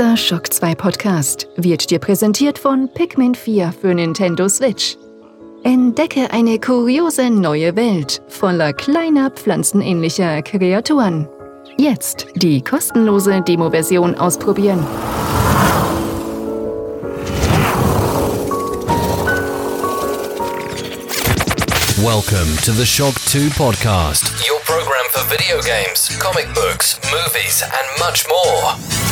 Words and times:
Dieser 0.00 0.16
Shock 0.16 0.50
2 0.50 0.76
Podcast 0.76 1.46
wird 1.56 1.90
dir 1.90 1.98
präsentiert 1.98 2.58
von 2.58 2.88
Pikmin 2.88 3.34
4 3.34 3.70
für 3.78 3.94
Nintendo 3.94 4.48
Switch. 4.48 4.96
Entdecke 5.62 6.30
eine 6.30 6.58
kuriose 6.58 7.28
neue 7.28 7.76
Welt 7.76 8.22
voller 8.28 8.72
kleiner 8.72 9.30
pflanzenähnlicher 9.30 10.40
Kreaturen. 10.40 11.28
Jetzt 11.76 12.28
die 12.36 12.62
kostenlose 12.64 13.42
Demo-Version 13.42 14.14
ausprobieren. 14.14 14.82
Welcome 21.98 22.56
to 22.64 22.72
the 22.72 22.86
Shock 22.86 23.16
2 23.26 23.50
podcast, 23.50 24.32
your 24.48 24.60
program 24.60 25.04
for 25.10 25.22
video 25.30 25.60
games, 25.60 26.08
comic 26.18 26.46
books, 26.54 26.98
movies, 27.12 27.62
and 27.62 27.98
much 27.98 28.26
more. 28.30 29.09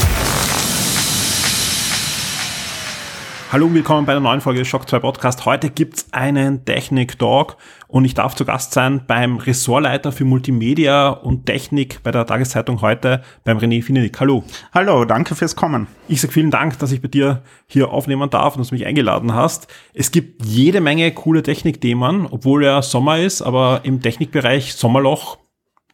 Hallo 3.51 3.65
und 3.65 3.73
willkommen 3.73 4.05
bei 4.05 4.13
der 4.13 4.21
neuen 4.21 4.43
Folge 4.43 4.59
des 4.59 4.69
Shock 4.69 4.87
2 4.87 4.99
Podcast. 4.99 5.47
Heute 5.47 5.71
gibt's 5.71 6.09
einen 6.13 6.67
Technik 6.67 7.19
Talk 7.19 7.57
und 7.87 8.05
ich 8.05 8.13
darf 8.13 8.35
zu 8.35 8.45
Gast 8.45 8.75
sein 8.75 9.01
beim 9.07 9.39
Ressortleiter 9.39 10.13
für 10.13 10.27
Multimedia 10.27 11.09
und 11.09 11.47
Technik 11.47 12.03
bei 12.03 12.11
der 12.11 12.27
Tageszeitung 12.27 12.83
heute, 12.83 13.23
beim 13.45 13.57
René 13.57 13.83
Finenik. 13.83 14.21
Hallo. 14.21 14.45
Hallo, 14.75 15.07
danke 15.07 15.35
fürs 15.35 15.57
Kommen. 15.57 15.87
Ich 16.09 16.21
sage 16.21 16.35
vielen 16.35 16.51
Dank, 16.51 16.79
dass 16.79 16.93
ich 16.93 17.01
bei 17.01 17.09
dir 17.09 17.43
hier 17.67 17.89
aufnehmen 17.91 18.29
darf 18.29 18.55
und 18.55 18.61
dass 18.61 18.69
du 18.69 18.75
mich 18.75 18.85
eingeladen 18.85 19.35
hast. 19.35 19.67
Es 19.95 20.11
gibt 20.11 20.45
jede 20.45 20.83
Menge 20.83 21.11
coole 21.13 21.43
Technikthemen, 21.43 22.27
obwohl 22.27 22.67
ja 22.67 22.83
Sommer 22.83 23.19
ist, 23.19 23.41
aber 23.41 23.81
im 23.85 24.03
Technikbereich 24.03 24.75
Sommerloch 24.75 25.39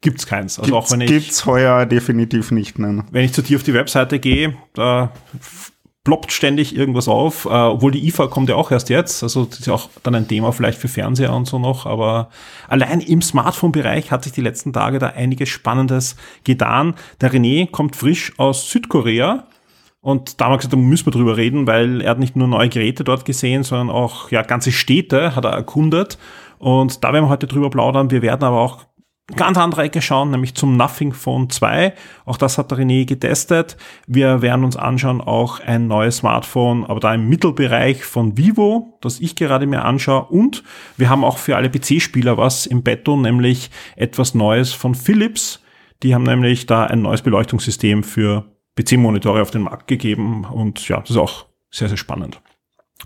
gibt's 0.01 0.27
keins. 0.27 0.59
Also 0.59 0.73
gibt's, 0.73 0.89
auch 0.89 0.93
wenn 0.93 1.03
ich, 1.03 1.09
gibt's 1.09 1.47
heuer 1.47 1.87
definitiv 1.87 2.51
nicht. 2.51 2.81
Nein. 2.81 3.05
Wenn 3.13 3.25
ich 3.25 3.33
zu 3.33 3.43
dir 3.43 3.59
auf 3.59 3.63
die 3.63 3.75
Webseite 3.75 4.19
gehe, 4.19 4.57
da 4.73 5.13
ploppt 6.05 6.33
ständig 6.33 6.77
irgendwas 6.77 7.09
auf, 7.09 7.47
äh, 7.47 7.49
obwohl 7.49 7.91
die 7.91 8.07
IFA 8.07 8.27
kommt 8.27 8.51
ja 8.51 8.57
auch 8.57 8.71
erst 8.71 8.91
jetzt, 8.91 9.23
also 9.23 9.47
das 9.47 9.61
ist 9.61 9.67
ja 9.67 9.73
auch 9.73 9.89
dann 10.03 10.15
ein 10.15 10.29
Thema 10.29 10.53
vielleicht 10.53 10.79
für 10.79 10.89
Fernseher 10.89 11.33
und 11.33 11.47
so 11.47 11.59
noch, 11.59 11.87
aber 11.87 12.29
allein 12.69 13.01
im 13.01 13.23
Smartphone-Bereich 13.23 14.11
hat 14.11 14.25
sich 14.25 14.33
die 14.33 14.43
letzten 14.43 14.75
Tage 14.75 14.99
da 14.99 15.09
einiges 15.09 15.49
Spannendes 15.49 16.17
getan. 16.45 16.95
Der 17.23 17.33
René 17.33 17.71
kommt 17.71 17.97
frisch 17.97 18.33
aus 18.39 18.71
Südkorea. 18.71 19.47
Und 20.03 20.39
da 20.39 20.45
haben 20.45 20.53
wir 20.53 20.59
gesagt, 20.59 20.75
da 20.75 20.77
müssen 20.77 21.07
wir 21.07 21.13
drüber 21.13 21.39
reden, 21.39 21.67
weil 21.67 22.03
er 22.03 22.11
hat 22.11 22.19
nicht 22.19 22.37
nur 22.37 22.47
neue 22.47 22.69
Geräte 22.69 23.05
dort 23.05 23.25
gesehen, 23.25 23.63
sondern 23.63 23.89
auch 23.89 24.31
ja 24.31 24.43
ganze 24.43 24.71
Städte 24.71 25.35
hat 25.35 25.47
er 25.47 25.53
erkundet. 25.53 26.19
Und 26.59 27.03
da 27.03 27.15
werden 27.15 27.25
wir 27.25 27.31
heute 27.31 27.47
drüber 27.47 27.71
plaudern. 27.71 28.11
Wir 28.11 28.21
werden 28.21 28.45
aber 28.45 28.61
auch 28.61 28.85
ganz 29.37 29.57
andere 29.57 29.83
Ecke 29.83 30.03
schauen, 30.03 30.31
nämlich 30.31 30.55
zum 30.55 30.77
Nothing 30.77 31.13
Phone 31.13 31.49
2. 31.49 31.95
Auch 32.27 32.37
das 32.37 32.59
hat 32.59 32.71
der 32.71 32.79
René 32.79 33.07
getestet. 33.07 33.77
Wir 34.07 34.43
werden 34.43 34.65
uns 34.65 34.77
anschauen 34.77 35.21
auch 35.21 35.61
ein 35.61 35.87
neues 35.87 36.19
Smartphone, 36.19 36.85
aber 36.85 37.01
da 37.01 37.15
im 37.15 37.29
Mittelbereich 37.29 38.05
von 38.05 38.37
Vivo, 38.37 38.99
das 39.01 39.21
ich 39.21 39.35
gerade 39.35 39.67
mir 39.67 39.85
anschaue. 39.85 40.27
Und 40.27 40.63
wir 40.97 41.09
haben 41.09 41.25
auch 41.25 41.39
für 41.39 41.57
alle 41.57 41.71
PC-Spieler 41.71 42.37
was 42.37 42.67
im 42.67 42.83
Betto, 42.83 43.17
nämlich 43.17 43.71
etwas 43.97 44.35
Neues 44.35 44.73
von 44.73 44.95
Philips. 44.95 45.63
Die 46.03 46.15
haben 46.15 46.25
nämlich 46.25 46.67
da 46.67 46.85
ein 46.85 47.03
neues 47.03 47.23
Beleuchtungssystem 47.23 48.03
für 48.03 48.45
PC-Monitore 48.79 49.41
auf 49.41 49.51
den 49.51 49.63
Markt 49.63 49.87
gegeben. 49.87 50.45
Und 50.45 50.87
ja, 50.89 51.01
das 51.01 51.11
ist 51.11 51.17
auch 51.17 51.47
sehr, 51.71 51.89
sehr 51.89 51.97
spannend. 51.97 52.41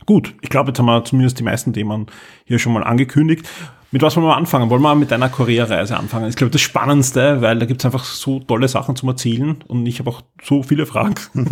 Gut, 0.06 0.34
ich 0.42 0.48
glaube, 0.48 0.68
jetzt 0.68 0.78
haben 0.78 0.86
wir 0.86 1.04
zumindest 1.04 1.38
die 1.38 1.44
meisten 1.44 1.72
Themen 1.72 2.06
hier 2.44 2.58
schon 2.58 2.72
mal 2.72 2.84
angekündigt. 2.84 3.48
Mit 3.90 4.02
was 4.02 4.16
wollen 4.16 4.26
wir 4.26 4.36
anfangen? 4.36 4.68
Wollen 4.68 4.82
wir 4.82 4.94
mit 4.94 5.10
deiner 5.10 5.30
Korea-Reise 5.30 5.96
anfangen? 5.96 6.28
Ich 6.28 6.36
glaube, 6.36 6.50
das 6.50 6.60
Spannendste, 6.60 7.40
weil 7.40 7.58
da 7.58 7.64
gibt 7.64 7.80
es 7.80 7.86
einfach 7.86 8.04
so 8.04 8.38
tolle 8.40 8.68
Sachen 8.68 8.96
zum 8.96 9.08
Erzählen 9.08 9.64
und 9.66 9.86
ich 9.86 9.98
habe 9.98 10.10
auch 10.10 10.20
so 10.42 10.62
viele 10.62 10.84
Fragen. 10.84 11.14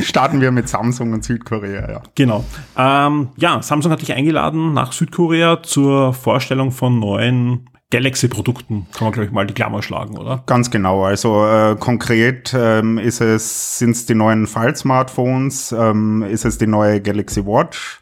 Starten 0.00 0.40
wir 0.40 0.52
mit 0.52 0.68
Samsung 0.68 1.12
und 1.12 1.24
Südkorea, 1.24 1.90
ja. 1.90 2.02
Genau. 2.14 2.44
Ähm, 2.78 3.30
ja, 3.36 3.60
Samsung 3.62 3.90
hat 3.90 4.00
dich 4.00 4.12
eingeladen 4.12 4.74
nach 4.74 4.92
Südkorea 4.92 5.60
zur 5.64 6.12
Vorstellung 6.12 6.70
von 6.70 7.00
neuen 7.00 7.68
Galaxy-Produkten, 7.90 8.86
kann 8.92 9.06
man, 9.06 9.12
glaube 9.12 9.26
ich, 9.26 9.32
mal 9.32 9.44
die 9.44 9.54
Klammer 9.54 9.82
schlagen, 9.82 10.16
oder? 10.16 10.44
Ganz 10.46 10.70
genau. 10.70 11.02
Also 11.02 11.44
äh, 11.44 11.74
konkret 11.74 12.54
ähm, 12.56 12.98
ist 12.98 13.20
es, 13.20 13.78
sind 13.80 13.90
es 13.90 14.06
die 14.06 14.14
neuen 14.14 14.46
Fall-Smartphones, 14.46 15.72
ähm, 15.72 16.22
ist 16.22 16.44
es 16.44 16.58
die 16.58 16.68
neue 16.68 17.00
Galaxy 17.00 17.44
Watch, 17.44 17.98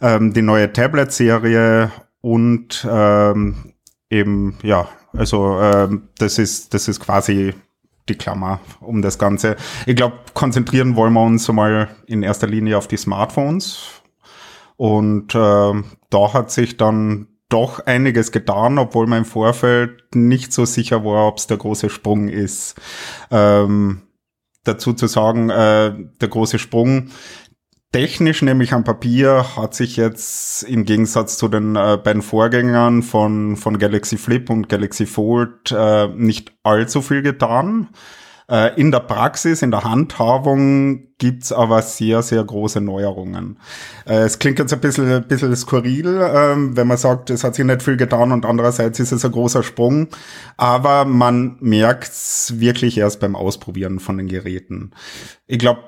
ähm, 0.00 0.32
die 0.32 0.40
neue 0.40 0.72
Tablet-Serie 0.72 1.90
und 2.20 2.86
ähm, 2.88 3.74
eben, 4.10 4.58
ja, 4.62 4.88
also 5.12 5.60
ähm, 5.60 6.08
das 6.18 6.38
ist, 6.38 6.74
das 6.74 6.88
ist 6.88 7.00
quasi 7.00 7.54
die 8.08 8.14
Klammer 8.14 8.60
um 8.80 9.02
das 9.02 9.18
Ganze. 9.18 9.56
Ich 9.86 9.96
glaube, 9.96 10.16
konzentrieren 10.34 10.96
wollen 10.96 11.12
wir 11.12 11.22
uns 11.22 11.48
mal 11.48 11.88
in 12.06 12.22
erster 12.22 12.46
Linie 12.46 12.78
auf 12.78 12.88
die 12.88 12.96
Smartphones. 12.96 14.02
Und 14.76 15.34
äh, 15.34 15.82
da 16.10 16.32
hat 16.32 16.50
sich 16.50 16.76
dann 16.76 17.28
doch 17.48 17.80
einiges 17.86 18.30
getan, 18.30 18.78
obwohl 18.78 19.12
im 19.12 19.24
Vorfeld 19.24 20.14
nicht 20.14 20.52
so 20.52 20.64
sicher 20.64 21.04
war, 21.04 21.26
ob 21.26 21.38
es 21.38 21.46
der 21.46 21.56
große 21.56 21.90
Sprung 21.90 22.28
ist. 22.28 22.80
Ähm, 23.30 24.02
dazu 24.64 24.92
zu 24.92 25.06
sagen, 25.06 25.50
äh, 25.50 25.94
der 26.20 26.28
große 26.28 26.58
Sprung, 26.58 27.10
Technisch, 27.90 28.42
nämlich 28.42 28.74
am 28.74 28.84
Papier, 28.84 29.56
hat 29.56 29.74
sich 29.74 29.96
jetzt 29.96 30.62
im 30.64 30.84
Gegensatz 30.84 31.38
zu 31.38 31.48
den 31.48 31.74
äh, 31.74 31.96
beiden 31.96 32.20
Vorgängern 32.20 33.02
von, 33.02 33.56
von 33.56 33.78
Galaxy 33.78 34.18
Flip 34.18 34.50
und 34.50 34.68
Galaxy 34.68 35.06
Fold 35.06 35.72
äh, 35.72 36.08
nicht 36.08 36.52
allzu 36.62 37.00
viel 37.00 37.22
getan. 37.22 37.88
Äh, 38.50 38.80
in 38.80 38.90
der 38.90 39.00
Praxis, 39.00 39.60
in 39.62 39.70
der 39.70 39.84
Handhabung 39.84 41.08
gibt's 41.18 41.52
aber 41.52 41.82
sehr, 41.82 42.22
sehr 42.22 42.42
große 42.42 42.80
Neuerungen. 42.80 43.58
Äh, 44.06 44.20
es 44.20 44.38
klingt 44.38 44.58
jetzt 44.58 44.72
ein 44.72 44.80
bisschen, 44.80 45.10
ein 45.10 45.26
bisschen 45.26 45.54
skurril, 45.56 46.20
ähm, 46.32 46.76
wenn 46.76 46.86
man 46.86 46.96
sagt, 46.96 47.28
es 47.30 47.44
hat 47.44 47.56
sich 47.56 47.64
nicht 47.64 47.82
viel 47.82 47.96
getan 47.96 48.32
und 48.32 48.46
andererseits 48.46 49.00
ist 49.00 49.12
es 49.12 49.24
ein 49.24 49.32
großer 49.32 49.62
Sprung. 49.62 50.08
Aber 50.56 51.04
man 51.04 51.56
merkt's 51.60 52.54
wirklich 52.58 52.98
erst 52.98 53.20
beim 53.20 53.34
Ausprobieren 53.36 53.98
von 53.98 54.16
den 54.16 54.28
Geräten. 54.28 54.92
Ich 55.46 55.58
glaube, 55.58 55.80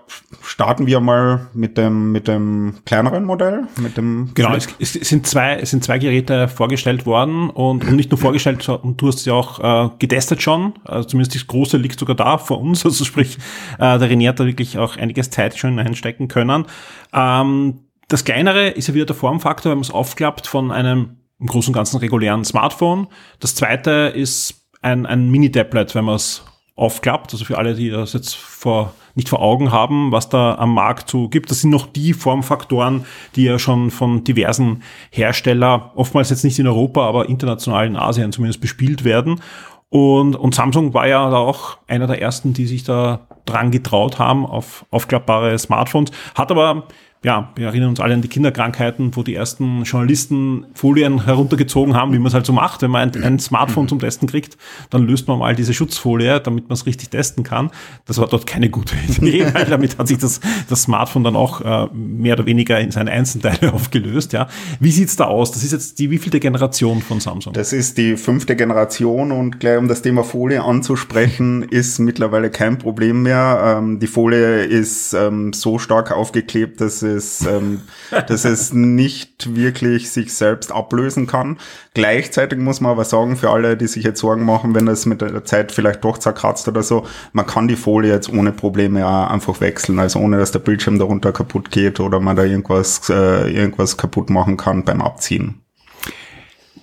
starten 0.43 0.87
wir 0.87 1.01
mal 1.01 1.49
mit 1.55 1.79
dem, 1.79 2.13
mit 2.13 2.27
dem 2.27 2.75
kleineren 2.87 3.25
Modell, 3.25 3.65
mit 3.77 3.97
dem. 3.97 4.31
Genau, 4.35 4.55
es, 4.55 4.69
es, 4.79 4.93
sind 4.93 5.27
zwei, 5.27 5.57
es 5.57 5.71
sind 5.71 5.85
zwei 5.85 5.99
Geräte 5.99 6.49
vorgestellt 6.49 7.07
worden 7.07 7.51
und, 7.51 7.85
und 7.85 7.95
nicht 7.95 8.11
nur 8.11 8.19
vorgestellt, 8.19 8.67
und 8.69 9.01
du 9.01 9.09
hast 9.09 9.21
sie 9.21 9.31
auch 9.31 9.61
äh, 9.61 9.91
getestet 9.99 10.43
schon. 10.43 10.75
Also 10.85 11.09
zumindest 11.09 11.37
das 11.37 11.47
große 11.47 11.77
liegt 11.77 12.01
sogar 12.01 12.17
da 12.17 12.39
vor 12.51 12.61
uns. 12.61 12.85
Also 12.91 13.05
sprich, 13.05 13.39
äh, 13.79 13.99
der 13.99 14.11
René 14.11 14.29
hat 14.29 14.41
da 14.41 14.47
wirklich 14.47 14.77
auch 14.77 14.97
einige 14.97 15.21
einiges 15.21 15.31
Zeit 15.31 15.57
schon 15.57 15.79
einstecken 15.79 16.29
können. 16.29 16.67
Ähm, 17.13 17.81
das 18.09 18.25
kleinere 18.25 18.69
ist 18.69 18.89
ja 18.89 18.95
wieder 18.95 19.07
der 19.07 19.17
Formfaktor, 19.17 19.71
wenn 19.71 19.79
man 19.79 19.85
es 19.85 19.91
aufklappt 19.91 20.47
von 20.47 20.73
einem 20.73 21.17
im 21.39 21.47
Großen 21.47 21.71
und 21.71 21.75
Ganzen 21.75 21.99
regulären 21.99 22.45
Smartphone. 22.45 23.07
Das 23.39 23.55
zweite 23.55 24.13
ist 24.15 24.67
ein, 24.83 25.07
ein 25.07 25.31
Mini-Tablet, 25.31 25.95
wenn 25.95 26.05
man 26.05 26.17
es 26.17 26.43
aufklappt. 26.77 27.33
Also 27.33 27.45
für 27.45 27.59
alle, 27.59 27.75
die 27.75 27.91
das 27.91 28.13
jetzt 28.13 28.35
vor, 28.35 28.95
nicht 29.15 29.29
vor 29.29 29.41
Augen 29.41 29.71
haben, 29.71 30.13
was 30.13 30.29
da 30.29 30.57
am 30.57 30.75
Markt 30.75 31.09
so 31.09 31.29
gibt. 31.29 31.51
Das 31.51 31.61
sind 31.61 31.71
noch 31.71 31.87
die 31.87 32.13
Formfaktoren, 32.13 33.05
die 33.37 33.45
ja 33.45 33.59
schon 33.59 33.91
von 33.91 34.25
diversen 34.25 34.83
Hersteller, 35.11 35.93
oftmals 35.95 36.31
jetzt 36.31 36.45
nicht 36.45 36.59
in 36.59 36.67
Europa, 36.67 37.07
aber 37.07 37.29
international 37.29 37.87
in 37.87 37.97
Asien 37.97 38.33
zumindest 38.33 38.61
bespielt 38.61 39.05
werden. 39.05 39.41
Und, 39.91 40.37
und 40.37 40.55
Samsung 40.55 40.95
war 40.95 41.09
ja 41.09 41.29
auch 41.29 41.79
einer 41.89 42.07
der 42.07 42.23
ersten, 42.23 42.55
die 42.55 42.67
sich 42.67 42.85
da 42.85 43.27
dran 43.45 43.73
getraut 43.73 44.19
haben 44.19 44.47
auf 44.47 44.87
aufklappbare 44.91 45.59
Smartphones. 45.59 46.13
Hat 46.35 46.51
aber 46.51 46.85
ja, 47.23 47.53
wir 47.55 47.67
erinnern 47.67 47.91
uns 47.91 48.01
alle 48.01 48.15
an 48.15 48.23
die 48.23 48.29
Kinderkrankheiten, 48.29 49.15
wo 49.15 49.23
die 49.23 49.35
ersten 49.35 49.83
Journalisten 49.83 50.65
Folien 50.73 51.27
heruntergezogen 51.27 51.95
haben, 51.95 52.15
wie 52.15 52.19
man 52.19 52.29
es 52.29 52.35
halt 52.35 52.47
so 52.47 52.55
macht. 52.55 52.81
Wenn 52.81 52.91
man 52.91 53.11
ein, 53.11 53.23
ein 53.23 53.39
Smartphone 53.39 53.89
zum 53.89 53.99
Testen 53.99 54.27
kriegt, 54.27 54.57
dann 54.89 55.07
löst 55.07 55.29
man 55.29 55.39
mal 55.39 55.55
diese 55.55 55.75
Schutzfolie, 55.75 56.41
damit 56.41 56.71
man 56.71 56.75
es 56.75 56.87
richtig 56.87 57.11
testen 57.11 57.45
kann. 57.45 57.73
Das 58.07 58.17
war 58.17 58.27
dort 58.27 58.47
keine 58.47 58.71
gute 58.71 58.95
Idee, 59.07 59.47
weil 59.53 59.67
damit 59.67 59.99
hat 59.99 60.09
sich 60.09 60.17
das, 60.17 60.41
das 60.71 60.85
Smartphone 60.85 61.23
dann 61.23 61.37
auch 61.37 61.61
äh, 61.61 61.89
mehr 61.93 62.37
oder 62.37 62.47
weniger 62.47 62.81
in 62.81 62.91
seine 62.91 63.11
Einzelteile 63.11 63.71
aufgelöst. 63.75 64.33
Ja. 64.33 64.49
Wie 64.79 64.91
sieht's 64.91 65.17
da 65.17 65.25
aus? 65.25 65.53
Das 65.53 65.63
ist 65.63 65.73
jetzt 65.73 65.99
die 65.99 66.11
wievielte 66.11 66.41
Generation 66.41 67.03
von 67.03 67.21
Samsung? 67.21 67.53
Das 67.53 67.75
ist 67.75 67.99
die 67.99 68.17
fünfte 68.17 68.57
Generation 68.57 69.31
und 69.31 69.61
gleich 69.61 69.77
um 69.77 69.89
das 69.89 70.01
Thema 70.01 70.25
Folie 70.25 70.65
anzusprechen, 70.65 71.65
ist 71.65 71.99
mittlerweile 71.99 72.49
kein 72.49 72.79
Problem 72.79 73.25
mehr. 73.25 73.77
Ähm, 73.79 73.99
die 73.99 74.07
Folie 74.07 74.65
ist 74.65 75.13
ähm, 75.13 75.53
so 75.53 75.79
stark 75.79 76.13
aufgeklebt, 76.13 76.81
dass 76.81 77.03
es, 77.11 77.45
ähm, 77.47 77.83
dass 78.29 78.45
es 78.45 78.73
nicht 78.73 79.55
wirklich 79.55 80.11
sich 80.11 80.35
selbst 80.35 80.73
ablösen 80.73 81.27
kann. 81.27 81.59
Gleichzeitig 81.95 82.59
muss 82.59 82.81
man 82.81 82.93
aber 82.93 83.05
sagen, 83.05 83.37
für 83.37 83.51
alle, 83.51 83.77
die 83.77 83.87
sich 83.87 84.05
jetzt 84.05 84.21
Sorgen 84.21 84.45
machen, 84.45 84.75
wenn 84.75 84.89
es 84.89 85.07
mit 85.07 85.21
der 85.21 85.45
Zeit 85.45 85.73
vielleicht 85.73 86.05
doch 86.05 86.19
zerkratzt 86.19 86.69
oder 86.69 86.83
so, 86.83 87.07
man 87.33 87.47
kann 87.47 87.69
die 87.69 87.77
Folie 87.77 88.13
jetzt 88.13 88.33
ohne 88.33 88.53
Probleme 88.53 89.07
auch 89.07 89.31
einfach 89.31 89.61
wechseln, 89.61 89.99
also 89.99 90.19
ohne 90.19 90.39
dass 90.39 90.53
der 90.53 90.61
Bildschirm 90.61 90.99
darunter 90.99 91.33
kaputt 91.33 91.71
geht 91.71 92.01
oder 92.01 92.21
man 92.21 92.37
da 92.37 92.45
irgendwas, 92.45 93.09
äh, 93.11 93.51
irgendwas 93.51 93.97
kaputt 93.97 94.31
machen 94.31 94.57
kann 94.57 94.85
beim 94.85 95.03
Abziehen. 95.03 95.61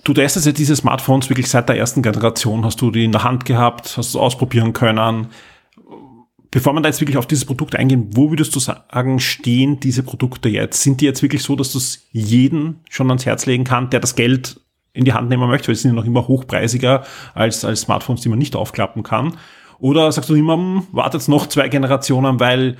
Du 0.07 0.13
testest 0.13 0.45
ja 0.45 0.53
diese 0.53 0.73
Smartphones 0.73 1.29
wirklich 1.29 1.49
seit 1.49 1.67
der 1.67 1.77
ersten 1.77 2.01
Generation. 2.01 2.63
Hast 2.63 2.79
du 2.79 2.91
die 2.91 3.03
in 3.03 3.11
der 3.11 3.25
Hand 3.25 3.43
gehabt? 3.43 3.97
Hast 3.97 4.13
du 4.13 4.17
es 4.19 4.23
ausprobieren 4.23 4.71
können? 4.71 5.27
Bevor 6.57 6.73
wir 6.73 6.81
da 6.81 6.89
jetzt 6.89 7.01
wirklich 7.01 7.17
auf 7.17 7.27
dieses 7.27 7.45
Produkt 7.45 7.75
eingehen, 7.75 8.09
wo 8.15 8.31
würdest 8.31 8.55
du 8.55 8.59
sagen, 8.59 9.19
stehen 9.19 9.79
diese 9.79 10.01
Produkte 10.01 10.49
jetzt? 10.49 10.81
Sind 10.81 11.01
die 11.01 11.05
jetzt 11.05 11.21
wirklich 11.21 11.43
so, 11.43 11.55
dass 11.55 11.71
du 11.71 11.77
es 11.77 12.07
jeden 12.11 12.79
schon 12.89 13.11
ans 13.11 13.27
Herz 13.27 13.45
legen 13.45 13.63
kann, 13.63 13.91
der 13.91 13.99
das 13.99 14.15
Geld 14.15 14.59
in 14.91 15.05
die 15.05 15.13
Hand 15.13 15.29
nehmen 15.29 15.47
möchte, 15.47 15.67
weil 15.67 15.75
sie 15.75 15.83
sind 15.83 15.91
ja 15.91 15.95
noch 15.95 16.07
immer 16.07 16.27
hochpreisiger 16.27 17.03
als, 17.35 17.63
als 17.63 17.81
Smartphones, 17.81 18.21
die 18.21 18.29
man 18.29 18.39
nicht 18.39 18.55
aufklappen 18.55 19.03
kann? 19.03 19.37
Oder 19.77 20.11
sagst 20.11 20.31
du 20.31 20.33
immer, 20.33 20.55
hm, 20.55 20.87
wartet 20.91 21.27
noch 21.27 21.45
zwei 21.45 21.69
Generationen, 21.69 22.39
weil 22.39 22.77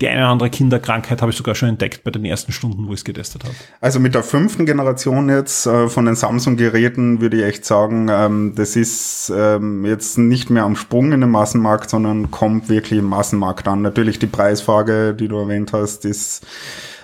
die 0.00 0.08
eine 0.08 0.20
oder 0.20 0.28
andere 0.28 0.50
Kinderkrankheit 0.50 1.20
habe 1.22 1.32
ich 1.32 1.36
sogar 1.36 1.54
schon 1.54 1.70
entdeckt 1.70 2.04
bei 2.04 2.10
den 2.10 2.24
ersten 2.24 2.52
Stunden, 2.52 2.86
wo 2.86 2.92
ich 2.92 3.00
es 3.00 3.04
getestet 3.04 3.44
habe. 3.44 3.54
Also 3.80 3.98
mit 3.98 4.14
der 4.14 4.22
fünften 4.22 4.64
Generation 4.64 5.28
jetzt 5.28 5.66
äh, 5.66 5.88
von 5.88 6.06
den 6.06 6.14
Samsung-Geräten 6.14 7.20
würde 7.20 7.38
ich 7.38 7.44
echt 7.44 7.64
sagen, 7.64 8.08
ähm, 8.08 8.52
das 8.54 8.76
ist 8.76 9.32
ähm, 9.36 9.84
jetzt 9.84 10.16
nicht 10.16 10.50
mehr 10.50 10.62
am 10.62 10.76
Sprung 10.76 11.12
in 11.12 11.20
den 11.20 11.30
Massenmarkt, 11.30 11.90
sondern 11.90 12.30
kommt 12.30 12.68
wirklich 12.68 13.00
im 13.00 13.06
Massenmarkt 13.06 13.66
an. 13.66 13.82
Natürlich 13.82 14.18
die 14.20 14.26
Preisfrage, 14.26 15.14
die 15.14 15.26
du 15.26 15.36
erwähnt 15.36 15.72
hast, 15.72 16.04
ist 16.04 16.46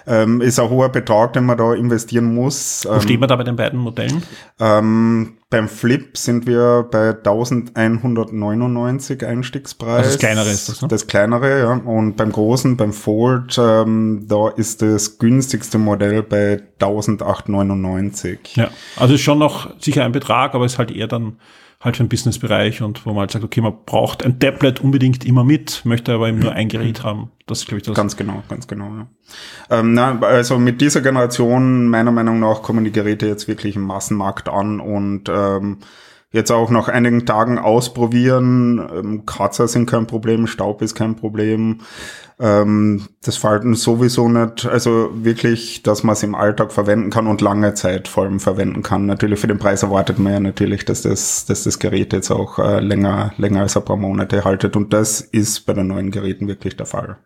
ähm, 0.06 0.40
ist 0.40 0.58
ein 0.58 0.68
hoher 0.68 0.88
Betrag, 0.90 1.32
den 1.32 1.46
man 1.46 1.56
da 1.56 1.72
investieren 1.74 2.34
muss. 2.34 2.86
Wo 2.88 3.00
steht 3.00 3.20
man 3.20 3.28
da 3.28 3.36
bei 3.36 3.44
den 3.44 3.54
beiden 3.56 3.78
Modellen? 3.78 4.22
Ähm, 4.60 5.34
beim 5.50 5.68
Flip 5.68 6.16
sind 6.16 6.46
wir 6.46 6.88
bei 6.90 7.10
1199 7.10 9.24
Einstiegspreis. 9.24 9.98
Also 9.98 10.10
das 10.10 10.18
kleinere 10.18 10.50
ist 10.50 10.68
das, 10.68 10.82
ne? 10.82 10.88
Das 10.88 11.06
kleinere, 11.06 11.60
ja. 11.60 11.72
Und 11.72 12.16
beim 12.16 12.32
großen, 12.32 12.76
beim 12.76 12.92
Fold, 12.92 13.56
ähm, 13.58 14.26
da 14.28 14.48
ist 14.48 14.82
das 14.82 15.18
günstigste 15.18 15.78
Modell 15.78 16.22
bei 16.22 16.60
1899. 16.80 18.56
Ja, 18.56 18.68
also 18.96 19.14
ist 19.14 19.20
schon 19.20 19.38
noch 19.38 19.70
sicher 19.80 20.04
ein 20.04 20.12
Betrag, 20.12 20.54
aber 20.54 20.66
ist 20.66 20.78
halt 20.78 20.90
eher 20.90 21.06
dann 21.06 21.36
halt 21.84 21.96
für 21.96 22.04
den 22.04 22.08
Businessbereich 22.08 22.82
und 22.82 23.04
wo 23.04 23.10
man 23.10 23.20
halt 23.20 23.30
sagt, 23.30 23.44
okay, 23.44 23.60
man 23.60 23.74
braucht 23.84 24.24
ein 24.24 24.40
Tablet 24.40 24.80
unbedingt 24.80 25.24
immer 25.24 25.44
mit, 25.44 25.82
möchte 25.84 26.14
aber 26.14 26.28
eben 26.28 26.38
nur 26.38 26.52
ein 26.52 26.68
Gerät 26.68 27.04
haben. 27.04 27.30
Das 27.46 27.60
ist, 27.60 27.66
glaube 27.66 27.78
ich, 27.78 27.84
das. 27.84 27.94
Ganz 27.94 28.16
genau, 28.16 28.42
ganz 28.48 28.66
genau, 28.66 28.86
ja. 28.86 29.06
Ähm, 29.70 29.92
na, 29.92 30.18
also 30.20 30.58
mit 30.58 30.80
dieser 30.80 31.02
Generation, 31.02 31.88
meiner 31.88 32.10
Meinung 32.10 32.40
nach, 32.40 32.62
kommen 32.62 32.84
die 32.84 32.92
Geräte 32.92 33.26
jetzt 33.26 33.48
wirklich 33.48 33.76
im 33.76 33.82
Massenmarkt 33.82 34.48
an 34.48 34.80
und 34.80 35.28
ähm, 35.28 35.78
jetzt 36.34 36.50
auch 36.50 36.68
nach 36.68 36.88
einigen 36.88 37.26
Tagen 37.26 37.58
ausprobieren. 37.58 38.84
Ähm, 38.92 39.24
Kratzer 39.24 39.68
sind 39.68 39.86
kein 39.86 40.08
Problem, 40.08 40.48
Staub 40.48 40.82
ist 40.82 40.96
kein 40.96 41.14
Problem. 41.14 41.78
Ähm, 42.40 43.06
das 43.22 43.36
Falten 43.36 43.74
sowieso 43.74 44.28
nicht. 44.28 44.66
Also 44.66 45.10
wirklich, 45.14 45.84
dass 45.84 46.02
man 46.02 46.14
es 46.14 46.24
im 46.24 46.34
Alltag 46.34 46.72
verwenden 46.72 47.10
kann 47.10 47.28
und 47.28 47.40
lange 47.40 47.74
Zeit 47.74 48.08
vor 48.08 48.24
allem 48.24 48.40
verwenden 48.40 48.82
kann. 48.82 49.06
Natürlich 49.06 49.38
für 49.38 49.46
den 49.46 49.58
Preis 49.58 49.84
erwartet 49.84 50.18
man 50.18 50.32
ja 50.32 50.40
natürlich, 50.40 50.84
dass 50.84 51.02
das, 51.02 51.46
dass 51.46 51.62
das 51.62 51.78
Gerät 51.78 52.12
jetzt 52.12 52.32
auch 52.32 52.58
äh, 52.58 52.80
länger, 52.80 53.32
länger 53.36 53.60
als 53.60 53.76
ein 53.76 53.84
paar 53.84 53.96
Monate 53.96 54.44
haltet. 54.44 54.74
Und 54.74 54.92
das 54.92 55.20
ist 55.20 55.66
bei 55.66 55.72
den 55.72 55.86
neuen 55.86 56.10
Geräten 56.10 56.48
wirklich 56.48 56.76
der 56.76 56.86
Fall. 56.86 57.16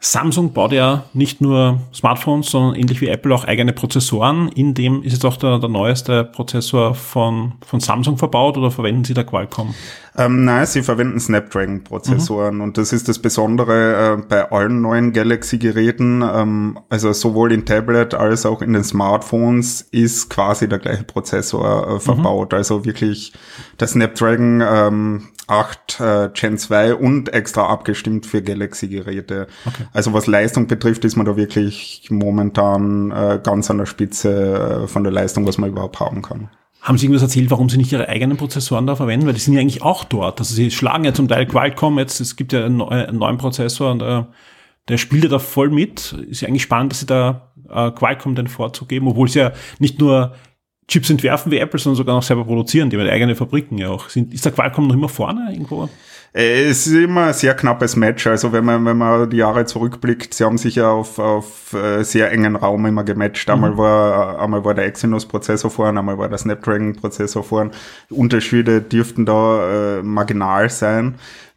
Samsung 0.00 0.52
baut 0.52 0.72
ja 0.72 1.04
nicht 1.14 1.40
nur 1.40 1.80
Smartphones, 1.94 2.50
sondern 2.50 2.74
ähnlich 2.74 3.00
wie 3.00 3.08
Apple 3.08 3.34
auch 3.34 3.44
eigene 3.44 3.72
Prozessoren. 3.72 4.48
In 4.48 4.74
dem 4.74 5.02
ist 5.02 5.12
jetzt 5.12 5.24
auch 5.24 5.38
der, 5.38 5.58
der 5.58 5.70
neueste 5.70 6.24
Prozessor 6.24 6.94
von, 6.94 7.54
von 7.64 7.80
Samsung 7.80 8.18
verbaut 8.18 8.58
oder 8.58 8.70
verwenden 8.70 9.04
Sie 9.04 9.14
da 9.14 9.24
Qualcomm? 9.24 9.74
Ähm, 10.16 10.44
nein, 10.44 10.64
sie 10.66 10.82
verwenden 10.82 11.18
Snapdragon-Prozessoren 11.18 12.56
mhm. 12.56 12.60
und 12.60 12.78
das 12.78 12.92
ist 12.92 13.08
das 13.08 13.18
Besondere 13.18 14.18
äh, 14.18 14.22
bei 14.28 14.52
allen 14.52 14.80
neuen 14.80 15.12
Galaxy-Geräten, 15.12 16.22
ähm, 16.22 16.78
also 16.88 17.12
sowohl 17.12 17.50
in 17.50 17.66
Tablet 17.66 18.14
als 18.14 18.46
auch 18.46 18.62
in 18.62 18.74
den 18.74 18.84
Smartphones 18.84 19.80
ist 19.80 20.30
quasi 20.30 20.68
der 20.68 20.78
gleiche 20.78 21.02
Prozessor 21.02 21.96
äh, 21.96 22.00
verbaut. 22.00 22.52
Mhm. 22.52 22.58
Also 22.58 22.84
wirklich 22.84 23.32
der 23.80 23.88
Snapdragon 23.88 24.62
ähm, 24.64 25.28
8 25.46 26.00
äh, 26.00 26.28
Gen 26.32 26.58
2 26.58 26.94
und 26.94 27.32
extra 27.32 27.66
abgestimmt 27.66 28.26
für 28.26 28.42
Galaxy-Geräte. 28.42 29.46
Okay. 29.64 29.84
Also 29.92 30.12
was 30.12 30.26
Leistung 30.26 30.66
betrifft, 30.66 31.04
ist 31.04 31.16
man 31.16 31.26
da 31.26 31.36
wirklich 31.36 32.08
momentan 32.10 33.10
äh, 33.10 33.40
ganz 33.42 33.70
an 33.70 33.78
der 33.78 33.86
Spitze 33.86 34.84
äh, 34.84 34.88
von 34.88 35.04
der 35.04 35.12
Leistung, 35.12 35.46
was 35.46 35.58
man 35.58 35.70
überhaupt 35.70 36.00
haben 36.00 36.22
kann. 36.22 36.48
Haben 36.80 36.98
Sie 36.98 37.06
irgendwas 37.06 37.22
erzählt, 37.22 37.50
warum 37.50 37.68
Sie 37.68 37.78
nicht 37.78 37.92
Ihre 37.92 38.08
eigenen 38.08 38.36
Prozessoren 38.36 38.86
da 38.86 38.94
verwenden? 38.94 39.26
Weil 39.26 39.34
die 39.34 39.40
sind 39.40 39.54
ja 39.54 39.60
eigentlich 39.60 39.82
auch 39.82 40.04
dort. 40.04 40.40
Also 40.40 40.54
Sie 40.54 40.70
schlagen 40.70 41.04
ja 41.04 41.14
zum 41.14 41.28
Teil 41.28 41.46
Qualcomm 41.46 41.98
jetzt, 41.98 42.20
es 42.20 42.36
gibt 42.36 42.52
ja 42.52 42.64
einen, 42.64 42.82
einen 42.82 43.18
neuen 43.18 43.38
Prozessor 43.38 43.90
und 43.90 44.02
äh, 44.02 44.24
der 44.88 44.98
spielt 44.98 45.24
ja 45.24 45.30
da 45.30 45.38
voll 45.38 45.70
mit. 45.70 46.12
Ist 46.28 46.42
ja 46.42 46.48
eigentlich 46.48 46.62
spannend, 46.62 46.92
dass 46.92 47.00
Sie 47.00 47.06
da 47.06 47.52
äh, 47.70 47.90
Qualcomm 47.90 48.34
den 48.34 48.48
Vorzug 48.48 48.88
geben, 48.88 49.08
obwohl 49.08 49.28
sie 49.28 49.40
ja 49.40 49.52
nicht 49.78 49.98
nur 50.00 50.34
Chips 50.86 51.10
entwerfen 51.10 51.50
wie 51.50 51.58
Apple, 51.58 51.78
sondern 51.78 51.96
sogar 51.96 52.14
noch 52.14 52.22
selber 52.22 52.44
produzieren. 52.44 52.90
Die 52.90 52.98
haben 52.98 53.08
eigene 53.08 53.34
Fabriken 53.34 53.78
ja 53.78 53.88
auch. 53.88 54.08
Sind, 54.08 54.34
ist 54.34 54.44
der 54.44 54.52
Qualcomm 54.52 54.88
noch 54.88 54.94
immer 54.94 55.08
vorne 55.08 55.50
irgendwo? 55.50 55.88
Äh, 56.34 56.64
es 56.64 56.86
ist 56.86 56.92
immer 56.92 57.26
ein 57.26 57.32
sehr 57.32 57.54
knappes 57.54 57.96
Match. 57.96 58.26
Also 58.26 58.52
wenn 58.52 58.64
man, 58.64 58.84
wenn 58.84 58.98
man 58.98 59.30
die 59.30 59.38
Jahre 59.38 59.64
zurückblickt, 59.64 60.34
sie 60.34 60.44
haben 60.44 60.58
sich 60.58 60.74
ja 60.74 60.90
auf, 60.90 61.18
auf 61.18 61.72
äh, 61.72 62.02
sehr 62.02 62.30
engen 62.32 62.56
Raum 62.56 62.84
immer 62.86 63.04
gematcht. 63.04 63.48
Einmal 63.48 63.72
mhm. 63.72 63.78
war, 63.78 64.40
einmal 64.40 64.64
war 64.64 64.74
der 64.74 64.86
Exynos-Prozessor 64.86 65.70
vorne, 65.70 66.00
einmal 66.00 66.18
war 66.18 66.28
der 66.28 66.38
Snapdragon-Prozessor 66.38 67.44
vorne. 67.44 67.70
Unterschiede 68.10 68.82
dürften 68.82 69.24
da 69.24 69.98
äh, 69.98 70.02
marginal 70.02 70.68
sein. 70.68 71.14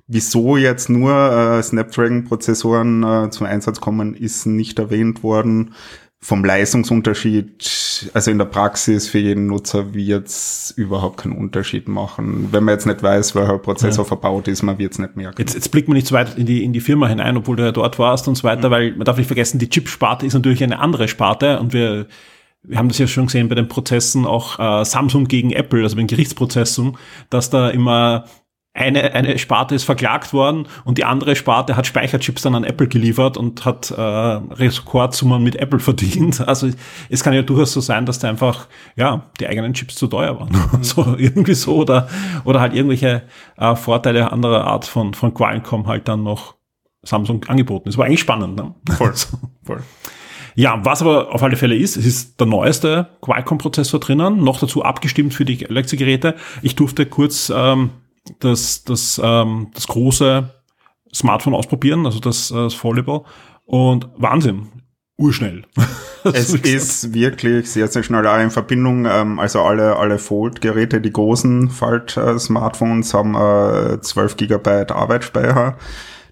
Wieso 0.09 0.55
jetzt 0.55 0.89
nur 0.89 1.11
äh, 1.11 1.61
Snapdragon-Prozessoren 1.61 3.03
äh, 3.03 3.29
zum 3.29 3.45
Einsatz 3.45 3.81
kommen, 3.81 4.13
ist 4.13 4.45
nicht 4.45 4.79
erwähnt 4.79 5.21
worden 5.21 5.73
vom 6.19 6.43
Leistungsunterschied, 6.43 8.09
also 8.13 8.31
in 8.31 8.39
der 8.39 8.45
Praxis 8.45 9.07
für 9.07 9.19
jeden 9.19 9.45
Nutzer 9.47 9.93
wird 9.93 10.27
es 10.27 10.73
überhaupt 10.75 11.17
keinen 11.17 11.37
Unterschied 11.37 11.87
machen. 11.87 12.49
Wenn 12.51 12.63
man 12.63 12.73
jetzt 12.73 12.87
nicht 12.87 13.03
weiß, 13.03 13.35
welcher 13.35 13.59
Prozessor 13.59 14.03
ja. 14.03 14.07
verbaut 14.07 14.47
ist, 14.47 14.63
man 14.63 14.79
wird 14.79 14.93
es 14.93 14.99
nicht 14.99 15.15
merken. 15.15 15.39
Jetzt, 15.39 15.53
jetzt 15.53 15.69
blickt 15.69 15.87
man 15.87 15.95
nicht 15.95 16.07
so 16.07 16.15
weit 16.15 16.35
in 16.37 16.47
die, 16.47 16.63
in 16.63 16.73
die 16.73 16.81
Firma 16.81 17.07
hinein, 17.07 17.37
obwohl 17.37 17.55
du 17.55 17.63
ja 17.63 17.71
dort 17.71 17.99
warst 17.99 18.27
und 18.27 18.35
so 18.35 18.43
weiter, 18.43 18.69
mhm. 18.69 18.73
weil 18.73 18.91
man 18.93 19.05
darf 19.05 19.17
nicht 19.17 19.27
vergessen, 19.27 19.59
die 19.59 19.69
Chip-Sparte 19.69 20.25
ist 20.25 20.33
natürlich 20.33 20.63
eine 20.63 20.79
andere 20.79 21.07
Sparte 21.07 21.59
und 21.59 21.71
wir, 21.71 22.07
wir 22.63 22.77
haben 22.79 22.87
das 22.87 22.97
ja 22.97 23.05
schon 23.05 23.27
gesehen 23.27 23.47
bei 23.47 23.55
den 23.55 23.67
Prozessen 23.67 24.25
auch 24.25 24.59
äh, 24.59 24.85
Samsung 24.85 25.27
gegen 25.27 25.51
Apple, 25.51 25.83
also 25.83 25.95
bei 25.95 26.01
den 26.01 26.07
Gerichtsprozessen, 26.07 26.97
dass 27.29 27.51
da 27.51 27.69
immer 27.69 28.25
eine, 28.77 29.13
eine 29.13 29.37
Sparte 29.39 29.75
ist 29.75 29.83
verklagt 29.83 30.33
worden 30.33 30.67
und 30.85 30.97
die 30.97 31.05
andere 31.05 31.35
Sparte 31.35 31.75
hat 31.75 31.87
Speicherchips 31.87 32.43
dann 32.43 32.55
an 32.55 32.63
Apple 32.63 32.87
geliefert 32.87 33.35
und 33.35 33.65
hat 33.65 33.91
äh, 33.91 34.01
Rekordsummen 34.01 35.43
mit 35.43 35.55
Apple 35.55 35.79
verdient. 35.87 36.47
Also 36.47 36.69
es 37.09 37.23
kann 37.23 37.33
ja 37.33 37.41
durchaus 37.41 37.73
so 37.73 37.81
sein, 37.81 38.05
dass 38.05 38.19
da 38.19 38.29
einfach 38.29 38.67
ja 38.95 39.23
die 39.39 39.47
eigenen 39.47 39.73
Chips 39.73 39.95
zu 39.95 40.07
teuer 40.07 40.39
waren. 40.39 40.47
Mhm. 40.67 40.83
so 40.83 41.15
irgendwie 41.17 41.53
so 41.53 41.77
oder 41.77 42.09
oder 42.43 42.59
halt 42.59 42.73
irgendwelche 42.73 43.23
äh, 43.57 43.75
Vorteile 43.75 44.31
anderer 44.31 44.65
Art 44.65 44.85
von 44.85 45.13
von 45.13 45.33
Qualcomm 45.33 45.87
halt 45.87 46.07
dann 46.07 46.23
noch 46.23 46.55
Samsung 47.03 47.43
angeboten. 47.45 47.85
Das 47.85 47.97
war 47.97 48.05
eigentlich 48.05 48.19
spannend, 48.19 48.55
ne? 48.55 48.73
Voll, 48.95 49.13
voll. 49.63 49.83
Ja, 50.55 50.83
was 50.83 51.01
aber 51.01 51.33
auf 51.33 51.43
alle 51.43 51.55
Fälle 51.55 51.75
ist, 51.75 51.97
es 51.97 52.05
ist 52.05 52.39
der 52.39 52.47
neueste 52.47 53.07
Qualcomm-Prozessor 53.21 53.99
drinnen, 53.99 54.43
noch 54.43 54.59
dazu 54.59 54.83
abgestimmt 54.83 55.33
für 55.33 55.45
die 55.45 55.57
Galaxy-Geräte. 55.57 56.35
Ich 56.63 56.75
durfte 56.75 57.05
kurz 57.05 57.51
ähm, 57.55 57.91
das, 58.39 58.83
das, 58.83 59.19
ähm, 59.23 59.67
das 59.73 59.87
große 59.87 60.49
Smartphone 61.13 61.53
ausprobieren, 61.53 62.05
also 62.05 62.19
das, 62.19 62.51
äh, 62.51 62.55
das 62.55 62.73
Foldable. 62.73 63.23
Und 63.65 64.07
Wahnsinn, 64.15 64.67
urschnell. 65.17 65.63
es 66.23 66.53
ist 66.53 67.13
wirklich 67.13 67.69
sehr, 67.69 67.87
sehr 67.87 68.03
schnell. 68.03 68.25
Auch 68.27 68.39
in 68.39 68.51
Verbindung, 68.51 69.05
ähm, 69.05 69.39
also 69.39 69.61
alle, 69.61 69.97
alle 69.97 70.19
Fold-Geräte, 70.19 71.01
die 71.01 71.11
großen 71.11 71.69
Fold-Smartphones 71.69 73.13
haben 73.13 73.35
äh, 73.35 73.99
12 73.99 74.37
Gigabyte 74.37 74.91
Arbeitsspeicher. 74.91 75.77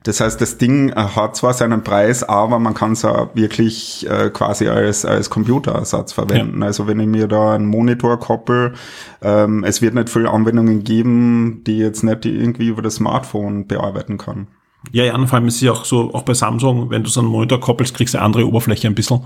Das 0.05 0.19
heißt, 0.19 0.39
das 0.39 0.59
Ding 0.59 0.89
äh, 0.89 0.95
hat 0.95 1.35
zwar 1.35 1.53
seinen 1.53 1.83
Preis, 1.83 2.23
aber 2.23 2.59
man 2.59 2.75
kann 2.75 2.91
es 2.91 3.03
auch 3.03 3.33
wirklich 3.33 4.07
äh, 4.07 4.29
quasi 4.29 4.67
als, 4.67 5.03
als 5.03 5.31
Computerersatz 5.31 6.13
verwenden. 6.13 6.61
Ja. 6.61 6.67
Also 6.67 6.85
wenn 6.85 6.99
ich 6.99 7.07
mir 7.07 7.27
da 7.27 7.55
einen 7.55 7.65
Monitor 7.65 8.19
koppel, 8.19 8.75
ähm, 9.23 9.63
es 9.63 9.81
wird 9.81 9.95
nicht 9.95 10.09
viele 10.09 10.29
Anwendungen 10.29 10.83
geben, 10.83 11.63
die 11.65 11.79
jetzt 11.79 12.03
nicht 12.03 12.23
irgendwie 12.25 12.67
über 12.67 12.83
das 12.83 12.95
Smartphone 12.95 13.65
bearbeiten 13.65 14.19
kann. 14.19 14.47
Ja, 14.91 15.03
ja, 15.03 15.25
vor 15.25 15.39
allem 15.39 15.47
ist 15.47 15.55
es 15.55 15.61
ja 15.61 15.71
auch 15.71 15.85
so, 15.85 16.13
auch 16.13 16.21
bei 16.21 16.35
Samsung, 16.35 16.91
wenn 16.91 17.03
du 17.03 17.09
so 17.09 17.21
einen 17.21 17.29
Monitor 17.29 17.59
koppelst, 17.59 17.95
kriegst 17.95 18.13
du 18.13 18.19
eine 18.19 18.25
andere 18.25 18.47
Oberfläche 18.47 18.87
ein 18.87 18.93
bisschen 18.93 19.21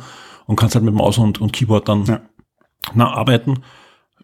und 0.46 0.56
kannst 0.56 0.76
halt 0.76 0.86
mit 0.86 0.94
Maus 0.94 1.18
und, 1.18 1.42
und 1.42 1.52
Keyboard 1.52 1.90
dann 1.90 2.06
ja. 2.06 2.22
na, 2.94 3.12
arbeiten. 3.14 3.64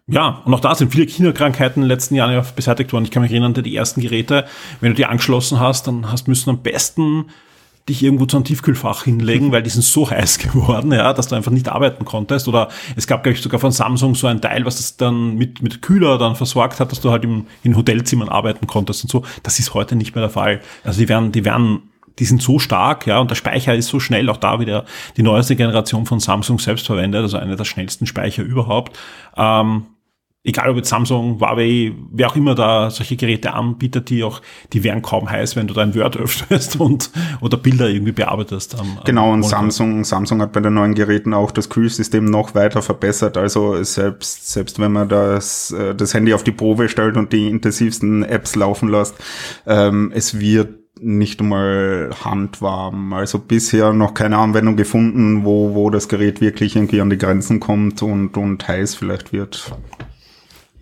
Ja, 0.08 0.42
und 0.44 0.54
auch 0.54 0.60
da 0.60 0.74
sind 0.74 0.92
viele 0.92 1.06
Kinderkrankheiten 1.06 1.82
in 1.82 1.88
den 1.88 1.88
letzten 1.88 2.14
Jahren 2.14 2.32
ja 2.32 2.44
beseitigt 2.54 2.92
worden. 2.92 3.04
Ich 3.04 3.10
kann 3.10 3.22
mich 3.22 3.32
erinnern, 3.32 3.54
die 3.54 3.74
ersten 3.74 4.00
Geräte, 4.00 4.46
wenn 4.80 4.90
du 4.90 4.96
die 4.96 5.06
angeschlossen 5.06 5.58
hast, 5.58 5.88
dann 5.88 6.12
hast 6.12 6.28
müssen 6.28 6.50
am 6.50 6.62
besten 6.62 7.26
dich 7.88 8.02
irgendwo 8.02 8.26
zu 8.26 8.36
einem 8.36 8.44
Tiefkühlfach 8.44 9.04
hinlegen, 9.04 9.52
weil 9.52 9.62
die 9.62 9.70
sind 9.70 9.82
so 9.82 10.08
heiß 10.10 10.38
geworden, 10.38 10.92
ja, 10.92 11.12
dass 11.12 11.28
du 11.28 11.34
einfach 11.34 11.50
nicht 11.50 11.68
arbeiten 11.68 12.04
konntest. 12.04 12.46
Oder 12.46 12.68
es 12.94 13.08
gab, 13.08 13.24
glaube 13.24 13.36
ich, 13.36 13.42
sogar 13.42 13.58
von 13.58 13.72
Samsung 13.72 14.14
so 14.14 14.28
ein 14.28 14.40
Teil, 14.40 14.64
was 14.64 14.76
das 14.76 14.96
dann 14.96 15.34
mit, 15.36 15.60
mit 15.60 15.82
Kühler 15.82 16.18
dann 16.18 16.36
versorgt 16.36 16.78
hat, 16.78 16.92
dass 16.92 17.00
du 17.00 17.10
halt 17.10 17.24
im, 17.24 17.46
in 17.64 17.76
Hotelzimmern 17.76 18.28
arbeiten 18.28 18.68
konntest 18.68 19.02
und 19.04 19.10
so. 19.10 19.24
Das 19.42 19.58
ist 19.58 19.74
heute 19.74 19.96
nicht 19.96 20.14
mehr 20.14 20.22
der 20.22 20.30
Fall. 20.30 20.60
Also 20.84 21.00
die 21.00 21.08
werden, 21.08 21.32
die 21.32 21.44
werden 21.44 21.82
die 22.18 22.24
sind 22.24 22.40
so 22.40 22.58
stark, 22.58 23.06
ja, 23.06 23.18
und 23.18 23.30
der 23.30 23.34
Speicher 23.34 23.74
ist 23.74 23.88
so 23.88 24.00
schnell, 24.00 24.30
auch 24.30 24.38
da 24.38 24.58
wieder 24.58 24.86
die 25.18 25.22
neueste 25.22 25.54
Generation 25.54 26.06
von 26.06 26.18
Samsung 26.18 26.58
selbst 26.58 26.86
verwendet, 26.86 27.20
also 27.20 27.36
einer 27.36 27.56
der 27.56 27.66
schnellsten 27.66 28.06
Speicher 28.06 28.42
überhaupt. 28.42 28.98
Ähm, 29.36 29.84
egal 30.46 30.70
ob 30.70 30.76
jetzt 30.76 30.88
Samsung, 30.88 31.40
Huawei, 31.40 31.92
wer 32.12 32.28
auch 32.28 32.36
immer 32.36 32.54
da 32.54 32.88
solche 32.88 33.16
Geräte 33.16 33.52
anbietet, 33.52 34.08
die 34.08 34.22
auch, 34.22 34.40
die 34.72 34.84
werden 34.84 35.02
kaum 35.02 35.28
heiß, 35.28 35.56
wenn 35.56 35.66
du 35.66 35.74
dein 35.74 35.94
Word 35.94 36.16
öffnest 36.20 36.80
und 36.80 37.10
oder 37.40 37.56
Bilder 37.56 37.88
irgendwie 37.88 38.12
bearbeitest. 38.12 38.78
Am, 38.78 38.98
genau, 39.04 39.32
und 39.32 39.42
Samsung, 39.42 40.04
Samsung 40.04 40.40
hat 40.40 40.52
bei 40.52 40.60
den 40.60 40.74
neuen 40.74 40.94
Geräten 40.94 41.34
auch 41.34 41.50
das 41.50 41.68
Kühlsystem 41.68 42.24
noch 42.24 42.54
weiter 42.54 42.80
verbessert. 42.80 43.36
Also 43.36 43.82
selbst, 43.82 44.50
selbst 44.50 44.78
wenn 44.78 44.92
man 44.92 45.08
das, 45.08 45.72
äh, 45.72 45.94
das 45.94 46.14
Handy 46.14 46.32
auf 46.32 46.44
die 46.44 46.52
Probe 46.52 46.88
stellt 46.88 47.16
und 47.16 47.32
die 47.32 47.48
intensivsten 47.48 48.22
Apps 48.22 48.54
laufen 48.54 48.88
lässt, 48.88 49.16
ähm, 49.66 50.12
es 50.14 50.38
wird 50.38 50.68
nicht 51.00 51.40
einmal 51.40 52.10
handwarm. 52.24 53.12
Also 53.12 53.38
bisher 53.38 53.92
noch 53.92 54.14
keine 54.14 54.38
Anwendung 54.38 54.76
gefunden, 54.76 55.44
wo, 55.44 55.74
wo 55.74 55.90
das 55.90 56.08
Gerät 56.08 56.40
wirklich 56.40 56.76
irgendwie 56.76 57.00
an 57.00 57.10
die 57.10 57.18
Grenzen 57.18 57.60
kommt 57.60 58.02
und, 58.02 58.36
und 58.36 58.66
heiß 58.66 58.94
vielleicht 58.94 59.32
wird 59.32 59.72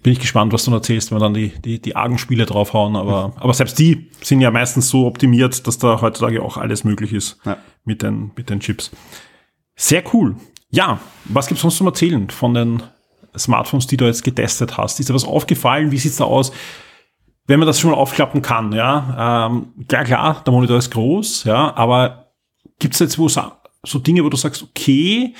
bin 0.05 0.13
ich 0.13 0.21
gespannt, 0.21 0.53
was 0.53 0.65
du 0.65 0.71
noch 0.71 0.79
erzählst, 0.79 1.11
wenn 1.11 1.17
wir 1.17 1.23
dann 1.23 1.33
die, 1.33 1.49
die, 1.49 1.81
die 1.81 1.97
argen 1.97 2.19
Spiele 2.19 2.45
draufhauen. 2.45 2.95
Aber, 2.95 3.33
aber 3.37 3.55
selbst 3.55 3.79
die 3.79 4.11
sind 4.21 4.43
ja 4.43 4.51
meistens 4.51 4.91
so 4.91 5.07
optimiert, 5.07 5.67
dass 5.67 5.79
da 5.79 6.03
heutzutage 6.03 6.43
auch 6.43 6.59
alles 6.59 6.85
möglich 6.85 7.15
ist 7.15 7.39
ja. 7.47 7.57
mit, 7.85 8.03
den, 8.03 8.31
mit 8.37 8.51
den 8.51 8.61
Chips. 8.61 8.91
Sehr 9.77 10.05
cool. 10.13 10.37
Ja, 10.69 10.99
was 11.25 11.47
gibt's 11.47 11.63
sonst 11.63 11.79
zum 11.79 11.87
Erzählen 11.87 12.29
von 12.29 12.53
den 12.53 12.83
Smartphones, 13.37 13.87
die 13.87 13.97
du 13.97 14.05
jetzt 14.05 14.23
getestet 14.23 14.77
hast? 14.77 15.01
Ist 15.01 15.09
dir 15.09 15.15
was 15.15 15.25
aufgefallen? 15.25 15.91
Wie 15.91 15.99
sieht's 15.99 16.17
da 16.17 16.25
aus? 16.25 16.53
Wenn 17.47 17.59
man 17.59 17.67
das 17.67 17.81
schon 17.81 17.91
mal 17.91 17.97
aufklappen 17.97 18.43
kann, 18.43 18.73
ja, 18.73 19.47
ähm, 19.47 19.69
ja 19.91 20.05
klar, 20.05 20.43
der 20.45 20.53
Monitor 20.53 20.77
ist 20.77 20.91
groß, 20.91 21.45
ja, 21.45 21.75
aber 21.77 22.33
gibt's 22.79 22.99
jetzt 22.99 23.19
wo 23.19 23.29
so 23.29 23.99
Dinge, 23.99 24.23
wo 24.23 24.29
du 24.29 24.37
sagst, 24.37 24.63
okay, 24.63 25.35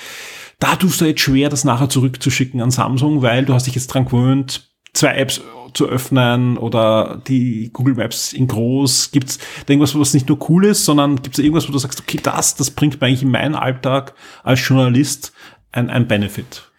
da 0.59 0.75
tust 0.75 1.01
du 1.01 1.05
jetzt 1.05 1.21
schwer, 1.21 1.49
das 1.49 1.63
nachher 1.63 1.89
zurückzuschicken 1.89 2.61
an 2.61 2.71
Samsung, 2.71 3.21
weil 3.21 3.45
du 3.45 3.53
hast 3.53 3.67
dich 3.67 3.75
jetzt 3.75 3.87
dran 3.87 4.05
gewöhnt, 4.05 4.69
zwei 4.93 5.15
Apps 5.15 5.41
zu 5.73 5.87
öffnen 5.87 6.57
oder 6.57 7.21
die 7.27 7.69
Google 7.73 7.95
Maps 7.95 8.33
in 8.33 8.47
groß? 8.47 9.11
Gibt 9.11 9.29
es 9.29 9.39
irgendwas, 9.67 9.97
was 9.97 10.13
nicht 10.13 10.29
nur 10.29 10.49
cool 10.49 10.65
ist, 10.65 10.85
sondern 10.85 11.21
gibt 11.21 11.37
es 11.37 11.43
irgendwas, 11.43 11.67
wo 11.67 11.73
du 11.73 11.77
sagst, 11.77 11.99
okay, 11.99 12.19
das, 12.21 12.55
das 12.55 12.71
bringt 12.71 12.99
mir 12.99 13.07
eigentlich 13.07 13.23
in 13.23 13.31
meinen 13.31 13.55
Alltag 13.55 14.13
als 14.43 14.65
Journalist 14.67 15.33
ein, 15.71 15.89
ein 15.89 16.07
Benefit? 16.07 16.71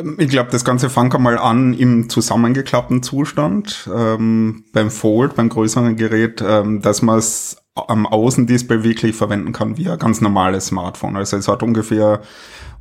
Ähm, 0.00 0.16
ich 0.18 0.28
glaube, 0.28 0.50
das 0.50 0.64
Ganze 0.64 0.90
fängt 0.90 1.14
einmal 1.14 1.38
an 1.38 1.74
im 1.74 2.08
zusammengeklappten 2.08 3.02
Zustand 3.02 3.88
ähm, 3.94 4.64
beim 4.72 4.90
Fold, 4.90 5.34
beim 5.36 5.48
größeren 5.48 5.96
Gerät, 5.96 6.42
ähm, 6.46 6.80
dass 6.80 7.02
man 7.02 7.18
es 7.18 7.56
am 7.74 8.06
Außendisplay 8.06 8.82
wirklich 8.82 9.14
verwenden 9.16 9.52
kann 9.52 9.76
wie 9.76 9.88
ein 9.88 9.98
ganz 9.98 10.20
normales 10.20 10.66
Smartphone. 10.66 11.16
Also 11.16 11.36
es 11.36 11.48
hat 11.48 11.62
ungefähr 11.62 12.20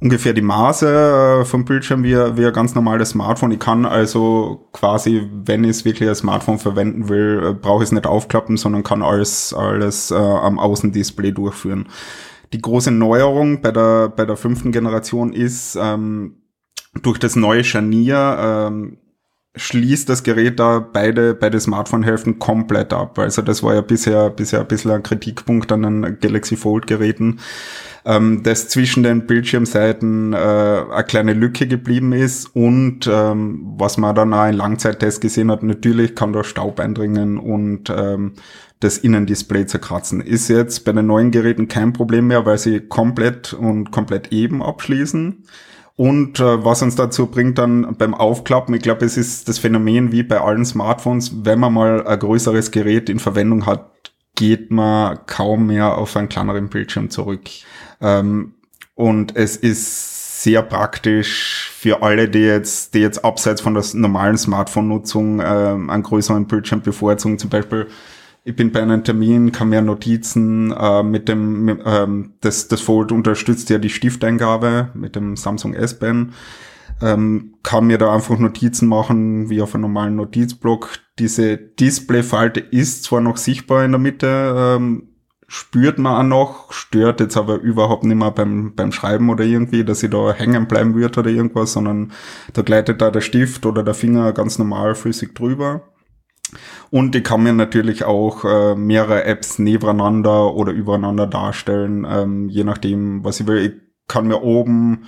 ungefähr 0.01 0.33
die 0.33 0.41
Maße 0.41 1.41
äh, 1.41 1.45
vom 1.45 1.65
Bildschirm 1.65 2.03
wie, 2.03 2.15
wie 2.15 2.45
ein 2.45 2.53
ganz 2.53 2.75
normales 2.75 3.09
Smartphone. 3.09 3.51
Ich 3.51 3.59
kann 3.59 3.85
also 3.85 4.69
quasi, 4.71 5.29
wenn 5.31 5.63
ich 5.63 5.71
es 5.71 5.85
wirklich 5.85 6.07
als 6.07 6.19
Smartphone 6.19 6.59
verwenden 6.59 7.09
will, 7.09 7.43
äh, 7.43 7.53
brauche 7.53 7.83
ich 7.83 7.89
es 7.89 7.91
nicht 7.91 8.07
aufklappen, 8.07 8.57
sondern 8.57 8.83
kann 8.83 9.03
alles, 9.03 9.53
alles 9.53 10.11
äh, 10.11 10.15
am 10.15 10.57
Außendisplay 10.59 11.31
durchführen. 11.31 11.88
Die 12.53 12.61
große 12.61 12.91
Neuerung 12.91 13.61
bei 13.61 13.71
der, 13.71 14.09
bei 14.09 14.25
der 14.25 14.38
fünften 14.38 14.71
Generation 14.71 15.33
ist, 15.33 15.77
ähm, 15.79 16.38
durch 17.01 17.19
das 17.19 17.36
neue 17.36 17.63
Scharnier 17.63 18.38
ähm, 18.39 18.98
schließt 19.55 20.08
das 20.08 20.24
Gerät 20.24 20.60
da 20.60 20.79
beide, 20.79 21.34
beide 21.34 21.60
Smartphone-Hälften 21.60 22.39
komplett 22.39 22.93
ab. 22.93 23.17
Also 23.19 23.41
das 23.41 23.63
war 23.63 23.74
ja 23.74 23.81
bisher, 23.81 24.29
bisher 24.29 24.62
ein 24.62 24.67
bisschen 24.67 24.91
ein 24.91 25.03
Kritikpunkt 25.03 25.72
an 25.72 25.81
den 25.81 26.19
Galaxy 26.19 26.55
Fold-Geräten 26.55 27.39
ähm, 28.05 28.43
dass 28.43 28.67
zwischen 28.69 29.03
den 29.03 29.25
Bildschirmseiten 29.25 30.34
äh, 30.34 30.38
eine 30.38 31.03
kleine 31.03 31.34
Lücke 31.34 31.67
geblieben 31.67 32.13
ist 32.13 32.48
und 32.55 33.08
ähm, 33.12 33.75
was 33.77 33.98
man 33.98 34.15
dann 34.15 34.34
auch 34.34 34.48
in 34.48 34.55
Langzeittest 34.55 35.22
gesehen 35.22 35.51
hat, 35.51 35.63
natürlich 35.63 36.15
kann 36.15 36.34
da 36.34 36.43
Staub 36.43 36.79
eindringen 36.79 37.38
und 37.38 37.89
ähm, 37.96 38.34
das 38.79 38.98
Innendisplay 38.98 39.65
zerkratzen. 39.65 40.22
Ist 40.22 40.48
jetzt 40.48 40.86
bei 40.86 40.93
den 40.93 41.05
neuen 41.05 41.31
Geräten 41.31 41.67
kein 41.67 41.91
Problem 41.91 42.27
mehr, 42.27 42.46
weil 42.46 42.58
sie 42.58 42.79
komplett 42.79 43.53
und 43.53 43.91
komplett 43.91 44.31
eben 44.31 44.63
abschließen. 44.63 45.43
Und 46.00 46.39
äh, 46.39 46.63
was 46.63 46.82
uns 46.82 46.96
dazu 46.96 47.27
bringt 47.27 47.58
dann 47.58 47.94
beim 47.98 48.13
Aufklappen, 48.13 48.74
ich 48.74 48.82
glaube, 48.82 49.03
es 49.03 49.18
ist 49.18 49.50
das 49.50 49.60
Phänomen 49.60 50.13
wie 50.13 50.24
bei 50.24 50.39
allen 50.39 50.63
Smartphones, 50.63 51.44
wenn 51.44 51.60
man 51.60 51.74
mal 51.74 52.08
ein 52.08 52.18
größeres 52.18 52.72
Gerät 52.72 53.10
in 53.10 53.20
Verwendung 53.20 53.65
hat, 53.65 54.13
geht 54.34 54.72
man 54.72 55.20
kaum 55.25 55.68
mehr 55.68 55.98
auf 55.98 56.15
einen 56.15 56.29
kleineren 56.29 56.70
Bildschirm 56.70 57.10
zurück. 57.10 57.41
Ähm, 58.00 58.53
und 58.96 59.36
es 59.36 59.58
ist 59.58 60.41
sehr 60.41 60.62
praktisch 60.62 61.70
für 61.75 62.01
alle, 62.01 62.29
die 62.29 62.46
jetzt, 62.46 62.94
die 62.94 63.00
jetzt 63.00 63.25
abseits 63.25 63.60
von 63.60 63.74
der 63.74 63.84
normalen 63.91 64.38
Smartphone-Nutzung 64.38 65.41
ähm, 65.44 65.89
einen 65.89 66.03
größeren 66.03 66.48
Bildschirm 66.48 66.79
bevorzugen. 66.79 67.39
Zum 67.39 67.50
Beispiel, 67.50 67.88
ich 68.43 68.55
bin 68.55 68.72
bei 68.72 68.81
einem 68.81 69.03
Termin, 69.03 69.51
kann 69.51 69.69
mir 69.69 69.81
Notizen 69.81 70.72
äh, 70.72 71.03
mit 71.03 71.27
dem, 71.27 71.65
mit, 71.65 71.81
ähm, 71.86 72.34
das, 72.41 72.67
das 72.67 72.81
Fold 72.81 73.12
unterstützt 73.12 73.69
ja 73.69 73.77
die 73.77 73.89
Stifteingabe 73.89 74.89
mit 74.93 75.15
dem 75.15 75.36
Samsung 75.36 75.74
S-Pen. 75.74 76.34
Ähm, 77.01 77.55
kann 77.63 77.88
mir 77.88 77.98
da 77.98 78.13
einfach 78.13 78.38
Notizen 78.39 78.88
machen, 78.88 79.50
wie 79.50 79.62
auf 79.62 79.74
einem 79.74 79.84
normalen 79.84 80.15
Notizblock. 80.15 81.00
Diese 81.17 81.58
Displayfalte 81.58 82.60
ist 82.60 83.03
zwar 83.03 83.22
noch 83.22 83.38
sichtbar 83.38 83.86
in 83.86 83.91
der 83.91 84.00
Mitte, 84.00 84.77
ähm, 84.77 85.10
spürt 85.48 85.98
man 85.98 86.15
auch 86.15 86.29
noch, 86.29 86.72
stört 86.72 87.19
jetzt 87.19 87.36
aber 87.36 87.55
überhaupt 87.55 88.03
nicht 88.03 88.17
mehr 88.17 88.31
beim, 88.31 88.75
beim 88.75 88.91
Schreiben 88.91 89.29
oder 89.29 89.43
irgendwie, 89.43 89.84
dass 89.84 90.03
ich 90.03 90.12
da 90.12 90.31
hängen 90.31 90.67
bleiben 90.67 90.93
würde 90.93 91.22
oder 91.22 91.29
irgendwas, 91.29 91.74
sondern 91.74 92.12
da 92.53 92.62
gleitet 92.62 93.01
da 93.01 93.10
der 93.10 93.22
Stift 93.22 93.65
oder 93.65 93.84
der 93.84 93.96
Finger 93.96 94.31
ganz 94.31 94.60
normal 94.60 94.93
flüssig 94.96 95.34
drüber. 95.34 95.81
Und 96.91 97.15
ich 97.15 97.24
kann 97.24 97.43
mir 97.43 97.53
natürlich 97.53 98.03
auch 98.03 98.46
äh, 98.46 98.75
mehrere 98.75 99.24
Apps 99.25 99.60
nebeneinander 99.60 100.55
oder 100.55 100.72
übereinander 100.72 101.27
darstellen, 101.27 102.05
ähm, 102.10 102.50
je 102.50 102.63
nachdem, 102.63 103.24
was 103.24 103.39
ich 103.39 103.48
will. 103.48 103.58
Ich 103.65 103.74
kann 104.08 104.27
mir 104.27 104.41
oben 104.41 105.05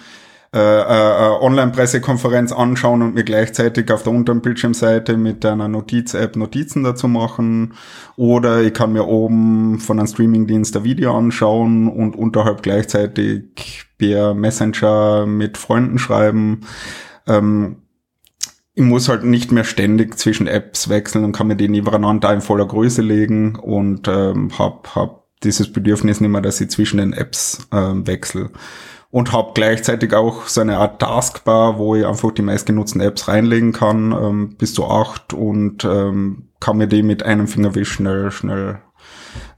äh, 0.54 0.60
äh, 0.60 1.30
Online-Pressekonferenz 1.40 2.52
anschauen 2.52 3.02
und 3.02 3.16
mir 3.16 3.24
gleichzeitig 3.24 3.90
auf 3.90 4.04
der 4.04 4.12
unteren 4.12 4.42
Bildschirmseite 4.42 5.16
mit 5.16 5.46
einer 5.46 5.70
Notiz-App 5.70 6.36
Notizen 6.36 6.84
dazu 6.84 7.08
machen. 7.08 7.74
Oder 8.18 8.62
ich 8.62 8.74
kann 8.74 8.92
mir 8.92 9.08
oben 9.08 9.80
von 9.80 9.98
einem 9.98 10.08
Streamingdienst 10.08 10.76
ein 10.76 10.84
Video 10.84 11.18
anschauen 11.18 11.88
und 11.88 12.18
unterhalb 12.18 12.64
gleichzeitig 12.64 13.86
per 13.98 14.34
Messenger 14.34 15.26
mit 15.26 15.58
Freunden 15.58 15.98
schreiben. 15.98 16.62
Ähm, 17.28 17.78
ich 18.82 18.88
muss 18.88 19.10
halt 19.10 19.24
nicht 19.24 19.52
mehr 19.52 19.64
ständig 19.64 20.18
zwischen 20.18 20.48
Apps 20.48 20.90
wechseln 20.90 21.24
und 21.24 21.34
kann 21.34 21.48
mir 21.48 21.56
die 21.56 21.70
nebeneinander 21.70 22.34
in 22.34 22.42
voller 22.42 22.66
Größe 22.66 23.04
legen 23.04 23.56
und 23.56 24.08
ähm, 24.08 24.58
hab, 24.58 24.96
hab 24.96 25.28
dieses 25.44 25.72
Bedürfnis 25.72 26.20
nicht 26.20 26.32
mehr, 26.32 26.42
dass 26.42 26.60
ich 26.62 26.72
zwischen 26.72 26.98
den 26.98 27.14
Apps 27.14 27.68
ähm, 27.72 28.08
wechsle 28.08 28.50
und 29.12 29.34
habe 29.34 29.52
gleichzeitig 29.54 30.14
auch 30.14 30.48
so 30.48 30.62
eine 30.62 30.78
Art 30.78 31.00
Taskbar, 31.00 31.78
wo 31.78 31.96
ich 31.96 32.08
einfach 32.08 32.32
die 32.32 32.42
meistgenutzten 32.42 33.02
Apps 33.02 33.28
reinlegen 33.28 33.72
kann, 33.72 34.14
ähm, 34.14 34.56
bis 34.58 34.74
zu 34.74 34.88
acht 34.88 35.34
und 35.34 35.86
ähm, 35.86 36.50
kann 36.60 36.78
mir 36.78 36.88
die 36.88 37.04
mit 37.04 37.22
einem 37.22 37.48
Fingerwisch 37.48 37.92
schnell, 37.92 38.32
schnell 38.32 38.82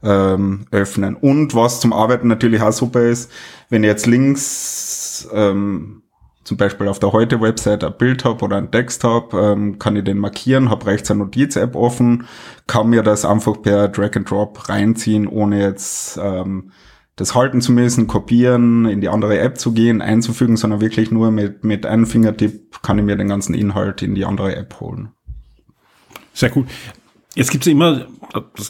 ähm, 0.02 0.66
öffnen. 0.70 1.16
Und 1.16 1.54
was 1.54 1.80
zum 1.80 1.94
Arbeiten 1.94 2.28
natürlich 2.28 2.60
auch 2.60 2.72
super 2.72 3.02
ist, 3.02 3.30
wenn 3.70 3.84
ich 3.84 3.88
jetzt 3.88 4.06
links 4.06 5.28
ähm, 5.32 6.02
zum 6.44 6.56
Beispiel 6.56 6.88
auf 6.88 6.98
der 6.98 7.12
Heute-Website 7.12 7.84
ein 7.84 7.96
Bild 7.96 8.24
habe 8.24 8.44
oder 8.44 8.56
ein 8.56 8.70
Text 8.70 9.02
habe, 9.04 9.38
ähm, 9.38 9.78
kann 9.78 9.96
ich 9.96 10.04
den 10.04 10.18
markieren, 10.18 10.70
habe 10.70 10.86
rechts 10.86 11.10
eine 11.10 11.24
Notiz-App 11.24 11.74
offen, 11.74 12.26
kann 12.66 12.90
mir 12.90 13.02
das 13.02 13.24
einfach 13.24 13.60
per 13.60 13.88
Drag 13.88 14.16
and 14.16 14.30
Drop 14.30 14.68
reinziehen, 14.68 15.26
ohne 15.26 15.60
jetzt 15.60 16.18
ähm, 16.22 16.70
das 17.16 17.34
halten 17.34 17.60
zu 17.60 17.72
müssen, 17.72 18.06
kopieren, 18.06 18.86
in 18.86 19.00
die 19.00 19.08
andere 19.08 19.38
App 19.38 19.58
zu 19.58 19.72
gehen, 19.72 20.02
einzufügen, 20.02 20.56
sondern 20.56 20.80
wirklich 20.80 21.10
nur 21.10 21.30
mit, 21.30 21.64
mit 21.64 21.86
einem 21.86 22.06
Fingertipp 22.06 22.82
kann 22.82 22.98
ich 22.98 23.04
mir 23.04 23.16
den 23.16 23.28
ganzen 23.28 23.54
Inhalt 23.54 24.02
in 24.02 24.14
die 24.14 24.24
andere 24.24 24.56
App 24.56 24.80
holen. 24.80 25.10
Sehr 26.32 26.54
cool. 26.56 26.66
Jetzt 27.34 27.50
gibt 27.50 27.66
es 27.66 27.72
immer, 27.72 28.06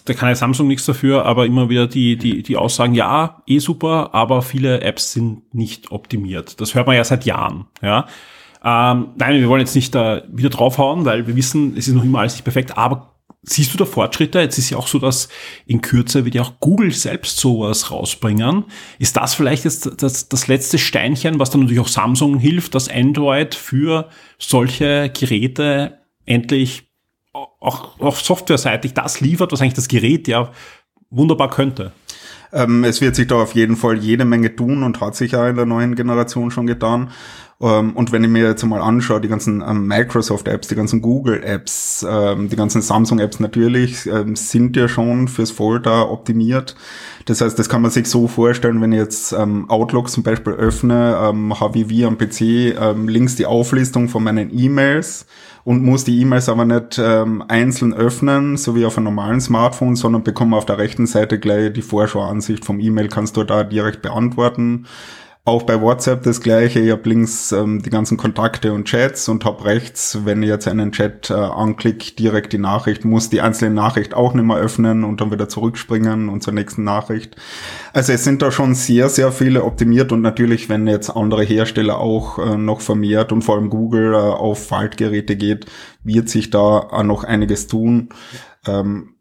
da 0.05 0.15
kann 0.15 0.29
ja 0.31 0.35
Samsung 0.35 0.69
nichts 0.69 0.87
dafür, 0.87 1.27
aber 1.27 1.45
immer 1.47 1.69
wieder 1.69 1.87
die, 1.87 2.17
die, 2.17 2.43
die 2.43 2.57
Aussagen, 2.57 2.95
ja, 2.95 3.43
eh 3.47 3.59
super, 3.59 4.15
aber 4.15 4.43
viele 4.43 4.81
Apps 4.81 5.13
sind 5.13 5.55
nicht 5.55 5.93
optimiert. 5.93 6.61
Das 6.61 6.75
hört 6.75 6.87
man 6.87 6.97
ja 6.97 7.05
seit 7.05 7.27
Jahren. 7.27 7.67
Ja. 7.83 8.07
Ähm, 8.65 9.09
nein, 9.17 9.41
wir 9.41 9.49
wollen 9.49 9.61
jetzt 9.61 9.75
nicht 9.75 9.95
da 9.95 10.23
wieder 10.33 10.49
draufhauen, 10.49 11.05
weil 11.05 11.27
wir 11.27 11.37
wissen, 11.37 11.77
es 11.77 11.89
ist 11.89 11.95
noch 11.95 12.05
immer 12.05 12.21
alles 12.21 12.35
nicht 12.35 12.45
perfekt, 12.45 12.79
aber 12.79 13.15
Siehst 13.47 13.75
du 13.75 13.79
da 13.79 13.85
Fortschritte? 13.85 14.41
Jetzt 14.41 14.57
ist 14.57 14.71
ja 14.71 14.79
auch 14.79 14.87
so, 14.87 14.99
dass 14.99 15.29
in 15.67 15.83
Kürze 15.83 16.25
wird 16.25 16.35
ja 16.35 16.41
auch 16.41 16.61
Google 16.61 16.93
selbst 16.93 17.37
sowas 17.37 17.91
rausbringen. 17.91 18.65
Ist 18.99 19.19
das 19.19 19.35
vielleicht 19.35 19.65
jetzt 19.65 20.03
das, 20.03 20.31
das 20.31 20.49
letzte 20.49 20.79
Steinchen, 20.79 21.39
was 21.39 21.51
dann 21.51 21.61
natürlich 21.61 21.81
auch 21.81 21.89
Samsung 21.89 22.39
hilft, 22.39 22.75
dass 22.75 22.89
Android 22.89 23.55
für 23.55 24.09
solche 24.39 25.11
Geräte 25.11 25.99
endlich 26.25 26.94
auch, 27.35 28.01
auch 28.01 28.17
softwareseitig 28.17 28.95
das 28.95 29.21
liefert, 29.21 29.53
was 29.53 29.61
eigentlich 29.61 29.75
das 29.75 29.89
Gerät 29.89 30.29
ja 30.29 30.51
wunderbar 31.11 31.51
könnte? 31.51 31.93
Ähm, 32.53 32.85
es 32.85 33.01
wird 33.01 33.17
sich 33.17 33.27
da 33.27 33.37
auf 33.37 33.55
jeden 33.55 33.77
Fall 33.77 33.99
jede 33.99 34.25
Menge 34.25 34.55
tun 34.55 34.83
und 34.83 35.01
hat 35.01 35.17
sich 35.17 35.33
ja 35.33 35.49
in 35.49 35.57
der 35.57 35.67
neuen 35.67 35.97
Generation 35.97 36.51
schon 36.51 36.67
getan. 36.67 37.11
Ähm, 37.65 37.93
und 37.97 38.13
wenn 38.13 38.23
ich 38.23 38.31
mir 38.31 38.47
jetzt 38.47 38.63
mal 38.65 38.83
anschaue, 38.83 39.23
die 39.23 39.29
ganzen 39.29 39.63
ähm, 39.67 39.87
Microsoft-Apps, 39.87 40.69
die 40.69 40.75
ganzen 40.75 41.01
Google-Apps, 41.01 42.05
ähm, 42.09 42.51
die 42.51 42.57
ganzen 42.57 42.83
Samsung-Apps 42.83 43.41
natürlich, 43.41 44.09
sind 44.35 44.77
ja 44.77 44.87
schon 44.87 45.29
fürs 45.29 45.51
Folder 45.51 46.11
optimiert. 46.11 46.77
Das 47.25 47.41
heißt, 47.41 47.59
das 47.59 47.69
kann 47.69 47.81
man 47.81 47.91
sich 47.91 48.07
so 48.07 48.29
vorstellen, 48.29 48.83
wenn 48.83 48.93
ich 48.93 48.99
jetzt 48.99 49.35
Outlook 49.35 50.11
zum 50.11 50.23
Beispiel 50.23 50.53
öffne, 50.53 51.33
habe 51.59 51.79
ich 51.79 51.89
wie 51.89 52.05
am 52.05 52.19
PC 52.19 52.75
links 53.07 53.37
die 53.37 53.47
Auflistung 53.47 54.09
von 54.09 54.25
meinen 54.25 54.51
E-Mails 54.57 55.27
und 55.65 55.83
muss 55.83 56.05
die 56.05 56.21
E-Mails 56.21 56.49
aber 56.49 56.65
nicht 56.65 57.01
ähm, 57.03 57.43
einzeln 57.49 57.95
öffnen, 57.95 58.57
so 58.57 58.77
wie 58.77 58.85
auf 58.85 58.99
einem 58.99 59.05
normalen 59.05 59.41
Smartphone, 59.41 59.97
sondern 59.97 60.23
bekomme 60.23 60.57
auf 60.57 60.67
der 60.67 60.79
rechten 60.79 61.07
Seite 61.07 61.39
gleich 61.39 61.73
die 61.73 61.83
Vorschauansicht 61.83 62.65
vom 62.65 62.79
E-Mail, 62.81 63.09
kannst 63.09 63.37
du 63.37 63.45
da 63.45 63.65
direkt 63.65 64.03
beantworten. 64.03 64.87
Auch 65.47 65.65
bei 65.65 65.79
WhatsApp 65.79 66.23
das 66.23 66.41
gleiche. 66.41 66.81
Ich 66.81 66.91
habe 66.91 67.07
links 67.07 67.53
ähm, 67.53 67.83
die 67.83 67.91
ganzen 67.91 68.17
Kontakte 68.17 68.73
und 68.73 68.87
Chats 68.87 69.29
und 69.29 69.45
habe 69.45 69.67
rechts, 69.67 70.21
wenn 70.25 70.43
ich 70.43 70.49
jetzt 70.49 70.67
einen 70.67 70.91
Chat 70.91 71.29
äh, 71.29 71.35
anklicke, 71.35 72.13
direkt 72.13 72.55
die 72.55 72.59
Nachricht, 72.59 73.05
muss 73.05 73.29
die 73.29 73.43
einzelne 73.43 73.75
Nachricht 73.75 74.15
auch 74.15 74.33
nicht 74.33 74.47
mehr 74.47 74.57
öffnen 74.57 75.05
und 75.05 75.21
dann 75.21 75.31
wieder 75.31 75.47
zurückspringen 75.47 76.31
und 76.31 76.43
zur 76.43 76.55
nächsten 76.55 76.83
Nachricht. 76.83 77.37
Also 77.93 78.15
es 78.15 78.25
sind 78.25 78.41
da 78.41 78.51
schon 78.51 78.75
sehr, 78.75 79.11
sehr 79.11 79.33
viele 79.33 79.65
optimiert 79.65 80.13
und 80.13 80.23
natürlich, 80.23 80.71
wenn 80.71 80.87
jetzt 80.87 81.11
andere 81.11 81.45
Hersteller 81.45 81.99
auch 81.99 82.39
äh, 82.39 82.57
noch 82.57 82.81
vermehrt 82.81 83.31
und 83.31 83.43
vor 83.43 83.57
allem 83.57 83.69
Google 83.69 84.15
äh, 84.15 84.17
auf 84.17 84.67
Faltgeräte 84.67 85.37
geht, 85.37 85.67
wird 86.05 86.31
sich 86.31 86.49
da 86.49 87.03
noch 87.03 87.23
einiges 87.23 87.67
tun. 87.67 88.09
Ähm, 88.67 89.14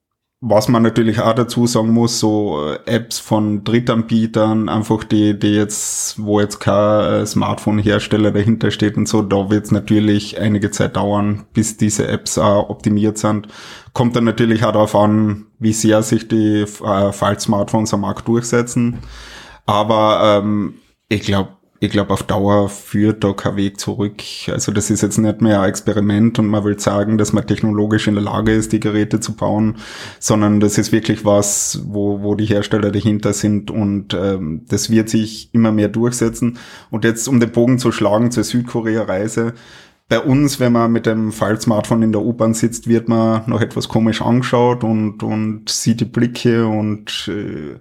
was 0.45 0.67
man 0.67 0.83
natürlich 0.83 1.21
auch 1.21 1.35
dazu 1.35 1.67
sagen 1.67 1.91
muss, 1.91 2.19
so 2.19 2.69
äh, 2.69 2.77
Apps 2.85 3.17
von 3.17 3.63
Drittanbietern, 3.63 4.67
einfach 4.67 5.05
die, 5.05 5.39
die 5.39 5.55
jetzt, 5.55 6.21
wo 6.21 6.41
jetzt 6.41 6.59
kein 6.59 7.21
äh, 7.21 7.25
Smartphone-Hersteller 7.25 8.31
dahinter 8.31 8.69
steht 8.69 8.97
und 8.97 9.07
so, 9.07 9.21
da 9.21 9.49
wird 9.49 9.63
es 9.63 9.71
natürlich 9.71 10.37
einige 10.37 10.69
Zeit 10.69 10.97
dauern, 10.97 11.45
bis 11.53 11.77
diese 11.77 12.09
Apps 12.09 12.37
auch 12.37 12.69
optimiert 12.69 13.17
sind. 13.17 13.47
Kommt 13.93 14.17
dann 14.17 14.25
natürlich 14.25 14.65
auch 14.65 14.73
darauf 14.73 14.95
an, 14.95 15.45
wie 15.59 15.71
sehr 15.71 16.03
sich 16.03 16.27
die 16.27 16.63
äh, 16.63 16.65
Fall-Smartphones 17.13 17.93
am 17.93 18.01
Markt 18.01 18.27
durchsetzen. 18.27 18.99
Aber 19.65 20.41
ähm, 20.43 20.73
ich 21.07 21.21
glaube, 21.21 21.51
ich 21.83 21.91
glaube, 21.91 22.13
auf 22.13 22.23
Dauer 22.23 22.69
führt 22.69 23.25
da 23.25 23.33
kein 23.33 23.57
Weg 23.57 23.77
zurück. 23.77 24.21
Also 24.47 24.71
das 24.71 24.89
ist 24.89 25.01
jetzt 25.01 25.17
nicht 25.17 25.41
mehr 25.41 25.59
ein 25.59 25.69
Experiment 25.69 26.39
und 26.39 26.47
man 26.47 26.63
will 26.63 26.79
sagen, 26.79 27.17
dass 27.17 27.33
man 27.33 27.45
technologisch 27.45 28.07
in 28.07 28.13
der 28.13 28.23
Lage 28.23 28.53
ist, 28.53 28.71
die 28.71 28.79
Geräte 28.79 29.19
zu 29.19 29.35
bauen, 29.35 29.75
sondern 30.17 30.61
das 30.61 30.77
ist 30.77 30.93
wirklich 30.93 31.25
was, 31.25 31.83
wo, 31.85 32.21
wo 32.21 32.35
die 32.35 32.45
Hersteller 32.45 32.89
dahinter 32.89 33.33
sind 33.33 33.69
und 33.69 34.13
ähm, 34.13 34.61
das 34.69 34.91
wird 34.91 35.09
sich 35.09 35.53
immer 35.53 35.73
mehr 35.73 35.89
durchsetzen. 35.89 36.57
Und 36.89 37.03
jetzt, 37.03 37.27
um 37.27 37.41
den 37.41 37.51
Bogen 37.51 37.79
zu 37.79 37.91
schlagen 37.91 38.31
zur 38.31 38.45
Südkorea-Reise, 38.45 39.53
bei 40.07 40.21
uns, 40.21 40.61
wenn 40.61 40.71
man 40.71 40.89
mit 40.89 41.05
dem 41.05 41.33
Fall-Smartphone 41.33 42.03
in 42.03 42.11
der 42.13 42.21
U-Bahn 42.21 42.53
sitzt, 42.53 42.87
wird 42.87 43.09
man 43.09 43.41
noch 43.47 43.59
etwas 43.59 43.89
komisch 43.89 44.21
angeschaut 44.21 44.85
und, 44.85 45.21
und 45.21 45.67
sieht 45.67 45.99
die 45.99 46.05
Blicke 46.05 46.65
und 46.65 47.29
äh, 47.29 47.77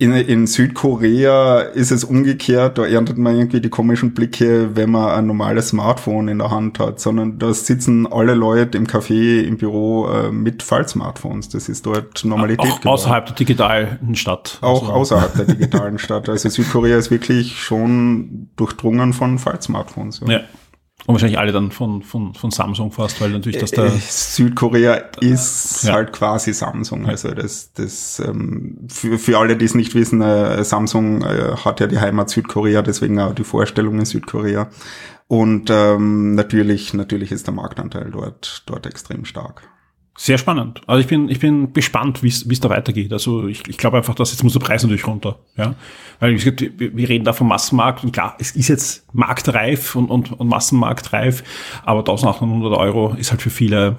in, 0.00 0.12
in 0.12 0.46
Südkorea 0.46 1.58
ist 1.58 1.90
es 1.90 2.04
umgekehrt, 2.04 2.78
da 2.78 2.86
erntet 2.86 3.18
man 3.18 3.34
irgendwie 3.34 3.60
die 3.60 3.68
komischen 3.68 4.14
Blicke, 4.14 4.76
wenn 4.76 4.90
man 4.90 5.10
ein 5.10 5.26
normales 5.26 5.70
Smartphone 5.70 6.28
in 6.28 6.38
der 6.38 6.52
Hand 6.52 6.78
hat, 6.78 7.00
sondern 7.00 7.40
da 7.40 7.52
sitzen 7.52 8.06
alle 8.06 8.34
Leute 8.34 8.78
im 8.78 8.86
Café, 8.86 9.40
im 9.42 9.56
Büro 9.56 10.06
äh, 10.06 10.30
mit 10.30 10.62
Fall-Smartphones. 10.62 11.48
Das 11.48 11.68
ist 11.68 11.84
dort 11.84 12.24
Normalität. 12.24 12.70
Auch 12.70 12.86
außerhalb 12.86 13.26
der 13.26 13.34
digitalen 13.34 14.14
Stadt. 14.14 14.58
Auch 14.60 14.82
also. 14.82 14.92
außerhalb 14.92 15.34
der 15.34 15.44
digitalen 15.56 15.98
Stadt. 15.98 16.28
Also 16.28 16.48
Südkorea 16.48 16.96
ist 16.96 17.10
wirklich 17.10 17.60
schon 17.60 18.50
durchdrungen 18.54 19.12
von 19.12 19.40
Fall-Smartphones. 19.40 20.20
Ja. 20.20 20.32
ja. 20.32 20.40
Und 21.08 21.14
wahrscheinlich 21.14 21.38
alle 21.38 21.52
dann 21.52 21.70
von, 21.70 22.02
von, 22.02 22.34
von 22.34 22.50
Samsung 22.50 22.92
fast, 22.92 23.18
weil 23.22 23.30
natürlich 23.30 23.56
das 23.56 23.70
da. 23.70 23.86
Äh, 23.86 23.98
Südkorea 23.98 24.96
ist 25.22 25.84
ja. 25.84 25.94
halt 25.94 26.12
quasi 26.12 26.52
Samsung. 26.52 27.06
Also 27.06 27.30
das, 27.30 27.72
das 27.72 28.20
ähm, 28.20 28.86
für, 28.90 29.18
für 29.18 29.38
alle, 29.38 29.56
die 29.56 29.64
es 29.64 29.74
nicht 29.74 29.94
wissen, 29.94 30.20
äh, 30.20 30.62
Samsung 30.64 31.22
äh, 31.22 31.56
hat 31.64 31.80
ja 31.80 31.86
die 31.86 31.98
Heimat 31.98 32.28
Südkorea, 32.28 32.82
deswegen 32.82 33.18
auch 33.20 33.34
die 33.34 33.44
Vorstellung 33.44 33.98
in 33.98 34.04
Südkorea. 34.04 34.68
Und 35.28 35.70
ähm, 35.70 36.34
natürlich, 36.34 36.92
natürlich 36.92 37.32
ist 37.32 37.46
der 37.46 37.54
Marktanteil 37.54 38.10
dort, 38.10 38.64
dort 38.66 38.84
extrem 38.84 39.24
stark. 39.24 39.62
Sehr 40.20 40.36
spannend. 40.36 40.80
Also 40.88 41.00
ich 41.00 41.06
bin, 41.06 41.28
ich 41.28 41.38
bin 41.38 41.72
gespannt, 41.72 42.24
wie 42.24 42.28
es 42.28 42.60
da 42.60 42.68
weitergeht. 42.68 43.12
Also 43.12 43.46
ich, 43.46 43.68
ich 43.68 43.78
glaube 43.78 43.98
einfach, 43.98 44.16
dass 44.16 44.32
jetzt 44.32 44.42
muss 44.42 44.52
der 44.52 44.58
Preis 44.58 44.82
natürlich 44.82 45.06
runter. 45.06 45.38
Ja? 45.56 45.76
Weil 46.18 46.34
wir 46.34 47.08
reden 47.08 47.24
da 47.24 47.32
vom 47.32 47.46
Massenmarkt 47.46 48.02
und 48.02 48.10
klar, 48.10 48.34
es 48.40 48.50
ist 48.50 48.66
jetzt 48.66 49.06
marktreif 49.14 49.94
und, 49.94 50.10
und, 50.10 50.32
und 50.32 50.48
Massenmarktreif, 50.48 51.44
aber 51.84 52.00
1800 52.00 52.76
Euro 52.76 53.14
ist 53.14 53.30
halt 53.30 53.42
für 53.42 53.50
viele 53.50 53.96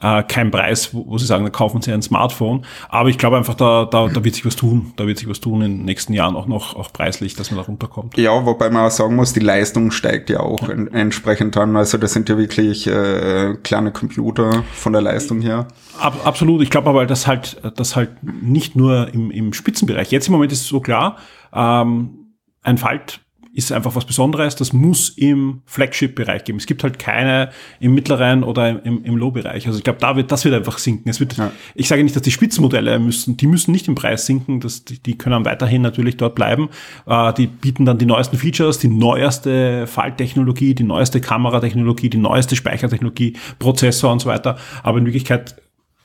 äh, 0.00 0.22
kein 0.22 0.50
Preis, 0.50 0.94
wo, 0.94 1.06
wo 1.06 1.18
sie 1.18 1.26
sagen, 1.26 1.44
da 1.44 1.50
kaufen 1.50 1.82
sie 1.82 1.92
ein 1.92 2.02
Smartphone. 2.02 2.64
Aber 2.88 3.08
ich 3.08 3.18
glaube 3.18 3.36
einfach, 3.36 3.54
da, 3.54 3.84
da, 3.84 4.08
da 4.08 4.24
wird 4.24 4.34
sich 4.34 4.46
was 4.46 4.56
tun. 4.56 4.92
Da 4.96 5.06
wird 5.06 5.18
sich 5.18 5.28
was 5.28 5.40
tun 5.40 5.62
in 5.62 5.78
den 5.78 5.84
nächsten 5.84 6.12
Jahren 6.12 6.36
auch 6.36 6.46
noch, 6.46 6.74
auch 6.76 6.92
preislich, 6.92 7.34
dass 7.34 7.50
man 7.50 7.58
da 7.58 7.64
runterkommt. 7.64 8.16
Ja, 8.16 8.44
wobei 8.44 8.70
man 8.70 8.86
auch 8.86 8.90
sagen 8.90 9.16
muss, 9.16 9.32
die 9.32 9.40
Leistung 9.40 9.90
steigt 9.90 10.30
ja 10.30 10.40
auch 10.40 10.68
ja. 10.68 10.74
entsprechend 10.74 11.56
an. 11.56 11.76
Also 11.76 11.98
das 11.98 12.12
sind 12.12 12.28
ja 12.28 12.38
wirklich 12.38 12.86
äh, 12.86 13.54
kleine 13.62 13.92
Computer 13.92 14.64
von 14.72 14.92
der 14.92 15.02
Leistung 15.02 15.40
her. 15.42 15.68
Ab, 15.98 16.14
absolut. 16.24 16.62
Ich 16.62 16.70
glaube 16.70 16.88
aber, 16.88 17.06
dass 17.06 17.26
halt, 17.26 17.60
dass 17.76 17.96
halt 17.96 18.10
nicht 18.22 18.76
nur 18.76 19.12
im, 19.12 19.30
im 19.30 19.52
Spitzenbereich. 19.52 20.10
Jetzt 20.10 20.28
im 20.28 20.32
Moment 20.32 20.52
ist 20.52 20.62
es 20.62 20.68
so 20.68 20.80
klar, 20.80 21.16
ähm, 21.52 22.36
ein 22.62 22.78
Falt 22.78 23.20
ist 23.52 23.72
einfach 23.72 23.96
was 23.96 24.04
Besonderes. 24.04 24.54
Das 24.54 24.72
muss 24.72 25.10
im 25.10 25.62
Flagship-Bereich 25.66 26.44
geben. 26.44 26.58
Es 26.58 26.66
gibt 26.66 26.84
halt 26.84 26.98
keine 26.98 27.50
im 27.80 27.94
mittleren 27.94 28.44
oder 28.44 28.84
im, 28.84 29.04
im 29.04 29.16
Low-Bereich. 29.16 29.66
Also 29.66 29.78
ich 29.78 29.84
glaube, 29.84 29.98
da 30.00 30.14
wird, 30.14 30.30
das 30.30 30.44
wird 30.44 30.54
einfach 30.54 30.78
sinken. 30.78 31.08
Es 31.08 31.18
wird, 31.18 31.36
ja. 31.36 31.50
ich 31.74 31.88
sage 31.88 32.02
nicht, 32.04 32.14
dass 32.14 32.22
die 32.22 32.30
Spitzenmodelle 32.30 32.98
müssen, 32.98 33.36
die 33.36 33.46
müssen 33.46 33.72
nicht 33.72 33.88
im 33.88 33.96
Preis 33.96 34.26
sinken. 34.26 34.60
Das, 34.60 34.84
die, 34.84 35.02
die 35.02 35.18
können 35.18 35.44
weiterhin 35.44 35.82
natürlich 35.82 36.16
dort 36.16 36.34
bleiben. 36.36 36.68
Äh, 37.06 37.32
die 37.34 37.48
bieten 37.48 37.84
dann 37.84 37.98
die 37.98 38.06
neuesten 38.06 38.36
Features, 38.36 38.78
die 38.78 38.88
neueste 38.88 39.86
Falltechnologie, 39.86 40.74
die 40.74 40.84
neueste 40.84 41.20
Kameratechnologie, 41.20 42.08
die 42.10 42.18
neueste 42.18 42.54
Speichertechnologie, 42.54 43.36
Prozessor 43.58 44.12
und 44.12 44.20
so 44.20 44.28
weiter. 44.28 44.58
Aber 44.82 44.98
in 44.98 45.06
Wirklichkeit 45.06 45.56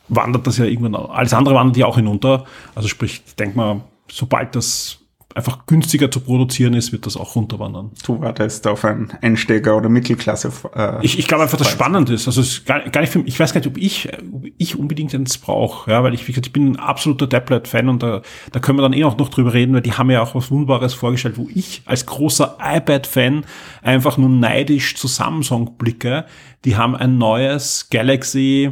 wandert 0.08 0.48
das 0.48 0.58
ja 0.58 0.66
irgendwann, 0.66 0.96
alles 0.96 1.34
andere 1.34 1.56
wandert 1.56 1.78
ja 1.78 1.86
auch 1.86 1.96
hinunter. 1.96 2.46
Also 2.74 2.88
sprich, 2.88 3.22
ich 3.26 3.36
denke 3.36 3.58
mal, 3.58 3.82
sobald 4.10 4.56
das 4.56 5.00
einfach 5.36 5.66
günstiger 5.66 6.10
zu 6.10 6.22
produzieren 6.22 6.74
ist, 6.74 6.94
wird 6.94 7.06
das 7.06 7.18
auch 7.18 7.36
runterwandern. 7.36 7.92
Du 8.06 8.22
wartest 8.22 8.66
auf 8.68 8.86
einen 8.86 9.12
Einsteiger 9.22 9.76
oder 9.76 9.90
Mittelklasse. 9.90 10.50
Äh, 10.74 11.06
ich 11.06 11.20
ich 11.20 11.28
glaube 11.28 11.44
einfach, 11.44 11.58
das 11.58 11.70
spannend 11.70 12.10
ist. 12.10 12.26
Also 12.28 12.40
es 12.40 12.48
ist 12.48 12.66
gar, 12.66 12.80
gar 12.90 13.02
nicht 13.02 13.12
für, 13.12 13.20
ich 13.20 13.38
weiß 13.38 13.54
gar 13.54 13.60
nicht, 13.60 13.68
ob 13.68 13.78
ich, 13.78 14.10
ob 14.32 14.46
ich 14.58 14.80
unbedingt 14.80 15.14
eins 15.14 15.38
brauche, 15.38 15.92
ja, 15.92 16.02
weil 16.04 16.14
ich, 16.14 16.26
wie 16.28 16.32
gesagt, 16.32 16.48
ich 16.48 16.54
bin 16.54 16.72
ein 16.72 16.80
absoluter 16.80 17.28
Tablet-Fan 17.28 17.90
und 17.90 18.02
da, 18.02 18.22
da 18.54 18.60
können 18.62 18.78
wir 18.78 18.82
dann 18.84 18.94
eh 18.94 19.04
auch 19.04 19.18
noch 19.18 19.28
drüber 19.28 19.54
reden, 19.54 19.74
weil 19.74 19.82
die 19.82 19.92
haben 19.92 20.10
ja 20.10 20.22
auch 20.22 20.36
was 20.36 20.50
Wunderbares 20.52 20.94
vorgestellt, 20.94 21.38
wo 21.38 21.50
ich 21.54 21.82
als 21.86 22.06
großer 22.06 22.58
iPad-Fan 22.62 23.46
einfach 23.82 24.18
nur 24.18 24.30
neidisch 24.30 24.96
zu 24.96 25.08
Samsung 25.08 25.78
blicke. 25.78 26.26
Die 26.64 26.78
haben 26.78 26.96
ein 26.96 27.18
neues 27.18 27.90
Galaxy 27.90 28.72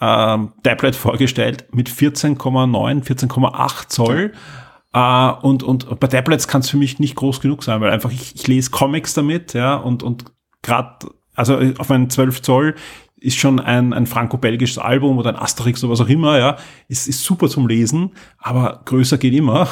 ähm, 0.00 0.52
Tablet 0.62 0.96
vorgestellt 0.96 1.66
mit 1.72 1.90
14,9, 1.90 3.04
14,8 3.04 3.88
Zoll. 3.88 4.32
Ja 4.32 4.67
Uh, 4.96 5.34
und, 5.42 5.62
und 5.62 6.00
bei 6.00 6.06
Tablets 6.06 6.48
kann 6.48 6.62
es 6.62 6.70
für 6.70 6.78
mich 6.78 6.98
nicht 6.98 7.14
groß 7.14 7.40
genug 7.40 7.62
sein, 7.62 7.80
weil 7.82 7.90
einfach 7.90 8.10
ich, 8.10 8.34
ich 8.34 8.46
lese 8.46 8.70
Comics 8.70 9.12
damit, 9.12 9.52
ja, 9.52 9.76
und, 9.76 10.02
und 10.02 10.24
gerade, 10.62 11.10
also 11.34 11.58
auf 11.78 11.90
meinen 11.90 12.08
12 12.08 12.40
Zoll 12.40 12.74
ist 13.20 13.36
schon 13.36 13.60
ein, 13.60 13.92
ein 13.92 14.06
franco-belgisches 14.06 14.78
Album 14.78 15.18
oder 15.18 15.30
ein 15.30 15.36
Asterix 15.36 15.82
oder 15.82 15.92
was 15.92 16.00
auch 16.00 16.08
immer, 16.08 16.38
ja, 16.38 16.56
ist, 16.86 17.08
ist 17.08 17.24
super 17.24 17.48
zum 17.48 17.66
Lesen, 17.66 18.12
aber 18.38 18.82
größer 18.84 19.18
geht 19.18 19.34
immer. 19.34 19.68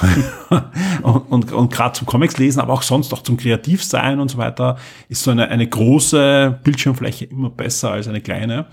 und 1.03 1.17
und, 1.31 1.53
und 1.53 1.73
gerade 1.73 1.93
zum 1.93 2.07
Comics 2.07 2.39
lesen, 2.39 2.61
aber 2.61 2.73
auch 2.73 2.83
sonst 2.83 3.13
auch 3.15 3.23
zum 3.23 3.37
Kreativsein 3.37 4.21
und 4.21 4.31
so 4.31 4.39
weiter, 4.39 4.77
ist 5.09 5.23
so 5.23 5.31
eine, 5.31 5.49
eine 5.49 5.67
große 5.69 6.61
Bildschirmfläche 6.63 7.27
immer 7.27 7.51
besser 7.51 7.93
als 7.93 8.09
eine 8.09 8.21
kleine. 8.21 8.67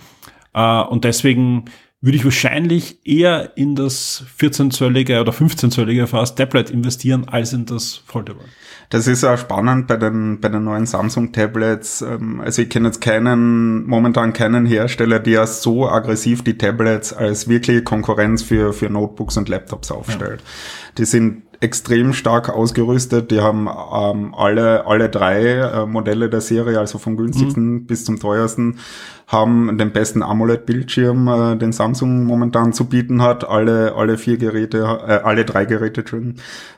Uh, 0.55 0.83
und 0.87 1.03
deswegen 1.03 1.65
würde 2.03 2.17
ich 2.17 2.25
wahrscheinlich 2.25 2.99
eher 3.05 3.53
in 3.55 3.75
das 3.75 4.25
14-zöllige 4.37 5.21
oder 5.21 5.31
15-zöllige 5.31 6.05
fast 6.05 6.37
Tablet 6.37 6.69
investieren, 6.69 7.29
als 7.29 7.53
in 7.53 7.65
das 7.65 8.01
Foldable. 8.05 8.43
Das 8.89 9.07
ist 9.07 9.23
auch 9.23 9.37
spannend 9.37 9.87
bei 9.87 9.95
den, 9.95 10.41
bei 10.41 10.49
den 10.49 10.65
neuen 10.65 10.85
Samsung-Tablets. 10.85 12.01
Ähm, 12.01 12.41
also 12.41 12.61
ich 12.61 12.69
kenne 12.69 12.89
jetzt 12.89 12.99
keinen, 12.99 13.87
momentan 13.87 14.33
keinen 14.33 14.65
Hersteller, 14.65 15.19
der 15.19 15.47
so 15.47 15.87
aggressiv 15.87 16.43
die 16.43 16.57
Tablets 16.57 17.13
als 17.13 17.47
wirkliche 17.47 17.83
Konkurrenz 17.83 18.43
für, 18.43 18.73
für 18.73 18.89
Notebooks 18.89 19.37
und 19.37 19.47
Laptops 19.47 19.89
aufstellt. 19.89 20.41
Ja. 20.41 20.91
Die 20.97 21.05
sind 21.05 21.43
extrem 21.63 22.11
stark 22.13 22.49
ausgerüstet. 22.49 23.31
Die 23.31 23.39
haben 23.39 23.67
ähm, 23.67 24.35
alle, 24.35 24.85
alle 24.85 25.09
drei 25.09 25.41
äh, 25.43 25.85
Modelle 25.85 26.29
der 26.29 26.41
Serie, 26.41 26.77
also 26.77 26.97
vom 26.97 27.15
günstigsten 27.15 27.73
mhm. 27.73 27.85
bis 27.85 28.03
zum 28.03 28.19
teuersten, 28.19 28.79
haben 29.27 29.77
den 29.77 29.93
besten 29.93 30.21
AMOLED-Bildschirm, 30.21 31.27
äh, 31.27 31.55
den 31.55 31.71
Samsung 31.71 32.25
momentan 32.25 32.73
zu 32.73 32.85
bieten 32.85 33.21
hat. 33.21 33.47
Alle, 33.47 33.95
alle 33.95 34.17
vier 34.17 34.37
Geräte, 34.37 34.79
äh, 34.79 35.21
alle 35.23 35.45
drei 35.45 35.63
Geräte 35.63 36.03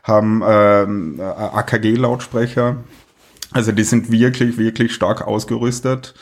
haben 0.04 0.44
ähm, 0.48 1.20
AKG-Lautsprecher 1.20 2.78
Also 3.56 3.72
die 3.72 3.86
sind 3.86 4.12
wirklich, 4.12 4.58
wirklich 4.58 4.94
stark 4.94 5.26
ausgerüstet. 5.26 6.14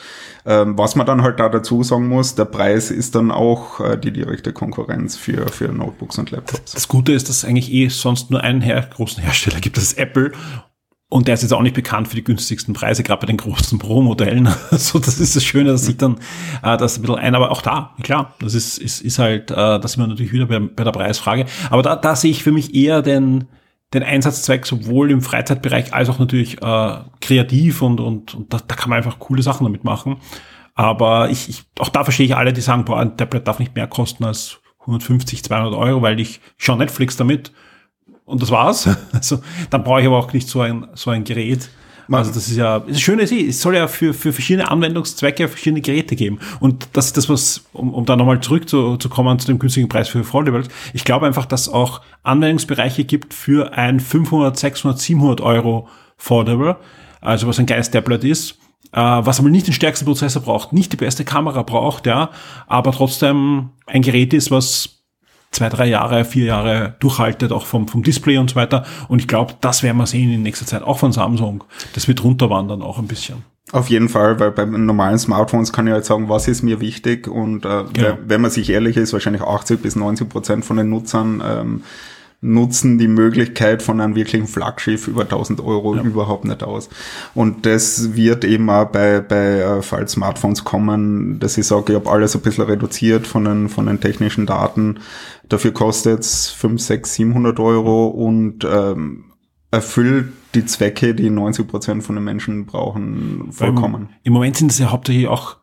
Ähm, 0.46 0.78
was 0.78 0.96
man 0.96 1.08
dann 1.08 1.24
halt 1.24 1.40
da 1.40 1.50
dazu 1.50 1.82
sagen 1.82 2.08
muss, 2.08 2.36
der 2.36 2.46
Preis 2.46 2.92
ist 2.92 3.16
dann 3.16 3.32
auch 3.32 3.80
äh, 3.80 3.98
die 3.98 4.12
direkte 4.12 4.54
Konkurrenz 4.54 5.16
für, 5.16 5.48
für 5.48 5.70
Notebooks 5.70 6.20
und 6.20 6.30
Laptops. 6.30 6.74
Das 6.74 6.88
Gute 6.88 7.12
ist, 7.12 7.30
dass 7.30 7.38
es 7.38 7.46
eigentlich 7.46 7.72
eh 7.74 7.88
sonst 7.88 8.30
nur 8.30 8.42
einen 8.42 8.62
her 8.62 8.88
großen 8.88 9.24
Hersteller 9.24 9.62
gibt, 9.62 9.78
das 9.78 9.86
ist 9.86 9.98
Apple. 9.98 10.32
Und 11.10 11.28
der 11.28 11.34
ist 11.34 11.42
jetzt 11.42 11.54
auch 11.54 11.62
nicht 11.64 11.76
bekannt 11.76 12.08
für 12.08 12.16
die 12.16 12.24
günstigsten 12.24 12.76
Preise, 12.76 13.02
gerade 13.02 13.22
bei 13.22 13.28
den 13.28 13.38
großen 13.38 13.80
Pro-Modellen. 13.80 14.48
Also 14.70 15.00
das 15.00 15.20
ist 15.20 15.36
das 15.36 15.44
Schöne, 15.44 15.72
das 15.72 15.86
sieht 15.86 16.04
dann 16.04 16.18
äh, 16.62 16.78
das 16.78 17.00
ein 17.00 17.02
bisschen 17.02 17.18
ein. 17.18 17.34
Aber 17.34 17.50
auch 17.50 17.64
da, 17.64 17.96
klar, 18.04 18.36
das 18.40 18.54
ist, 18.54 18.78
ist, 18.78 19.02
ist 19.02 19.18
halt, 19.18 19.50
äh, 19.50 19.56
da 19.56 19.88
sind 19.88 20.04
wir 20.04 20.08
natürlich 20.08 20.34
wieder 20.34 20.46
bei, 20.46 20.60
bei 20.60 20.84
der 20.84 20.92
Preisfrage. 20.92 21.48
Aber 21.72 21.82
da, 21.82 21.96
da 21.96 22.16
sehe 22.16 22.30
ich 22.30 22.44
für 22.44 22.52
mich 22.52 22.76
eher 22.76 23.02
den, 23.02 23.46
den 23.94 24.04
Einsatzzweck 24.04 24.66
sowohl 24.66 25.12
im 25.12 25.22
Freizeitbereich 25.22 25.94
als 25.94 26.10
auch 26.10 26.20
natürlich 26.20 26.62
äh, 26.62 26.98
kreativ 27.22 27.82
und, 27.82 28.00
und, 28.00 28.34
und 28.34 28.54
da, 28.54 28.60
da 28.66 28.76
kann 28.76 28.90
man 28.90 28.98
einfach 28.98 29.20
coole 29.20 29.44
Sachen 29.44 29.66
damit 29.66 29.84
machen. 29.84 30.18
Aber 30.76 31.30
ich, 31.30 31.50
ich, 31.50 31.64
auch 31.80 31.90
da 31.90 32.04
verstehe 32.04 32.26
ich 32.26 32.36
alle, 32.36 32.54
die 32.54 32.62
sagen, 32.62 32.86
boah, 32.86 33.00
ein 33.00 33.16
Tablet 33.18 33.48
darf 33.48 33.60
nicht 33.60 33.76
mehr 33.76 33.88
kosten 33.88 34.24
als 34.24 34.60
150, 34.82 35.44
200 35.44 35.74
Euro, 35.76 36.02
weil 36.02 36.20
ich 36.20 36.42
schaue 36.58 36.78
Netflix 36.78 37.16
damit 37.16 37.52
und 38.26 38.42
das 38.42 38.52
war's. 38.52 38.90
Also 39.14 39.40
dann 39.70 39.84
brauche 39.84 40.02
ich 40.02 40.08
aber 40.08 40.18
auch 40.18 40.34
nicht 40.34 40.48
so 40.48 40.62
ein, 40.62 40.88
so 40.94 41.12
ein 41.12 41.24
Gerät. 41.24 41.70
Also 42.12 42.32
das 42.32 42.48
ist 42.48 42.58
ja, 42.58 42.80
das 42.80 43.00
Schöne 43.00 43.24
ist, 43.24 43.32
es 43.32 43.62
soll 43.62 43.76
ja 43.76 43.88
für, 43.88 44.14
für 44.14 44.34
verschiedene 44.34 44.70
Anwendungszwecke 44.70 45.48
verschiedene 45.48 45.82
Geräte 45.82 46.16
geben. 46.16 46.40
Und 46.60 46.88
das 46.94 47.08
ist 47.08 47.18
das, 47.18 47.30
was, 47.30 47.66
um, 47.74 47.94
um 47.94 48.06
da 48.06 48.16
nochmal 48.16 48.42
zurückzukommen 48.42 49.40
zu, 49.40 49.46
zu, 49.46 49.46
zu 49.46 49.52
dem 49.52 49.60
günstigen 49.60 49.90
Preis 49.90 50.10
für 50.10 50.24
Foldables, 50.24 50.68
ich 50.94 51.06
glaube 51.06 51.26
einfach, 51.26 51.46
dass 51.46 51.70
auch 51.70 52.02
Anwendungsbereiche 52.24 53.06
gibt 53.06 53.34
für 53.34 53.74
ein 53.74 54.00
500, 54.00 54.58
600, 54.58 55.00
700 55.00 55.42
Euro 55.42 55.88
Foldable, 56.18 56.78
also 57.22 57.48
was 57.48 57.60
ein 57.60 57.66
geiles 57.66 57.92
Tablet 57.92 58.24
ist, 58.24 58.58
äh, 58.92 59.00
was 59.00 59.40
aber 59.40 59.50
nicht 59.50 59.68
den 59.68 59.74
stärksten 59.74 60.06
Prozessor 60.06 60.42
braucht, 60.42 60.74
nicht 60.74 60.92
die 60.94 60.98
beste 60.98 61.26
Kamera 61.26 61.64
braucht, 61.64 62.06
ja, 62.06 62.30
aber 62.68 62.92
trotzdem 62.92 63.72
ein 63.86 64.02
Gerät 64.02 64.34
ist, 64.34 64.52
was 64.52 64.93
zwei, 65.54 65.70
drei 65.70 65.88
Jahre, 65.88 66.26
vier 66.26 66.46
Jahre 66.46 66.96
durchhaltet, 67.00 67.52
auch 67.52 67.66
vom, 67.66 67.88
vom 67.88 68.04
Display 68.04 68.38
und 68.38 68.50
so 68.50 68.56
weiter. 68.58 68.86
Und 69.08 69.20
ich 69.20 69.28
glaube, 69.28 69.54
das 69.62 69.84
werden 69.84 69.98
wir 69.98 70.08
sehen 70.08 70.32
in 70.32 70.44
nächster 70.44 70.66
Zeit, 70.66 70.84
auch 70.84 71.00
von 71.00 71.14
Samsung. 71.14 71.64
Das 71.94 72.08
wird 72.08 72.24
runterwandern 72.24 72.82
auch 72.82 73.00
ein 73.00 73.08
bisschen. 73.08 73.44
Auf 73.72 73.90
jeden 73.90 74.10
Fall, 74.10 74.40
weil 74.40 74.52
beim 74.52 74.86
normalen 74.86 75.18
Smartphones 75.18 75.72
kann 75.72 75.88
ich 75.88 75.94
halt 75.94 76.06
sagen, 76.06 76.30
was 76.30 76.48
ist 76.48 76.62
mir 76.62 76.80
wichtig 76.80 77.28
und 77.28 77.66
äh, 77.66 77.86
genau. 77.94 78.18
wenn 78.26 78.42
man 78.42 78.52
sich 78.52 78.70
ehrlich 78.70 78.98
ist, 78.98 79.14
wahrscheinlich 79.14 79.42
80 79.42 79.82
bis 79.82 79.96
90 79.96 80.30
Prozent 80.30 80.66
von 80.66 80.78
den 80.78 80.90
Nutzern 80.90 81.42
ähm, 81.44 81.84
nutzen 82.44 82.98
die 82.98 83.08
Möglichkeit 83.08 83.82
von 83.82 84.02
einem 84.02 84.16
wirklichen 84.16 84.48
Flaggschiff 84.48 85.08
über 85.08 85.22
1000 85.22 85.62
Euro 85.62 85.96
ja. 85.96 86.04
überhaupt 86.04 86.44
nicht 86.44 86.62
aus. 86.62 86.90
Und 87.34 87.66
das 87.66 88.16
wird 88.16 88.44
eben 88.44 88.70
auch 88.70 88.86
bei, 88.86 89.22
bei 89.22 89.60
äh, 89.60 89.82
Fall-Smartphones 89.82 90.66
kommen, 90.66 91.40
dass 91.40 91.58
ich 91.58 91.66
sage, 91.66 91.94
ich 91.94 91.96
habe 91.96 92.12
alles 92.12 92.36
ein 92.36 92.42
bisschen 92.42 92.66
reduziert 92.66 93.26
von 93.26 93.46
den, 93.46 93.70
von 93.70 93.86
den 93.86 94.02
technischen 94.02 94.46
Daten. 94.46 95.00
Dafür 95.48 95.72
kostet 95.72 96.20
es 96.20 96.50
5, 96.50 96.82
6, 96.82 97.14
700 97.14 97.60
Euro 97.62 98.08
und 98.08 98.66
ähm, 98.66 99.26
erfüllt 99.72 100.34
die 100.54 100.66
Zwecke, 100.66 101.16
die 101.16 101.30
90 101.30 101.66
Prozent 101.66 102.04
von 102.04 102.16
den 102.16 102.26
Menschen 102.26 102.66
brauchen, 102.66 103.52
vollkommen. 103.52 104.10
Im 104.24 104.34
Moment 104.34 104.58
sind 104.58 104.70
es 104.70 104.80
ja 104.80 104.92
hauptsächlich 104.92 105.28
auch 105.28 105.58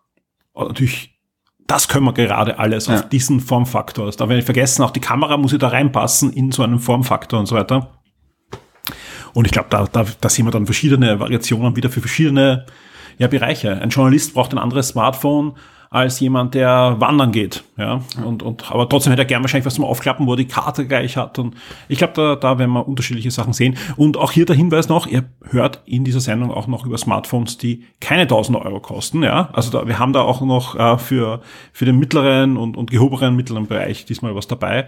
natürlich 0.55 1.10
das 1.70 1.87
können 1.87 2.04
wir 2.04 2.12
gerade 2.12 2.59
alles 2.59 2.88
ja. 2.88 2.96
auf 2.96 3.09
diesen 3.09 3.38
Formfaktor. 3.38 4.11
Da 4.11 4.28
werde 4.28 4.40
ich 4.40 4.44
vergessen, 4.44 4.83
auch 4.83 4.90
die 4.90 5.00
Kamera 5.00 5.37
muss 5.37 5.52
ja 5.52 5.59
da 5.59 5.68
reinpassen 5.68 6.33
in 6.33 6.50
so 6.50 6.64
einen 6.64 6.80
Formfaktor 6.80 7.38
und 7.38 7.46
so 7.46 7.54
weiter. 7.54 7.92
Und 9.35 9.44
ich 9.44 9.52
glaube, 9.52 9.68
da, 9.70 9.87
da, 9.87 10.04
da 10.20 10.28
sehen 10.28 10.46
wir 10.46 10.50
dann 10.50 10.66
verschiedene 10.66 11.20
Variationen 11.20 11.76
wieder 11.76 11.88
für 11.88 12.00
verschiedene 12.00 12.66
ja, 13.18 13.28
Bereiche. 13.28 13.80
Ein 13.80 13.90
Journalist 13.90 14.35
braucht 14.35 14.52
ein 14.52 14.59
anderes 14.59 14.88
Smartphone 14.88 15.54
als 15.92 16.20
jemand, 16.20 16.55
der 16.55 16.96
wandern 17.00 17.33
geht. 17.33 17.64
Ja, 17.76 18.00
und, 18.24 18.44
und, 18.44 18.70
aber 18.70 18.88
trotzdem 18.88 19.11
hätte 19.11 19.22
er 19.22 19.26
gern 19.26 19.42
wahrscheinlich 19.42 19.66
was 19.66 19.74
zum 19.74 19.85
Aufklappen, 19.85 20.24
wo 20.24 20.35
er 20.35 20.37
die 20.37 20.46
Karte 20.46 20.87
gleich 20.87 21.16
hat. 21.16 21.37
Und 21.40 21.57
ich 21.88 21.98
glaube, 21.98 22.12
da, 22.14 22.37
da 22.37 22.59
werden 22.61 22.70
wir 22.70 22.87
unterschiedliche 22.87 23.33
Sachen 23.33 23.53
sehen. 23.53 23.76
Und 23.96 24.16
auch 24.16 24.31
hier 24.31 24.46
der 24.46 24.55
Hinweis 24.55 24.88
noch, 24.88 25.09
ihr 25.09 25.24
hört 25.50 25.83
in 25.87 26.05
dieser 26.05 26.20
Sendung 26.20 26.53
auch 26.53 26.68
noch 26.68 26.87
über 26.87 26.96
Smartphones, 26.96 27.59
die 27.59 27.85
keine 28.00 28.22
1000 28.22 28.59
Euro 28.59 28.79
kosten. 28.79 29.24
Ja, 29.24 29.48
also 29.53 29.70
da, 29.72 29.88
wir 29.88 29.98
haben 29.98 30.12
da 30.12 30.22
auch 30.22 30.40
noch 30.42 30.76
äh, 30.76 30.96
für, 30.96 31.40
für 31.72 31.87
den 31.87 31.98
mittleren 31.98 32.57
und, 32.57 32.76
und 32.76 32.92
gehobenen 32.92 33.35
mittleren 33.35 33.66
Bereich 33.66 34.05
diesmal 34.05 34.37
was 34.37 34.46
dabei. 34.46 34.87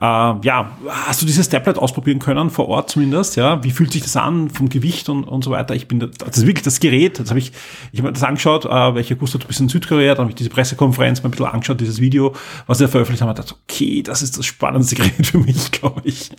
Äh, 0.00 0.04
ja, 0.04 0.70
hast 0.88 1.22
du 1.22 1.26
dieses 1.26 1.48
Tablet 1.48 1.78
ausprobieren 1.78 2.18
können, 2.18 2.50
vor 2.50 2.68
Ort 2.68 2.90
zumindest? 2.90 3.36
Ja, 3.36 3.62
wie 3.64 3.70
fühlt 3.70 3.92
sich 3.92 4.02
das 4.02 4.16
an 4.16 4.50
vom 4.50 4.68
Gewicht 4.68 5.08
und, 5.08 5.24
und 5.24 5.44
so 5.44 5.50
weiter? 5.50 5.74
Ich 5.74 5.88
bin, 5.88 6.00
das 6.00 6.38
ist 6.38 6.46
wirklich 6.46 6.64
das 6.64 6.80
Gerät. 6.80 7.18
Das 7.18 7.30
habe 7.30 7.38
ich, 7.38 7.52
ich 7.92 8.00
habe 8.00 8.08
mir 8.08 8.12
das 8.12 8.22
angeschaut, 8.22 8.64
äh, 8.64 8.94
welcher 8.94 9.14
Gusto, 9.14 9.38
du 9.38 9.46
bist 9.46 9.60
in 9.60 9.68
Südkorea, 9.68 10.14
dann 10.14 10.24
habe 10.24 10.30
ich 10.30 10.36
diese 10.36 10.50
Pressekonferenz 10.50 11.22
mal 11.22 11.28
ein 11.28 11.30
bisschen 11.32 11.46
angeschaut, 11.46 11.80
dieses 11.80 12.00
Video, 12.00 12.34
was 12.66 12.80
er 12.80 12.88
veröffentlicht 12.88 13.22
hat, 13.22 13.28
und 13.28 13.38
dachte, 13.38 13.54
okay, 13.68 14.02
das 14.02 14.22
ist 14.22 14.38
das 14.38 14.46
spannendste 14.46 14.96
Gerät 14.96 15.26
für 15.26 15.38
mich, 15.38 15.70
glaube 15.70 16.00
ich. 16.04 16.30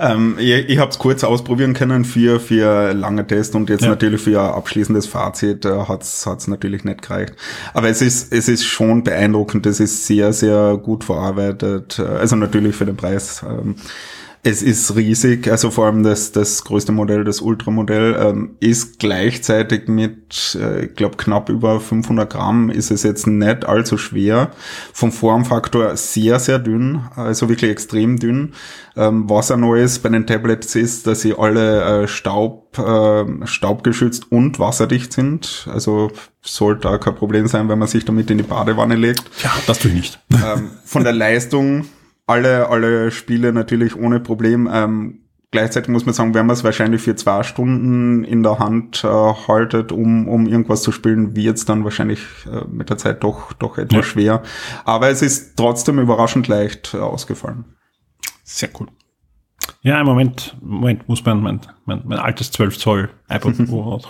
Ähm, 0.00 0.36
ich 0.38 0.68
ich 0.68 0.78
habe 0.78 0.90
es 0.90 0.98
kurz 0.98 1.24
ausprobieren 1.24 1.74
können 1.74 2.04
für, 2.04 2.40
für 2.40 2.92
lange 2.92 3.26
Test 3.26 3.54
und 3.54 3.70
jetzt 3.70 3.82
ja. 3.82 3.88
natürlich 3.88 4.20
für 4.20 4.40
ein 4.40 4.54
abschließendes 4.54 5.06
Fazit 5.06 5.64
äh, 5.64 5.84
hat 5.86 6.02
es 6.02 6.48
natürlich 6.48 6.84
nicht 6.84 7.02
gereicht. 7.02 7.34
Aber 7.74 7.88
es 7.88 8.02
ist, 8.02 8.32
es 8.32 8.48
ist 8.48 8.64
schon 8.64 9.04
beeindruckend, 9.04 9.66
es 9.66 9.80
ist 9.80 10.06
sehr, 10.06 10.32
sehr 10.32 10.76
gut 10.76 11.04
verarbeitet. 11.04 11.98
Also 11.98 12.36
natürlich 12.36 12.74
für 12.74 12.86
den 12.86 12.96
Preis. 12.96 13.05
Ähm, 13.42 13.76
es 14.46 14.62
ist 14.62 14.94
riesig, 14.94 15.48
also 15.50 15.72
vor 15.72 15.86
allem 15.86 16.04
das, 16.04 16.30
das 16.30 16.62
größte 16.62 16.92
Modell, 16.92 17.24
das 17.24 17.40
Ultramodell, 17.40 18.16
ähm, 18.16 18.50
ist 18.60 19.00
gleichzeitig 19.00 19.88
mit, 19.88 20.56
äh, 20.60 20.84
ich 20.84 20.94
glaube, 20.94 21.16
knapp 21.16 21.48
über 21.48 21.80
500 21.80 22.30
Gramm 22.30 22.70
ist 22.70 22.92
es 22.92 23.02
jetzt 23.02 23.26
nicht 23.26 23.64
allzu 23.64 23.98
schwer. 23.98 24.52
Vom 24.92 25.10
Formfaktor 25.10 25.96
sehr, 25.96 26.38
sehr 26.38 26.60
dünn, 26.60 27.00
also 27.16 27.48
wirklich 27.48 27.72
extrem 27.72 28.20
dünn. 28.20 28.52
Ähm, 28.96 29.28
was 29.28 29.50
auch 29.50 29.56
neu 29.56 29.82
ist 29.82 30.04
bei 30.04 30.10
den 30.10 30.28
Tablets 30.28 30.76
ist, 30.76 31.08
dass 31.08 31.22
sie 31.22 31.34
alle 31.36 32.04
äh, 32.04 32.08
Staub, 32.08 32.78
äh, 32.78 33.24
staubgeschützt 33.46 34.30
und 34.30 34.60
wasserdicht 34.60 35.12
sind. 35.12 35.66
Also 35.72 36.12
sollte 36.40 36.88
auch 36.88 37.00
kein 37.00 37.16
Problem 37.16 37.48
sein, 37.48 37.68
wenn 37.68 37.80
man 37.80 37.88
sich 37.88 38.04
damit 38.04 38.30
in 38.30 38.38
die 38.38 38.44
Badewanne 38.44 38.94
legt. 38.94 39.24
Ja, 39.42 39.52
das 39.66 39.80
tue 39.80 39.90
ich 39.90 39.96
nicht. 39.96 40.20
Ähm, 40.30 40.70
von 40.84 41.02
der 41.02 41.12
Leistung 41.12 41.86
alle, 42.26 42.68
alle 42.68 43.10
Spiele 43.10 43.52
natürlich 43.52 43.96
ohne 43.96 44.20
Problem. 44.20 44.68
Ähm, 44.72 45.20
gleichzeitig 45.50 45.88
muss 45.88 46.06
man 46.06 46.14
sagen, 46.14 46.34
wenn 46.34 46.46
man 46.46 46.54
es 46.54 46.64
wahrscheinlich 46.64 47.02
für 47.02 47.14
zwei 47.16 47.42
Stunden 47.42 48.24
in 48.24 48.42
der 48.42 48.58
Hand 48.58 49.04
äh, 49.04 49.08
haltet, 49.08 49.92
um, 49.92 50.28
um 50.28 50.46
irgendwas 50.46 50.82
zu 50.82 50.92
spielen, 50.92 51.36
wird 51.36 51.56
es 51.56 51.64
dann 51.64 51.84
wahrscheinlich 51.84 52.20
äh, 52.50 52.66
mit 52.68 52.90
der 52.90 52.98
Zeit 52.98 53.22
doch, 53.22 53.52
doch 53.54 53.78
etwas 53.78 53.96
ja. 53.96 54.02
schwer. 54.02 54.42
Aber 54.84 55.08
es 55.08 55.22
ist 55.22 55.56
trotzdem 55.56 55.98
überraschend 55.98 56.48
leicht 56.48 56.94
äh, 56.94 56.98
ausgefallen. 56.98 57.64
Sehr 58.42 58.68
cool. 58.78 58.88
Ja, 59.82 60.00
im 60.00 60.06
Moment, 60.06 60.56
im 60.60 60.68
Moment 60.68 61.08
muss 61.08 61.24
man 61.24 61.42
mein, 61.42 61.60
mein, 61.84 62.02
mein 62.04 62.18
altes 62.18 62.50
12 62.50 62.78
Zoll 62.78 63.10
iPod 63.28 63.54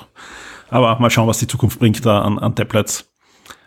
Aber 0.68 0.98
mal 0.98 1.10
schauen, 1.10 1.28
was 1.28 1.38
die 1.38 1.46
Zukunft 1.46 1.78
bringt 1.78 2.04
da 2.04 2.22
an, 2.22 2.38
an 2.38 2.54
Tablets. 2.54 3.08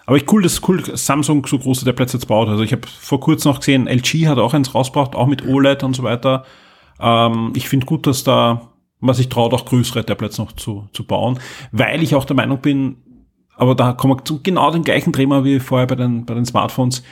Aber 0.09 0.17
ich 0.17 0.31
cool, 0.31 0.41
dass 0.41 0.67
cool 0.67 0.81
Samsung 0.97 1.45
so 1.45 1.59
große 1.59 1.85
Tablets 1.85 2.13
jetzt 2.13 2.27
baut. 2.27 2.47
Also 2.47 2.63
ich 2.63 2.71
habe 2.71 2.81
vor 2.87 3.19
kurzem 3.19 3.51
noch 3.51 3.59
gesehen, 3.59 3.85
LG 3.85 4.25
hat 4.25 4.39
auch 4.39 4.55
eins 4.55 4.73
rausgebracht, 4.73 5.13
auch 5.13 5.27
mit 5.27 5.45
OLED 5.45 5.83
und 5.83 5.95
so 5.95 6.01
weiter. 6.01 6.45
Ähm, 6.99 7.53
ich 7.55 7.69
finde 7.69 7.85
gut, 7.85 8.07
dass 8.07 8.23
da 8.23 8.71
man 8.99 9.13
sich 9.13 9.29
traut, 9.29 9.53
auch 9.53 9.65
größere 9.65 10.03
Tablets 10.03 10.39
noch 10.39 10.53
zu, 10.53 10.89
zu 10.93 11.05
bauen, 11.05 11.37
weil 11.71 12.01
ich 12.01 12.15
auch 12.15 12.25
der 12.25 12.35
Meinung 12.35 12.57
bin, 12.59 12.97
aber 13.55 13.75
da 13.75 13.93
kommen 13.93 14.17
wir 14.17 14.25
zu 14.25 14.41
genau 14.41 14.71
dem 14.71 14.83
gleichen 14.83 15.13
Thema 15.13 15.45
wie 15.45 15.59
vorher 15.59 15.85
bei 15.85 15.93
den, 15.93 16.25
bei 16.25 16.33
den 16.33 16.45
Smartphones. 16.45 17.03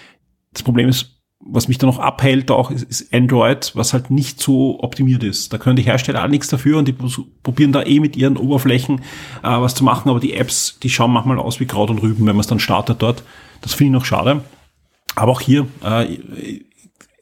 Das 0.54 0.64
Problem 0.64 0.90
ist, 0.90 1.17
was 1.40 1.68
mich 1.68 1.78
da 1.78 1.88
noch 1.88 2.00
abhält 2.00 2.50
auch, 2.52 2.72
ist, 2.72 2.84
ist 2.84 3.14
Android, 3.14 3.72
was 3.76 3.94
halt 3.94 4.10
nicht 4.10 4.42
so 4.42 4.80
optimiert 4.82 5.24
ist. 5.24 5.54
Da 5.54 5.58
können 5.58 5.76
die 5.76 5.84
Hersteller 5.84 6.24
auch 6.24 6.28
nichts 6.28 6.48
dafür 6.48 6.80
und 6.80 6.88
die 6.88 6.96
probieren 7.44 7.72
da 7.72 7.84
eh 7.84 8.00
mit 8.00 8.16
ihren 8.16 8.38
Oberflächen 8.38 9.00
äh, 9.44 9.48
was 9.50 9.76
zu 9.76 9.84
machen, 9.84 10.10
aber 10.10 10.20
die 10.20 10.34
Apps, 10.34 10.80
die 10.82 10.90
schauen 10.90 11.12
manchmal 11.12 11.40
aus 11.40 11.60
wie 11.60 11.66
Kraut 11.66 11.90
und 11.90 12.02
Rüben, 12.02 12.26
wenn 12.26 12.36
man 12.36 12.42
es 12.42 12.48
dann 12.48 12.60
startet 12.60 13.02
dort. 13.02 13.24
Das 13.62 13.74
finde 13.74 13.90
ich 13.90 14.00
noch 14.00 14.06
schade. 14.06 14.42
Aber 15.16 15.32
auch 15.32 15.42
hier, 15.42 15.68
äh, 15.84 16.18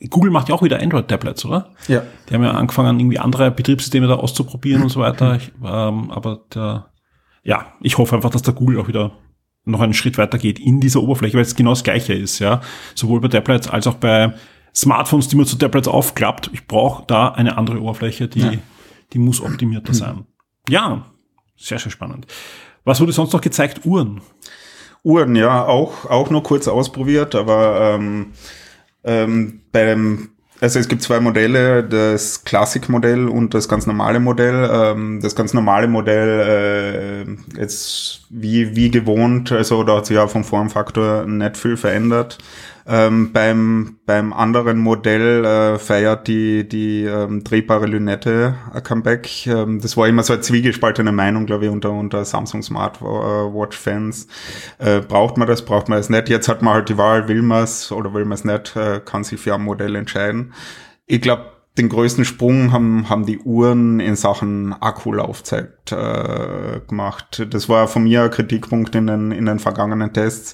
Google 0.09 0.31
macht 0.31 0.49
ja 0.49 0.55
auch 0.55 0.63
wieder 0.63 0.81
Android-Tablets, 0.81 1.45
oder? 1.45 1.71
Ja. 1.87 2.03
Die 2.29 2.33
haben 2.33 2.43
ja 2.43 2.51
angefangen, 2.51 2.99
irgendwie 2.99 3.19
andere 3.19 3.51
Betriebssysteme 3.51 4.07
da 4.07 4.15
auszuprobieren 4.15 4.83
und 4.83 4.89
so 4.89 4.99
weiter. 4.99 5.35
Ich, 5.35 5.51
ähm, 5.63 6.11
aber 6.11 6.41
der, 6.53 6.87
ja, 7.43 7.67
ich 7.81 7.97
hoffe 7.97 8.15
einfach, 8.15 8.29
dass 8.29 8.41
der 8.41 8.53
Google 8.53 8.79
auch 8.79 8.87
wieder 8.87 9.11
noch 9.65 9.81
einen 9.81 9.93
Schritt 9.93 10.17
weiter 10.17 10.37
geht 10.37 10.59
in 10.59 10.79
dieser 10.79 11.01
Oberfläche, 11.01 11.35
weil 11.35 11.41
es 11.41 11.55
genau 11.55 11.71
das 11.71 11.83
Gleiche 11.83 12.13
ist, 12.13 12.39
ja. 12.39 12.61
Sowohl 12.93 13.19
bei 13.19 13.27
Tablets 13.27 13.67
als 13.67 13.87
auch 13.87 13.95
bei 13.95 14.33
Smartphones, 14.73 15.27
die 15.27 15.35
man 15.35 15.45
zu 15.45 15.57
Tablets 15.57 15.87
aufklappt. 15.87 16.51
Ich 16.53 16.67
brauche 16.67 17.03
da 17.07 17.29
eine 17.29 17.57
andere 17.57 17.81
Oberfläche, 17.81 18.27
die, 18.27 18.39
ja. 18.39 18.53
die 19.13 19.19
muss 19.19 19.41
optimierter 19.41 19.93
mhm. 19.93 19.97
sein. 19.97 20.25
Ja, 20.69 21.05
sehr, 21.57 21.79
sehr 21.79 21.91
spannend. 21.91 22.27
Was 22.83 23.01
wurde 23.01 23.11
sonst 23.11 23.33
noch 23.33 23.41
gezeigt? 23.41 23.81
Uhren. 23.85 24.21
Uhren, 25.03 25.35
ja, 25.35 25.65
auch, 25.65 26.05
auch 26.09 26.29
nur 26.29 26.43
kurz 26.43 26.67
ausprobiert, 26.67 27.35
aber 27.35 27.95
ähm, 27.95 28.33
ähm, 29.03 29.61
beim 29.71 30.29
Also 30.61 30.79
es 30.79 30.87
gibt 30.87 31.01
zwei 31.01 31.19
Modelle, 31.19 31.83
das 31.83 32.43
Classic-Modell 32.45 33.27
und 33.27 33.53
das 33.53 33.67
ganz 33.67 33.85
normale 33.85 34.19
Modell. 34.19 34.69
Ähm, 34.71 35.19
das 35.21 35.35
ganz 35.35 35.53
normale 35.53 35.87
Modell 35.87 37.27
äh, 37.27 37.59
jetzt 37.59 38.21
wie, 38.29 38.75
wie 38.75 38.89
gewohnt, 38.89 39.51
also 39.51 39.83
da 39.83 39.97
hat 39.97 40.05
sich 40.05 40.15
ja 40.15 40.27
vom 40.27 40.43
Formfaktor 40.43 41.25
nicht 41.25 41.57
viel 41.57 41.75
verändert. 41.75 42.37
Ähm, 42.87 43.33
beim, 43.33 43.97
beim 44.05 44.31
anderen 44.31 44.77
Modell 44.77 45.43
äh, 45.43 45.79
feiert 45.79 46.27
die, 46.27 46.67
die 46.67 47.03
ähm, 47.03 47.43
drehbare 47.43 47.87
Lünette 47.87 48.55
ein 48.71 48.83
Comeback. 48.83 49.47
Ähm, 49.47 49.81
das 49.81 49.97
war 49.97 50.07
immer 50.07 50.21
so 50.21 50.33
eine 50.33 50.43
zwiegespaltene 50.43 51.11
Meinung, 51.11 51.47
glaube 51.47 51.65
ich, 51.65 51.71
unter, 51.71 51.91
unter 51.91 52.23
Samsung 52.25 52.61
Smartwatch-Fans. 52.61 54.27
Äh, 54.77 55.01
braucht 55.01 55.37
man 55.37 55.47
das, 55.47 55.65
braucht 55.65 55.89
man 55.89 55.97
es 55.97 56.09
nicht? 56.09 56.29
Jetzt 56.29 56.47
hat 56.47 56.61
man 56.61 56.75
halt 56.75 56.89
die 56.89 56.97
Wahl, 56.97 57.27
will 57.27 57.41
man 57.41 57.63
es 57.63 57.91
oder 57.91 58.13
will 58.13 58.25
man 58.25 58.33
es 58.33 58.45
nicht, 58.45 58.75
äh, 58.75 59.01
kann 59.03 59.23
sich 59.23 59.39
für 59.39 59.55
ein 59.55 59.63
Modell 59.63 59.95
entscheiden. 59.95 60.53
Ich 61.07 61.21
glaube, 61.21 61.55
den 61.79 61.89
größten 61.89 62.23
Sprung 62.23 62.71
haben, 62.71 63.09
haben 63.09 63.25
die 63.25 63.39
Uhren 63.39 63.99
in 63.99 64.15
Sachen 64.15 64.73
Akkulaufzeit 64.79 65.91
äh, 65.91 66.79
gemacht. 66.87 67.45
Das 67.49 67.67
war 67.67 67.87
von 67.87 68.03
mir 68.03 68.23
ein 68.23 68.31
Kritikpunkt 68.31 68.95
in 68.95 69.07
den, 69.07 69.31
in 69.31 69.45
den 69.45 69.59
vergangenen 69.59 70.13
Tests 70.13 70.53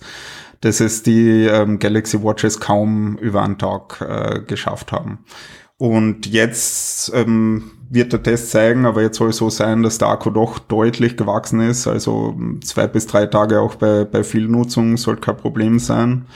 dass 0.62 0.80
es 0.80 1.04
die 1.04 1.46
ähm, 1.46 1.80
Galaxy 1.80 2.24
Watches 2.24 2.60
kaum 2.60 3.18
über 3.18 3.42
einen 3.44 3.58
Tag 3.58 4.02
äh, 4.02 4.42
geschafft 4.42 4.92
haben. 4.92 5.20
Und 5.78 6.28
jetzt 6.28 7.12
ähm, 7.16 7.72
wird 7.90 8.14
der 8.14 8.22
Test 8.22 8.52
zeigen, 8.52 8.86
aber 8.86 9.02
jetzt 9.02 9.18
soll 9.18 9.32
es 9.32 9.38
so 9.38 9.50
sein, 9.50 9.82
dass 9.82 9.98
der 9.98 10.10
Akku 10.10 10.30
doch 10.30 10.60
deutlich 10.60 11.18
gewachsen 11.18 11.60
ist. 11.60 11.88
Also 11.88 12.40
zwei 12.64 12.86
bis 12.86 13.08
drei 13.08 13.26
Tage 13.26 13.60
auch 13.60 13.76
bei, 13.76 14.06
bei 14.06 14.24
viel 14.24 14.48
Nutzung 14.48 14.96
sollte 14.96 15.22
kein 15.22 15.38
Problem 15.38 15.80
sein. 15.80 16.28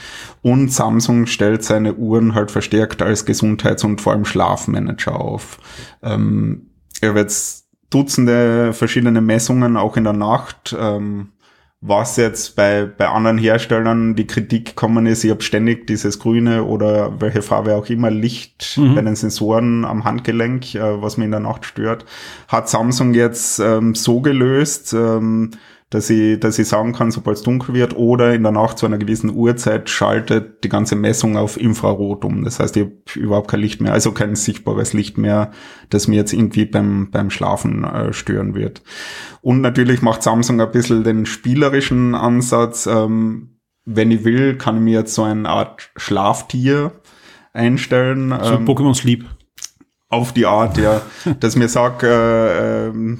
Und 0.42 0.74
Samsung 0.74 1.28
stellt 1.28 1.64
seine 1.64 1.94
Uhren 1.94 2.34
halt 2.34 2.50
verstärkt 2.50 3.04
als 3.04 3.26
Gesundheits- 3.26 3.84
und 3.84 4.02
vor 4.02 4.14
allem 4.14 4.26
Schlafmanager 4.26 5.20
auf. 5.22 5.60
Ähm, 6.02 6.72
er 7.02 7.14
wird 7.14 7.32
Dutzende 7.92 8.74
verschiedene 8.74 9.22
Messungen 9.22 9.78
auch 9.78 9.96
in 9.96 10.06
der 10.06 10.14
Nacht. 10.14 10.76
Ähm, 10.78 11.30
was 11.82 12.18
jetzt 12.18 12.56
bei, 12.56 12.86
bei 12.86 13.08
anderen 13.08 13.38
Herstellern 13.38 14.16
die 14.16 14.26
Kritik 14.26 14.66
gekommen 14.70 15.06
ist, 15.06 15.24
ich 15.24 15.30
habe 15.30 15.44
ständig 15.44 15.86
dieses 15.88 16.20
grüne 16.20 16.64
oder 16.64 17.22
welche 17.22 17.42
Farbe 17.42 17.76
auch 17.76 17.88
immer 17.90 18.10
Licht 18.10 18.78
mhm. 18.78 18.96
bei 18.96 19.02
den 19.02 19.16
Sensoren 19.16 19.86
am 19.86 20.04
Handgelenk, 20.04 20.74
äh, 20.76 21.02
was 21.02 21.18
mir 21.18 21.26
in 21.26 21.32
der 21.32 21.42
Nacht 21.42 21.66
stört, 21.66 22.06
hat 22.48 22.70
Samsung 22.70 23.14
jetzt 23.14 23.60
ähm, 23.60 23.94
so 23.94 24.22
gelöst, 24.22 24.94
ähm, 24.94 25.52
dass 25.96 26.10
ich, 26.10 26.38
dass 26.42 26.60
ich 26.60 26.68
sagen 26.68 26.92
kann, 26.92 27.10
sobald 27.10 27.38
es 27.38 27.44
dunkel 27.44 27.74
wird 27.74 27.96
oder 27.96 28.34
in 28.34 28.44
der 28.44 28.52
Nacht 28.52 28.78
zu 28.78 28.86
einer 28.86 28.98
gewissen 28.98 29.34
Uhrzeit 29.34 29.90
schaltet 29.90 30.62
die 30.66 30.70
ganze 30.70 30.98
Messung 30.98 31.38
auf 31.38 31.58
Infrarot 31.58 32.26
um. 32.26 32.44
Das 32.44 32.60
heißt, 32.60 32.76
ich 32.76 32.84
habe 32.84 32.96
überhaupt 33.16 33.50
kein 33.50 33.62
Licht 33.62 33.80
mehr, 33.80 33.94
also 33.94 34.12
kein 34.12 34.36
sichtbares 34.36 34.92
Licht 34.92 35.18
mehr, 35.18 35.52
das 35.90 36.10
mir 36.10 36.18
jetzt 36.18 36.34
irgendwie 36.34 36.66
beim, 36.66 37.12
beim 37.12 37.30
Schlafen 37.30 37.86
äh, 37.86 38.12
stören 38.12 38.56
wird. 38.56 38.82
Und 39.40 39.62
natürlich 39.62 40.02
macht 40.02 40.22
Samsung 40.22 40.60
ein 40.60 40.72
bisschen 40.72 41.06
den 41.06 41.26
spielerischen 41.26 42.14
Ansatz. 42.14 42.88
Ähm, 42.88 43.62
wenn 43.86 44.12
ich 44.12 44.26
will, 44.26 44.58
kann 44.58 44.76
ich 44.76 44.82
mir 44.82 45.00
jetzt 45.00 45.16
so 45.16 45.24
eine 45.24 45.48
Art 45.48 45.92
Schlaftier 45.96 46.92
einstellen. 47.54 48.38
So 48.44 48.56
ähm, 48.56 48.66
Pokémon 48.66 48.96
Sleep. 48.96 49.24
Auf 50.10 50.34
die 50.34 50.46
Art, 50.46 50.78
ja. 50.78 51.04
dass 51.40 51.56
mir 51.56 51.70
sagt, 51.70 52.04
äh, 52.04 52.88
äh, 52.88 53.18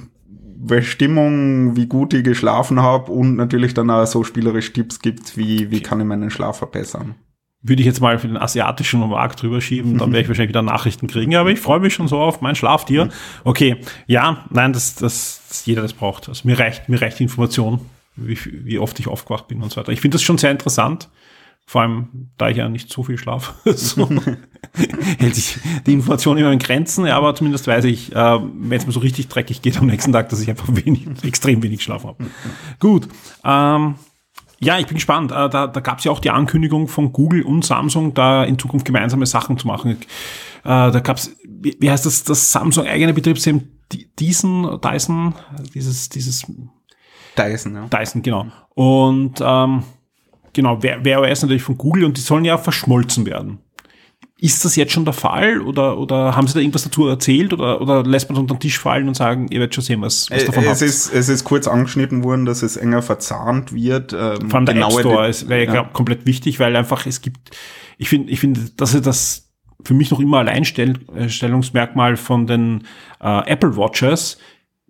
welche 0.68 0.90
Stimmung, 0.90 1.76
wie 1.76 1.86
gut 1.86 2.14
ich 2.14 2.24
geschlafen 2.24 2.80
habe 2.80 3.12
und 3.12 3.36
natürlich 3.36 3.74
dann 3.74 3.90
auch 3.90 4.06
so 4.06 4.24
spielerisch 4.24 4.72
Tipps 4.72 5.00
gibt, 5.00 5.36
wie, 5.36 5.70
wie 5.70 5.80
kann 5.80 6.00
ich 6.00 6.06
meinen 6.06 6.30
Schlaf 6.30 6.58
verbessern. 6.58 7.14
Würde 7.62 7.80
ich 7.80 7.86
jetzt 7.86 8.00
mal 8.00 8.18
für 8.18 8.28
den 8.28 8.36
asiatischen 8.36 9.00
Markt 9.00 9.42
drüber 9.42 9.60
schieben, 9.60 9.98
dann 9.98 10.12
werde 10.12 10.22
ich 10.22 10.28
wahrscheinlich 10.28 10.50
wieder 10.50 10.62
Nachrichten 10.62 11.06
kriegen. 11.06 11.34
Aber 11.34 11.50
ich 11.50 11.60
freue 11.60 11.80
mich 11.80 11.94
schon 11.94 12.06
so 12.08 12.18
auf 12.18 12.40
mein 12.40 12.54
Schlaftier. 12.54 13.08
Okay, 13.44 13.76
ja, 14.06 14.44
nein, 14.50 14.72
dass 14.72 14.94
das, 14.94 15.42
das 15.48 15.66
jeder 15.66 15.82
das 15.82 15.92
braucht. 15.92 16.28
Also 16.28 16.46
mir 16.46 16.58
reicht, 16.58 16.88
mir 16.88 17.00
reicht 17.00 17.18
die 17.18 17.24
Information, 17.24 17.80
wie, 18.14 18.38
wie 18.44 18.78
oft 18.78 18.98
ich 19.00 19.08
aufgewacht 19.08 19.48
bin 19.48 19.62
und 19.62 19.72
so 19.72 19.80
weiter. 19.80 19.92
Ich 19.92 20.00
finde 20.00 20.16
das 20.16 20.22
schon 20.22 20.38
sehr 20.38 20.50
interessant. 20.50 21.08
Vor 21.68 21.80
allem, 21.80 22.30
da 22.38 22.48
ich 22.48 22.58
ja 22.58 22.68
nicht 22.68 22.92
so 22.92 23.02
viel 23.02 23.18
schlafe, 23.18 23.54
so 23.72 24.08
hält 25.18 25.34
sich 25.34 25.58
die 25.84 25.94
Information 25.94 26.38
immer 26.38 26.52
in 26.52 26.60
Grenzen, 26.60 27.06
ja, 27.06 27.16
aber 27.16 27.34
zumindest 27.34 27.66
weiß 27.66 27.84
ich, 27.86 28.14
äh, 28.14 28.38
wenn 28.40 28.78
es 28.78 28.86
mir 28.86 28.92
so 28.92 29.00
richtig 29.00 29.26
dreckig 29.26 29.62
geht 29.62 29.76
am 29.78 29.86
nächsten 29.86 30.12
Tag, 30.12 30.28
dass 30.28 30.40
ich 30.40 30.48
einfach 30.48 30.68
wenig, 30.70 31.08
extrem 31.24 31.62
wenig 31.62 31.82
Schlaf 31.82 32.04
habe. 32.04 32.24
Gut. 32.78 33.08
Ähm, 33.44 33.96
ja, 34.58 34.78
ich 34.78 34.86
bin 34.86 34.94
gespannt. 34.94 35.32
Äh, 35.32 35.50
da 35.50 35.66
da 35.66 35.80
gab 35.80 35.98
es 35.98 36.04
ja 36.04 36.12
auch 36.12 36.20
die 36.20 36.30
Ankündigung 36.30 36.86
von 36.88 37.12
Google 37.12 37.42
und 37.42 37.64
Samsung, 37.64 38.14
da 38.14 38.44
in 38.44 38.58
Zukunft 38.58 38.86
gemeinsame 38.86 39.26
Sachen 39.26 39.58
zu 39.58 39.66
machen. 39.66 39.90
Äh, 39.90 39.96
da 40.64 41.00
gab 41.00 41.16
es, 41.16 41.36
wie, 41.44 41.76
wie 41.80 41.90
heißt 41.90 42.06
das, 42.06 42.22
das 42.22 42.52
Samsung 42.52 42.86
eigene 42.86 43.12
Betriebssystem 43.12 43.68
Dyson, 44.18 44.80
Dyson, 44.80 45.34
dieses, 45.74 46.08
dieses 46.08 46.46
Dyson, 47.36 47.74
ja. 47.74 47.86
Dyson, 47.88 48.22
genau. 48.22 48.46
Und 48.74 49.40
ähm, 49.40 49.82
genau, 50.56 50.82
Wear 50.82 51.20
OS 51.20 51.42
natürlich 51.42 51.62
von 51.62 51.76
Google 51.76 52.04
und 52.04 52.16
die 52.16 52.22
sollen 52.22 52.44
ja 52.44 52.58
verschmolzen 52.58 53.26
werden. 53.26 53.58
Ist 54.38 54.64
das 54.64 54.76
jetzt 54.76 54.92
schon 54.92 55.04
der 55.04 55.14
Fall 55.14 55.60
oder, 55.62 55.98
oder 55.98 56.36
haben 56.36 56.46
Sie 56.46 56.54
da 56.54 56.60
irgendwas 56.60 56.84
dazu 56.84 57.06
erzählt 57.06 57.52
oder, 57.52 57.80
oder 57.80 58.02
lässt 58.02 58.28
man 58.28 58.36
es 58.36 58.40
unter 58.40 58.54
den 58.54 58.60
Tisch 58.60 58.78
fallen 58.78 59.08
und 59.08 59.14
sagen, 59.14 59.46
ihr 59.50 59.60
werdet 59.60 59.74
schon 59.74 59.84
sehen, 59.84 60.02
was, 60.02 60.30
was 60.30 60.44
davon 60.44 60.64
es 60.64 60.68
habt? 60.70 60.82
Ist, 60.82 61.12
es 61.12 61.28
ist 61.28 61.44
kurz 61.44 61.66
angeschnitten 61.66 62.22
worden, 62.24 62.44
dass 62.44 62.62
es 62.62 62.76
enger 62.76 63.00
verzahnt 63.02 63.72
wird. 63.72 64.12
Ähm, 64.12 64.50
Vor 64.50 64.56
allem 64.56 64.66
der 64.66 64.76
App 64.76 64.92
Store 64.92 65.32
wäre 65.48 65.64
ja, 65.64 65.74
ja. 65.74 65.84
komplett 65.84 66.26
wichtig, 66.26 66.58
weil 66.58 66.76
einfach 66.76 67.06
es 67.06 67.22
gibt, 67.22 67.56
ich 67.96 68.08
finde, 68.08 68.30
ich 68.30 68.40
finde, 68.40 68.60
dass 68.76 68.92
es 68.94 69.02
das 69.02 69.52
für 69.84 69.94
mich 69.94 70.10
noch 70.10 70.20
immer 70.20 70.38
Alleinstellungsmerkmal 70.38 72.16
von 72.16 72.46
den 72.46 72.84
äh, 73.20 73.50
Apple 73.50 73.76
Watches, 73.76 74.38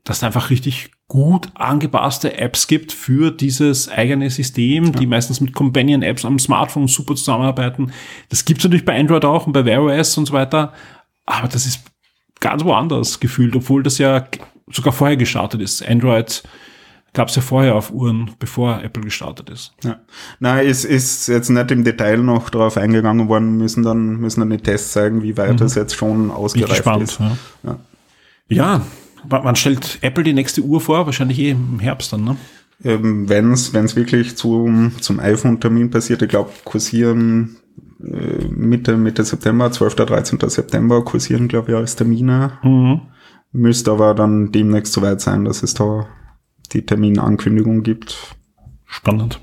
dass 0.03 0.21
da 0.21 0.27
einfach 0.27 0.51
richtig 0.51 0.91
gut 1.09 1.49
angepasste 1.55 2.37
Apps 2.37 2.67
gibt 2.67 2.93
für 2.93 3.31
dieses 3.31 3.89
eigene 3.89 4.29
System, 4.29 4.87
ja. 4.87 4.91
die 4.91 5.07
meistens 5.07 5.41
mit 5.41 5.55
Companion-Apps 5.55 6.25
am 6.25 6.39
Smartphone 6.39 6.89
super 6.89 7.15
zusammenarbeiten. 7.15 7.93
Das 8.29 8.45
gibt's 8.45 8.65
natürlich 8.65 8.85
bei 8.85 8.99
Android 8.99 9.25
auch 9.25 9.47
und 9.47 9.53
bei 9.53 9.65
Wear 9.65 9.83
OS 9.83 10.19
und 10.19 10.27
so 10.27 10.33
weiter, 10.33 10.73
aber 11.25 11.49
das 11.49 11.67
ist 11.67 11.83
ganz 12.41 12.65
woanders 12.65 13.21
gefühlt, 13.21 13.55
obwohl 13.55 13.83
das 13.83 13.99
ja 13.99 14.27
sogar 14.71 14.93
vorher 14.93 15.17
gestartet 15.17 15.61
ist. 15.61 15.87
Android 15.87 16.43
gab 17.13 17.29
es 17.29 17.37
ja 17.37 17.43
vorher 17.43 17.77
auf 17.77 17.93
Uhren, 17.93 18.33
bevor 18.39 18.83
Apple 18.83 19.03
gestartet 19.03 19.49
ist. 19.49 19.73
Ja. 19.85 20.01
Nein, 20.39 20.67
es 20.67 20.85
ist 20.85 21.29
jetzt 21.29 21.49
nicht 21.49 21.71
im 21.71 21.83
Detail 21.83 22.19
noch 22.19 22.51
darauf 22.51 22.77
eingegangen 22.77 23.29
worden, 23.29 23.57
müssen 23.57 23.83
dann, 23.83 24.17
müssen 24.17 24.41
dann 24.41 24.51
die 24.51 24.59
Tests 24.59 24.93
zeigen, 24.93 25.23
wie 25.23 25.37
weit 25.37 25.53
mhm. 25.53 25.57
das 25.59 25.77
jetzt 25.77 25.95
schon 25.95 26.31
ausgereift 26.31 26.71
gespannt, 26.71 27.03
ist. 27.05 27.21
Ja. 27.21 27.37
ja. 27.63 27.79
ja. 28.49 28.83
Wann 29.29 29.57
stellt 29.57 29.99
Apple 30.03 30.25
die 30.25 30.33
nächste 30.33 30.63
Uhr 30.63 30.81
vor? 30.81 31.07
Wahrscheinlich 31.07 31.39
eh 31.39 31.51
im 31.51 31.81
Herbst 31.81 32.13
dann, 32.13 32.25
ne? 32.25 32.37
Ähm, 32.85 33.29
wenn 33.29 33.53
es 33.53 33.97
wirklich 33.97 34.37
zum, 34.37 34.93
zum 35.01 35.19
iPhone-Termin 35.19 35.91
passiert, 35.91 36.23
ich 36.23 36.29
glaube, 36.29 36.51
kursieren 36.65 37.57
äh, 38.01 38.45
Mitte, 38.49 38.97
Mitte 38.97 39.25
September, 39.25 39.71
12. 39.71 39.95
13. 39.97 40.39
September 40.49 41.03
kursieren, 41.03 41.49
glaube 41.49 41.73
ich, 41.73 41.77
als 41.77 41.97
Termine. 41.97 42.59
Mhm. 42.63 43.01
Müsste 43.53 43.93
aber 43.93 44.15
dann 44.15 44.53
demnächst 44.53 44.93
soweit 44.93 45.21
sein, 45.21 45.45
dass 45.45 45.63
es 45.63 45.75
da 45.75 46.07
die 46.73 46.85
Terminankündigung 46.85 47.83
gibt. 47.83 48.37
Spannend. 48.85 49.41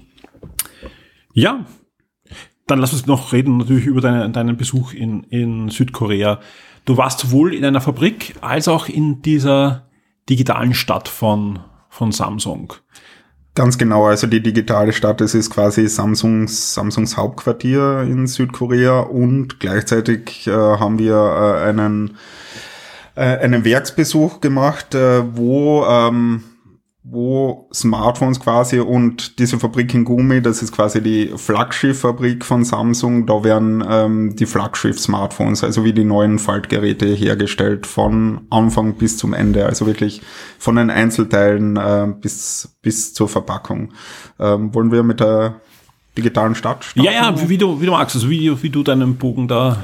Ja, 1.34 1.65
dann 2.67 2.80
lass 2.80 2.93
uns 2.93 3.08
noch 3.08 3.34
reden 3.34 3.58
natürlich 3.58 3.86
über 3.86 4.02
deine, 4.02 4.30
deinen 4.30 4.56
Besuch 4.56 4.93
in, 4.93 5.24
in 5.24 5.69
Südkorea. 5.69 6.39
Du 6.86 6.98
warst 6.98 7.19
sowohl 7.19 7.54
in 7.54 7.63
einer 7.63 7.82
Fabrik 7.82 8.36
als 8.41 8.67
auch 8.67 8.88
in 8.88 9.22
dieser 9.22 9.88
digitalen 10.30 10.74
Stadt 10.74 11.08
von, 11.08 11.60
von 11.89 12.12
Samsung. 12.12 12.74
Ganz 13.56 13.78
genau, 13.78 14.06
also 14.06 14.26
die 14.26 14.41
digitale 14.41 14.93
Stadt, 14.93 15.22
das 15.22 15.36
ist 15.36 15.52
quasi 15.52 15.88
Samsungs, 15.88 16.74
Samsungs 16.74 17.17
Hauptquartier 17.17 18.02
in 18.02 18.26
Südkorea 18.26 19.02
und 19.02 19.60
gleichzeitig 19.60 20.48
äh, 20.48 20.52
haben 20.52 20.98
wir 20.98 21.13
äh, 21.15 21.69
einen, 21.69 22.17
äh, 23.15 23.22
einen 23.22 23.63
Werksbesuch 23.63 24.41
gemacht, 24.41 24.96
äh, 24.96 25.24
wo 25.36 25.86
ähm, 25.86 26.43
wo 27.06 27.68
Smartphones 27.74 28.39
quasi 28.39 28.80
und 28.80 29.38
diese 29.38 29.60
Fabrik 29.60 29.94
in 29.94 30.06
Gumi, 30.06 30.42
das 30.42 30.63
ist 30.63 30.72
quasi 30.72 31.02
die 31.04 31.34
Flaggschiff-Fabrik 31.36 32.46
von 32.46 32.63
Samsung, 32.63 33.26
da 33.26 33.44
werden 33.44 33.84
ähm, 33.88 34.36
die 34.38 34.46
Flaggschiff-Smartphones, 34.46 35.66
also 35.66 35.84
wie 35.84 35.92
die 35.92 36.06
neuen 36.06 36.39
Faltgeräte 36.39 37.08
hergestellt, 37.08 37.88
von 37.88 38.42
Anfang 38.50 38.96
bis 38.96 39.18
zum 39.18 39.34
Ende, 39.34 39.66
also 39.66 39.86
wirklich 39.86 40.22
von 40.58 40.78
den 40.78 40.89
Einzelteilen 40.89 41.76
äh, 41.76 42.08
bis, 42.22 42.78
bis 42.82 43.13
zur 43.13 43.28
Verpackung. 43.28 43.94
Ähm, 44.39 44.74
wollen 44.74 44.92
wir 44.92 45.04
mit 45.04 45.20
der 45.20 45.60
digitalen 46.18 46.56
Stadt 46.56 46.86
starten? 46.86 47.06
Ja, 47.06 47.32
ja, 47.32 47.50
wie 47.50 47.58
du, 47.58 47.82
wie 47.82 47.86
du 47.86 47.92
magst, 47.92 48.16
also 48.16 48.30
wie, 48.30 48.63
wie 48.63 48.70
du 48.70 48.82
deinen 48.82 49.18
Bogen 49.18 49.50
da, 49.50 49.84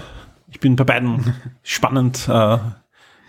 ich 0.50 0.62
bin 0.62 0.78
bei 0.78 0.86
beiden 0.86 1.34
spannend, 1.64 2.30
äh, 2.32 2.58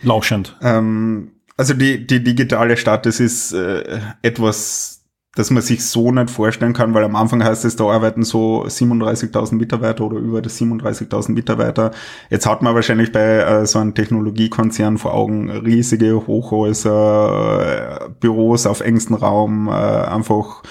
lauschend. 0.02 0.56
Ähm, 0.62 1.32
also 1.60 1.74
die, 1.74 2.06
die 2.06 2.24
digitale 2.24 2.78
Stadt, 2.78 3.04
das 3.04 3.20
ist 3.20 3.52
äh, 3.52 4.00
etwas 4.22 4.96
dass 5.36 5.50
man 5.50 5.62
sich 5.62 5.86
so 5.86 6.10
nicht 6.10 6.28
vorstellen 6.28 6.72
kann, 6.72 6.92
weil 6.92 7.04
am 7.04 7.14
Anfang 7.14 7.44
heißt 7.44 7.64
es, 7.64 7.76
da 7.76 7.84
arbeiten 7.84 8.24
so 8.24 8.64
37.000 8.64 9.54
Mitarbeiter 9.54 10.04
oder 10.04 10.16
über 10.18 10.42
das 10.42 10.60
37.000 10.60 11.30
Mitarbeiter. 11.30 11.92
Jetzt 12.30 12.46
hat 12.46 12.62
man 12.62 12.74
wahrscheinlich 12.74 13.12
bei 13.12 13.38
äh, 13.38 13.64
so 13.64 13.78
einem 13.78 13.94
Technologiekonzern 13.94 14.98
vor 14.98 15.14
Augen 15.14 15.48
riesige 15.48 16.26
Hochhäuser, 16.26 18.06
äh, 18.06 18.08
Büros 18.18 18.66
auf 18.66 18.80
engstem 18.80 19.14
Raum, 19.14 19.68
äh, 19.68 19.70
einfach, 19.70 20.64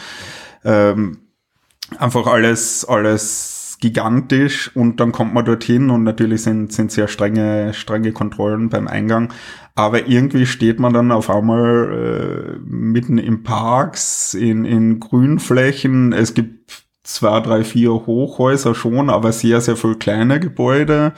ähm, 0.65 1.19
einfach 1.97 2.27
alles, 2.27 2.83
alles 2.83 3.77
gigantisch 3.79 4.75
und 4.75 4.99
dann 4.99 5.13
kommt 5.13 5.33
man 5.33 5.45
dorthin 5.45 5.89
und 5.89 6.03
natürlich 6.03 6.43
sind, 6.43 6.73
sind 6.73 6.91
sehr 6.91 7.07
strenge, 7.07 7.73
strenge 7.73 8.11
Kontrollen 8.11 8.69
beim 8.69 8.87
Eingang. 8.87 9.31
Aber 9.79 10.07
irgendwie 10.09 10.45
steht 10.45 10.77
man 10.77 10.91
dann 10.91 11.09
auf 11.09 11.29
einmal 11.29 12.57
äh, 12.57 12.59
mitten 12.65 13.17
in 13.17 13.43
Parks, 13.43 14.33
in, 14.33 14.65
in 14.65 14.99
Grünflächen. 14.99 16.11
Es 16.11 16.33
gibt 16.33 16.83
zwei, 17.03 17.39
drei, 17.39 17.63
vier 17.63 17.91
Hochhäuser 17.91 18.75
schon, 18.75 19.09
aber 19.09 19.31
sehr, 19.31 19.61
sehr 19.61 19.77
viel 19.77 19.95
kleine 19.95 20.41
Gebäude. 20.41 21.13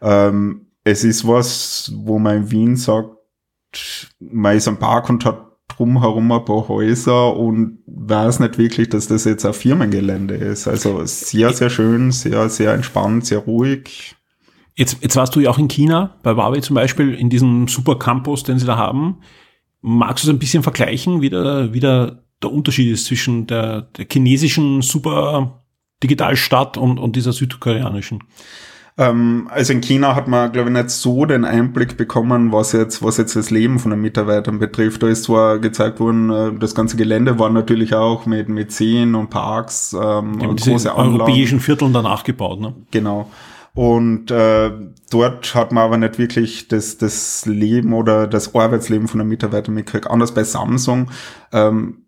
Ähm, 0.00 0.68
es 0.84 1.02
ist 1.02 1.26
was, 1.26 1.92
wo 1.96 2.20
man 2.20 2.36
in 2.36 2.50
Wien 2.52 2.76
sagt, 2.76 3.16
man 4.20 4.56
ist 4.56 4.68
am 4.68 4.78
Park 4.78 5.10
und 5.10 5.24
hat 5.24 5.48
drumherum 5.66 6.30
ein 6.30 6.44
paar 6.44 6.68
Häuser 6.68 7.36
und 7.36 7.80
weiß 7.86 8.38
nicht 8.38 8.58
wirklich, 8.58 8.90
dass 8.90 9.08
das 9.08 9.24
jetzt 9.24 9.44
ein 9.44 9.54
Firmengelände 9.54 10.36
ist. 10.36 10.68
Also 10.68 11.04
sehr, 11.04 11.52
sehr 11.52 11.68
schön, 11.68 12.12
sehr, 12.12 12.48
sehr 12.48 12.74
entspannt, 12.74 13.26
sehr 13.26 13.38
ruhig. 13.38 14.14
Jetzt, 14.78 14.98
jetzt 15.00 15.16
warst 15.16 15.34
du 15.34 15.40
ja 15.40 15.50
auch 15.50 15.58
in 15.58 15.66
China, 15.66 16.14
bei 16.22 16.36
Huawei 16.36 16.60
zum 16.60 16.74
Beispiel, 16.74 17.12
in 17.12 17.30
diesem 17.30 17.66
super 17.66 17.98
Campus, 17.98 18.44
den 18.44 18.60
sie 18.60 18.66
da 18.66 18.76
haben. 18.76 19.16
Magst 19.80 20.22
du 20.22 20.28
es 20.28 20.32
ein 20.32 20.38
bisschen 20.38 20.62
vergleichen, 20.62 21.20
wie 21.20 21.30
der, 21.30 21.74
wie 21.74 21.80
der, 21.80 22.22
der 22.40 22.52
Unterschied 22.52 22.92
ist 22.92 23.06
zwischen 23.06 23.48
der, 23.48 23.82
der 23.82 24.06
chinesischen 24.08 24.82
super 24.82 25.64
Digitalstadt 26.00 26.76
und, 26.76 26.98
und 26.98 27.16
dieser 27.16 27.32
südkoreanischen? 27.32 28.22
Ähm, 28.96 29.48
also 29.50 29.72
in 29.72 29.80
China 29.80 30.14
hat 30.14 30.28
man, 30.28 30.52
glaube 30.52 30.68
ich, 30.68 30.76
nicht 30.76 30.90
so 30.90 31.24
den 31.24 31.44
Einblick 31.44 31.96
bekommen, 31.96 32.52
was 32.52 32.70
jetzt, 32.70 33.02
was 33.02 33.16
jetzt 33.16 33.34
das 33.34 33.50
Leben 33.50 33.80
von 33.80 33.90
den 33.90 34.00
Mitarbeitern 34.00 34.60
betrifft. 34.60 35.02
Da 35.02 35.08
ist 35.08 35.24
zwar 35.24 35.58
gezeigt 35.58 35.98
worden, 35.98 36.30
äh, 36.30 36.52
das 36.56 36.76
ganze 36.76 36.96
Gelände 36.96 37.40
war 37.40 37.50
natürlich 37.50 37.96
auch 37.96 38.26
mit, 38.26 38.48
mit 38.48 38.70
Seen 38.70 39.16
und 39.16 39.30
Parks 39.30 39.92
ähm, 39.92 40.38
ja, 40.40 40.46
und 40.46 40.60
große 40.60 40.92
Anlagen. 40.92 41.20
europäischen 41.20 41.58
Vierteln 41.58 41.92
danach 41.92 42.22
gebaut, 42.22 42.60
ne? 42.60 42.76
Genau. 42.92 43.28
Und 43.78 44.32
äh, 44.32 44.72
dort 45.08 45.54
hat 45.54 45.70
man 45.70 45.84
aber 45.84 45.98
nicht 45.98 46.18
wirklich 46.18 46.66
das, 46.66 46.98
das 46.98 47.46
Leben 47.46 47.92
oder 47.92 48.26
das 48.26 48.56
Arbeitsleben 48.56 49.06
von 49.06 49.18
den 49.20 49.28
Mitarbeitern 49.28 49.72
mitgekriegt. 49.72 50.10
Anders 50.10 50.34
bei 50.34 50.42
Samsung. 50.42 51.12
Ähm, 51.52 52.06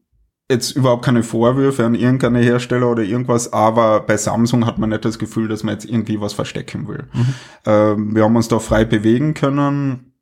jetzt 0.51 0.73
überhaupt 0.73 1.05
keine 1.05 1.23
Vorwürfe 1.23 1.87
an 1.87 1.95
irgendeine 1.95 2.41
Hersteller 2.41 2.91
oder 2.91 3.05
irgendwas, 3.05 3.53
aber 3.53 4.01
bei 4.01 4.17
Samsung 4.17 4.67
hat 4.67 4.79
man 4.79 4.91
nicht 4.91 5.05
das 5.05 5.21
Gefühl, 5.21 5.47
dass 5.47 5.63
man 5.63 5.75
jetzt 5.75 5.85
irgendwie 5.85 6.21
was 6.21 6.33
verstecken 6.33 6.89
will. 6.89 7.05
Mhm. 7.13 7.35
Ähm, 7.65 8.17
wir 8.17 8.25
haben 8.25 8.35
uns 8.35 8.49
da 8.49 8.59
frei 8.59 8.85
bewegen 8.85 9.35
können 9.35 10.13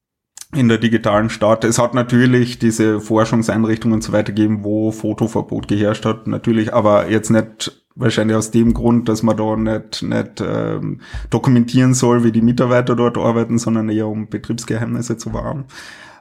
in 0.54 0.68
der 0.68 0.76
digitalen 0.76 1.30
Stadt. 1.30 1.64
Es 1.64 1.78
hat 1.78 1.94
natürlich 1.94 2.58
diese 2.58 3.00
Forschungseinrichtungen 3.00 3.94
und 3.94 4.02
so 4.02 4.12
weiter 4.12 4.34
gegeben, 4.34 4.64
wo 4.64 4.92
Fotoverbot 4.92 5.66
geherrscht 5.66 6.04
hat, 6.04 6.26
natürlich, 6.26 6.74
aber 6.74 7.08
jetzt 7.08 7.30
nicht 7.30 7.87
Wahrscheinlich 7.98 8.36
aus 8.36 8.52
dem 8.52 8.74
Grund, 8.74 9.08
dass 9.08 9.22
man 9.22 9.36
da 9.36 9.56
nicht, 9.56 10.02
nicht 10.02 10.40
ähm, 10.40 11.00
dokumentieren 11.30 11.94
soll, 11.94 12.22
wie 12.22 12.32
die 12.32 12.42
Mitarbeiter 12.42 12.94
dort 12.94 13.18
arbeiten, 13.18 13.58
sondern 13.58 13.88
eher 13.88 14.06
um 14.06 14.28
Betriebsgeheimnisse 14.28 15.16
zu 15.16 15.34
wahren. 15.34 15.64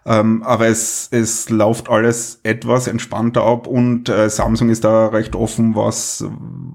Ähm, 0.06 0.42
aber 0.44 0.68
es, 0.68 1.10
es 1.12 1.50
läuft 1.50 1.90
alles 1.90 2.40
etwas 2.44 2.88
entspannter 2.88 3.44
ab 3.44 3.68
und 3.68 4.10
äh, 4.10 4.30
Samsung 4.30 4.70
ist 4.70 4.86
da 4.86 5.08
recht 5.08 5.36
offen, 5.36 5.76
was, 5.76 6.26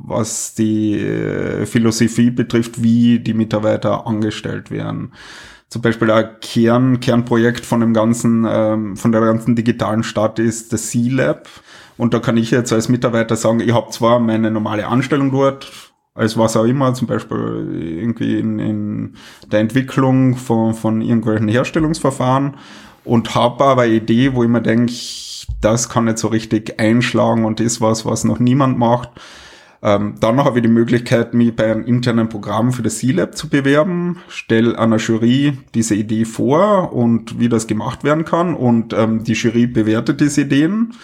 was 0.04 0.54
die 0.54 1.00
äh, 1.00 1.66
Philosophie 1.66 2.30
betrifft, 2.30 2.82
wie 2.82 3.18
die 3.18 3.34
Mitarbeiter 3.34 4.06
angestellt 4.06 4.70
werden 4.70 5.12
zum 5.72 5.80
Beispiel 5.80 6.10
ein 6.10 6.36
Kern, 6.42 7.00
Kernprojekt 7.00 7.64
von 7.64 7.80
dem 7.80 7.94
ganzen, 7.94 8.46
ähm, 8.46 8.94
von 8.94 9.10
der 9.10 9.22
ganzen 9.22 9.56
digitalen 9.56 10.02
Stadt 10.02 10.38
ist 10.38 10.70
das 10.74 10.90
C-Lab. 10.90 11.48
Und 11.96 12.14
da 12.14 12.18
kann 12.18 12.36
ich 12.36 12.50
jetzt 12.50 12.72
als 12.72 12.88
Mitarbeiter 12.88 13.36
sagen, 13.36 13.60
ich 13.60 13.72
habe 13.72 13.90
zwar 13.90 14.18
meine 14.18 14.50
normale 14.50 14.86
Anstellung 14.86 15.30
dort, 15.30 15.70
als 16.14 16.36
was 16.36 16.56
auch 16.56 16.64
immer, 16.64 16.94
zum 16.94 17.06
Beispiel 17.06 17.98
irgendwie 18.00 18.38
in, 18.38 18.58
in 18.58 19.16
der 19.50 19.60
Entwicklung 19.60 20.36
von, 20.36 20.74
von 20.74 21.00
irgendwelchen 21.00 21.48
Herstellungsverfahren 21.48 22.56
und 23.04 23.34
habe 23.34 23.64
aber 23.64 23.82
eine 23.82 23.94
Idee, 23.94 24.34
wo 24.34 24.42
ich 24.42 24.48
mir 24.48 24.62
denke, 24.62 24.92
das 25.60 25.88
kann 25.88 26.04
nicht 26.04 26.18
so 26.18 26.28
richtig 26.28 26.78
einschlagen 26.78 27.44
und 27.44 27.60
ist 27.60 27.80
was, 27.80 28.04
was 28.04 28.24
noch 28.24 28.38
niemand 28.38 28.78
macht. 28.78 29.10
Ähm, 29.84 30.14
dann 30.20 30.44
habe 30.44 30.58
ich 30.58 30.62
die 30.62 30.70
Möglichkeit, 30.70 31.34
mich 31.34 31.56
bei 31.56 31.70
einem 31.70 31.84
internen 31.84 32.28
Programm 32.28 32.72
für 32.72 32.82
das 32.82 32.98
C-Lab 32.98 33.36
zu 33.36 33.48
bewerben, 33.48 34.18
stelle 34.28 34.78
einer 34.78 34.98
Jury 34.98 35.58
diese 35.74 35.96
Idee 35.96 36.24
vor 36.24 36.92
und 36.92 37.40
wie 37.40 37.48
das 37.48 37.66
gemacht 37.66 38.04
werden 38.04 38.24
kann 38.24 38.54
und 38.54 38.92
ähm, 38.92 39.24
die 39.24 39.32
Jury 39.32 39.66
bewertet 39.66 40.20
diese 40.20 40.42
Ideen 40.42 40.94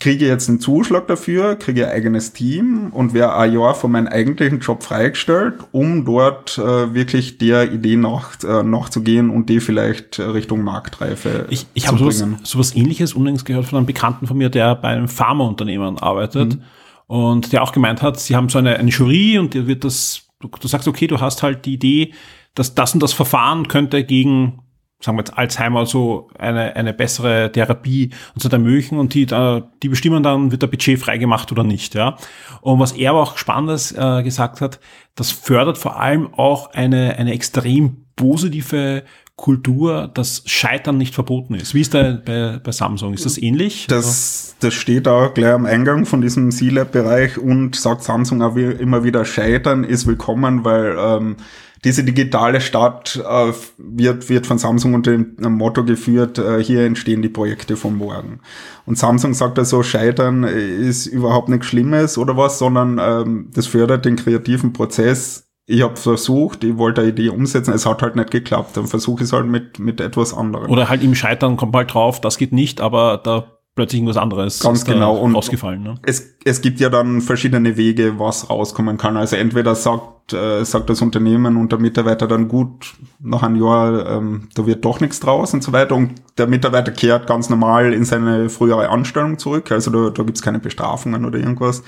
kriege 0.00 0.26
jetzt 0.26 0.48
einen 0.48 0.60
Zuschlag 0.60 1.06
dafür, 1.06 1.56
kriege 1.56 1.86
ein 1.86 1.92
eigenes 1.92 2.32
Team 2.32 2.88
und 2.90 3.12
wäre 3.12 3.36
ein 3.36 3.52
Jahr 3.52 3.74
von 3.74 3.92
meinem 3.92 4.08
eigentlichen 4.08 4.60
Job 4.60 4.82
freigestellt, 4.82 5.54
um 5.72 6.06
dort 6.06 6.56
äh, 6.58 6.94
wirklich 6.94 7.36
der 7.36 7.70
Idee 7.70 7.96
nach, 7.96 8.42
äh, 8.42 8.62
nachzugehen 8.62 9.28
und 9.28 9.50
die 9.50 9.60
vielleicht 9.60 10.18
Richtung 10.18 10.62
Marktreife 10.62 11.46
ich, 11.50 11.66
ich 11.74 11.84
zu 11.84 11.88
habe 11.88 11.98
sowas, 11.98 12.24
sowas 12.42 12.74
ähnliches 12.74 13.12
unlängst 13.12 13.44
gehört 13.44 13.66
von 13.66 13.76
einem 13.76 13.86
Bekannten 13.86 14.26
von 14.26 14.38
mir, 14.38 14.48
der 14.48 14.74
bei 14.74 14.88
einem 14.88 15.08
Pharmaunternehmen 15.08 15.98
arbeitet 15.98 16.56
mhm. 16.56 16.62
und 17.06 17.52
der 17.52 17.62
auch 17.62 17.72
gemeint 17.72 18.00
hat, 18.00 18.18
sie 18.18 18.34
haben 18.34 18.48
so 18.48 18.58
eine, 18.58 18.76
eine 18.76 18.90
Jury 18.90 19.38
und 19.38 19.52
dir 19.52 19.66
wird 19.66 19.84
das, 19.84 20.22
du, 20.40 20.48
du 20.48 20.66
sagst, 20.66 20.88
okay, 20.88 21.08
du 21.08 21.20
hast 21.20 21.42
halt 21.42 21.66
die 21.66 21.74
Idee, 21.74 22.14
dass 22.54 22.74
das 22.74 22.94
und 22.94 23.02
das 23.02 23.12
Verfahren 23.12 23.68
könnte 23.68 24.02
gegen 24.02 24.60
sagen 25.00 25.16
wir 25.16 25.22
jetzt 25.22 25.36
Alzheimer 25.36 25.86
so 25.86 26.28
eine, 26.38 26.76
eine 26.76 26.92
bessere 26.92 27.50
Therapie 27.52 28.10
und 28.34 28.42
so 28.42 28.48
ermöglichen 28.48 28.98
und 28.98 29.14
die, 29.14 29.26
da, 29.26 29.70
die 29.82 29.88
bestimmen 29.88 30.22
dann, 30.22 30.50
wird 30.50 30.62
der 30.62 30.66
Budget 30.66 30.98
freigemacht 30.98 31.50
oder 31.52 31.64
nicht, 31.64 31.94
ja. 31.94 32.16
Und 32.60 32.78
was 32.78 32.92
er 32.92 33.10
aber 33.10 33.22
auch 33.22 33.38
Spannendes 33.38 33.92
äh, 33.92 34.22
gesagt 34.22 34.60
hat, 34.60 34.78
das 35.14 35.30
fördert 35.30 35.78
vor 35.78 35.98
allem 35.98 36.32
auch 36.34 36.72
eine, 36.72 37.16
eine 37.16 37.32
extrem 37.32 38.04
positive 38.16 39.04
Kultur, 39.40 40.10
dass 40.12 40.42
Scheitern 40.44 40.98
nicht 40.98 41.14
verboten 41.14 41.54
ist. 41.54 41.74
Wie 41.74 41.80
ist 41.80 41.94
da 41.94 42.18
bei, 42.22 42.60
bei 42.62 42.72
Samsung? 42.72 43.14
Ist 43.14 43.24
das 43.24 43.38
ähnlich? 43.38 43.86
Das, 43.86 44.54
das 44.60 44.74
steht 44.74 45.08
auch 45.08 45.32
gleich 45.32 45.54
am 45.54 45.64
Eingang 45.64 46.04
von 46.04 46.20
diesem 46.20 46.50
C-Lab-Bereich 46.50 47.38
und 47.38 47.74
sagt 47.74 48.02
Samsung 48.02 48.42
auch 48.42 48.54
immer 48.56 49.02
wieder, 49.02 49.24
Scheitern 49.24 49.84
ist 49.84 50.06
willkommen, 50.06 50.62
weil 50.66 50.94
ähm, 50.98 51.36
diese 51.84 52.04
digitale 52.04 52.60
Stadt 52.60 53.16
äh, 53.16 53.52
wird, 53.78 54.28
wird 54.28 54.46
von 54.46 54.58
Samsung 54.58 54.94
unter 54.94 55.16
dem 55.16 55.34
Motto 55.38 55.84
geführt, 55.84 56.38
äh, 56.38 56.62
hier 56.62 56.84
entstehen 56.84 57.22
die 57.22 57.28
Projekte 57.28 57.76
von 57.76 57.96
morgen. 57.96 58.40
Und 58.84 58.98
Samsung 58.98 59.32
sagt 59.32 59.58
also, 59.58 59.82
Scheitern 59.82 60.44
ist 60.44 61.06
überhaupt 61.06 61.48
nichts 61.48 61.66
Schlimmes 61.66 62.18
oder 62.18 62.36
was, 62.36 62.58
sondern 62.58 62.98
ähm, 63.02 63.50
das 63.54 63.66
fördert 63.66 64.04
den 64.04 64.16
kreativen 64.16 64.72
Prozess. 64.72 65.46
Ich 65.66 65.82
habe 65.82 65.96
versucht, 65.96 66.64
ich 66.64 66.76
wollte 66.76 67.00
eine 67.00 67.10
Idee 67.10 67.28
umsetzen, 67.28 67.72
es 67.72 67.86
hat 67.86 68.02
halt 68.02 68.16
nicht 68.16 68.30
geklappt. 68.30 68.76
Dann 68.76 68.86
versuche 68.86 69.22
ich 69.22 69.28
es 69.28 69.32
halt 69.32 69.46
mit, 69.46 69.78
mit 69.78 70.00
etwas 70.00 70.34
anderem. 70.34 70.70
Oder 70.70 70.88
halt 70.88 71.02
im 71.02 71.14
Scheitern 71.14 71.56
kommt 71.56 71.74
halt 71.74 71.94
drauf, 71.94 72.20
das 72.20 72.36
geht 72.36 72.52
nicht, 72.52 72.80
aber 72.80 73.20
da 73.22 73.59
plötzlich 73.74 74.00
irgendwas 74.00 74.16
anderes 74.16 74.60
Ganz 74.60 74.84
genau. 74.84 75.16
und 75.16 75.34
rausgefallen. 75.34 75.82
Ne? 75.82 75.94
Es, 76.02 76.34
es 76.44 76.60
gibt 76.60 76.80
ja 76.80 76.88
dann 76.88 77.20
verschiedene 77.20 77.76
Wege, 77.76 78.18
was 78.18 78.50
rauskommen 78.50 78.96
kann. 78.96 79.16
Also 79.16 79.36
entweder 79.36 79.74
sagt, 79.74 80.32
äh, 80.32 80.64
sagt 80.64 80.90
das 80.90 81.00
Unternehmen 81.02 81.56
und 81.56 81.72
der 81.72 81.78
Mitarbeiter 81.78 82.26
dann 82.26 82.48
gut, 82.48 82.94
nach 83.20 83.42
einem 83.42 83.56
Jahr, 83.56 84.06
ähm, 84.10 84.48
da 84.54 84.66
wird 84.66 84.84
doch 84.84 85.00
nichts 85.00 85.20
draus 85.20 85.54
und 85.54 85.62
so 85.62 85.72
weiter. 85.72 85.94
Und 85.94 86.14
der 86.36 86.46
Mitarbeiter 86.46 86.92
kehrt 86.92 87.26
ganz 87.26 87.48
normal 87.48 87.92
in 87.92 88.04
seine 88.04 88.50
frühere 88.50 88.88
Anstellung 88.88 89.38
zurück. 89.38 89.70
Also 89.70 89.90
da, 89.90 90.10
da 90.10 90.22
gibt's 90.24 90.42
keine 90.42 90.58
Bestrafungen 90.58 91.24
oder 91.24 91.38
irgendwas. 91.38 91.82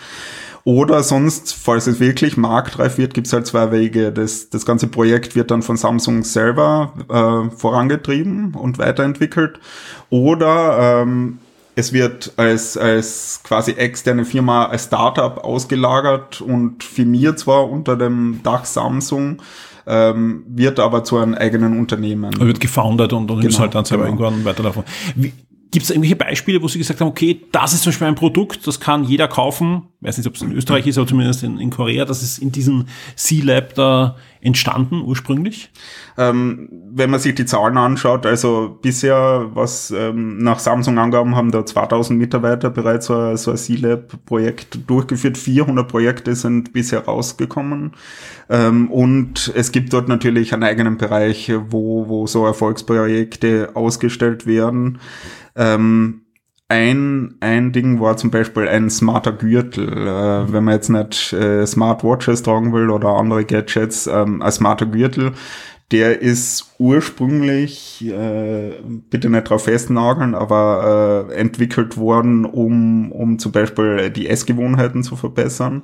Oder 0.64 1.03
sonst, 1.03 1.55
falls 1.55 1.88
es 1.88 1.99
wirklich 1.99 2.37
marktreif 2.37 2.97
wird, 2.97 3.14
gibt's 3.14 3.33
halt 3.33 3.47
zwei 3.47 3.73
Wege. 3.73 4.12
Das, 4.12 4.49
das 4.49 4.64
ganze 4.64 4.87
Projekt 4.87 5.35
wird 5.35 5.51
dann 5.51 5.62
von 5.62 5.77
Samsung 5.77 6.23
selber 6.23 6.92
äh, 7.09 7.57
vorangetrieben 7.57 8.55
und 8.55 8.79
weiterentwickelt. 8.79 9.59
Oder 10.09 11.03
ähm, 11.03 11.38
es 11.75 11.93
wird 11.93 12.33
als, 12.37 12.77
als 12.77 13.40
quasi 13.44 13.73
externe 13.73 14.25
Firma, 14.25 14.67
als 14.67 14.85
Startup 14.85 15.38
ausgelagert 15.38 16.40
und 16.40 16.85
firmiert 16.85 17.38
zwar 17.38 17.71
unter 17.71 17.96
dem 17.96 18.40
Dach 18.42 18.65
Samsung, 18.65 19.40
ähm, 19.87 20.44
wird 20.46 20.79
aber 20.79 21.03
zu 21.05 21.19
einem 21.19 21.35
eigenen 21.35 21.79
Unternehmen. 21.79 22.33
Er 22.38 22.46
wird 22.46 22.61
gefoundert 22.61 23.13
und, 23.13 23.31
und 23.31 23.40
genau, 23.40 23.44
muss 23.44 23.59
halt 23.59 23.75
dann 23.75 23.85
selber 23.85 24.05
genau. 24.05 24.23
irgendwann 24.23 24.44
weiterlaufen. 24.44 24.85
Wie, 25.17 25.33
Gibt 25.73 25.85
es 25.85 25.90
irgendwelche 25.90 26.16
Beispiele, 26.16 26.62
wo 26.62 26.68
Sie 26.68 26.79
gesagt 26.79 27.00
haben, 27.00 27.08
okay, 27.08 27.40
das 27.50 27.73
ist 27.73 27.83
zum 27.83 27.90
Beispiel 27.90 28.06
ein 28.06 28.14
Produkt, 28.14 28.66
das 28.66 28.79
kann 28.79 29.04
jeder 29.04 29.27
kaufen, 29.27 29.88
ich 30.00 30.08
weiß 30.08 30.18
nicht, 30.18 30.27
ob 30.27 30.35
es 30.35 30.42
in 30.42 30.52
Österreich 30.52 30.87
ist, 30.87 30.98
aber 30.98 31.06
zumindest 31.06 31.42
in, 31.42 31.58
in 31.58 31.70
Korea, 31.70 32.04
das 32.04 32.23
ist 32.23 32.38
in 32.38 32.52
diesem 32.52 32.87
C-Lab 33.16 33.75
da 33.75 34.16
entstanden 34.42 35.02
ursprünglich? 35.02 35.70
Ähm, 36.18 36.68
wenn 36.92 37.08
man 37.08 37.20
sich 37.20 37.37
die 37.37 37.46
Zahlen 37.46 37.77
anschaut, 37.79 38.27
also 38.27 38.79
bisher, 38.83 39.46
was 39.54 39.92
ähm, 39.92 40.38
nach 40.38 40.58
Samsung 40.58 40.98
Angaben 40.98 41.37
haben 41.37 41.52
da 41.52 41.64
2000 41.64 42.18
Mitarbeiter 42.18 42.68
bereits 42.68 43.06
so, 43.06 43.16
ein, 43.16 43.37
so 43.37 43.52
ein 43.52 43.56
C-Lab-Projekt 43.56 44.90
durchgeführt. 44.90 45.38
400 45.38 45.87
Projekte 45.87 46.35
sind 46.35 46.73
bisher 46.73 47.04
rausgekommen. 47.04 47.92
Ähm, 48.50 48.90
und 48.90 49.52
es 49.54 49.70
gibt 49.70 49.92
dort 49.92 50.08
natürlich 50.08 50.52
einen 50.52 50.64
eigenen 50.64 50.98
Bereich, 50.98 51.52
wo, 51.68 52.08
wo 52.08 52.27
so 52.27 52.44
Erfolgsprojekte 52.44 53.70
ausgestellt 53.75 54.46
werden. 54.46 54.98
Ähm, 55.57 56.23
ein, 56.69 57.35
ein 57.40 57.73
Ding 57.73 58.00
war 58.00 58.17
zum 58.17 58.31
Beispiel 58.31 58.67
ein 58.67 58.88
smarter 58.88 59.33
Gürtel. 59.33 59.92
Äh, 59.92 60.53
wenn 60.53 60.65
man 60.65 60.75
jetzt 60.75 60.88
nicht 60.88 61.33
äh, 61.35 61.67
Smartwatches 61.67 62.42
tragen 62.42 62.73
will 62.73 62.88
oder 62.90 63.11
andere 63.11 63.44
Gadgets, 63.44 64.07
ähm, 64.07 64.40
ein 64.40 64.53
smarter 64.53 64.87
Gürtel, 64.87 65.33
der 65.90 66.23
ist 66.23 66.75
ursprünglich, 66.79 68.03
äh, 68.07 68.73
bitte 69.11 69.29
nicht 69.29 69.50
drauf 69.50 69.65
festnageln, 69.65 70.35
aber 70.35 71.29
äh, 71.29 71.35
entwickelt 71.35 71.98
worden, 71.98 72.46
um, 72.46 73.13
um 73.13 73.38
zum 73.38 73.53
Beispiel 73.53 74.09
die 74.09 74.29
Essgewohnheiten 74.29 75.03
zu 75.03 75.17
verbessern 75.17 75.83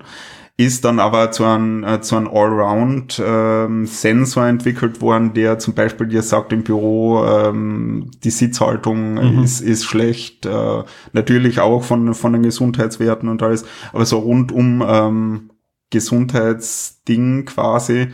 ist 0.58 0.84
dann 0.84 0.98
aber 0.98 1.30
zu 1.30 1.44
einem, 1.44 1.84
äh, 1.84 2.00
zu 2.00 2.16
einem 2.16 2.26
Allround-Sensor 2.26 4.42
ähm, 4.42 4.50
entwickelt 4.50 5.00
worden, 5.00 5.32
der 5.32 5.60
zum 5.60 5.74
Beispiel 5.74 6.08
dir 6.08 6.22
sagt 6.22 6.52
im 6.52 6.64
Büro, 6.64 7.24
ähm, 7.24 8.10
die 8.24 8.30
Sitzhaltung 8.30 9.14
mhm. 9.14 9.44
ist, 9.44 9.60
ist 9.60 9.84
schlecht, 9.84 10.46
äh, 10.46 10.82
natürlich 11.12 11.60
auch 11.60 11.84
von, 11.84 12.12
von 12.12 12.32
den 12.32 12.42
Gesundheitswerten 12.42 13.28
und 13.28 13.40
alles, 13.40 13.66
aber 13.92 14.04
so 14.04 14.18
rund 14.18 14.50
um 14.50 14.84
ähm, 14.84 15.50
Gesundheitsding 15.90 17.44
quasi 17.44 18.08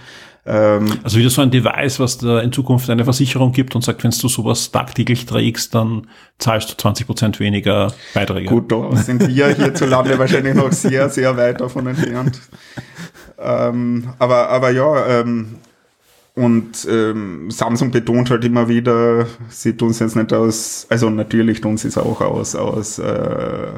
ähm, 0.47 0.99
also 1.03 1.19
wieder 1.19 1.31
so 1.31 1.41
ein 1.41 1.51
Device, 1.51 1.99
was 2.01 2.19
da 2.19 2.41
in 2.41 2.53
Zukunft 2.53 2.91
eine 2.91 3.05
Versicherung 3.05 3.53
gibt 3.53 3.75
und 3.75 3.83
sagt, 3.83 4.05
wenn 4.05 4.11
du 4.11 4.29
sowas 4.29 4.71
tagtäglich 4.71 5.25
trägst, 5.25 5.75
dann 5.75 6.07
zahlst 6.39 6.71
du 6.71 6.77
20 6.77 7.07
Prozent 7.07 7.41
weniger 7.41 7.95
Beiträge. 8.13 8.49
Gut, 8.49 8.71
da 8.71 8.95
sind 8.97 9.27
wir 9.27 9.49
hierzulande 9.49 10.19
wahrscheinlich 10.19 10.55
noch 10.55 10.73
sehr, 10.73 11.09
sehr 11.09 11.37
weit 11.37 11.61
davon 11.61 11.87
entfernt. 11.87 12.41
Ähm, 13.39 14.13
aber, 14.19 14.49
aber 14.51 14.71
ja, 14.71 15.21
ähm, 15.21 15.57
und 16.35 16.87
ähm, 16.91 17.51
Samsung 17.51 17.91
betont 17.91 18.29
halt 18.29 18.45
immer 18.45 18.69
wieder, 18.69 19.27
sie 19.49 19.77
tun 19.77 19.91
es 19.91 20.01
jetzt 20.01 20.17
nicht 20.17 20.33
aus, 20.33 20.87
also 20.91 21.09
natürlich 21.09 21.61
tun 21.61 21.77
sie 21.77 21.89
es 21.89 21.97
auch 21.97 22.21
aus, 22.21 22.55
aus 22.57 22.99
äh, 22.99 23.73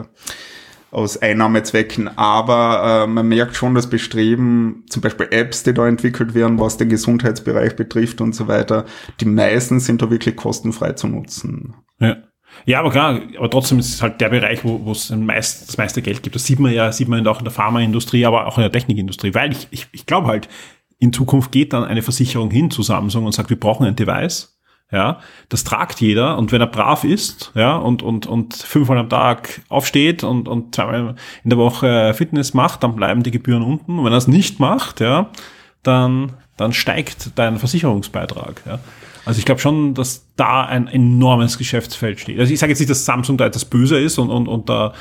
aus 0.91 1.20
Einnahmezwecken, 1.20 2.16
aber 2.16 3.05
äh, 3.05 3.07
man 3.07 3.28
merkt 3.28 3.57
schon 3.57 3.74
das 3.74 3.91
Bestreben, 3.91 4.84
zum 4.89 5.03
Beispiel 5.03 5.28
Apps, 5.30 5.62
die 5.62 5.74
da 5.74 5.87
entwickelt 5.87 6.34
werden, 6.34 6.59
was 6.59 6.76
den 6.76 6.89
Gesundheitsbereich 6.89 7.76
betrifft 7.76 8.20
und 8.20 8.34
so 8.34 8.49
weiter, 8.49 8.87
die 9.20 9.26
meisten 9.26 9.80
sind 9.80 10.01
da 10.01 10.11
wirklich 10.11 10.37
kostenfrei 10.37 10.93
zu 10.93 11.09
nutzen. 11.09 11.74
Ja. 11.99 12.16
Ja, 12.64 12.80
aber 12.80 12.91
klar, 12.91 13.20
aber 13.37 13.51
trotzdem 13.51 13.78
ist 13.78 13.93
es 13.93 14.01
halt 14.01 14.20
der 14.20 14.30
Bereich, 14.30 14.64
wo, 14.64 14.82
wo 14.84 14.93
es 14.93 15.11
meist, 15.11 15.68
das 15.68 15.76
meiste 15.76 16.01
Geld 16.01 16.22
gibt. 16.22 16.34
Das 16.34 16.47
sieht 16.47 16.59
man 16.59 16.72
ja, 16.72 16.91
sieht 16.91 17.09
man 17.09 17.26
auch 17.26 17.39
in 17.39 17.45
der 17.45 17.53
Pharmaindustrie, 17.53 18.24
aber 18.24 18.47
auch 18.47 18.57
in 18.57 18.62
der 18.62 18.72
Technikindustrie, 18.72 19.34
weil 19.34 19.53
ich, 19.53 19.68
ich, 19.70 19.89
ich 19.93 20.07
glaube 20.07 20.28
halt, 20.28 20.49
in 20.99 21.12
Zukunft 21.12 21.53
geht 21.53 21.74
dann 21.74 21.84
eine 21.84 22.03
Versicherung 22.03 22.51
hin 22.51 22.70
zu 22.70 22.82
Samsung 22.82 23.26
und 23.26 23.32
sagt, 23.32 23.51
wir 23.51 23.61
brauchen 23.61 23.87
ein 23.87 23.97
Device, 23.97 24.56
ja, 24.93 25.18
das 25.49 25.64
tragt 25.64 26.01
jeder 26.01 26.39
und 26.39 26.53
wenn 26.53 26.61
er 26.61 26.68
brav 26.68 27.03
ist, 27.03 27.51
ja, 27.55 27.76
und, 27.76 28.03
und, 28.03 28.26
und 28.26 28.55
fünfmal 28.55 28.99
am 28.99 29.09
Tag 29.09 29.61
aufsteht 29.68 30.22
und, 30.22 30.47
und 30.47 30.74
zweimal 30.74 31.16
in 31.43 31.51
der 31.51 31.59
Woche 31.59 32.14
Fitness 32.14 32.55
macht, 32.55 32.84
dann 32.84 32.95
bleiben 32.95 33.24
die 33.24 33.32
Gebühren 33.32 33.62
unten. 33.62 33.99
Und 33.99 34.05
wenn 34.05 34.12
er 34.12 34.18
es 34.18 34.28
nicht 34.28 34.61
macht, 34.61 35.01
ja, 35.01 35.30
dann, 35.82 36.34
dann 36.57 36.72
steigt 36.72 37.32
dein 37.34 37.59
Versicherungsbeitrag, 37.59 38.62
ja. 38.66 38.78
Also 39.24 39.41
ich 39.41 39.45
glaube 39.45 39.61
schon, 39.61 39.95
dass 39.95 40.24
da 40.37 40.64
ein 40.64 40.87
enormes 40.87 41.59
Geschäftsfeld 41.59 42.20
steht. 42.20 42.39
Also 42.39 42.53
ich 42.53 42.61
sage 42.61 42.70
jetzt 42.70 42.78
nicht, 42.78 42.91
dass 42.91 43.05
Samsung 43.05 43.37
da 43.37 43.47
etwas 43.47 43.64
böse 43.64 43.99
ist 43.99 44.18
und, 44.18 44.30
und, 44.30 44.47
und 44.47 44.68
da 44.68 44.95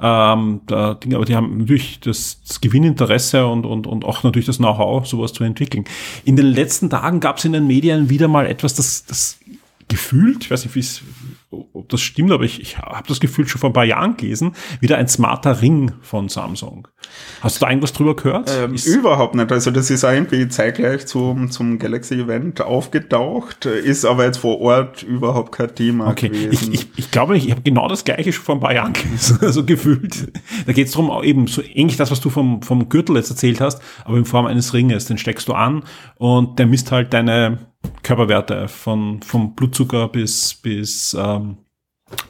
ähm, 0.00 0.60
da, 0.66 0.98
aber 1.12 1.24
die 1.24 1.34
haben 1.34 1.58
natürlich 1.58 2.00
das, 2.00 2.40
das 2.46 2.60
Gewinninteresse 2.60 3.46
und, 3.46 3.66
und, 3.66 3.86
und 3.86 4.04
auch 4.04 4.22
natürlich 4.22 4.46
das 4.46 4.58
Know-how, 4.58 5.06
sowas 5.06 5.32
zu 5.32 5.44
entwickeln. 5.44 5.84
In 6.24 6.36
den 6.36 6.46
letzten 6.46 6.88
Tagen 6.90 7.20
gab 7.20 7.38
es 7.38 7.44
in 7.44 7.52
den 7.52 7.66
Medien 7.66 8.08
wieder 8.08 8.28
mal 8.28 8.46
etwas, 8.46 8.74
das, 8.74 9.04
das 9.06 9.38
gefühlt, 9.88 10.44
ich 10.44 10.50
weiß 10.50 10.64
nicht, 10.64 10.74
wie 10.74 10.80
es 10.80 11.02
ob 11.50 11.88
das 11.88 12.02
stimmt, 12.02 12.30
aber 12.30 12.44
ich, 12.44 12.60
ich 12.60 12.78
habe 12.78 13.08
das 13.08 13.20
Gefühl 13.20 13.48
schon 13.48 13.60
vor 13.60 13.70
ein 13.70 13.72
paar 13.72 13.84
Jahren 13.84 14.16
gelesen, 14.16 14.52
wieder 14.80 14.98
ein 14.98 15.08
smarter 15.08 15.62
Ring 15.62 15.92
von 16.02 16.28
Samsung. 16.28 16.88
Hast 17.40 17.56
du 17.56 17.64
da 17.64 17.70
irgendwas 17.70 17.94
drüber 17.94 18.16
gehört? 18.16 18.50
Ähm, 18.54 18.74
überhaupt 18.74 19.34
nicht. 19.34 19.50
Also 19.50 19.70
das 19.70 19.90
ist 19.90 20.02
irgendwie 20.02 20.48
zeitgleich 20.48 21.06
zum, 21.06 21.50
zum 21.50 21.78
Galaxy-Event 21.78 22.60
aufgetaucht, 22.60 23.64
ist 23.64 24.04
aber 24.04 24.26
jetzt 24.26 24.38
vor 24.38 24.60
Ort 24.60 25.02
überhaupt 25.02 25.52
kein 25.52 25.74
Thema 25.74 26.08
okay. 26.08 26.28
gewesen. 26.28 26.74
Ich, 26.74 26.82
ich, 26.82 26.88
ich 26.96 27.10
glaube, 27.10 27.36
ich 27.38 27.50
habe 27.50 27.62
genau 27.62 27.88
das 27.88 28.04
gleiche 28.04 28.32
schon 28.32 28.44
vor 28.44 28.56
ein 28.56 28.60
paar 28.60 28.74
Jahren 28.74 28.92
gelesen, 28.92 29.38
also 29.42 29.64
gefühlt. 29.64 30.30
Da 30.66 30.72
geht 30.72 30.88
es 30.88 30.92
darum, 30.92 31.22
eben 31.22 31.46
so 31.46 31.62
ähnlich 31.62 31.96
das, 31.96 32.10
was 32.10 32.20
du 32.20 32.28
vom, 32.28 32.60
vom 32.60 32.90
Gürtel 32.90 33.16
jetzt 33.16 33.30
erzählt 33.30 33.62
hast, 33.62 33.80
aber 34.04 34.18
in 34.18 34.26
Form 34.26 34.44
eines 34.44 34.74
Ringes. 34.74 35.06
Den 35.06 35.16
steckst 35.16 35.48
du 35.48 35.54
an 35.54 35.84
und 36.16 36.58
der 36.58 36.66
misst 36.66 36.92
halt 36.92 37.14
deine 37.14 37.68
Körperwerte 38.02 38.68
von, 38.68 39.22
vom 39.22 39.54
Blutzucker 39.54 40.08
bis, 40.08 40.54
bis 40.54 41.14
ähm, 41.18 41.58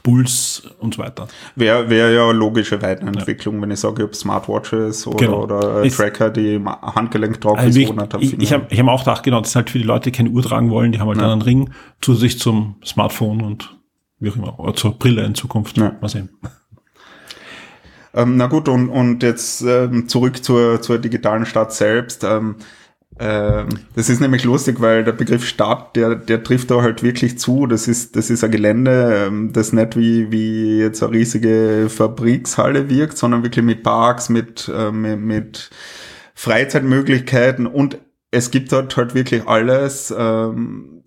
Puls 0.03 0.63
und 0.79 0.95
so 0.95 1.01
weiter. 1.01 1.27
Wäre 1.55 1.89
wär 1.89 2.11
ja 2.11 2.29
logische 2.31 2.81
Weiterentwicklung, 2.81 3.55
ja. 3.55 3.61
wenn 3.61 3.71
ich 3.71 3.79
sage, 3.79 4.03
ob 4.03 4.15
Smartwatches 4.15 5.07
oder, 5.07 5.17
genau. 5.17 5.43
oder 5.43 5.83
ist, 5.83 5.95
Tracker, 5.95 6.29
die 6.29 6.61
Handgelenk 6.65 7.39
drauf 7.39 7.57
also 7.57 7.79
ist. 7.79 7.89
Ich, 8.19 8.33
ich, 8.33 8.41
ich 8.41 8.53
habe 8.53 8.75
hab 8.75 8.87
auch 8.87 9.03
gedacht, 9.03 9.23
genau, 9.23 9.39
das 9.39 9.49
ist 9.49 9.55
halt 9.55 9.69
für 9.69 9.77
die 9.77 9.85
Leute, 9.85 10.11
die 10.11 10.17
keine 10.17 10.29
Uhr 10.29 10.43
tragen 10.43 10.69
wollen, 10.69 10.91
die 10.91 10.99
haben 10.99 11.07
halt 11.07 11.19
ja. 11.19 11.31
einen 11.31 11.41
Ring 11.41 11.71
zusätzlich 12.01 12.39
zum 12.39 12.75
Smartphone 12.83 13.41
und 13.41 13.77
wie 14.19 14.29
auch 14.29 14.35
immer, 14.35 14.59
oder 14.59 14.73
zur 14.73 14.97
Brille 14.97 15.23
in 15.23 15.35
Zukunft. 15.35 15.77
Ja. 15.77 15.95
Mal 16.01 16.09
sehen. 16.09 16.29
Ähm, 18.13 18.37
na 18.37 18.47
gut, 18.47 18.67
und, 18.67 18.89
und 18.89 19.23
jetzt 19.23 19.61
ähm, 19.61 20.09
zurück 20.09 20.43
zur, 20.43 20.81
zur 20.81 20.97
digitalen 20.97 21.45
Stadt 21.45 21.71
selbst. 21.73 22.23
Ähm, 22.23 22.55
das 23.19 24.09
ist 24.09 24.21
nämlich 24.21 24.45
lustig, 24.45 24.79
weil 24.79 25.03
der 25.03 25.11
Begriff 25.11 25.45
Stadt, 25.45 25.95
der, 25.97 26.15
der 26.15 26.41
trifft 26.41 26.71
da 26.71 26.81
halt 26.81 27.03
wirklich 27.03 27.37
zu. 27.37 27.67
Das 27.67 27.87
ist, 27.89 28.15
das 28.15 28.29
ist 28.29 28.45
ein 28.45 28.51
Gelände, 28.51 29.25
ähm, 29.27 29.51
das 29.51 29.73
nicht 29.73 29.97
wie, 29.97 30.31
wie 30.31 30.79
jetzt 30.79 31.03
eine 31.03 31.11
riesige 31.11 31.87
Fabrikshalle 31.89 32.89
wirkt, 32.89 33.17
sondern 33.17 33.43
wirklich 33.43 33.65
mit 33.65 33.83
Parks, 33.83 34.29
mit, 34.29 34.71
äh, 34.73 34.91
mit, 34.91 35.19
mit 35.19 35.69
Freizeitmöglichkeiten 36.33 37.67
und 37.67 37.97
es 38.31 38.51
gibt 38.51 38.71
dort 38.71 38.95
halt 38.95 39.15
wirklich 39.15 39.47
alles. 39.47 40.13
Ähm, 40.17 40.98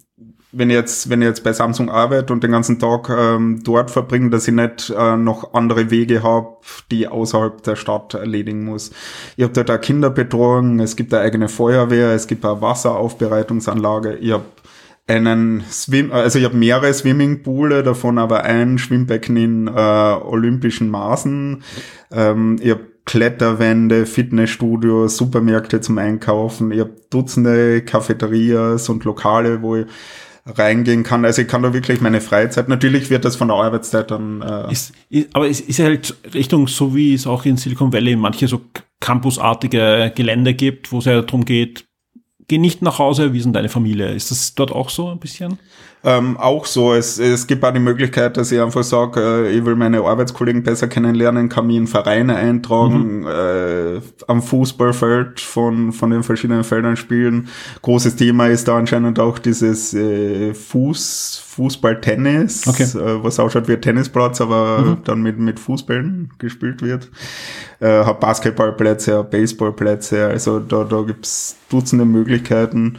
wenn 0.53 0.68
ich 0.68 0.76
jetzt, 0.76 1.09
wenn 1.09 1.22
ich 1.22 1.28
jetzt 1.28 1.42
bei 1.42 1.53
Samsung 1.53 1.90
arbeite 1.90 2.32
und 2.32 2.44
den 2.44 2.53
ganzen 2.53 2.78
Tag 2.78 3.09
ähm, 3.09 3.61
dort 3.64 3.90
verbringe, 3.90 4.30
dass 4.30 4.46
ich 4.46 4.55
nicht 4.55 4.92
äh, 4.96 5.16
noch 5.16 5.55
andere 5.55 5.90
Wege 5.90 6.22
habe, 6.22 6.59
die 6.90 7.09
außerhalb 7.09 7.62
der 7.62 7.76
Stadt 7.76 8.14
erledigen 8.14 8.64
muss. 8.64 8.92
Ich 9.36 9.44
habe 9.44 9.55
dort 9.55 9.70
eine 9.70 9.78
Kinderbetreuung, 9.78 10.78
es 10.80 10.94
gibt 10.94 11.14
eine 11.14 11.22
eigene 11.22 11.48
Feuerwehr, 11.48 12.12
es 12.12 12.26
gibt 12.26 12.44
eine 12.44 12.61
Wasseraufbereitungsanlage, 12.61 14.16
ich 14.16 14.32
habe 14.32 14.44
einen 15.07 15.64
Swim, 15.70 16.12
also 16.12 16.38
ich 16.38 16.44
habe 16.44 16.57
mehrere 16.57 16.92
Swimmingpoole, 16.92 17.82
davon 17.82 18.18
aber 18.18 18.44
ein 18.44 18.78
Schwimmbecken 18.78 19.36
in 19.36 19.68
äh, 19.68 19.70
olympischen 19.70 20.90
Maßen. 20.90 21.62
Ähm, 22.12 22.57
ich 22.61 22.70
habe 22.70 22.92
Kletterwände, 23.05 24.07
Fitnessstudios, 24.07 25.16
Supermärkte 25.16 25.80
zum 25.80 25.98
Einkaufen. 25.98 26.70
Ich 26.70 26.80
habe 26.80 26.94
Dutzende 27.11 27.82
Cafeterias 27.82 28.88
und 28.88 29.05
Lokale, 29.05 29.61
wo 29.61 29.76
ich 29.76 29.86
reingehen 30.45 31.05
kann. 31.05 31.24
Also 31.24 31.43
ich 31.43 31.49
kann 31.49 31.62
da 31.62 31.72
wirklich 31.72 32.01
meine 32.01 32.20
Freizeit, 32.20 32.68
natürlich 32.68 33.11
wird 33.11 33.24
das 33.24 33.36
von 33.36 33.49
der 33.49 33.57
Arbeitszeit 33.57 34.11
dann. 34.11 34.43
Äh 34.43 34.72
ist, 34.72 34.93
ist, 35.09 35.28
aber 35.34 35.49
es 35.49 35.61
ist 35.61 35.78
halt 35.78 36.16
Richtung, 36.34 36.66
so 36.68 36.95
wie 36.95 37.14
es 37.14 37.26
auch 37.26 37.45
in 37.45 37.57
Silicon 37.57 37.93
Valley 37.93 38.16
manche 38.16 38.49
so 38.49 38.61
campusartige 39.01 40.12
Gelände 40.14 40.55
gibt, 40.55 40.93
wo 40.93 40.99
es 40.99 41.05
ja 41.05 41.20
darum 41.22 41.45
geht, 41.45 41.84
geh 42.49 42.59
nicht 42.59 42.82
nach 42.82 42.99
Hause, 42.99 43.26
ist 43.26 43.45
denn 43.45 43.53
deine 43.53 43.68
Familie? 43.68 44.12
Ist 44.12 44.30
das 44.30 44.55
dort 44.55 44.72
auch 44.72 44.90
so 44.90 45.11
ein 45.11 45.18
bisschen? 45.18 45.59
Ähm, 46.05 46.36
auch 46.36 46.66
so. 46.66 46.94
Es, 46.94 47.18
es 47.18 47.46
gibt 47.46 47.64
auch 47.64 47.72
die 47.72 47.78
Möglichkeit, 47.78 48.36
dass 48.36 48.50
ich 48.50 48.61
einfach 48.61 48.82
sage, 48.82 49.20
äh, 49.20 49.53
ich 49.57 49.64
will 49.64 49.76
meine 49.76 50.00
Arbeitskollegen 50.00 50.62
besser 50.62 50.88
kennenlernen, 50.88 51.48
kann 51.48 51.66
mich 51.66 51.76
in 51.76 51.86
Vereine 51.86 52.36
eintragen, 52.36 53.20
mhm. 53.20 53.26
äh, 53.26 54.00
am 54.26 54.42
Fußballfeld 54.42 55.40
von, 55.40 55.92
von 55.92 56.11
den 56.11 56.22
verschiedenen 56.22 56.64
Feldern 56.64 56.96
spielen. 56.96 57.48
Großes 57.82 58.16
Thema 58.16 58.48
ist 58.48 58.66
da 58.66 58.76
anscheinend 58.78 59.20
auch 59.20 59.38
dieses 59.38 59.94
äh, 59.94 60.55
Fuß 60.55 61.42
Fußball, 61.53 62.00
Tennis, 62.00 62.66
Okay. 62.66 62.84
äh, 62.84 63.22
was 63.22 63.38
ausschaut 63.38 63.68
wie 63.68 63.74
ein 63.74 63.82
Tennisplatz, 63.82 64.40
aber 64.40 64.78
Mhm. 64.78 64.96
dann 65.05 65.22
mit, 65.22 65.38
mit 65.38 65.61
Fußbällen 65.61 66.30
gespielt 66.38 66.80
wird. 66.80 67.11
Äh, 67.78 68.05
hab 68.05 68.20
Basketballplätze, 68.20 69.18
hab 69.18 69.30
Baseballplätze, 69.30 70.28
also 70.28 70.61
da, 70.61 70.84
da 70.84 71.03
gibt's 71.03 71.57
Dutzende 71.68 72.05
Möglichkeiten. 72.05 72.98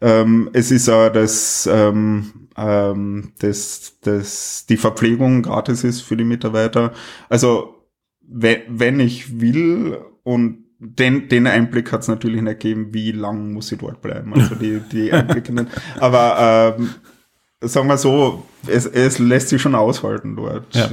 Ähm, 0.00 0.48
es 0.52 0.70
ist 0.70 0.88
auch, 0.88 1.08
dass, 1.08 1.68
ähm, 1.72 2.32
ähm, 2.58 3.32
dass, 3.38 4.00
dass 4.00 4.66
die 4.66 4.76
Verpflegung 4.76 5.42
gratis 5.42 5.84
ist 5.84 6.00
für 6.00 6.16
die 6.16 6.24
Mitarbeiter. 6.24 6.92
Also 7.28 7.86
wenn, 8.20 8.62
wenn 8.68 9.00
ich 9.00 9.40
will 9.40 9.98
und 10.24 10.64
den, 10.80 11.28
den 11.28 11.46
Einblick 11.46 11.90
hat 11.92 12.02
es 12.02 12.08
natürlich 12.08 12.42
nicht 12.42 12.60
gegeben, 12.60 12.92
wie 12.92 13.12
lang 13.12 13.52
muss 13.52 13.72
ich 13.72 13.78
dort 13.78 14.00
bleiben. 14.02 14.34
Also 14.34 14.54
die, 14.54 14.80
die 14.92 15.12
Einblicke 15.12 15.52
nicht. 15.52 15.68
Aber 15.98 16.76
ähm, 16.78 16.90
sagen 17.60 17.88
wir 17.88 17.96
so, 17.96 18.44
es, 18.66 18.86
es 18.86 19.18
lässt 19.18 19.48
sich 19.48 19.60
schon 19.60 19.74
aushalten 19.74 20.36
dort. 20.36 20.74
Ja. 20.74 20.90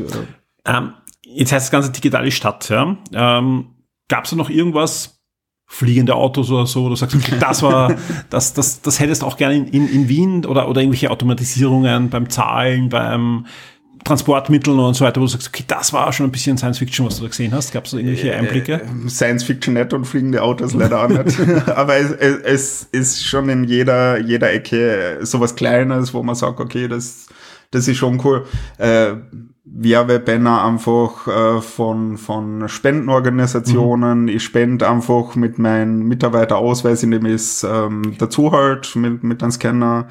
Ähm, 0.65 0.93
jetzt 1.23 1.51
heißt 1.51 1.67
das 1.67 1.71
Ganze 1.71 1.91
digitale 1.91 2.31
Stadt, 2.31 2.69
ja. 2.69 2.97
Ähm, 3.13 3.67
Gab 4.07 4.25
es 4.25 4.29
da 4.29 4.35
noch 4.35 4.51
irgendwas, 4.51 5.14
fliegende 5.67 6.15
Autos 6.15 6.51
oder 6.51 6.67
so, 6.67 6.89
du 6.89 6.95
sagst, 6.95 7.15
okay, 7.15 7.35
das 7.39 7.61
war, 7.63 7.95
das, 8.29 8.53
das, 8.53 8.81
das 8.81 8.99
hättest 8.99 9.23
du 9.23 9.25
auch 9.25 9.37
gerne 9.37 9.55
in, 9.55 9.67
in, 9.67 9.89
in 9.89 10.09
Wien 10.09 10.45
oder, 10.45 10.69
oder 10.69 10.81
irgendwelche 10.81 11.09
Automatisierungen 11.09 12.09
beim 12.09 12.29
Zahlen, 12.29 12.89
beim 12.89 13.45
Transportmitteln 14.05 14.77
und 14.79 14.93
so 14.93 15.03
weiter, 15.03 15.19
wo 15.19 15.25
du 15.25 15.31
sagst, 15.31 15.47
okay, 15.47 15.63
das 15.67 15.91
war 15.91 16.13
schon 16.13 16.27
ein 16.27 16.31
bisschen 16.31 16.59
Science 16.59 16.77
Fiction, 16.77 17.07
was 17.07 17.17
du 17.17 17.23
da 17.23 17.29
gesehen 17.29 17.51
hast. 17.53 17.71
Gab 17.71 17.85
es 17.85 17.91
da 17.91 17.97
irgendwelche 17.97 18.35
Einblicke? 18.35 18.81
Science 19.07 19.43
Fiction 19.43 19.73
nicht 19.73 19.93
und 19.93 20.05
fliegende 20.05 20.43
Autos 20.43 20.75
leider 20.75 21.03
auch 21.03 21.09
nicht. 21.09 21.39
Aber 21.75 21.97
es, 21.97 22.11
es, 22.11 22.43
es 22.43 22.87
ist 22.91 23.25
schon 23.25 23.49
in 23.49 23.63
jeder, 23.63 24.19
jeder 24.19 24.53
Ecke 24.53 25.19
sowas 25.23 25.55
Kleines, 25.55 26.13
wo 26.13 26.21
man 26.21 26.35
sagt, 26.35 26.59
okay, 26.59 26.87
das, 26.87 27.27
das 27.71 27.87
ist 27.87 27.97
schon 27.97 28.21
cool. 28.23 28.45
Äh, 28.77 29.13
Werbebanner 29.67 30.63
einfach 30.63 31.27
äh, 31.27 31.61
von, 31.61 32.17
von 32.17 32.69
Spendenorganisationen. 32.69 34.27
Ich 34.27 34.43
spende 34.43 34.87
einfach 34.87 35.35
mit 35.35 35.57
meinem 35.57 36.07
Mitarbeiterausweis, 36.07 37.01
indem 37.01 37.25
ich 37.25 37.33
es 37.33 37.63
ähm, 37.63 38.13
dazu 38.19 38.51
halt 38.51 38.95
mit, 38.95 39.23
mit 39.23 39.41
einem 39.41 39.51
Scanner. 39.51 40.07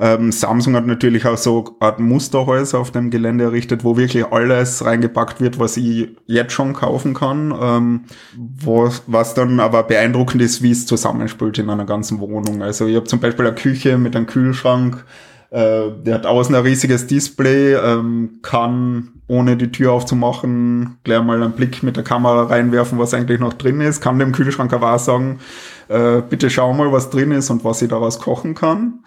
Ähm, 0.00 0.32
Samsung 0.32 0.74
hat 0.74 0.86
natürlich 0.86 1.26
auch 1.26 1.36
so 1.36 1.76
Art 1.78 2.00
Musterhäuser 2.00 2.80
auf 2.80 2.90
dem 2.90 3.10
Gelände 3.10 3.44
errichtet, 3.44 3.84
wo 3.84 3.96
wirklich 3.96 4.26
alles 4.32 4.84
reingepackt 4.84 5.40
wird, 5.40 5.60
was 5.60 5.76
ich 5.76 6.16
jetzt 6.26 6.52
schon 6.52 6.72
kaufen 6.72 7.14
kann. 7.14 7.54
Ähm, 7.60 8.00
was, 8.36 9.04
was 9.06 9.34
dann 9.34 9.60
aber 9.60 9.84
beeindruckend 9.84 10.42
ist, 10.42 10.60
wie 10.60 10.72
es 10.72 10.86
zusammenspielt 10.86 11.58
in 11.58 11.70
einer 11.70 11.86
ganzen 11.86 12.18
Wohnung. 12.18 12.62
Also 12.62 12.86
ich 12.86 12.96
habe 12.96 13.06
zum 13.06 13.20
Beispiel 13.20 13.46
eine 13.46 13.54
Küche 13.54 13.96
mit 13.96 14.16
einem 14.16 14.26
Kühlschrank, 14.26 15.04
äh, 15.50 15.90
der 16.04 16.14
hat 16.14 16.26
außen 16.26 16.54
ein 16.54 16.62
riesiges 16.62 17.06
Display, 17.06 17.74
ähm, 17.74 18.40
kann 18.42 19.12
ohne 19.28 19.56
die 19.56 19.70
Tür 19.70 19.92
aufzumachen 19.92 20.98
gleich 21.04 21.22
mal 21.22 21.42
einen 21.42 21.52
Blick 21.52 21.82
mit 21.82 21.96
der 21.96 22.04
Kamera 22.04 22.44
reinwerfen, 22.44 22.98
was 22.98 23.14
eigentlich 23.14 23.40
noch 23.40 23.52
drin 23.52 23.80
ist, 23.80 24.00
kann 24.00 24.18
dem 24.18 24.32
Kühlschrank 24.32 24.72
aber 24.72 24.94
auch 24.94 24.98
sagen, 24.98 25.40
äh, 25.88 26.22
bitte 26.22 26.50
schau 26.50 26.72
mal, 26.72 26.92
was 26.92 27.10
drin 27.10 27.32
ist 27.32 27.50
und 27.50 27.64
was 27.64 27.82
ich 27.82 27.88
daraus 27.88 28.20
kochen 28.20 28.54
kann. 28.54 29.04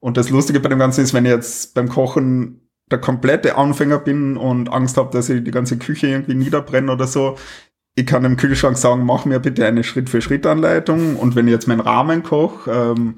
Und 0.00 0.16
das 0.16 0.30
Lustige 0.30 0.60
bei 0.60 0.68
dem 0.68 0.78
Ganzen 0.78 1.04
ist, 1.04 1.14
wenn 1.14 1.24
ich 1.24 1.30
jetzt 1.30 1.74
beim 1.74 1.88
Kochen 1.88 2.68
der 2.90 2.98
komplette 2.98 3.56
Anfänger 3.56 3.98
bin 3.98 4.36
und 4.36 4.72
Angst 4.72 4.96
habe, 4.96 5.12
dass 5.12 5.28
ich 5.28 5.44
die 5.44 5.50
ganze 5.50 5.78
Küche 5.78 6.08
irgendwie 6.08 6.34
niederbrenne 6.34 6.92
oder 6.92 7.06
so, 7.06 7.36
ich 7.94 8.06
kann 8.06 8.22
dem 8.22 8.36
Kühlschrank 8.36 8.78
sagen, 8.78 9.04
mach 9.04 9.24
mir 9.24 9.40
bitte 9.40 9.66
eine 9.66 9.84
Schritt-für-Schritt-Anleitung. 9.84 11.16
Und 11.16 11.36
wenn 11.36 11.46
ich 11.46 11.52
jetzt 11.52 11.68
meinen 11.68 11.80
Rahmen 11.80 12.22
koche, 12.22 12.70
ähm, 12.70 13.14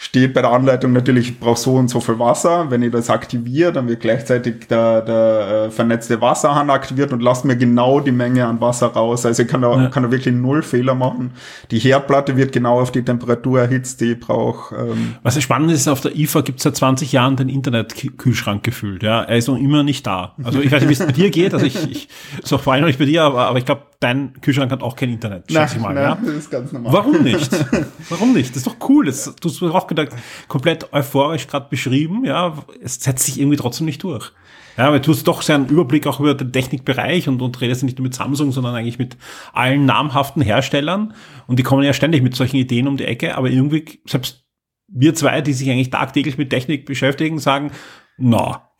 steht 0.00 0.32
bei 0.32 0.42
der 0.42 0.52
Anleitung 0.52 0.92
natürlich, 0.92 1.28
ich 1.30 1.40
brauche 1.40 1.58
so 1.58 1.74
und 1.74 1.88
so 1.88 1.98
viel 1.98 2.20
Wasser. 2.20 2.70
Wenn 2.70 2.82
ich 2.82 2.92
das 2.92 3.10
aktiviere, 3.10 3.72
dann 3.72 3.88
wird 3.88 3.98
gleichzeitig 3.98 4.68
der, 4.68 5.02
der 5.02 5.64
äh, 5.66 5.70
vernetzte 5.72 6.20
Wasserhahn 6.20 6.70
aktiviert 6.70 7.12
und 7.12 7.20
lasst 7.20 7.44
mir 7.44 7.56
genau 7.56 7.98
die 7.98 8.12
Menge 8.12 8.46
an 8.46 8.60
Wasser 8.60 8.86
raus. 8.86 9.26
Also 9.26 9.42
ich 9.42 9.48
kann 9.48 9.60
da, 9.62 9.76
Ja. 9.76 9.88
kann 9.88 10.04
da 10.04 10.12
wirklich 10.12 10.32
null 10.32 10.62
Fehler 10.62 10.94
machen. 10.94 11.32
Die 11.72 11.80
Herdplatte 11.80 12.36
wird 12.36 12.52
genau 12.52 12.80
auf 12.80 12.92
die 12.92 13.02
Temperatur 13.04 13.58
erhitzt, 13.60 14.00
die 14.00 14.12
ich 14.12 14.20
brauche. 14.20 14.72
Ähm, 14.76 15.16
Was 15.24 15.34
ja 15.34 15.40
spannend 15.40 15.72
ist, 15.72 15.88
auf 15.88 16.00
der 16.00 16.14
IFA 16.16 16.42
gibt 16.42 16.58
es 16.60 16.62
seit 16.62 16.76
20 16.76 17.10
Jahren 17.10 17.34
den 17.34 17.48
Internetkühlschrank 17.48 18.62
gefühlt. 18.62 19.02
Ja, 19.02 19.22
er 19.22 19.36
ist 19.36 19.48
noch 19.48 19.56
immer 19.58 19.82
nicht 19.82 20.06
da. 20.06 20.34
Also 20.44 20.60
ich 20.60 20.70
weiß 20.70 20.82
nicht, 20.82 20.90
wie 20.90 20.92
es 20.92 21.06
bei 21.06 21.12
dir 21.12 21.30
geht. 21.30 21.54
Also 21.54 21.66
ich, 21.66 21.90
ich 21.90 22.52
auch 22.52 22.60
vor 22.60 22.72
allem 22.72 22.84
nicht 22.84 23.00
bei 23.00 23.04
dir, 23.04 23.24
aber, 23.24 23.46
aber 23.48 23.58
ich 23.58 23.64
glaube, 23.64 23.82
dein 24.00 24.32
Kühlschrank 24.40 24.70
hat 24.70 24.82
auch 24.82 24.94
kein 24.94 25.10
Internet, 25.10 25.50
schätze 25.50 25.76
ich 25.76 25.82
mal. 25.82 25.92
nein, 25.92 26.04
ja? 26.04 26.18
das 26.24 26.34
ist 26.34 26.50
ganz 26.50 26.72
normal. 26.72 26.92
Warum 26.92 27.22
nicht? 27.22 27.50
Warum 28.10 28.32
nicht? 28.32 28.50
Das 28.50 28.58
ist 28.58 28.66
doch 28.68 28.76
cool. 28.88 29.06
Das, 29.06 29.34
du 29.40 29.48
hast 29.48 29.62
auch 29.62 29.87
gedacht, 29.88 30.10
komplett 30.48 30.92
euphorisch 30.92 31.46
gerade 31.46 31.68
beschrieben. 31.68 32.24
Ja, 32.24 32.54
es 32.82 32.96
setzt 32.96 33.26
sich 33.26 33.40
irgendwie 33.40 33.56
trotzdem 33.56 33.86
nicht 33.86 34.02
durch. 34.02 34.32
Ja, 34.76 34.92
weil 34.92 35.00
du 35.00 35.10
hast 35.10 35.24
doch 35.24 35.42
sehr 35.42 35.56
einen 35.56 35.66
Überblick 35.66 36.06
auch 36.06 36.20
über 36.20 36.34
den 36.34 36.52
Technikbereich 36.52 37.28
und, 37.28 37.42
und 37.42 37.60
redest 37.60 37.82
nicht 37.82 37.98
nur 37.98 38.04
mit 38.04 38.14
Samsung, 38.14 38.52
sondern 38.52 38.76
eigentlich 38.76 39.00
mit 39.00 39.16
allen 39.52 39.86
namhaften 39.86 40.40
Herstellern. 40.40 41.14
Und 41.48 41.58
die 41.58 41.64
kommen 41.64 41.82
ja 41.82 41.92
ständig 41.92 42.22
mit 42.22 42.36
solchen 42.36 42.56
Ideen 42.56 42.86
um 42.86 42.96
die 42.96 43.04
Ecke. 43.04 43.36
Aber 43.36 43.50
irgendwie, 43.50 44.00
selbst 44.06 44.44
wir 44.86 45.14
zwei, 45.16 45.40
die 45.40 45.52
sich 45.52 45.68
eigentlich 45.68 45.90
tagtäglich 45.90 46.38
mit 46.38 46.50
Technik 46.50 46.86
beschäftigen, 46.86 47.40
sagen, 47.40 47.72
na, 48.18 48.70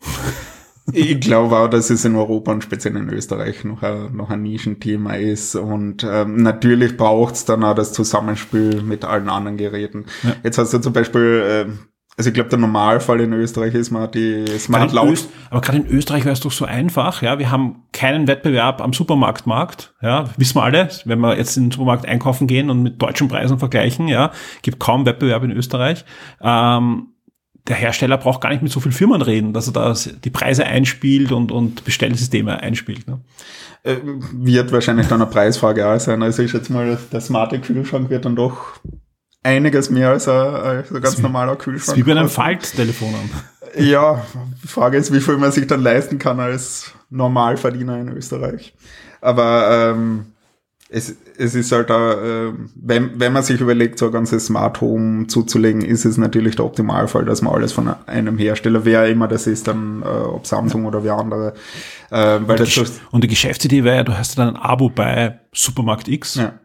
Ich 0.93 1.19
glaube 1.19 1.57
auch, 1.57 1.69
dass 1.69 1.89
es 1.89 2.05
in 2.05 2.15
Europa 2.15 2.51
und 2.51 2.63
speziell 2.63 2.95
in 2.95 3.09
Österreich 3.09 3.63
noch 3.63 3.83
ein, 3.83 4.15
noch 4.15 4.29
ein 4.29 4.41
Nischenthema 4.41 5.13
ist. 5.13 5.55
Und 5.55 6.05
ähm, 6.09 6.41
natürlich 6.41 6.97
braucht 6.97 7.35
es 7.35 7.45
dann 7.45 7.63
auch 7.63 7.75
das 7.75 7.93
Zusammenspiel 7.93 8.81
mit 8.81 9.05
allen 9.05 9.29
anderen 9.29 9.57
Geräten. 9.57 10.05
Ja. 10.23 10.35
Jetzt 10.43 10.57
hast 10.57 10.73
du 10.73 10.79
zum 10.79 10.93
Beispiel, 10.93 11.43
ähm, 11.47 11.79
also 12.17 12.29
ich 12.29 12.33
glaube, 12.33 12.49
der 12.49 12.59
Normalfall 12.59 13.21
in 13.21 13.31
Österreich 13.33 13.73
ist, 13.73 13.91
man 13.91 14.01
hat 14.03 14.15
die 14.15 14.45
Smart. 14.59 14.93
Öst, 14.93 15.29
aber 15.49 15.61
gerade 15.61 15.77
in 15.77 15.87
Österreich 15.87 16.25
wäre 16.25 16.33
es 16.33 16.41
doch 16.41 16.51
so 16.51 16.65
einfach, 16.65 17.21
ja. 17.21 17.39
Wir 17.39 17.49
haben 17.49 17.83
keinen 17.93 18.27
Wettbewerb 18.27 18.81
am 18.81 18.91
Supermarktmarkt, 18.91 19.93
ja. 20.01 20.25
Wissen 20.35 20.55
wir 20.55 20.63
alle, 20.63 20.89
wenn 21.05 21.19
wir 21.19 21.37
jetzt 21.37 21.55
in 21.55 21.65
den 21.65 21.71
Supermarkt 21.71 22.05
einkaufen 22.05 22.47
gehen 22.47 22.69
und 22.69 22.83
mit 22.83 23.01
deutschen 23.01 23.29
Preisen 23.29 23.57
vergleichen, 23.57 24.07
ja, 24.09 24.31
gibt 24.61 24.79
kaum 24.79 25.05
Wettbewerb 25.05 25.43
in 25.43 25.51
Österreich. 25.51 26.03
Ähm, 26.41 27.07
der 27.67 27.75
Hersteller 27.75 28.17
braucht 28.17 28.41
gar 28.41 28.49
nicht 28.49 28.61
mit 28.63 28.71
so 28.71 28.79
vielen 28.79 28.93
Firmen 28.93 29.21
reden, 29.21 29.53
dass 29.53 29.67
er 29.67 29.73
da 29.73 29.93
die 30.23 30.29
Preise 30.29 30.65
einspielt 30.65 31.31
und, 31.31 31.51
und 31.51 31.83
Bestellsysteme 31.85 32.59
einspielt. 32.61 33.07
Ne? 33.07 33.19
Äh, 33.83 33.97
wird 34.33 34.71
wahrscheinlich 34.71 35.07
dann 35.07 35.21
eine 35.21 35.29
Preisfrage 35.29 35.87
auch 35.87 35.99
sein. 35.99 36.21
Also 36.23 36.43
ich 36.43 36.51
schätze 36.51 36.73
mal, 36.73 36.97
der 37.11 37.21
smarte 37.21 37.59
Kühlschrank 37.59 38.09
wird 38.09 38.25
dann 38.25 38.35
doch 38.35 38.79
einiges 39.43 39.89
mehr 39.89 40.09
als 40.09 40.27
ein, 40.27 40.35
als 40.35 40.91
ein 40.91 41.01
ganz 41.01 41.17
normaler 41.19 41.55
Das 41.55 41.63
Kühlschrank. 41.63 41.97
wie 41.97 42.03
bei 42.03 42.11
einem 42.11 42.23
kosten. 42.23 42.41
Falttelefon. 42.41 43.13
Ja, 43.77 44.25
die 44.63 44.67
Frage 44.67 44.97
ist, 44.97 45.13
wie 45.13 45.21
viel 45.21 45.37
man 45.37 45.51
sich 45.51 45.67
dann 45.67 45.81
leisten 45.81 46.17
kann 46.17 46.39
als 46.39 46.93
Normalverdiener 47.09 47.99
in 47.99 48.09
Österreich. 48.09 48.73
Aber 49.21 49.93
ähm, 49.95 50.25
es, 50.91 51.15
es 51.37 51.53
ist 51.53 51.71
halt 51.71 51.91
da, 51.91 52.13
äh, 52.13 52.53
wenn, 52.75 53.19
wenn 53.19 53.31
man 53.31 53.43
sich 53.43 53.61
überlegt, 53.61 53.99
so 53.99 54.07
ein 54.07 54.11
ganzes 54.11 54.47
Smart 54.47 54.81
Home 54.81 55.27
zuzulegen, 55.27 55.81
ist 55.81 56.03
es 56.03 56.17
natürlich 56.17 56.55
der 56.55 56.65
Optimalfall, 56.65 57.25
dass 57.25 57.43
man 57.43 57.53
alles 57.53 57.71
von 57.71 57.93
einem 58.07 58.39
Hersteller, 58.39 58.85
wer 58.85 59.07
immer 59.07 59.27
das 59.27 59.45
ist, 59.45 59.67
dann 59.67 60.01
äh, 60.01 60.05
ob 60.05 60.47
Samsung 60.47 60.85
oder 60.85 61.03
wer 61.03 61.13
andere, 61.13 61.53
äh, 62.09 62.39
weil 62.41 62.57
das 62.57 62.73
so, 62.73 62.83
Und 63.11 63.23
die 63.23 63.27
Geschäftsidee 63.27 63.83
wäre 63.83 63.97
ja, 63.97 64.03
du 64.03 64.17
hast 64.17 64.37
dann 64.39 64.55
ein 64.55 64.61
Abo 64.61 64.89
bei 64.89 65.39
Supermarkt 65.53 66.07
X, 66.07 66.35
ja. 66.35 66.59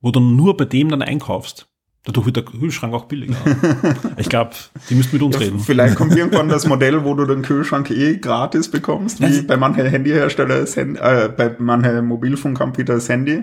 wo 0.00 0.10
du 0.10 0.20
nur 0.20 0.56
bei 0.56 0.64
dem 0.64 0.88
dann 0.88 1.02
einkaufst. 1.02 1.68
Dadurch 2.06 2.26
wird 2.26 2.36
der 2.36 2.44
Kühlschrank 2.44 2.94
auch 2.94 3.06
billiger. 3.06 3.34
ich 4.16 4.28
glaube, 4.28 4.52
die 4.88 4.94
müssten 4.94 5.16
mit 5.16 5.22
uns 5.22 5.40
reden. 5.40 5.58
Vielleicht 5.58 5.96
kommt 5.96 6.14
irgendwann 6.16 6.48
das 6.48 6.64
Modell, 6.64 7.04
wo 7.04 7.14
du 7.14 7.24
den 7.26 7.42
Kühlschrank 7.42 7.90
eh 7.90 8.18
gratis 8.18 8.70
bekommst, 8.70 9.20
wie 9.20 9.42
bei 9.42 9.56
manchen 9.56 9.86
Handyhersteller, 9.86 10.60
das 10.60 10.76
Handy, 10.76 11.00
äh, 11.00 11.28
bei 11.36 11.56
manchen 11.58 12.06
Mobilfunkanbieter 12.06 12.94
das 12.94 13.08
Handy 13.08 13.42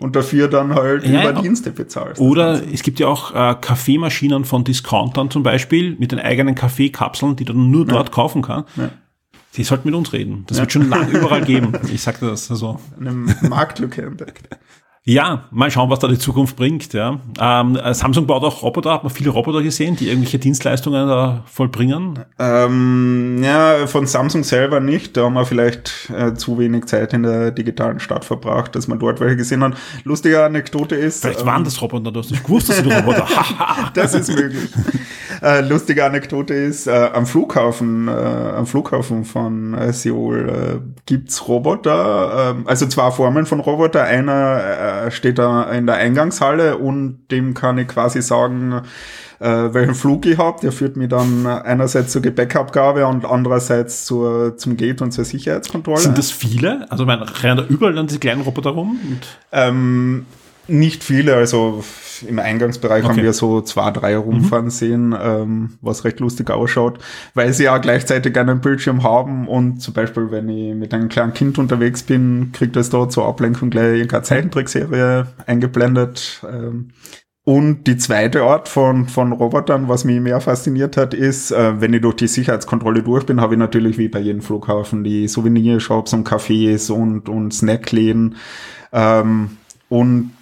und 0.00 0.16
dafür 0.16 0.48
dann 0.48 0.74
halt 0.74 1.04
Ja, 1.04 1.20
über 1.22 1.34
ja. 1.34 1.40
Dienste 1.40 1.70
bezahlst. 1.70 2.20
Oder 2.20 2.60
es 2.72 2.82
gibt 2.82 2.98
ja 2.98 3.06
auch 3.06 3.32
äh, 3.32 3.54
Kaffeemaschinen 3.60 4.44
von 4.44 4.64
Discountern 4.64 5.30
zum 5.30 5.44
Beispiel 5.44 5.94
mit 5.96 6.10
den 6.10 6.18
eigenen 6.18 6.56
Kaffeekapseln, 6.56 7.36
die 7.36 7.44
du 7.44 7.52
dann 7.52 7.70
nur 7.70 7.86
dort 7.86 8.10
kaufen 8.10 8.42
kann. 8.42 8.64
Ja. 8.74 8.90
Die 9.56 9.64
sollten 9.64 9.88
mit 9.88 9.94
uns 9.96 10.12
reden. 10.12 10.44
Das 10.48 10.58
wird 10.58 10.72
schon 10.72 10.88
lange 10.88 11.10
überall 11.10 11.42
geben. 11.44 11.72
Ich 11.92 12.02
sagte 12.02 12.26
das 12.26 12.46
so. 12.46 12.80
eine 12.98 13.12
Marktlücke 13.48 14.02
entdeckt. 14.02 14.48
Ja, 15.04 15.48
mal 15.50 15.70
schauen, 15.70 15.88
was 15.88 15.98
da 15.98 16.08
die 16.08 16.18
Zukunft 16.18 16.56
bringt. 16.56 16.92
Ja. 16.92 17.18
Ähm, 17.40 17.76
äh, 17.76 17.94
Samsung 17.94 18.26
baut 18.26 18.44
auch 18.44 18.62
Roboter, 18.62 18.92
hat 18.92 19.02
man 19.02 19.10
viele 19.10 19.30
Roboter 19.30 19.62
gesehen, 19.62 19.96
die 19.96 20.08
irgendwelche 20.08 20.38
Dienstleistungen 20.38 21.08
da 21.08 21.42
vollbringen. 21.46 22.18
Ähm, 22.38 23.42
ja, 23.42 23.86
von 23.86 24.06
Samsung 24.06 24.44
selber 24.44 24.78
nicht. 24.78 25.16
Da 25.16 25.24
haben 25.24 25.32
wir 25.34 25.46
vielleicht 25.46 26.10
äh, 26.10 26.34
zu 26.34 26.58
wenig 26.58 26.84
Zeit 26.84 27.14
in 27.14 27.22
der 27.22 27.50
digitalen 27.50 27.98
Stadt 27.98 28.26
verbracht, 28.26 28.74
dass 28.74 28.88
man 28.88 28.98
dort 28.98 29.20
welche 29.20 29.36
gesehen 29.36 29.64
hat. 29.64 29.72
Lustige 30.04 30.44
Anekdote 30.44 30.96
ist. 30.96 31.22
Vielleicht 31.22 31.40
ähm, 31.40 31.46
waren 31.46 31.64
das 31.64 31.80
Roboter, 31.80 32.12
du 32.12 32.20
hast 32.20 32.30
nicht 32.30 32.44
gewusst, 32.44 32.68
dass 32.68 32.76
sie 32.76 32.90
Roboter. 32.90 33.26
Das 33.94 34.14
ist 34.14 34.28
möglich. 34.28 34.70
Äh, 35.42 35.60
lustige 35.60 36.04
Anekdote 36.04 36.54
ist, 36.54 36.86
äh, 36.86 37.10
am 37.12 37.26
Flughafen, 37.26 38.08
äh, 38.08 38.10
am 38.10 38.66
Flughafen 38.66 39.24
von 39.24 39.74
äh, 39.74 39.92
Seoul 39.92 40.48
äh, 40.48 40.78
gibt's 41.06 41.48
Roboter, 41.48 42.56
äh, 42.56 42.68
also 42.68 42.86
zwei 42.86 43.10
Formen 43.10 43.46
von 43.46 43.60
Roboter. 43.60 44.04
Einer 44.04 45.06
äh, 45.06 45.10
steht 45.10 45.38
da 45.38 45.64
in 45.70 45.86
der 45.86 45.96
Eingangshalle 45.96 46.78
und 46.78 47.26
dem 47.30 47.54
kann 47.54 47.78
ich 47.78 47.88
quasi 47.88 48.22
sagen, 48.22 48.82
äh, 49.40 49.72
welchen 49.72 49.94
Flug 49.94 50.26
ich 50.26 50.38
habe. 50.38 50.60
Der 50.60 50.72
führt 50.72 50.96
mich 50.96 51.08
dann 51.08 51.46
einerseits 51.46 52.12
zur 52.12 52.22
Gepäckabgabe 52.22 53.06
und 53.06 53.24
andererseits 53.24 54.04
zur, 54.04 54.56
zum 54.56 54.76
Gate 54.76 55.02
und 55.02 55.12
zur 55.12 55.24
Sicherheitskontrolle. 55.24 56.00
Sind 56.00 56.18
das 56.18 56.30
viele? 56.30 56.86
Also 56.90 57.06
man 57.06 57.22
rennen 57.22 57.56
da 57.56 57.64
überall 57.64 57.94
dann 57.94 58.06
diese 58.06 58.20
kleinen 58.20 58.42
Roboter 58.42 58.70
rum? 58.70 58.98
Ähm, 59.52 60.26
nicht 60.70 61.04
viele, 61.04 61.34
also 61.34 61.82
im 62.26 62.38
Eingangsbereich 62.38 63.04
okay. 63.04 63.12
haben 63.12 63.22
wir 63.22 63.32
so 63.32 63.60
zwei, 63.60 63.90
drei 63.90 64.16
rumfahren 64.16 64.66
mhm. 64.66 64.70
sehen, 64.70 65.16
ähm, 65.20 65.78
was 65.80 66.04
recht 66.04 66.20
lustig 66.20 66.50
ausschaut, 66.50 66.98
weil 67.34 67.52
sie 67.52 67.64
ja 67.64 67.78
gleichzeitig 67.78 68.36
einen 68.38 68.60
Bildschirm 68.60 69.02
haben 69.02 69.48
und 69.48 69.80
zum 69.80 69.94
Beispiel, 69.94 70.30
wenn 70.30 70.48
ich 70.48 70.74
mit 70.74 70.92
einem 70.94 71.08
kleinen 71.08 71.34
Kind 71.34 71.58
unterwegs 71.58 72.02
bin, 72.02 72.50
kriegt 72.52 72.76
das 72.76 72.90
dort 72.90 73.12
zur 73.12 73.26
Ablenkung 73.26 73.70
gleich 73.70 73.94
irgendeine 73.96 74.22
Zeichentrickserie 74.22 75.26
eingeblendet. 75.46 76.42
Ähm, 76.50 76.90
und 77.42 77.84
die 77.86 77.96
zweite 77.96 78.42
Art 78.42 78.68
von, 78.68 79.08
von 79.08 79.32
Robotern, 79.32 79.88
was 79.88 80.04
mich 80.04 80.20
mehr 80.20 80.40
fasziniert 80.40 80.96
hat, 80.96 81.14
ist, 81.14 81.50
äh, 81.50 81.80
wenn 81.80 81.94
ich 81.94 82.02
durch 82.02 82.16
die 82.16 82.28
Sicherheitskontrolle 82.28 83.02
durch 83.02 83.24
bin, 83.24 83.40
habe 83.40 83.54
ich 83.54 83.58
natürlich 83.58 83.96
wie 83.98 84.08
bei 84.08 84.20
jedem 84.20 84.42
Flughafen 84.42 85.04
die 85.04 85.26
Souvenirshops 85.26 86.12
und 86.12 86.28
Cafés 86.28 86.92
und, 86.92 87.28
und 87.28 87.52
Snackläden. 87.52 88.36
Ähm, 88.92 89.56
und 89.88 90.32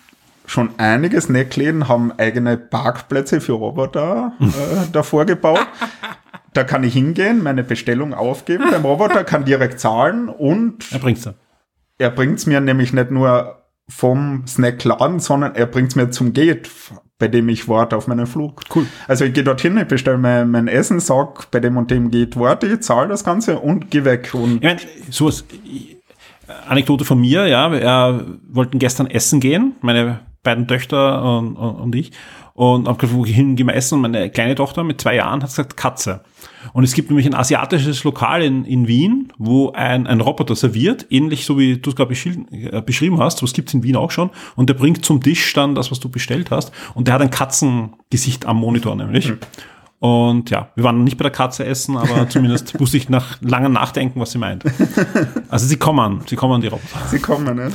schon 0.49 0.71
einige 0.79 1.21
Snackläden 1.21 1.89
haben 1.89 2.13
eigene 2.19 2.57
Parkplätze 2.57 3.41
für 3.41 3.53
Roboter 3.53 4.33
äh, 4.41 4.87
davor 4.93 5.25
gebaut. 5.25 5.67
Da 6.55 6.65
kann 6.65 6.83
ich 6.83 6.95
hingehen, 6.95 7.43
meine 7.43 7.63
Bestellung 7.63 8.15
aufgeben. 8.15 8.65
Beim 8.71 8.85
Roboter 8.85 9.25
kann 9.25 9.45
direkt 9.45 9.79
zahlen 9.79 10.29
und 10.29 10.91
er 10.91 10.99
bringt's 10.99 11.29
Er 11.99 12.11
bringt's 12.11 12.47
mir 12.47 12.61
nämlich 12.61 12.93
nicht 12.93 13.11
nur 13.11 13.63
vom 13.89 14.45
Snackladen, 14.47 15.21
sondern 15.21 15.55
er 15.55 15.67
bringt's 15.67 15.95
mir 15.95 16.11
zum 16.11 16.33
Gate, 16.33 16.69
bei 17.19 17.29
dem 17.29 17.49
ich 17.49 17.69
warte 17.69 17.97
auf 17.97 18.07
meinen 18.07 18.27
Flug. 18.27 18.63
Cool. 18.75 18.87
Also 19.07 19.25
ich 19.25 19.35
gehe 19.35 19.45
dorthin, 19.45 19.77
ich 19.77 19.87
bestelle 19.87 20.19
mein, 20.19 20.51
mein 20.51 20.69
Essen, 20.69 21.01
sag, 21.01 21.51
bei 21.51 21.61
dem 21.61 21.77
und 21.77 21.91
dem 21.91 22.11
Gate 22.11 22.39
warte 22.39 22.67
ich, 22.67 22.81
zahle 22.81 23.09
das 23.09 23.25
Ganze 23.25 23.59
und 23.59 23.91
gehe 23.91 24.05
weg. 24.05 24.31
Und 24.35 24.57
ich 24.57 24.63
meine, 24.63 24.81
sowas, 25.11 25.45
Anekdote 26.67 27.05
von 27.05 27.21
mir, 27.21 27.47
ja, 27.47 27.71
wir 27.71 27.83
äh, 27.83 28.25
wollten 28.49 28.79
gestern 28.79 29.07
essen 29.07 29.41
gehen, 29.41 29.77
meine 29.81 30.21
beiden 30.49 30.67
Töchter 30.67 31.39
und, 31.39 31.57
und, 31.57 31.95
ich, 31.95 32.13
und 32.55 32.89
hab 32.89 32.99
gesagt, 32.99 33.17
wohin 33.17 33.55
gehen 33.55 33.67
wir 33.67 33.75
essen? 33.75 33.97
Und 33.97 34.01
meine 34.03 34.31
kleine 34.31 34.55
Tochter 34.55 34.83
mit 34.83 35.01
zwei 35.01 35.17
Jahren 35.17 35.43
hat 35.43 35.51
gesagt, 35.51 35.77
Katze. 35.77 36.23
Und 36.73 36.85
es 36.85 36.95
gibt 36.95 37.11
nämlich 37.11 37.27
ein 37.27 37.35
asiatisches 37.35 38.03
Lokal 38.05 38.43
in, 38.43 38.65
in 38.65 38.89
Wien, 38.89 39.33
wo 39.39 39.73
ein, 39.73 40.07
ein 40.07 40.21
Roboter 40.21 40.57
serviert, 40.57 41.07
ähnlich 41.11 41.45
so 41.45 41.59
wie 41.59 41.79
du 41.79 41.91
es 41.91 41.97
gerade 41.97 42.13
äh, 42.13 42.83
beschrieben 42.83 43.19
hast, 43.21 43.43
was 43.43 43.53
gibt's 43.53 43.75
in 43.75 43.83
Wien 43.83 43.97
auch 43.97 44.11
schon. 44.11 44.31
Und 44.57 44.71
der 44.71 44.75
bringt 44.75 45.05
zum 45.05 45.23
Tisch 45.23 45.53
dann 45.53 45.75
das, 45.75 45.91
was 45.91 46.01
du 46.01 46.09
bestellt 46.09 46.51
hast. 46.51 46.73
Und 46.95 47.07
der 47.07 47.15
hat 47.15 47.23
ein 47.23 47.31
Katzengesicht 47.31 48.47
am 48.47 48.57
Monitor 48.57 48.97
nämlich. 48.97 49.29
Mhm. 49.29 49.39
Und 50.01 50.51
ja, 50.51 50.71
wir 50.77 50.85
waren 50.85 51.03
nicht 51.03 51.17
bei 51.17 51.25
der 51.25 51.33
Katze 51.33 51.65
essen, 51.65 51.97
aber 51.97 52.29
zumindest 52.29 52.79
wusste 52.79 52.97
ich 52.97 53.09
nach 53.09 53.41
langem 53.43 53.73
Nachdenken, 53.73 54.21
was 54.21 54.33
sie 54.33 54.39
meint. 54.39 54.65
Also 55.49 55.67
sie 55.67 55.77
kommen, 55.77 56.21
sie 56.27 56.37
kommen, 56.37 56.61
die 56.61 56.67
Roboter. 56.67 57.07
Sie 57.11 57.19
kommen, 57.19 57.57
ne? 57.57 57.73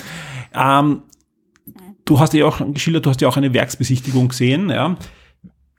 Ähm, 0.53 1.01
du 2.05 2.19
hast 2.19 2.33
ja 2.33 2.45
auch 2.45 2.61
geschildert, 2.73 3.05
du 3.05 3.09
hast 3.09 3.21
ja 3.21 3.27
auch 3.27 3.37
eine 3.37 3.53
Werksbesichtigung 3.53 4.29
gesehen, 4.29 4.69
ja. 4.69 4.95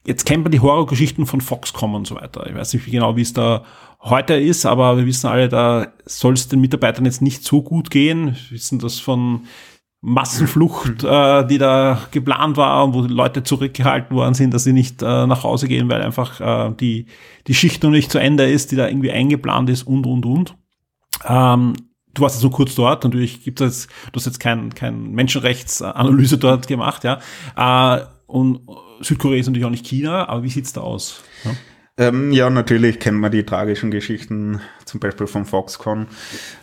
Jetzt 0.06 0.26
kennt 0.26 0.42
man 0.42 0.52
die 0.52 0.60
Horrorgeschichten 0.60 1.24
von 1.24 1.40
Foxcom 1.40 1.94
und 1.94 2.06
so 2.06 2.16
weiter. 2.16 2.46
Ich 2.46 2.54
weiß 2.54 2.74
nicht 2.74 2.90
genau, 2.90 3.16
wie 3.16 3.22
es 3.22 3.32
da 3.32 3.64
heute 4.02 4.34
ist, 4.34 4.66
aber 4.66 4.98
wir 4.98 5.06
wissen 5.06 5.28
alle, 5.28 5.48
da 5.48 5.88
soll 6.04 6.34
es 6.34 6.48
den 6.48 6.60
Mitarbeitern 6.60 7.06
jetzt 7.06 7.22
nicht 7.22 7.42
so 7.42 7.62
gut 7.62 7.90
gehen. 7.90 8.36
Wir 8.48 8.50
wissen 8.50 8.78
das 8.78 8.98
von 9.00 9.46
Massenflucht, 10.02 11.02
äh, 11.02 11.46
die 11.46 11.56
da 11.56 11.98
geplant 12.10 12.58
war 12.58 12.84
und 12.84 12.92
wo 12.92 13.00
die 13.06 13.14
Leute 13.14 13.42
zurückgehalten 13.42 14.14
worden 14.14 14.34
sind, 14.34 14.52
dass 14.52 14.64
sie 14.64 14.74
nicht 14.74 15.00
äh, 15.00 15.26
nach 15.26 15.42
Hause 15.42 15.66
gehen, 15.66 15.88
weil 15.88 16.02
einfach 16.02 16.40
äh, 16.40 16.74
die, 16.78 17.06
die 17.46 17.54
Schicht 17.54 17.82
noch 17.82 17.90
nicht 17.90 18.12
zu 18.12 18.18
Ende 18.18 18.44
ist, 18.44 18.70
die 18.70 18.76
da 18.76 18.86
irgendwie 18.86 19.10
eingeplant 19.10 19.70
ist 19.70 19.84
und, 19.84 20.06
und, 20.06 20.26
und. 20.26 20.54
Ähm, 21.26 21.72
du 22.14 22.22
warst 22.22 22.42
nur 22.42 22.52
kurz 22.52 22.74
dort, 22.74 23.04
natürlich 23.04 23.44
gibt 23.44 23.60
es 23.60 23.88
du 24.12 24.16
hast 24.16 24.26
jetzt 24.26 24.40
kein, 24.40 24.74
kein 24.74 25.12
Menschenrechtsanalyse 25.12 26.38
dort 26.38 26.66
gemacht, 26.66 27.04
ja. 27.04 27.20
Äh, 27.56 28.04
und 28.26 28.60
Südkorea 29.00 29.38
ist 29.38 29.46
natürlich 29.46 29.66
auch 29.66 29.70
nicht 29.70 29.86
China, 29.86 30.28
aber 30.28 30.42
wie 30.42 30.48
sieht's 30.48 30.72
da 30.72 30.80
aus? 30.80 31.22
Ja? 31.44 31.50
Ähm, 31.96 32.32
ja, 32.32 32.50
natürlich 32.50 32.98
kennt 32.98 33.18
man 33.18 33.30
die 33.30 33.44
tragischen 33.44 33.90
Geschichten, 33.90 34.60
zum 34.84 35.00
Beispiel 35.00 35.26
von 35.26 35.44
Foxconn. 35.44 36.08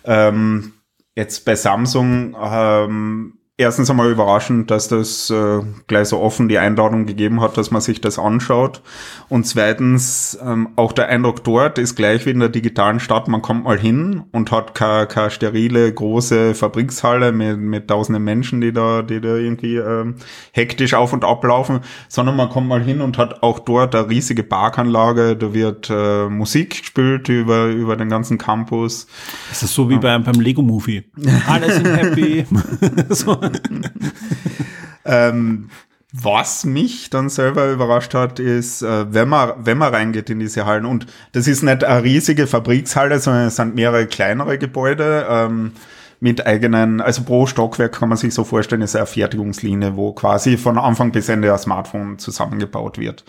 Ähm, 0.03 0.73
jetzt 1.15 1.45
bei 1.45 1.55
Samsung 1.55 2.35
ähm, 2.41 3.37
erstens 3.61 3.89
einmal 3.89 4.11
überraschend, 4.11 4.71
dass 4.71 4.87
das 4.87 5.29
äh, 5.29 5.59
gleich 5.87 6.09
so 6.09 6.19
offen 6.19 6.49
die 6.49 6.57
Einladung 6.57 7.05
gegeben 7.05 7.41
hat, 7.41 7.57
dass 7.57 7.71
man 7.71 7.81
sich 7.81 8.01
das 8.01 8.19
anschaut. 8.19 8.81
Und 9.29 9.45
zweitens, 9.45 10.37
ähm, 10.43 10.69
auch 10.75 10.91
der 10.91 11.07
Eindruck 11.07 11.43
dort 11.43 11.77
ist 11.77 11.95
gleich 11.95 12.25
wie 12.25 12.31
in 12.31 12.39
der 12.39 12.49
digitalen 12.49 12.99
Stadt, 12.99 13.27
man 13.27 13.41
kommt 13.41 13.63
mal 13.63 13.79
hin 13.79 14.23
und 14.31 14.51
hat 14.51 14.75
keine, 14.75 15.07
keine 15.07 15.31
sterile 15.31 15.93
große 15.93 16.55
Fabrikshalle 16.55 17.31
mit, 17.31 17.57
mit 17.57 17.87
tausenden 17.87 18.23
Menschen, 18.23 18.61
die 18.61 18.73
da, 18.73 19.01
die 19.01 19.21
da 19.21 19.35
irgendwie 19.35 19.77
ähm, 19.77 20.15
hektisch 20.51 20.93
auf 20.93 21.13
und 21.13 21.23
ablaufen, 21.23 21.81
sondern 22.09 22.35
man 22.35 22.49
kommt 22.49 22.67
mal 22.67 22.81
hin 22.81 22.99
und 22.99 23.17
hat 23.17 23.43
auch 23.43 23.59
dort 23.59 23.95
eine 23.95 24.09
riesige 24.09 24.43
Parkanlage, 24.43 25.35
da 25.35 25.53
wird 25.53 25.89
äh, 25.89 26.27
Musik 26.27 26.81
gespielt 26.81 27.29
über, 27.29 27.67
über 27.67 27.95
den 27.95 28.09
ganzen 28.09 28.37
Campus. 28.37 29.07
Das 29.49 29.63
ist 29.63 29.73
so 29.73 29.89
wie 29.89 29.97
beim, 29.97 30.23
beim 30.23 30.39
Lego-Movie. 30.39 31.03
Alle 31.47 31.71
sind 31.71 31.85
happy. 31.85 32.45
so 33.09 33.37
ähm, 35.05 35.69
was 36.13 36.65
mich 36.65 37.09
dann 37.09 37.29
selber 37.29 37.71
überrascht 37.71 38.13
hat, 38.13 38.39
ist, 38.39 38.81
äh, 38.81 39.13
wenn 39.13 39.29
man, 39.29 39.53
wenn 39.59 39.77
man 39.77 39.93
reingeht 39.93 40.29
in 40.29 40.39
diese 40.39 40.65
Hallen, 40.65 40.85
und 40.85 41.05
das 41.31 41.47
ist 41.47 41.63
nicht 41.63 41.83
eine 41.83 42.03
riesige 42.03 42.47
Fabrikshalle, 42.47 43.19
sondern 43.19 43.47
es 43.47 43.55
sind 43.55 43.75
mehrere 43.75 44.07
kleinere 44.07 44.57
Gebäude, 44.57 45.25
ähm, 45.29 45.71
mit 46.19 46.45
eigenen, 46.45 47.01
also 47.01 47.23
pro 47.23 47.47
Stockwerk 47.47 47.93
kann 47.93 48.09
man 48.09 48.17
sich 48.17 48.33
so 48.33 48.43
vorstellen, 48.43 48.83
ist 48.83 48.95
eine 48.95 49.07
Fertigungslinie, 49.07 49.95
wo 49.95 50.13
quasi 50.13 50.55
von 50.55 50.77
Anfang 50.77 51.11
bis 51.11 51.29
Ende 51.29 51.51
ein 51.51 51.57
Smartphone 51.57 52.19
zusammengebaut 52.19 52.99
wird. 52.99 53.25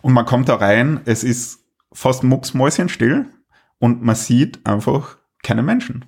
Und 0.00 0.14
man 0.14 0.24
kommt 0.24 0.48
da 0.48 0.54
rein, 0.54 1.00
es 1.04 1.22
ist 1.22 1.60
fast 1.92 2.24
mucksmäuschenstill 2.24 3.26
und 3.78 4.02
man 4.02 4.14
sieht 4.14 4.64
einfach 4.64 5.18
keine 5.42 5.62
Menschen. 5.62 6.06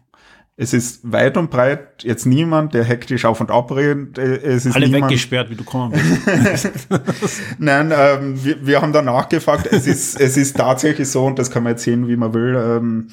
Es 0.57 0.74
ist 0.74 1.11
weit 1.11 1.38
und 1.38 1.50
breit 1.50 2.05
jetzt 2.05 2.26
niemand, 2.26 2.74
der 2.74 2.84
hektisch 2.84 3.24
auf 3.24 3.40
und 3.40 3.50
ab 3.50 3.74
redet. 3.74 4.18
Es 4.18 4.66
ist 4.66 4.76
Alle 4.76 4.86
niemand, 4.86 5.05
weggesperrt, 5.05 5.48
wie 5.48 5.55
du 5.55 5.64
kommen 5.64 5.92
bist. 5.92 6.70
Nein, 7.59 7.92
ähm, 7.96 8.44
wir, 8.44 8.66
wir 8.66 8.82
haben 8.82 8.92
da 8.92 9.00
nachgefragt. 9.00 9.66
Es 9.66 9.86
ist, 9.86 10.20
es 10.20 10.36
ist 10.36 10.57
tatsächlich 10.57 11.09
so, 11.09 11.24
und 11.24 11.38
das 11.38 11.50
kann 11.50 11.62
man 11.62 11.72
jetzt 11.72 11.84
sehen, 11.84 12.07
wie 12.07 12.16
man 12.16 12.34
will. 12.34 12.55
Ähm, 12.55 13.09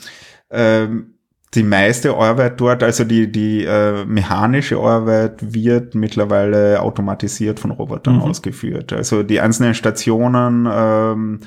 ähm, 0.52 1.14
die 1.56 1.64
meiste 1.64 2.16
Arbeit 2.16 2.60
dort, 2.62 2.84
also 2.84 3.04
die, 3.04 3.32
die 3.32 3.64
äh, 3.64 4.06
mechanische 4.06 4.78
Arbeit 4.78 5.54
wird 5.54 5.96
mittlerweile 5.96 6.82
automatisiert 6.82 7.60
von 7.60 7.72
Robotern 7.72 8.18
mhm. 8.18 8.22
ausgeführt. 8.22 8.94
Also 8.94 9.24
die 9.24 9.40
einzelnen 9.40 9.74
Stationen, 9.74 10.68
ähm, 10.72 11.40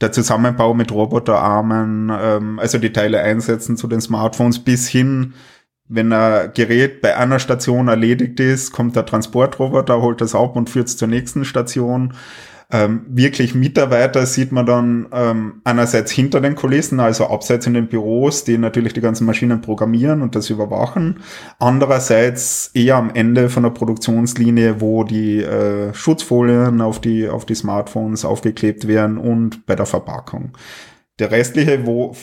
der 0.00 0.12
Zusammenbau 0.12 0.74
mit 0.74 0.92
Roboterarmen, 0.92 2.10
ähm, 2.12 2.58
also 2.58 2.78
die 2.78 2.92
Teile 2.92 3.20
einsetzen 3.20 3.76
zu 3.76 3.88
den 3.88 4.00
Smartphones 4.00 4.60
bis 4.60 4.88
hin, 4.88 5.34
wenn 5.88 6.12
ein 6.12 6.52
Gerät 6.54 7.00
bei 7.00 7.16
einer 7.16 7.38
Station 7.38 7.88
erledigt 7.88 8.38
ist, 8.40 8.72
kommt 8.72 8.94
der 8.94 9.06
Transportroboter, 9.06 10.00
holt 10.02 10.20
das 10.20 10.34
ab 10.34 10.54
und 10.54 10.68
führt 10.68 10.88
es 10.88 10.96
zur 10.96 11.08
nächsten 11.08 11.44
Station 11.44 12.12
ähm, 12.70 13.06
wirklich 13.08 13.54
Mitarbeiter 13.54 14.26
sieht 14.26 14.52
man 14.52 14.66
dann 14.66 15.06
ähm, 15.10 15.62
einerseits 15.64 16.12
hinter 16.12 16.42
den 16.42 16.54
Kulissen, 16.54 17.00
also 17.00 17.26
abseits 17.28 17.66
in 17.66 17.72
den 17.72 17.88
Büros, 17.88 18.44
die 18.44 18.58
natürlich 18.58 18.92
die 18.92 19.00
ganzen 19.00 19.24
Maschinen 19.24 19.62
programmieren 19.62 20.20
und 20.20 20.34
das 20.34 20.50
überwachen. 20.50 21.20
Andererseits 21.58 22.70
eher 22.74 22.96
am 22.96 23.10
Ende 23.14 23.48
von 23.48 23.62
der 23.62 23.70
Produktionslinie, 23.70 24.82
wo 24.82 25.04
die 25.04 25.42
äh, 25.42 25.94
Schutzfolien 25.94 26.82
auf 26.82 27.00
die, 27.00 27.28
auf 27.28 27.46
die 27.46 27.54
Smartphones 27.54 28.26
aufgeklebt 28.26 28.86
werden 28.86 29.16
und 29.16 29.64
bei 29.64 29.74
der 29.74 29.86
Verpackung. 29.86 30.56
Der 31.18 31.30
restliche, 31.30 31.86
wo 31.86 32.14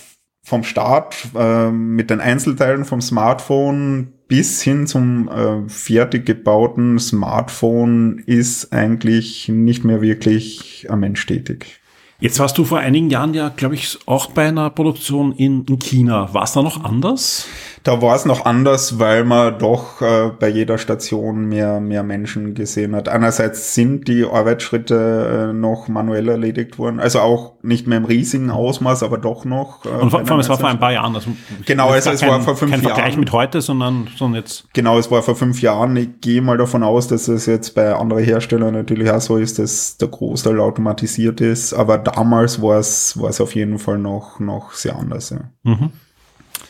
vom 0.43 0.63
Start 0.63 1.15
äh, 1.35 1.71
mit 1.71 2.11
den 2.11 2.21
Einzelteilen 2.21 2.85
vom 2.85 3.01
Smartphone 3.01 4.13
bis 4.27 4.61
hin 4.61 4.87
zum 4.87 5.27
äh, 5.27 5.67
fertig 5.69 6.25
gebauten 6.25 6.99
Smartphone 6.99 8.19
ist 8.25 8.73
eigentlich 8.73 9.49
nicht 9.49 9.83
mehr 9.83 10.01
wirklich 10.01 10.87
ein 10.89 10.99
Mensch 10.99 11.25
tätig. 11.25 11.79
Jetzt 12.19 12.39
warst 12.39 12.57
du 12.57 12.63
vor 12.63 12.79
einigen 12.79 13.09
Jahren 13.09 13.33
ja, 13.33 13.49
glaube 13.49 13.75
ich, 13.75 13.99
auch 14.05 14.27
bei 14.27 14.47
einer 14.47 14.69
Produktion 14.69 15.33
in, 15.33 15.65
in 15.65 15.79
China. 15.79 16.33
War 16.33 16.43
es 16.43 16.53
da 16.53 16.63
noch 16.63 16.83
anders? 16.83 17.45
Da 17.85 18.01
war 18.01 18.15
es 18.15 18.25
noch 18.25 18.45
anders, 18.45 18.97
weil 18.97 19.23
man 19.25 19.59
doch 19.59 20.01
äh, 20.01 20.31
bei 20.39 20.49
jeder 20.49 20.79
Station 20.79 21.45
mehr, 21.45 21.79
mehr 21.79 22.01
Menschen 22.01 22.55
gesehen 22.55 22.95
hat. 22.95 23.07
Einerseits 23.09 23.75
sind 23.75 24.07
die 24.07 24.25
Arbeitsschritte 24.25 25.51
äh, 25.51 25.53
noch 25.53 25.87
manuell 25.87 26.27
erledigt 26.27 26.79
worden, 26.79 26.99
also 26.99 27.19
auch 27.19 27.53
nicht 27.61 27.85
mehr 27.85 27.99
im 27.99 28.05
riesigen 28.05 28.49
Ausmaß, 28.49 29.03
aber 29.03 29.19
doch 29.19 29.45
noch. 29.45 29.85
Äh, 29.85 29.89
Und 29.89 30.09
vor 30.09 30.19
allem, 30.19 30.39
es 30.39 30.49
war 30.49 30.57
vor 30.57 30.67
ein 30.67 30.79
paar 30.79 30.93
Jahren. 30.93 31.13
Also 31.13 31.29
genau, 31.67 31.89
also 31.89 32.09
es 32.09 32.21
kein, 32.21 32.29
war 32.31 32.41
vor 32.41 32.55
fünf 32.55 32.71
kein 32.71 32.81
Jahren. 32.81 32.89
Kein 32.89 32.95
Vergleich 33.03 33.17
mit 33.17 33.31
heute, 33.31 33.61
sondern, 33.61 34.07
sondern 34.17 34.41
jetzt. 34.41 34.65
Genau, 34.73 34.97
es 34.97 35.11
war 35.11 35.21
vor 35.21 35.35
fünf 35.35 35.61
Jahren. 35.61 35.95
Ich 35.95 36.09
gehe 36.21 36.41
mal 36.41 36.57
davon 36.57 36.81
aus, 36.81 37.07
dass 37.07 37.27
es 37.27 37.45
jetzt 37.45 37.75
bei 37.75 37.93
anderen 37.93 38.23
Herstellern 38.23 38.73
natürlich 38.73 39.11
auch 39.11 39.21
so 39.21 39.37
ist, 39.37 39.59
dass 39.59 39.97
der 39.97 40.07
Großteil 40.07 40.59
automatisiert 40.59 41.39
ist. 41.39 41.73
Aber 41.73 41.99
damals 41.99 42.59
war 42.63 42.79
es, 42.79 43.21
war 43.21 43.29
es 43.29 43.39
auf 43.39 43.53
jeden 43.53 43.77
Fall 43.77 43.99
noch, 43.99 44.39
noch 44.39 44.71
sehr 44.71 44.95
anders. 44.95 45.29
Ja. 45.29 45.41
Mhm. 45.61 45.91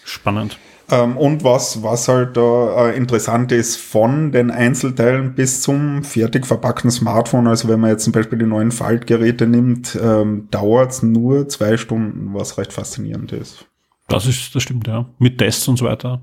Spannend. 0.04 0.58
Ähm, 0.92 1.18
und 1.18 1.44
was, 1.44 1.82
was 1.82 2.08
halt 2.08 2.38
da 2.38 2.90
äh, 2.90 2.98
interessant 2.98 3.52
ist, 3.52 3.78
von 3.78 4.32
den 4.32 4.52
Einzelteilen 4.52 5.34
bis 5.34 5.62
zum 5.62 6.04
fertig 6.04 6.46
verpackten 6.46 6.92
Smartphone, 6.92 7.48
also 7.48 7.68
wenn 7.68 7.80
man 7.80 7.90
jetzt 7.92 8.04
zum 8.04 8.14
Beispiel 8.14 8.38
die 8.38 8.46
neuen 8.46 8.72
Faltgeräte 8.72 9.48
nimmt, 9.48 9.98
ähm, 10.02 10.48
dauert 10.52 10.92
es 10.92 11.04
nur 11.04 11.50
zwei 11.50 11.78
Stunden, 11.78 12.34
was 12.34 12.58
recht 12.58 12.72
faszinierend 12.72 13.32
ist. 13.32 13.66
Das 14.08 14.28
ist, 14.28 14.54
das 14.54 14.62
stimmt, 14.62 14.88
ja. 14.88 15.08
Mit 15.18 15.40
Tests 15.40 15.68
und 15.68 15.78
so 15.78 15.86
weiter. 15.86 16.22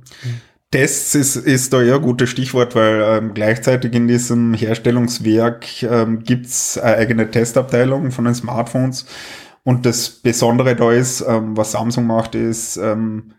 Tests 0.70 1.14
ist, 1.16 1.36
ist 1.36 1.72
da 1.72 1.82
eher 1.82 1.96
ein 1.96 2.02
gutes 2.02 2.30
Stichwort, 2.30 2.76
weil 2.76 3.02
ähm, 3.04 3.34
gleichzeitig 3.34 3.92
in 3.94 4.06
diesem 4.06 4.54
Herstellungswerk 4.54 5.82
ähm, 5.82 6.22
gibt's 6.22 6.78
eine 6.78 6.96
eigene 6.96 7.30
Testabteilung 7.30 8.12
von 8.12 8.24
den 8.24 8.34
Smartphones. 8.34 9.06
Und 9.64 9.86
das 9.86 10.08
Besondere 10.08 10.76
da 10.76 10.92
ist, 10.92 11.20
ähm, 11.26 11.56
was 11.56 11.72
Samsung 11.72 12.06
macht, 12.06 12.34
ist, 12.34 12.76
ähm, 12.76 13.32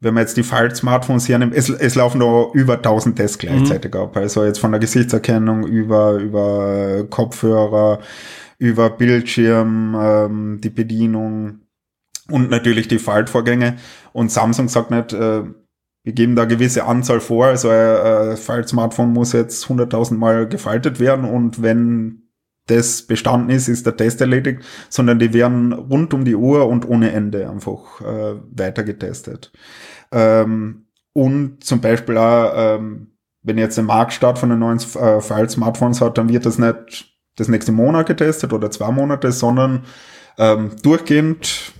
wenn 0.00 0.14
man 0.14 0.22
jetzt 0.22 0.36
die 0.36 0.42
Fall-Smartphones 0.42 1.28
hernimmt, 1.28 1.54
es, 1.54 1.68
es 1.68 1.94
laufen 1.94 2.20
da 2.20 2.46
über 2.54 2.74
1000 2.74 3.16
Tests 3.16 3.38
gleichzeitig 3.38 3.92
mhm. 3.92 4.00
ab. 4.00 4.16
Also 4.16 4.44
jetzt 4.44 4.58
von 4.58 4.72
der 4.72 4.80
Gesichtserkennung 4.80 5.66
über, 5.66 6.14
über 6.14 7.04
Kopfhörer, 7.08 8.00
über 8.58 8.90
Bildschirm, 8.90 9.94
ähm, 10.00 10.60
die 10.62 10.70
Bedienung 10.70 11.60
und 12.30 12.50
natürlich 12.50 12.88
die 12.88 12.98
Faltvorgänge. 12.98 13.76
Und 14.12 14.32
Samsung 14.32 14.68
sagt 14.68 14.90
nicht, 14.90 15.12
äh, 15.12 15.42
wir 16.02 16.12
geben 16.14 16.34
da 16.34 16.46
gewisse 16.46 16.84
Anzahl 16.86 17.20
vor, 17.20 17.46
also 17.46 17.68
ein 17.68 17.76
äh, 17.76 18.36
Fall-Smartphone 18.36 19.12
muss 19.12 19.32
jetzt 19.32 19.66
100.000 19.66 20.14
Mal 20.14 20.48
gefaltet 20.48 20.98
werden 20.98 21.26
und 21.26 21.62
wenn 21.62 22.19
das 22.70 23.02
bestanden 23.02 23.50
ist, 23.50 23.68
ist 23.68 23.86
der 23.86 23.96
Test 23.96 24.20
erledigt, 24.20 24.62
sondern 24.88 25.18
die 25.18 25.32
werden 25.32 25.72
rund 25.72 26.14
um 26.14 26.24
die 26.24 26.36
Uhr 26.36 26.66
und 26.68 26.88
ohne 26.88 27.12
Ende 27.12 27.50
einfach 27.50 28.00
äh, 28.00 28.36
weiter 28.50 28.84
getestet. 28.84 29.52
Ähm, 30.12 30.86
und 31.12 31.64
zum 31.64 31.80
Beispiel 31.80 32.16
auch, 32.16 32.52
ähm, 32.54 33.08
wenn 33.42 33.58
jetzt 33.58 33.78
ein 33.78 33.86
Marktstart 33.86 34.38
von 34.38 34.50
den 34.50 34.58
neuen 34.58 34.78
äh, 34.78 35.20
File-Smartphones 35.20 36.00
hat, 36.00 36.18
dann 36.18 36.28
wird 36.28 36.46
das 36.46 36.58
nicht 36.58 37.14
das 37.36 37.48
nächste 37.48 37.72
Monat 37.72 38.06
getestet 38.06 38.52
oder 38.52 38.70
zwei 38.70 38.90
Monate, 38.90 39.32
sondern 39.32 39.84
ähm, 40.38 40.72
durchgehend 40.82 41.72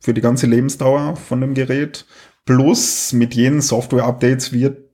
für 0.00 0.14
die 0.14 0.20
ganze 0.20 0.46
Lebensdauer 0.46 1.16
von 1.16 1.40
dem 1.40 1.54
Gerät. 1.54 2.06
Plus 2.46 3.12
mit 3.12 3.34
jeden 3.34 3.60
Software-Updates 3.60 4.52
wird 4.52 4.87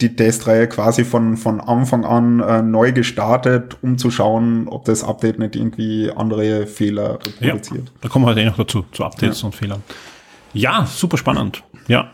die 0.00 0.16
Testreihe 0.16 0.66
quasi 0.68 1.04
von, 1.04 1.36
von 1.36 1.60
Anfang 1.60 2.04
an 2.04 2.40
äh, 2.40 2.62
neu 2.62 2.92
gestartet, 2.92 3.76
um 3.82 3.98
zu 3.98 4.10
schauen, 4.10 4.68
ob 4.68 4.84
das 4.84 5.04
Update 5.04 5.38
nicht 5.38 5.56
irgendwie 5.56 6.10
andere 6.14 6.66
Fehler 6.66 7.14
reproduziert. 7.14 7.88
Ja, 7.88 7.92
da 8.00 8.08
kommen 8.08 8.24
wir 8.24 8.30
heute 8.30 8.40
eh 8.40 8.46
noch 8.46 8.56
dazu, 8.56 8.84
zu 8.92 9.04
Updates 9.04 9.42
ja. 9.42 9.46
und 9.46 9.54
Fehlern. 9.54 9.82
Ja, 10.52 10.86
super 10.86 11.16
spannend. 11.16 11.62
Ja, 11.86 12.10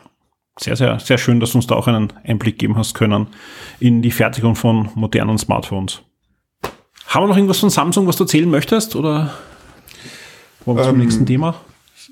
sehr, 0.59 0.77
sehr, 0.77 0.99
sehr 0.99 1.19
schön, 1.19 1.41
dass 1.41 1.53
du 1.53 1.59
uns 1.59 1.67
da 1.67 1.75
auch 1.75 1.87
einen 1.87 2.13
Einblick 2.25 2.59
geben 2.59 2.77
hast 2.77 2.95
können 2.95 3.29
in 3.79 4.03
die 4.03 4.11
Fertigung 4.11 4.57
von 4.57 4.91
modernen 4.95 5.39
Smartphones. 5.39 6.03
Haben 7.09 7.25
wir 7.25 7.29
noch 7.29 7.37
irgendwas 7.37 7.59
von 7.59 7.71
Samsung, 7.71 8.07
was 8.07 8.17
du 8.17 8.25
erzählen 8.25 8.51
möchtest? 8.51 8.97
Oder 8.97 9.33
wollen 10.65 10.79
wir 10.79 10.85
ähm, 10.85 10.91
zum 10.91 10.99
nächsten 10.99 11.27
Thema? 11.27 11.55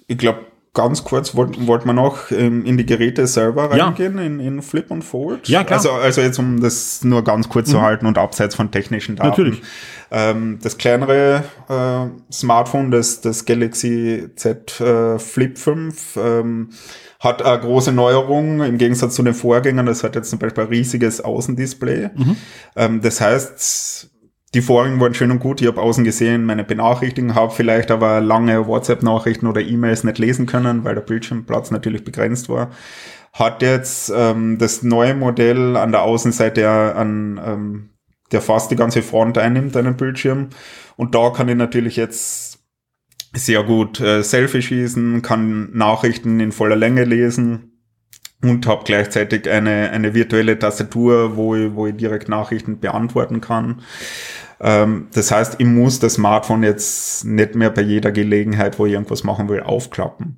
Ich 0.06 0.18
glaube, 0.18 0.40
ganz 0.74 1.04
kurz 1.04 1.34
wollten 1.36 1.66
wollt 1.68 1.86
wir 1.86 1.92
noch 1.92 2.30
ähm, 2.32 2.64
in 2.66 2.76
die 2.76 2.84
Geräte 2.84 3.26
selber 3.26 3.70
reingehen, 3.70 4.18
ja. 4.18 4.24
in, 4.24 4.40
in 4.40 4.60
Flip 4.60 4.90
und 4.90 5.02
Fold. 5.02 5.48
Ja, 5.48 5.62
klar. 5.62 5.78
Also, 5.78 5.92
also 5.92 6.20
jetzt, 6.20 6.38
um 6.38 6.60
das 6.60 7.04
nur 7.04 7.22
ganz 7.22 7.48
kurz 7.48 7.68
mhm. 7.68 7.72
zu 7.72 7.82
halten 7.82 8.06
und 8.06 8.18
abseits 8.18 8.56
von 8.56 8.70
technischen 8.70 9.16
Daten. 9.16 9.28
Natürlich. 9.28 9.62
Ähm, 10.10 10.58
das 10.62 10.76
kleinere 10.76 11.44
äh, 11.68 12.32
Smartphone, 12.32 12.90
das, 12.90 13.20
das 13.20 13.44
Galaxy 13.44 14.28
Z 14.34 14.80
äh, 14.80 15.18
Flip 15.18 15.56
5, 15.56 16.16
ähm, 16.16 16.70
hat 17.20 17.42
eine 17.42 17.60
große 17.60 17.92
Neuerung 17.92 18.62
im 18.62 18.76
Gegensatz 18.76 19.14
zu 19.14 19.22
den 19.22 19.34
Vorgängern. 19.34 19.86
Das 19.86 20.02
hat 20.02 20.16
jetzt 20.16 20.28
zum 20.28 20.38
Beispiel 20.38 20.64
ein 20.64 20.70
riesiges 20.70 21.20
Außendisplay. 21.20 22.10
Mhm. 22.14 22.36
Ähm, 22.76 23.00
das 23.00 23.20
heißt, 23.20 24.10
die 24.54 24.62
Vorigen 24.62 25.00
waren 25.00 25.14
schön 25.14 25.32
und 25.32 25.40
gut. 25.40 25.60
Ich 25.60 25.66
habe 25.66 25.80
außen 25.80 26.04
gesehen, 26.04 26.46
meine 26.46 26.64
Benachrichtigungen, 26.64 27.34
habe 27.34 27.52
vielleicht 27.52 27.90
aber 27.90 28.20
lange 28.20 28.66
WhatsApp-Nachrichten 28.66 29.48
oder 29.48 29.60
E-Mails 29.60 30.04
nicht 30.04 30.18
lesen 30.18 30.46
können, 30.46 30.84
weil 30.84 30.94
der 30.94 31.02
Bildschirmplatz 31.02 31.72
natürlich 31.72 32.04
begrenzt 32.04 32.48
war. 32.48 32.70
Hat 33.32 33.62
jetzt 33.62 34.12
ähm, 34.14 34.58
das 34.58 34.84
neue 34.84 35.14
Modell 35.14 35.76
an 35.76 35.90
der 35.90 36.02
Außenseite 36.02 36.94
an, 36.94 37.40
ähm, 37.44 37.90
der 38.30 38.40
fast 38.40 38.70
die 38.70 38.76
ganze 38.76 39.02
Front 39.02 39.38
einnimmt, 39.38 39.76
einen 39.76 39.96
Bildschirm. 39.96 40.50
Und 40.96 41.16
da 41.16 41.30
kann 41.30 41.48
ich 41.48 41.56
natürlich 41.56 41.96
jetzt 41.96 42.60
sehr 43.32 43.64
gut 43.64 43.98
äh, 44.00 44.22
Selfie 44.22 44.62
schießen, 44.62 45.20
kann 45.22 45.76
Nachrichten 45.76 46.38
in 46.38 46.52
voller 46.52 46.76
Länge 46.76 47.02
lesen 47.02 47.73
und 48.44 48.66
habe 48.66 48.84
gleichzeitig 48.84 49.50
eine, 49.50 49.90
eine 49.90 50.14
virtuelle 50.14 50.58
Tastatur, 50.58 51.36
wo 51.36 51.54
ich, 51.54 51.74
wo 51.74 51.86
ich 51.86 51.96
direkt 51.96 52.28
Nachrichten 52.28 52.78
beantworten 52.78 53.40
kann. 53.40 53.80
Ähm, 54.60 55.08
das 55.14 55.30
heißt, 55.30 55.56
ich 55.58 55.66
muss 55.66 55.98
das 55.98 56.14
Smartphone 56.14 56.62
jetzt 56.62 57.24
nicht 57.24 57.54
mehr 57.54 57.70
bei 57.70 57.80
jeder 57.80 58.12
Gelegenheit, 58.12 58.78
wo 58.78 58.84
ich 58.84 58.92
irgendwas 58.92 59.24
machen 59.24 59.48
will, 59.48 59.60
aufklappen. 59.60 60.36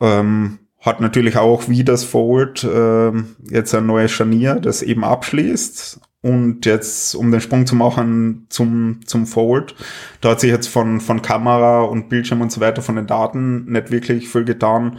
Ähm, 0.00 0.58
hat 0.80 1.00
natürlich 1.00 1.36
auch 1.36 1.68
wie 1.68 1.84
das 1.84 2.02
Fold 2.04 2.64
äh, 2.64 3.12
jetzt 3.48 3.74
ein 3.74 3.86
neues 3.86 4.10
Scharnier, 4.10 4.56
das 4.56 4.82
eben 4.82 5.04
abschließt. 5.04 6.00
Und 6.22 6.66
jetzt, 6.66 7.14
um 7.14 7.30
den 7.30 7.40
Sprung 7.40 7.64
zu 7.64 7.76
machen 7.76 8.46
zum, 8.50 9.00
zum 9.06 9.26
Fold, 9.26 9.74
da 10.20 10.30
hat 10.30 10.40
sich 10.40 10.50
jetzt 10.50 10.66
von, 10.66 11.00
von 11.00 11.22
Kamera 11.22 11.82
und 11.82 12.08
Bildschirm 12.08 12.42
und 12.42 12.52
so 12.52 12.60
weiter 12.60 12.82
von 12.82 12.96
den 12.96 13.06
Daten 13.06 13.70
nicht 13.70 13.90
wirklich 13.90 14.28
viel 14.28 14.44
getan. 14.44 14.98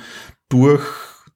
Durch 0.50 0.82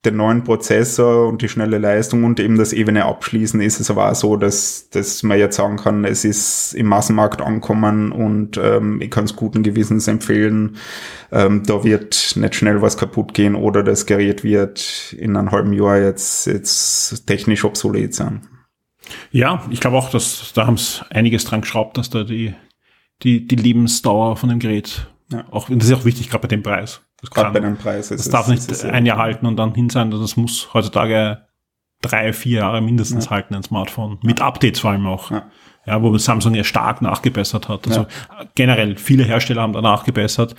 den 0.04 0.16
neuen 0.16 0.44
Prozessor 0.44 1.26
und 1.28 1.42
die 1.42 1.48
schnelle 1.48 1.78
Leistung 1.78 2.24
und 2.24 2.38
eben 2.38 2.56
das 2.56 2.72
ebene 2.72 3.06
Abschließen 3.06 3.60
ist 3.60 3.80
es 3.80 3.90
aber 3.90 4.10
auch 4.10 4.14
so, 4.14 4.36
dass, 4.36 4.88
dass 4.90 5.22
man 5.22 5.38
jetzt 5.38 5.56
sagen 5.56 5.76
kann, 5.76 6.04
es 6.04 6.24
ist 6.24 6.74
im 6.74 6.86
Massenmarkt 6.86 7.40
ankommen 7.40 8.12
und 8.12 8.56
ähm, 8.56 9.00
ich 9.00 9.10
kann 9.10 9.24
es 9.24 9.34
guten 9.34 9.62
Gewissens 9.62 10.06
empfehlen. 10.06 10.76
Ähm, 11.32 11.64
da 11.66 11.82
wird 11.82 12.34
nicht 12.36 12.54
schnell 12.54 12.82
was 12.82 12.96
kaputt 12.96 13.34
gehen 13.34 13.54
oder 13.54 13.82
das 13.82 14.06
Gerät 14.06 14.44
wird 14.44 15.14
in 15.18 15.36
einem 15.36 15.50
halben 15.50 15.72
Jahr 15.72 15.98
jetzt, 15.98 16.46
jetzt 16.46 17.26
technisch 17.26 17.64
obsolet 17.64 18.14
sein. 18.14 18.46
Ja, 19.30 19.64
ich 19.70 19.80
glaube 19.80 19.96
auch, 19.96 20.10
dass 20.10 20.52
da 20.54 20.66
haben 20.66 20.74
es 20.74 21.04
einiges 21.10 21.44
dran 21.44 21.62
geschraubt, 21.62 21.98
dass 21.98 22.10
da 22.10 22.24
die, 22.24 22.54
die, 23.22 23.46
die 23.46 23.56
Lebensdauer 23.56 24.36
von 24.36 24.48
dem 24.48 24.58
Gerät 24.58 25.08
ja. 25.32 25.44
auch, 25.50 25.68
das 25.68 25.88
ist 25.88 25.92
auch 25.92 26.04
wichtig, 26.04 26.30
gerade 26.30 26.42
bei 26.42 26.48
dem 26.48 26.62
Preis. 26.62 27.02
Das 27.20 27.30
Gerade 27.30 27.50
bei 27.52 27.60
dem 27.60 27.76
Preis. 27.76 28.08
Das 28.08 28.28
darf 28.28 28.48
nicht 28.48 28.70
ist 28.70 28.84
ein 28.84 29.06
Jahr 29.06 29.18
halten 29.18 29.46
und 29.46 29.56
dann 29.56 29.74
hin 29.74 29.88
sein. 29.88 30.10
Das 30.10 30.36
muss 30.36 30.72
heutzutage 30.74 31.46
drei, 32.02 32.32
vier 32.32 32.60
Jahre 32.60 32.80
mindestens 32.80 33.26
ja. 33.26 33.30
halten, 33.32 33.54
ein 33.54 33.62
Smartphone. 33.62 34.18
Mit 34.22 34.40
Updates 34.40 34.80
vor 34.80 34.90
allem 34.90 35.06
auch. 35.06 35.30
Ja. 35.30 35.46
ja 35.86 36.02
wo 36.02 36.16
Samsung 36.18 36.54
ja 36.54 36.64
stark 36.64 37.02
nachgebessert 37.02 37.68
hat. 37.68 37.86
Also 37.86 38.02
ja. 38.02 38.46
generell, 38.54 38.96
viele 38.96 39.24
Hersteller 39.24 39.62
haben 39.62 39.72
da 39.72 39.80
nachgebessert. 39.80 40.54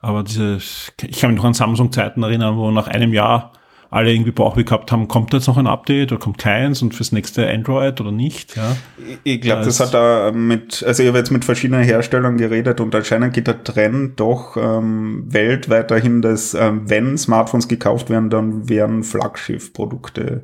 Aber 0.00 0.22
diese, 0.22 0.56
ich 0.56 1.20
kann 1.20 1.30
mich 1.30 1.38
noch 1.38 1.44
an 1.44 1.54
Samsung-Zeiten 1.54 2.22
erinnern, 2.22 2.56
wo 2.56 2.70
nach 2.70 2.88
einem 2.88 3.12
Jahr 3.12 3.52
alle 3.90 4.12
irgendwie 4.12 4.32
Bauchweh 4.32 4.64
gehabt 4.64 4.92
haben, 4.92 5.08
kommt 5.08 5.32
jetzt 5.32 5.46
noch 5.46 5.56
ein 5.56 5.66
Update 5.66 6.12
oder 6.12 6.20
kommt 6.20 6.36
keins 6.36 6.82
und 6.82 6.94
fürs 6.94 7.10
nächste 7.10 7.48
Android 7.48 8.00
oder 8.00 8.12
nicht? 8.12 8.54
Ja. 8.54 8.76
Ich, 8.98 9.36
ich 9.36 9.40
glaube, 9.40 9.64
das 9.64 9.80
hat 9.80 9.94
da 9.94 10.30
mit, 10.32 10.84
also 10.86 11.02
ich 11.02 11.08
habe 11.08 11.18
jetzt 11.18 11.30
mit 11.30 11.44
verschiedenen 11.44 11.82
Herstellern 11.82 12.36
geredet 12.36 12.80
und 12.80 12.94
anscheinend 12.94 13.32
geht 13.32 13.46
der 13.46 13.64
Trend 13.64 14.20
doch 14.20 14.58
ähm, 14.58 15.24
weltweit 15.28 15.90
dahin, 15.90 16.20
dass 16.20 16.52
ähm, 16.52 16.82
wenn 16.84 17.16
Smartphones 17.16 17.66
gekauft 17.66 18.10
werden, 18.10 18.28
dann 18.28 18.68
werden 18.68 19.04
Flaggschiff-Produkte 19.04 20.42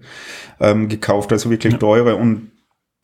ähm, 0.61 0.89
gekauft, 0.89 1.31
also 1.31 1.51
wirklich 1.51 1.75
ja. 1.75 1.79
teure 1.79 2.17
und 2.17 2.51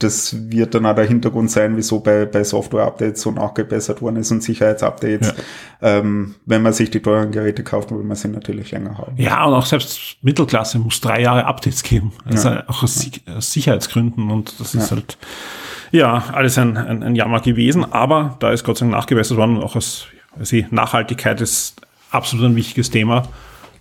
das 0.02 0.34
wird 0.50 0.74
dann 0.74 0.86
auch 0.86 0.94
der 0.94 1.04
Hintergrund 1.04 1.50
sein, 1.50 1.76
wieso 1.76 2.00
bei, 2.00 2.24
bei 2.24 2.42
Software-Updates 2.42 3.20
so 3.20 3.30
nachgebessert 3.30 4.00
worden 4.00 4.16
ist 4.16 4.30
und 4.30 4.42
Sicherheitsupdates. 4.42 5.34
Ja. 5.80 5.98
Ähm, 5.98 6.36
wenn 6.46 6.62
man 6.62 6.72
sich 6.72 6.90
die 6.90 7.00
teuren 7.00 7.30
Geräte 7.30 7.62
kauft, 7.62 7.90
will 7.90 8.02
man 8.02 8.16
sie 8.16 8.28
natürlich 8.28 8.70
länger 8.70 8.96
haben. 8.96 9.14
Ja, 9.16 9.44
und 9.44 9.54
auch 9.54 9.66
selbst 9.66 10.16
Mittelklasse 10.22 10.78
muss 10.78 11.00
drei 11.00 11.22
Jahre 11.22 11.44
Updates 11.44 11.82
geben. 11.82 12.12
Also 12.24 12.48
ja. 12.48 12.64
auch 12.66 12.82
aus, 12.82 13.08
aus, 13.26 13.52
Sicherheitsgründen 13.52 14.30
und 14.30 14.58
das 14.58 14.74
ist 14.74 14.90
ja. 14.90 14.96
halt, 14.96 15.18
ja, 15.92 16.24
alles 16.32 16.56
ein, 16.56 16.76
ein, 16.76 17.02
ein 17.02 17.14
Jammer 17.14 17.40
gewesen, 17.40 17.84
aber 17.92 18.36
da 18.40 18.50
ist 18.50 18.64
Gott 18.64 18.78
sei 18.78 18.86
Dank 18.86 18.96
nachgebessert 18.96 19.36
worden 19.36 19.58
und 19.58 19.62
auch 19.62 19.76
als, 19.76 20.06
also 20.38 20.56
Nachhaltigkeit 20.70 21.40
ist 21.40 21.80
absolut 22.10 22.46
ein 22.46 22.56
wichtiges 22.56 22.90
Thema 22.90 23.24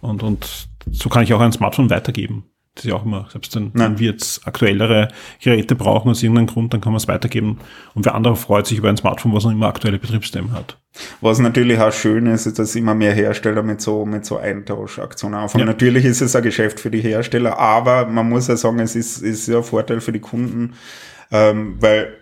und, 0.02 0.22
und 0.22 0.68
so 0.92 1.08
kann 1.10 1.24
ich 1.24 1.34
auch 1.34 1.40
ein 1.40 1.52
Smartphone 1.52 1.90
weitergeben. 1.90 2.44
Das 2.76 2.86
ist 2.86 2.92
ja 2.92 2.96
auch 2.96 3.06
immer, 3.06 3.28
selbst 3.32 3.56
wenn, 3.56 3.72
wenn 3.74 4.00
wir 4.00 4.12
jetzt 4.12 4.48
aktuellere 4.48 5.10
Geräte 5.42 5.76
brauchen 5.76 6.10
aus 6.10 6.24
irgendeinem 6.24 6.48
Grund, 6.48 6.74
dann 6.74 6.80
kann 6.80 6.94
man 6.94 6.98
es 6.98 7.08
weitergeben. 7.08 7.60
Und 7.94 8.06
wer 8.06 8.16
andere 8.16 8.36
freut 8.36 8.68
sich 8.68 8.78
über 8.78 8.90
ein 8.90 8.96
Smartphone, 8.96 9.34
was 9.34 9.44
noch 9.44 9.52
immer 9.52 9.68
aktuelle 9.68 10.00
Betriebssysteme 10.00 10.52
hat. 10.52 10.78
Was 11.20 11.40
natürlich 11.40 11.80
auch 11.80 11.92
schön 11.92 12.26
ist, 12.28 12.46
ist, 12.46 12.58
dass 12.58 12.76
immer 12.76 12.96
mehr 12.96 13.14
Hersteller 13.14 13.64
mit 13.64 13.82
so, 13.82 14.06
mit 14.06 14.26
so 14.26 14.38
Eintauschaktionen 14.38 15.40
anfangen. 15.40 15.62
Ja. 15.62 15.66
Natürlich 15.66 16.06
ist 16.06 16.22
es 16.22 16.36
ein 16.36 16.44
Geschäft 16.44 16.80
für 16.80 16.90
die 16.90 17.02
Hersteller, 17.02 17.58
aber 17.58 18.06
man 18.06 18.30
muss 18.30 18.48
ja 18.48 18.56
sagen, 18.56 18.80
es 18.80 18.96
ist, 18.96 19.22
ist 19.22 19.48
ja 19.48 19.58
ein 19.58 19.64
Vorteil 19.64 20.00
für 20.00 20.12
die 20.12 20.20
Kunden, 20.20 20.74
ähm, 21.32 21.76
weil 21.80 22.16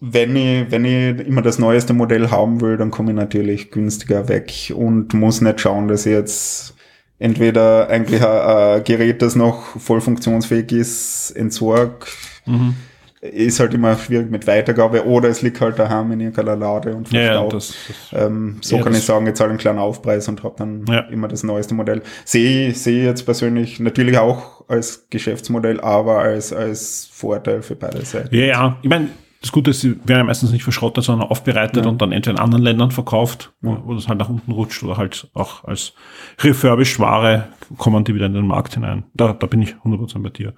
wenn 0.00 0.36
ich, 0.36 0.70
wenn 0.70 0.84
ich 0.84 1.26
immer 1.26 1.42
das 1.42 1.58
neueste 1.58 1.94
Modell 1.94 2.30
haben 2.30 2.60
will, 2.60 2.76
dann 2.76 2.90
komme 2.90 3.10
ich 3.10 3.16
natürlich 3.16 3.70
günstiger 3.70 4.28
weg 4.28 4.72
und 4.74 5.14
muss 5.14 5.40
nicht 5.40 5.60
schauen, 5.60 5.88
dass 5.88 6.06
ich 6.06 6.12
jetzt 6.12 6.75
entweder 7.18 7.88
eigentlich 7.88 8.22
ein, 8.22 8.28
ein 8.28 8.84
Gerät, 8.84 9.22
das 9.22 9.36
noch 9.36 9.78
voll 9.80 10.00
funktionsfähig 10.00 10.72
ist, 10.72 11.30
entsorg. 11.30 12.08
Mhm. 12.44 12.74
Ist 13.20 13.58
halt 13.58 13.74
immer 13.74 13.96
schwierig 13.96 14.30
mit 14.30 14.46
Weitergabe 14.46 15.04
oder 15.06 15.28
es 15.28 15.42
liegt 15.42 15.60
halt 15.60 15.78
daheim 15.78 16.12
in 16.12 16.20
irgendeiner 16.20 16.54
Lade 16.54 16.94
und 16.94 17.08
verstaubt. 17.08 17.52
Ja, 17.52 17.58
das, 17.58 17.74
das, 18.10 18.22
ähm, 18.26 18.58
so 18.60 18.78
kann 18.78 18.92
ich 18.92 19.02
sagen, 19.02 19.26
jetzt 19.26 19.40
halt 19.40 19.50
einen 19.50 19.58
kleinen 19.58 19.78
Aufpreis 19.78 20.28
und 20.28 20.44
habe 20.44 20.54
dann 20.58 20.84
ja. 20.86 21.00
immer 21.08 21.26
das 21.26 21.42
neueste 21.42 21.74
Modell. 21.74 22.02
Sehe 22.24 22.72
sehe 22.72 23.04
jetzt 23.04 23.24
persönlich 23.24 23.80
natürlich 23.80 24.18
auch 24.18 24.68
als 24.68 25.06
Geschäftsmodell, 25.10 25.80
aber 25.80 26.18
als, 26.18 26.52
als 26.52 27.08
Vorteil 27.10 27.62
für 27.62 27.74
beide 27.74 28.04
Seiten. 28.04 28.34
Ja, 28.34 28.44
ja. 28.44 28.76
Ich 28.82 28.88
meine, 28.88 29.08
das 29.46 29.52
Gute 29.52 29.70
ist, 29.70 29.80
sie 29.80 29.96
werden 30.08 30.18
ja 30.18 30.24
meistens 30.24 30.50
nicht 30.50 30.64
verschrottet, 30.64 31.04
sondern 31.04 31.28
aufbereitet 31.28 31.84
ja. 31.84 31.88
und 31.88 32.02
dann 32.02 32.10
entweder 32.10 32.36
in 32.36 32.42
anderen 32.42 32.64
Ländern 32.64 32.90
verkauft, 32.90 33.52
ja. 33.62 33.80
wo 33.84 33.94
das 33.94 34.08
halt 34.08 34.18
nach 34.18 34.28
unten 34.28 34.50
rutscht 34.50 34.82
oder 34.82 34.96
halt 34.96 35.30
auch 35.34 35.62
als 35.62 35.92
refurbished 36.40 36.98
Ware 36.98 37.46
kommen 37.78 38.02
die 38.02 38.12
wieder 38.16 38.26
in 38.26 38.34
den 38.34 38.46
Markt 38.46 38.74
hinein. 38.74 39.04
Da, 39.14 39.32
da 39.32 39.46
bin 39.46 39.62
ich 39.62 39.74
100% 39.84 40.20
bei 40.20 40.30
dir. 40.30 40.52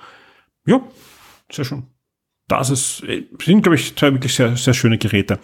Ja, 0.64 0.80
sehr 1.53 1.66
schön. 1.66 1.84
Das 2.47 2.70
ist, 2.70 3.05
sind, 3.45 3.62
glaube 3.62 3.74
ich, 3.74 3.95
zwei 3.95 4.11
wirklich 4.14 4.34
sehr, 4.34 4.57
sehr 4.57 4.72
schöne 4.72 4.97
Geräte. 4.97 5.39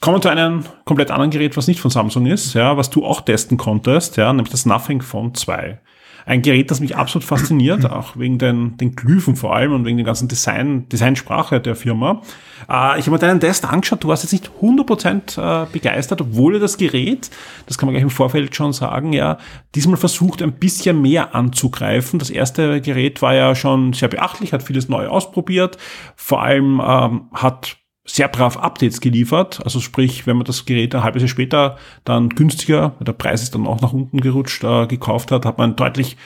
Kommen 0.00 0.16
wir 0.16 0.22
zu 0.22 0.30
einem 0.30 0.64
komplett 0.86 1.10
anderen 1.10 1.30
Gerät, 1.30 1.58
was 1.58 1.66
nicht 1.66 1.80
von 1.80 1.90
Samsung 1.90 2.24
ist, 2.24 2.54
ja, 2.54 2.78
was 2.78 2.88
du 2.88 3.04
auch 3.04 3.20
testen 3.20 3.58
konntest, 3.58 4.16
ja, 4.16 4.32
nämlich 4.32 4.50
das 4.50 4.64
Nothing 4.64 5.02
Phone 5.02 5.34
2. 5.34 5.80
Ein 6.26 6.42
Gerät, 6.42 6.70
das 6.70 6.80
mich 6.80 6.96
absolut 6.96 7.24
fasziniert, 7.24 7.84
auch 7.90 8.16
wegen 8.16 8.38
den, 8.38 8.76
den 8.76 8.94
Glyphen 8.94 9.36
vor 9.36 9.54
allem 9.54 9.72
und 9.72 9.84
wegen 9.84 9.98
der 9.98 10.06
ganzen 10.06 10.28
Design, 10.28 10.88
Designsprache 10.88 11.60
der 11.60 11.76
Firma. 11.76 12.22
Äh, 12.68 12.98
ich 12.98 13.06
habe 13.06 13.12
mir 13.12 13.18
deinen 13.18 13.40
Test 13.40 13.64
angeschaut, 13.64 14.02
du 14.02 14.08
warst 14.08 14.22
jetzt 14.22 14.32
nicht 14.32 14.50
100% 14.62 15.64
äh, 15.64 15.66
begeistert, 15.70 16.20
obwohl 16.20 16.58
das 16.58 16.78
Gerät, 16.78 17.30
das 17.66 17.78
kann 17.78 17.86
man 17.86 17.94
gleich 17.94 18.02
im 18.02 18.10
Vorfeld 18.10 18.54
schon 18.56 18.72
sagen, 18.72 19.12
ja, 19.12 19.38
diesmal 19.74 19.96
versucht 19.96 20.42
ein 20.42 20.52
bisschen 20.52 21.00
mehr 21.02 21.34
anzugreifen. 21.34 22.18
Das 22.18 22.30
erste 22.30 22.80
Gerät 22.80 23.20
war 23.22 23.34
ja 23.34 23.54
schon 23.54 23.92
sehr 23.92 24.08
beachtlich, 24.08 24.52
hat 24.52 24.62
vieles 24.62 24.88
neu 24.88 25.06
ausprobiert, 25.08 25.78
vor 26.16 26.42
allem 26.42 26.80
ähm, 26.84 27.28
hat 27.32 27.76
sehr 28.04 28.28
brav 28.28 28.56
Updates 28.58 29.00
geliefert. 29.00 29.60
Also 29.64 29.80
sprich, 29.80 30.26
wenn 30.26 30.36
man 30.36 30.44
das 30.44 30.66
Gerät 30.66 30.94
ein 30.94 31.02
halbes 31.02 31.22
Jahr 31.22 31.28
später 31.28 31.78
dann 32.04 32.28
günstiger, 32.28 32.94
der 33.00 33.12
Preis 33.12 33.42
ist 33.42 33.54
dann 33.54 33.66
auch 33.66 33.80
nach 33.80 33.92
unten 33.92 34.20
gerutscht, 34.20 34.62
äh, 34.62 34.86
gekauft 34.86 35.32
hat, 35.32 35.46
hat 35.46 35.58
man 35.58 35.76
deutlich 35.76 36.16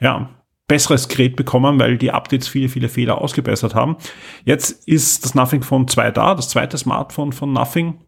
ja, 0.00 0.30
besseres 0.68 1.08
Gerät 1.08 1.36
bekommen, 1.36 1.78
weil 1.80 1.98
die 1.98 2.12
Updates 2.12 2.48
viele, 2.48 2.68
viele 2.68 2.88
Fehler 2.88 3.20
ausgebessert 3.20 3.74
haben. 3.74 3.96
Jetzt 4.44 4.86
ist 4.86 5.24
das 5.24 5.34
Nothing 5.34 5.62
Phone 5.62 5.88
2 5.88 6.10
da, 6.12 6.34
das 6.34 6.48
zweite 6.48 6.78
Smartphone 6.78 7.32
von 7.32 7.52
Nothing 7.52 7.98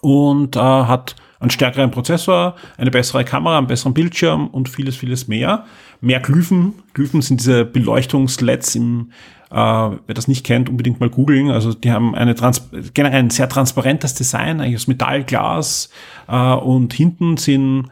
und 0.00 0.56
äh, 0.56 0.60
hat 0.60 1.16
einen 1.38 1.50
stärkeren 1.50 1.90
Prozessor, 1.90 2.56
eine 2.78 2.90
bessere 2.90 3.24
Kamera, 3.24 3.58
einen 3.58 3.66
besseren 3.66 3.92
Bildschirm 3.94 4.48
und 4.48 4.68
vieles, 4.68 4.96
vieles 4.96 5.28
mehr. 5.28 5.64
Mehr 6.00 6.20
Glyphen. 6.20 6.74
Glyphen 6.94 7.20
sind 7.20 7.40
diese 7.40 7.64
Beleuchtungsleds 7.64 8.74
im, 8.74 9.10
äh, 9.50 9.54
wer 9.54 10.14
das 10.14 10.28
nicht 10.28 10.44
kennt, 10.44 10.68
unbedingt 10.68 11.00
mal 11.00 11.10
googeln. 11.10 11.50
Also 11.50 11.72
die 11.72 11.92
haben 11.92 12.14
eine 12.14 12.34
Trans 12.34 12.68
generell 12.94 13.20
ein 13.20 13.30
sehr 13.30 13.48
transparentes 13.48 14.14
Design, 14.14 14.60
eigentlich 14.60 14.76
aus 14.76 14.86
Metallglas 14.86 15.90
äh, 16.28 16.52
und 16.54 16.92
hinten 16.92 17.36
sind 17.36 17.88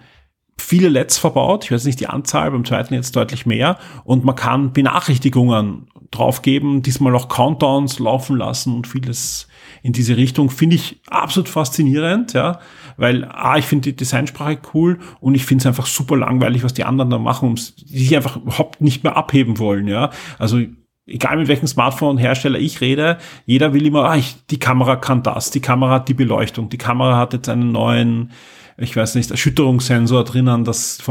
viele 0.59 0.89
LEDs 0.89 1.19
verbaut. 1.19 1.65
Ich 1.65 1.73
weiß 1.73 1.85
nicht 1.85 2.01
die 2.01 2.07
Anzahl, 2.07 2.51
beim 2.51 2.65
zweiten 2.65 2.95
jetzt 2.95 3.17
deutlich 3.17 3.47
mehr. 3.47 3.79
Und 4.05 4.25
man 4.25 4.37
kann 4.37 4.73
Benachrichtigungen 4.73 5.89
draufgeben, 6.11 6.83
diesmal 6.83 7.15
auch 7.17 7.29
Countdowns 7.29 7.99
laufen 7.99 8.37
lassen 8.37 8.75
und 8.75 8.87
vieles 8.87 9.49
in 9.83 9.93
diese 9.93 10.17
Richtung. 10.17 10.51
Finde 10.51 10.77
ich 10.77 11.01
absolut 11.09 11.49
faszinierend, 11.49 12.33
ja. 12.33 12.61
Weil 12.97 13.25
A, 13.25 13.59
ich 13.59 13.67
finde 13.67 13.91
die 13.91 13.97
Designsprache 13.97 14.59
cool 14.73 15.01
und 15.21 15.35
ich 15.35 15.45
finde 15.45 15.63
es 15.63 15.67
einfach 15.67 15.87
super 15.87 16.17
langweilig, 16.17 16.63
was 16.63 16.75
die 16.75 16.85
anderen 16.85 17.11
da 17.11 17.19
machen, 17.19 17.57
die 17.57 17.99
sich 17.99 18.15
einfach 18.15 18.37
überhaupt 18.37 18.81
nicht 18.81 19.03
mehr 19.03 19.17
abheben 19.17 19.59
wollen, 19.59 19.89
ja. 19.89 20.11
Also 20.39 20.61
egal 21.07 21.37
mit 21.37 21.49
welchem 21.49 21.67
Smartphone-Hersteller 21.67 22.59
ich 22.59 22.81
rede, 22.81 23.19
jeder 23.47 23.73
will 23.73 23.87
immer, 23.87 24.05
ah, 24.05 24.17
ich, 24.17 24.37
die 24.47 24.59
Kamera 24.59 24.97
kann 24.97 25.23
das, 25.23 25.51
die 25.51 25.61
Kamera 25.61 25.95
hat 25.95 26.09
die 26.09 26.15
Beleuchtung, 26.15 26.69
die 26.69 26.79
Kamera 26.79 27.17
hat 27.17 27.33
jetzt 27.33 27.49
einen 27.49 27.73
neuen, 27.73 28.33
ich 28.77 28.97
weiß 28.97 29.15
nicht, 29.15 29.31
Erschütterungssensor 29.31 30.25
drinnen, 30.25 30.65
das 30.65 31.03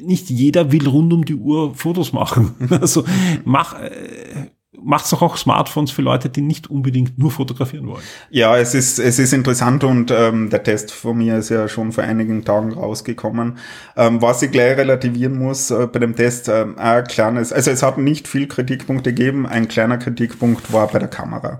nicht 0.00 0.30
jeder 0.30 0.72
will 0.72 0.88
rund 0.88 1.12
um 1.12 1.24
die 1.24 1.34
Uhr 1.34 1.74
Fotos 1.74 2.12
machen. 2.12 2.54
Also 2.80 3.04
mach, 3.44 3.78
äh, 3.78 4.50
macht 4.84 5.04
es 5.04 5.10
doch 5.10 5.22
auch 5.22 5.36
Smartphones 5.36 5.90
für 5.90 6.02
Leute, 6.02 6.28
die 6.28 6.40
nicht 6.40 6.70
unbedingt 6.70 7.18
nur 7.18 7.30
fotografieren 7.30 7.86
wollen. 7.86 8.02
Ja, 8.30 8.56
es 8.56 8.74
ist, 8.74 8.98
es 8.98 9.18
ist 9.18 9.32
interessant 9.32 9.84
und 9.84 10.10
ähm, 10.10 10.50
der 10.50 10.62
Test 10.62 10.92
von 10.92 11.18
mir 11.18 11.38
ist 11.38 11.48
ja 11.48 11.68
schon 11.68 11.92
vor 11.92 12.04
einigen 12.04 12.44
Tagen 12.44 12.72
rausgekommen. 12.72 13.58
Ähm, 13.96 14.22
was 14.22 14.42
ich 14.42 14.50
gleich 14.50 14.76
relativieren 14.76 15.38
muss 15.38 15.70
äh, 15.70 15.86
bei 15.86 15.98
dem 15.98 16.16
Test, 16.16 16.48
äh, 16.48 16.66
ein 16.76 17.04
kleines, 17.04 17.52
also 17.52 17.70
es 17.70 17.82
hat 17.82 17.98
nicht 17.98 18.28
viel 18.28 18.46
Kritikpunkte 18.46 19.12
gegeben, 19.12 19.46
ein 19.46 19.68
kleiner 19.68 19.98
Kritikpunkt 19.98 20.72
war 20.72 20.88
bei 20.88 20.98
der 20.98 21.08
Kamera. 21.08 21.58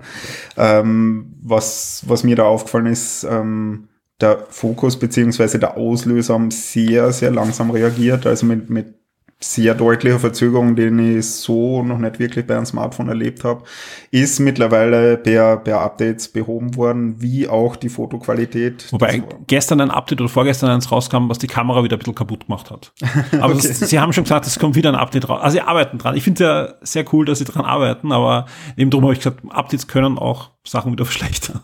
Ähm, 0.57 1.33
was, 1.41 2.03
was 2.07 2.23
mir 2.23 2.35
da 2.35 2.43
aufgefallen 2.43 2.87
ist, 2.87 3.23
ähm, 3.23 3.87
der 4.21 4.45
Fokus 4.49 4.97
beziehungsweise 4.97 5.59
der 5.59 5.77
Auslöser 5.77 6.35
haben 6.35 6.51
sehr, 6.51 7.11
sehr 7.11 7.31
langsam 7.31 7.71
reagiert, 7.71 8.25
also 8.25 8.45
mit, 8.45 8.69
mit 8.69 9.02
sehr 9.43 9.75
deutliche 9.75 10.19
Verzögerung, 10.19 10.75
den 10.75 11.17
ich 11.17 11.29
so 11.29 11.83
noch 11.83 11.97
nicht 11.97 12.19
wirklich 12.19 12.47
bei 12.47 12.55
einem 12.55 12.65
Smartphone 12.65 13.09
erlebt 13.09 13.43
habe, 13.43 13.63
ist 14.11 14.39
mittlerweile 14.39 15.17
per, 15.17 15.57
per 15.57 15.81
Updates 15.81 16.29
behoben 16.29 16.75
worden, 16.75 17.21
wie 17.21 17.47
auch 17.47 17.75
die 17.75 17.89
Fotoqualität. 17.89 18.91
Wobei 18.91 19.21
gestern 19.47 19.81
ein 19.81 19.91
Update 19.91 20.21
oder 20.21 20.29
vorgestern 20.29 20.69
eins 20.69 20.91
rauskam, 20.91 21.29
was 21.29 21.39
die 21.39 21.47
Kamera 21.47 21.83
wieder 21.83 21.97
ein 21.97 21.99
bisschen 21.99 22.15
kaputt 22.15 22.47
gemacht 22.47 22.71
hat. 22.71 22.93
Aber 23.33 23.53
okay. 23.53 23.67
das, 23.67 23.79
sie 23.79 23.99
haben 23.99 24.13
schon 24.13 24.23
gesagt, 24.23 24.47
es 24.47 24.57
kommt 24.59 24.75
wieder 24.75 24.89
ein 24.89 24.95
Update 24.95 25.27
raus. 25.27 25.41
Also 25.41 25.55
sie 25.55 25.61
arbeiten 25.61 25.97
dran. 25.97 26.15
Ich 26.15 26.23
finde 26.23 26.43
es 26.43 26.47
ja 26.47 26.73
sehr 26.81 27.13
cool, 27.13 27.25
dass 27.25 27.39
sie 27.39 27.45
dran 27.45 27.65
arbeiten, 27.65 28.11
aber 28.11 28.45
eben 28.77 28.89
darum 28.89 29.05
habe 29.05 29.13
ich 29.13 29.19
gesagt, 29.19 29.41
Updates 29.49 29.87
können 29.87 30.17
auch 30.17 30.51
Sachen 30.63 30.91
wieder 30.91 31.05
verschlechtern. 31.05 31.59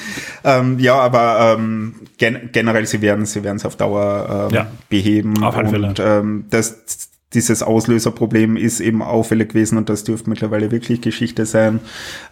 ähm, 0.44 0.78
ja, 0.78 0.94
aber 0.94 1.56
ähm, 1.58 1.94
gen 2.18 2.50
generell, 2.52 2.86
sie 2.86 3.00
werden 3.02 3.26
sie 3.26 3.44
werden 3.44 3.56
es 3.56 3.64
auf 3.64 3.76
Dauer 3.76 4.48
ähm, 4.50 4.54
ja, 4.54 4.66
beheben. 4.88 5.42
Auf 5.42 5.56
und 5.56 6.00
ähm, 6.00 6.44
das, 6.50 7.10
dieses 7.34 7.62
Auslöserproblem 7.62 8.56
ist 8.56 8.80
eben 8.80 9.02
auffällig 9.02 9.50
gewesen 9.50 9.78
und 9.78 9.88
das 9.88 10.04
dürfte 10.04 10.28
mittlerweile 10.28 10.70
wirklich 10.70 11.00
Geschichte 11.00 11.46
sein. 11.46 11.80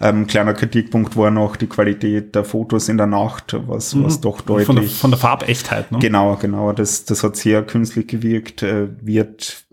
Ähm, 0.01 0.27
kleiner 0.27 0.55
Kritikpunkt 0.55 1.17
war 1.17 1.31
noch 1.31 1.57
die 1.57 1.67
Qualität 1.67 2.35
der 2.35 2.45
Fotos 2.45 2.89
in 2.89 2.97
der 2.97 3.07
Nacht, 3.07 3.57
was, 3.67 3.95
mhm. 3.95 4.05
was 4.05 4.21
doch 4.21 4.41
deutlich. 4.41 4.67
Von 4.67 4.77
der, 4.77 4.85
von 4.85 5.11
der 5.11 5.19
Farbechtheit, 5.19 5.91
ne? 5.93 5.99
Genau, 5.99 6.37
genau. 6.37 6.73
Das, 6.73 7.05
das 7.05 7.23
hat 7.23 7.37
sehr 7.37 7.63
künstlich 7.63 8.07
gewirkt, 8.07 8.63
äh, 8.63 8.89
wird 9.01 9.65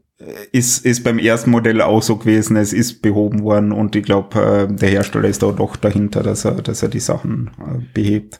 ist, 0.51 0.83
ist 0.83 1.03
beim 1.03 1.19
ersten 1.19 1.51
Modell 1.51 1.81
auch 1.81 2.01
so 2.01 2.15
gewesen, 2.15 2.57
es 2.57 2.73
ist 2.73 3.01
behoben 3.01 3.43
worden 3.43 3.71
und 3.71 3.95
ich 3.95 4.03
glaube, 4.03 4.67
äh, 4.69 4.73
der 4.73 4.89
Hersteller 4.89 5.27
ist 5.27 5.43
da 5.43 5.51
doch 5.51 5.75
dahinter, 5.75 6.23
dass 6.23 6.43
er, 6.43 6.53
dass 6.53 6.81
er 6.81 6.89
die 6.89 6.99
Sachen 6.99 7.51
äh, 7.59 7.79
behebt. 7.93 8.39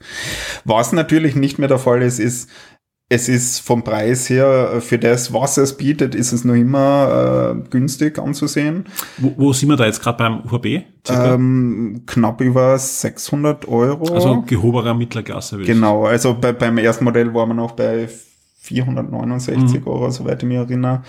Was 0.66 0.92
natürlich 0.92 1.36
nicht 1.36 1.60
mehr 1.60 1.68
der 1.68 1.78
Fall 1.78 2.02
ist, 2.02 2.18
ist, 2.18 2.50
es 3.10 3.30
ist 3.30 3.60
vom 3.60 3.84
Preis 3.84 4.28
her, 4.28 4.72
äh, 4.76 4.82
für 4.82 4.98
das, 4.98 5.34
was 5.34 5.58
es 5.58 5.78
bietet, 5.78 6.16
ist 6.16 6.32
es 6.32 6.44
noch 6.44 6.56
immer 6.56 7.56
äh, 7.56 7.70
günstig 7.70 8.18
anzusehen. 8.18 8.86
Wo, 9.20 9.34
wo 9.38 9.54
sind 9.54 9.70
wir 9.70 9.78
da 9.78 9.86
jetzt 9.86 10.02
gerade 10.02 10.18
beim 10.18 10.42
UHB? 10.52 10.84
Ähm, 11.10 12.02
knapp 12.08 12.42
über 12.42 12.78
600 12.78 13.68
Euro. 13.68 14.16
Also 14.16 14.42
gehobener 14.42 14.96
Mittlerklasse. 14.96 15.60
Genau, 15.60 16.06
also 16.06 16.34
bei, 16.34 16.54
beim 16.54 16.80
ersten 16.80 17.06
Modell 17.06 17.34
waren 17.36 17.50
wir 17.50 17.56
noch 17.56 17.74
bei 17.74 18.10
469 18.68 19.82
mhm. 19.82 19.88
Euro, 19.88 20.10
soweit 20.12 20.44
ich 20.44 20.48
mich 20.48 20.58
erinnere. 20.58 21.04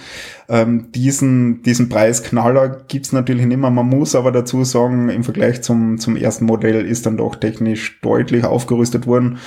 Ähm, 0.49 0.91
diesen, 0.93 1.63
diesen 1.63 1.89
Preisknaller 1.89 2.69
gibt's 2.89 3.13
natürlich 3.13 3.47
nicht 3.47 3.59
mehr. 3.59 3.71
Man 3.71 3.89
muss 3.89 4.15
aber 4.15 4.33
dazu 4.33 4.65
sagen, 4.65 5.09
im 5.09 5.25
Vergleich 5.25 5.63
zum, 5.63 5.99
zum 5.99 6.17
ersten 6.17 6.47
Modell 6.47 6.87
ist 6.87 7.07
dann 7.07 7.17
doch 7.17 7.37
technisch 7.37 8.01
deutlich 8.01 8.45
aufgerüstet 8.45 9.07
worden. 9.07 9.39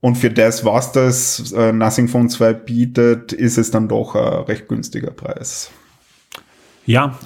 Und 0.00 0.16
für 0.16 0.30
das, 0.30 0.64
was 0.64 0.92
das 0.92 1.52
äh, 1.52 1.72
Nothing 1.72 2.08
Phone 2.08 2.28
2 2.28 2.52
bietet, 2.52 3.32
ist 3.32 3.56
es 3.56 3.70
dann 3.70 3.88
doch 3.88 4.14
ein 4.14 4.44
recht 4.44 4.68
günstiger 4.68 5.10
Preis. 5.10 5.70
Ja, 6.84 7.18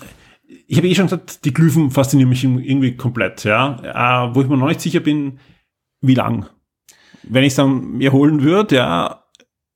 ich 0.68 0.76
habe 0.76 0.88
eh 0.88 0.94
schon 0.94 1.06
gesagt, 1.06 1.44
die 1.44 1.52
Glyphen 1.52 1.90
faszinieren 1.90 2.28
mich 2.28 2.44
irgendwie 2.44 2.96
komplett, 2.96 3.44
ja. 3.44 4.28
Äh, 4.28 4.34
wo 4.34 4.42
ich 4.42 4.48
mir 4.48 4.56
noch 4.56 4.68
nicht 4.68 4.80
sicher 4.80 5.00
bin, 5.00 5.40
wie 6.00 6.14
lang. 6.14 6.46
Wenn 7.22 7.42
ich 7.42 7.48
es 7.48 7.56
dann 7.56 7.92
mir 7.92 8.12
holen 8.12 8.42
würde, 8.42 8.76
ja, 8.76 9.17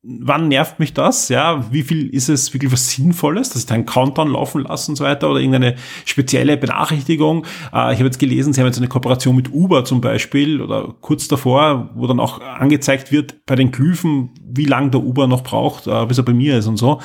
wann 0.03 0.49
nervt 0.49 0.81
mich 0.81 0.95
das? 0.95 1.29
Ja, 1.29 1.73
wie 1.73 1.83
viel 1.83 2.09
ist 2.13 2.29
es 2.29 2.53
wirklich 2.53 2.73
was 2.73 2.91
Sinnvolles, 2.91 3.51
dass 3.51 3.63
ich 3.63 3.67
da 3.67 3.75
einen 3.75 3.87
Countdown 3.87 4.33
laufen 4.33 4.63
lasse 4.63 4.91
und 4.91 4.97
so 4.97 5.05
weiter 5.05 5.31
oder 5.31 5.39
irgendeine 5.39 5.77
spezielle 6.05 6.57
Benachrichtigung? 6.57 7.45
Äh, 7.73 7.93
ich 7.93 7.99
habe 7.99 8.07
jetzt 8.07 8.19
gelesen, 8.19 8.53
sie 8.53 8.61
haben 8.61 8.67
jetzt 8.67 8.79
eine 8.79 8.89
Kooperation 8.89 9.37
mit 9.37 9.53
Uber 9.53 9.85
zum 9.85 10.01
Beispiel 10.01 10.61
oder 10.61 10.95
kurz 11.01 11.29
davor, 11.29 11.91
wo 11.95 12.07
dann 12.07 12.21
auch 12.21 12.41
angezeigt 12.41 13.13
wird 13.13 13.47
bei 13.47 13.55
den 13.55 13.71
Glyphen, 13.71 14.31
wie 14.45 14.65
lange 14.65 14.91
der 14.91 15.03
Uber 15.03 15.29
noch 15.29 15.45
braucht, 15.45 15.87
äh, 15.87 16.07
bis 16.07 16.19
er 16.19 16.25
bei 16.25 16.35
mir 16.35 16.59
ist 16.59 16.67
und 16.67 16.79
so. 16.79 17.01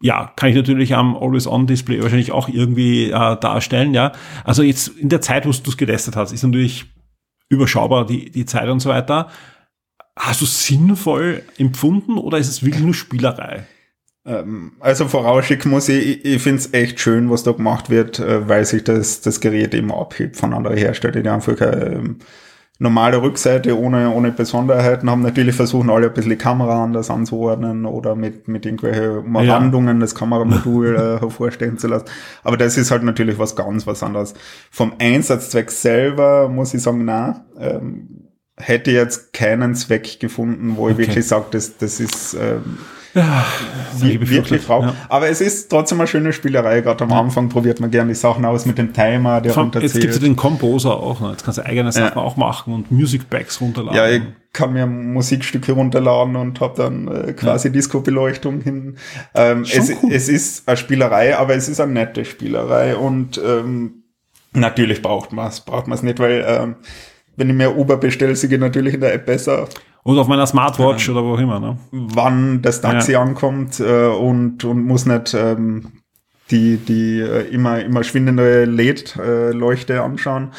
Ja, 0.00 0.32
kann 0.36 0.50
ich 0.50 0.56
natürlich 0.56 0.94
am 0.94 1.16
Always-On-Display 1.16 2.02
wahrscheinlich 2.02 2.30
auch 2.30 2.48
irgendwie 2.48 3.06
äh, 3.06 3.10
darstellen, 3.10 3.94
ja. 3.94 4.12
Also 4.44 4.62
jetzt 4.62 4.88
in 4.88 5.08
der 5.08 5.20
Zeit, 5.20 5.46
wo 5.46 5.50
du 5.50 5.70
es 5.70 5.76
getestet 5.76 6.14
hast, 6.14 6.32
ist 6.32 6.42
natürlich 6.42 6.84
überschaubar 7.48 8.06
die, 8.06 8.30
die 8.30 8.44
Zeit 8.44 8.68
und 8.68 8.80
so 8.80 8.90
weiter. 8.90 9.28
Hast 10.16 10.40
du 10.40 10.46
sinnvoll 10.46 11.42
empfunden 11.58 12.18
oder 12.18 12.38
ist 12.38 12.48
es 12.48 12.64
wirklich 12.64 12.84
nur 12.84 12.94
Spielerei? 12.94 13.64
Ähm, 14.26 14.72
also 14.80 15.08
vorausschicken 15.08 15.70
muss 15.70 15.88
ich, 15.88 16.24
ich 16.24 16.42
finde 16.42 16.60
es 16.60 16.72
echt 16.72 17.00
schön, 17.00 17.30
was 17.30 17.42
da 17.42 17.52
gemacht 17.52 17.90
wird, 17.90 18.20
äh, 18.20 18.48
weil 18.48 18.64
sich 18.64 18.84
das, 18.84 19.20
das 19.20 19.40
Gerät 19.40 19.74
immer 19.74 19.98
abhebt 19.98 20.36
von 20.36 20.54
anderen 20.54 20.76
Herstellern, 20.76 21.22
die 21.22 21.28
einfach 21.28 21.60
eine 21.60 21.86
ähm, 21.86 22.18
normale 22.78 23.20
Rückseite 23.22 23.78
ohne, 23.78 24.10
ohne 24.10 24.32
Besonderheiten 24.32 25.10
haben. 25.10 25.22
Natürlich 25.22 25.54
versuchen 25.54 25.90
alle 25.90 26.06
ein 26.06 26.14
bisschen 26.14 26.30
die 26.30 26.36
Kamera 26.36 26.82
anders 26.82 27.10
anzuordnen 27.10 27.84
oder 27.86 28.16
mit, 28.16 28.48
mit 28.48 28.64
irgendwelchen 28.66 29.18
Umrandungen 29.18 29.96
ja. 29.96 30.00
das 30.00 30.14
Kameramodul 30.14 30.96
äh, 30.96 31.20
hervorstehen 31.20 31.78
zu 31.78 31.88
lassen. 31.88 32.06
Aber 32.42 32.56
das 32.56 32.76
ist 32.76 32.90
halt 32.90 33.02
natürlich 33.02 33.38
was 33.38 33.54
ganz 33.54 33.86
was 33.86 34.02
anderes. 34.02 34.34
Vom 34.70 34.94
Einsatzzweck 34.98 35.70
selber 35.70 36.48
muss 36.48 36.72
ich 36.72 36.82
sagen, 36.82 37.04
na, 37.04 37.44
ähm, 37.58 38.23
hätte 38.56 38.90
jetzt 38.90 39.32
keinen 39.32 39.74
Zweck 39.74 40.20
gefunden, 40.20 40.76
wo 40.76 40.88
ich 40.88 40.94
okay. 40.94 41.08
wirklich 41.08 41.26
sage, 41.26 41.46
das, 41.50 41.76
das 41.76 42.00
ist 42.00 42.34
ähm, 42.34 42.78
ja, 43.14 43.44
wirklich 43.96 44.64
drauf. 44.64 44.84
Ja. 44.84 44.94
Aber 45.08 45.28
es 45.28 45.40
ist 45.40 45.68
trotzdem 45.68 46.00
eine 46.00 46.08
schöne 46.08 46.32
Spielerei. 46.32 46.80
Gerade 46.80 47.04
am 47.04 47.12
Anfang 47.12 47.48
probiert 47.48 47.80
man 47.80 47.90
gerne 47.90 48.08
die 48.08 48.14
Sachen 48.14 48.44
aus 48.44 48.66
mit 48.66 48.76
dem 48.76 48.92
Timer, 48.92 49.40
der 49.40 49.52
Von, 49.52 49.70
Jetzt 49.72 50.00
gibt 50.00 50.12
es 50.12 50.20
den 50.20 50.34
Composer 50.34 50.96
auch. 50.96 51.20
Ne? 51.20 51.30
Jetzt 51.30 51.44
kannst 51.44 51.58
du 51.58 51.66
eigene 51.66 51.92
Sachen 51.92 52.16
ja. 52.18 52.22
auch 52.22 52.36
machen 52.36 52.74
und 52.74 52.90
Music 52.90 53.30
Bags 53.30 53.60
runterladen. 53.60 53.96
Ja, 53.96 54.08
ich 54.08 54.22
kann 54.52 54.72
mir 54.72 54.86
Musikstücke 54.86 55.72
runterladen 55.72 56.36
und 56.36 56.60
habe 56.60 56.76
dann 56.76 57.08
äh, 57.08 57.32
quasi 57.32 57.68
ja. 57.68 57.72
Disco-Beleuchtung 57.72 58.60
hin. 58.60 58.96
Ähm, 59.34 59.62
es, 59.62 59.90
cool. 60.02 60.12
es 60.12 60.28
ist 60.28 60.68
eine 60.68 60.76
Spielerei, 60.76 61.36
aber 61.36 61.54
es 61.54 61.68
ist 61.68 61.80
eine 61.80 61.92
nette 61.92 62.24
Spielerei 62.24 62.96
und 62.96 63.40
ähm, 63.44 64.04
natürlich 64.52 65.02
braucht 65.02 65.32
man 65.32 65.48
es, 65.48 65.60
braucht 65.60 65.86
man 65.86 65.96
es 65.96 66.02
nicht, 66.02 66.18
weil 66.18 66.44
ähm, 66.46 66.76
wenn 67.36 67.50
ich 67.50 67.54
mir 67.54 67.76
Uber 67.76 67.96
bestelle, 67.96 68.36
sehe 68.36 68.50
ich 68.50 68.58
natürlich 68.58 68.94
in 68.94 69.00
der 69.00 69.14
App 69.14 69.26
besser. 69.26 69.68
Und 70.02 70.18
auf 70.18 70.28
meiner 70.28 70.46
Smartwatch 70.46 71.08
ja. 71.08 71.14
oder 71.14 71.24
wo 71.24 71.34
auch 71.34 71.38
immer, 71.38 71.60
ne? 71.60 71.78
Wann 71.90 72.60
das 72.60 72.80
Taxi 72.80 73.12
ja. 73.12 73.22
ankommt 73.22 73.80
äh, 73.80 74.06
und, 74.06 74.64
und 74.64 74.84
muss 74.84 75.06
nicht 75.06 75.32
ähm, 75.34 75.92
die, 76.50 76.76
die 76.76 77.20
äh, 77.20 77.48
immer, 77.48 77.82
immer 77.82 78.04
schwindende 78.04 78.66
LED-Leuchte 78.66 80.02
anschauen. 80.02 80.50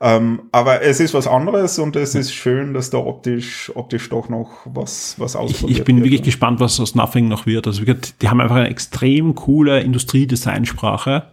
Ähm, 0.00 0.42
aber 0.52 0.82
es 0.82 1.00
ist 1.00 1.12
was 1.12 1.26
anderes 1.26 1.78
und 1.78 1.96
es 1.96 2.14
ist 2.14 2.32
schön, 2.32 2.72
dass 2.72 2.90
da 2.90 2.98
optisch, 2.98 3.72
optisch 3.74 4.08
doch 4.08 4.28
noch 4.28 4.60
was, 4.64 5.16
was 5.18 5.34
ausprobiert 5.34 5.70
Ich, 5.70 5.78
ich 5.78 5.84
bin 5.84 5.96
wird. 5.96 6.06
wirklich 6.06 6.22
gespannt, 6.22 6.60
was 6.60 6.78
aus 6.78 6.94
Nothing 6.94 7.28
noch 7.28 7.46
wird. 7.46 7.66
Also 7.66 7.82
die 7.82 8.28
haben 8.28 8.40
einfach 8.40 8.56
eine 8.56 8.68
extrem 8.68 9.34
coole 9.34 9.80
Industriedesignsprache 9.80 11.24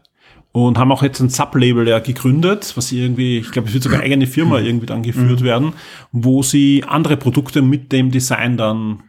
und 0.55 0.77
haben 0.77 0.93
auch 0.93 1.03
jetzt 1.03 1.19
ein 1.19 1.27
Sublabel 1.27 1.85
ja 1.85 1.99
gegründet, 1.99 2.71
was 2.77 2.93
irgendwie, 2.93 3.39
ich 3.39 3.51
glaube, 3.51 3.67
es 3.67 3.73
wird 3.73 3.83
sogar 3.83 3.99
eine 3.99 4.05
eigene 4.05 4.25
Firma 4.25 4.59
irgendwie 4.59 4.85
dann 4.85 5.03
geführt 5.03 5.41
mhm. 5.41 5.45
werden, 5.45 5.73
wo 6.13 6.43
sie 6.43 6.85
andere 6.87 7.17
Produkte 7.17 7.61
mit 7.61 7.91
dem 7.91 8.09
Design 8.09 8.55
dann 8.55 9.03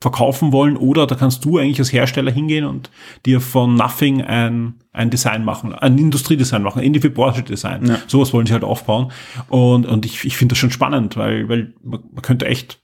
verkaufen 0.00 0.52
wollen 0.52 0.76
oder 0.76 1.08
da 1.08 1.16
kannst 1.16 1.44
du 1.44 1.58
eigentlich 1.58 1.80
als 1.80 1.92
Hersteller 1.92 2.30
hingehen 2.30 2.64
und 2.64 2.90
dir 3.26 3.40
von 3.40 3.74
Nothing 3.74 4.22
ein, 4.22 4.74
ein 4.92 5.10
Design 5.10 5.44
machen, 5.44 5.72
ein 5.72 5.98
Industriedesign 5.98 6.62
machen, 6.62 6.80
ähnlich 6.80 7.02
wie 7.02 7.08
Porsche 7.08 7.42
Design. 7.42 7.86
Ja. 7.86 7.98
Sowas 8.06 8.32
wollen 8.32 8.46
sie 8.46 8.52
halt 8.52 8.62
aufbauen 8.62 9.10
und, 9.48 9.86
und 9.86 10.06
ich, 10.06 10.24
ich 10.24 10.36
finde 10.36 10.52
das 10.52 10.58
schon 10.58 10.70
spannend, 10.70 11.16
weil, 11.16 11.48
weil 11.48 11.74
man, 11.82 12.04
man 12.12 12.22
könnte 12.22 12.46
echt 12.46 12.80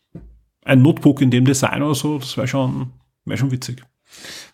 ein 0.64 0.82
Notebook 0.82 1.20
in 1.20 1.30
dem 1.30 1.44
Design 1.44 1.80
oder 1.80 1.94
so, 1.94 2.18
das 2.18 2.36
wäre 2.36 2.48
schon, 2.48 2.90
wäre 3.24 3.38
schon 3.38 3.52
witzig. 3.52 3.84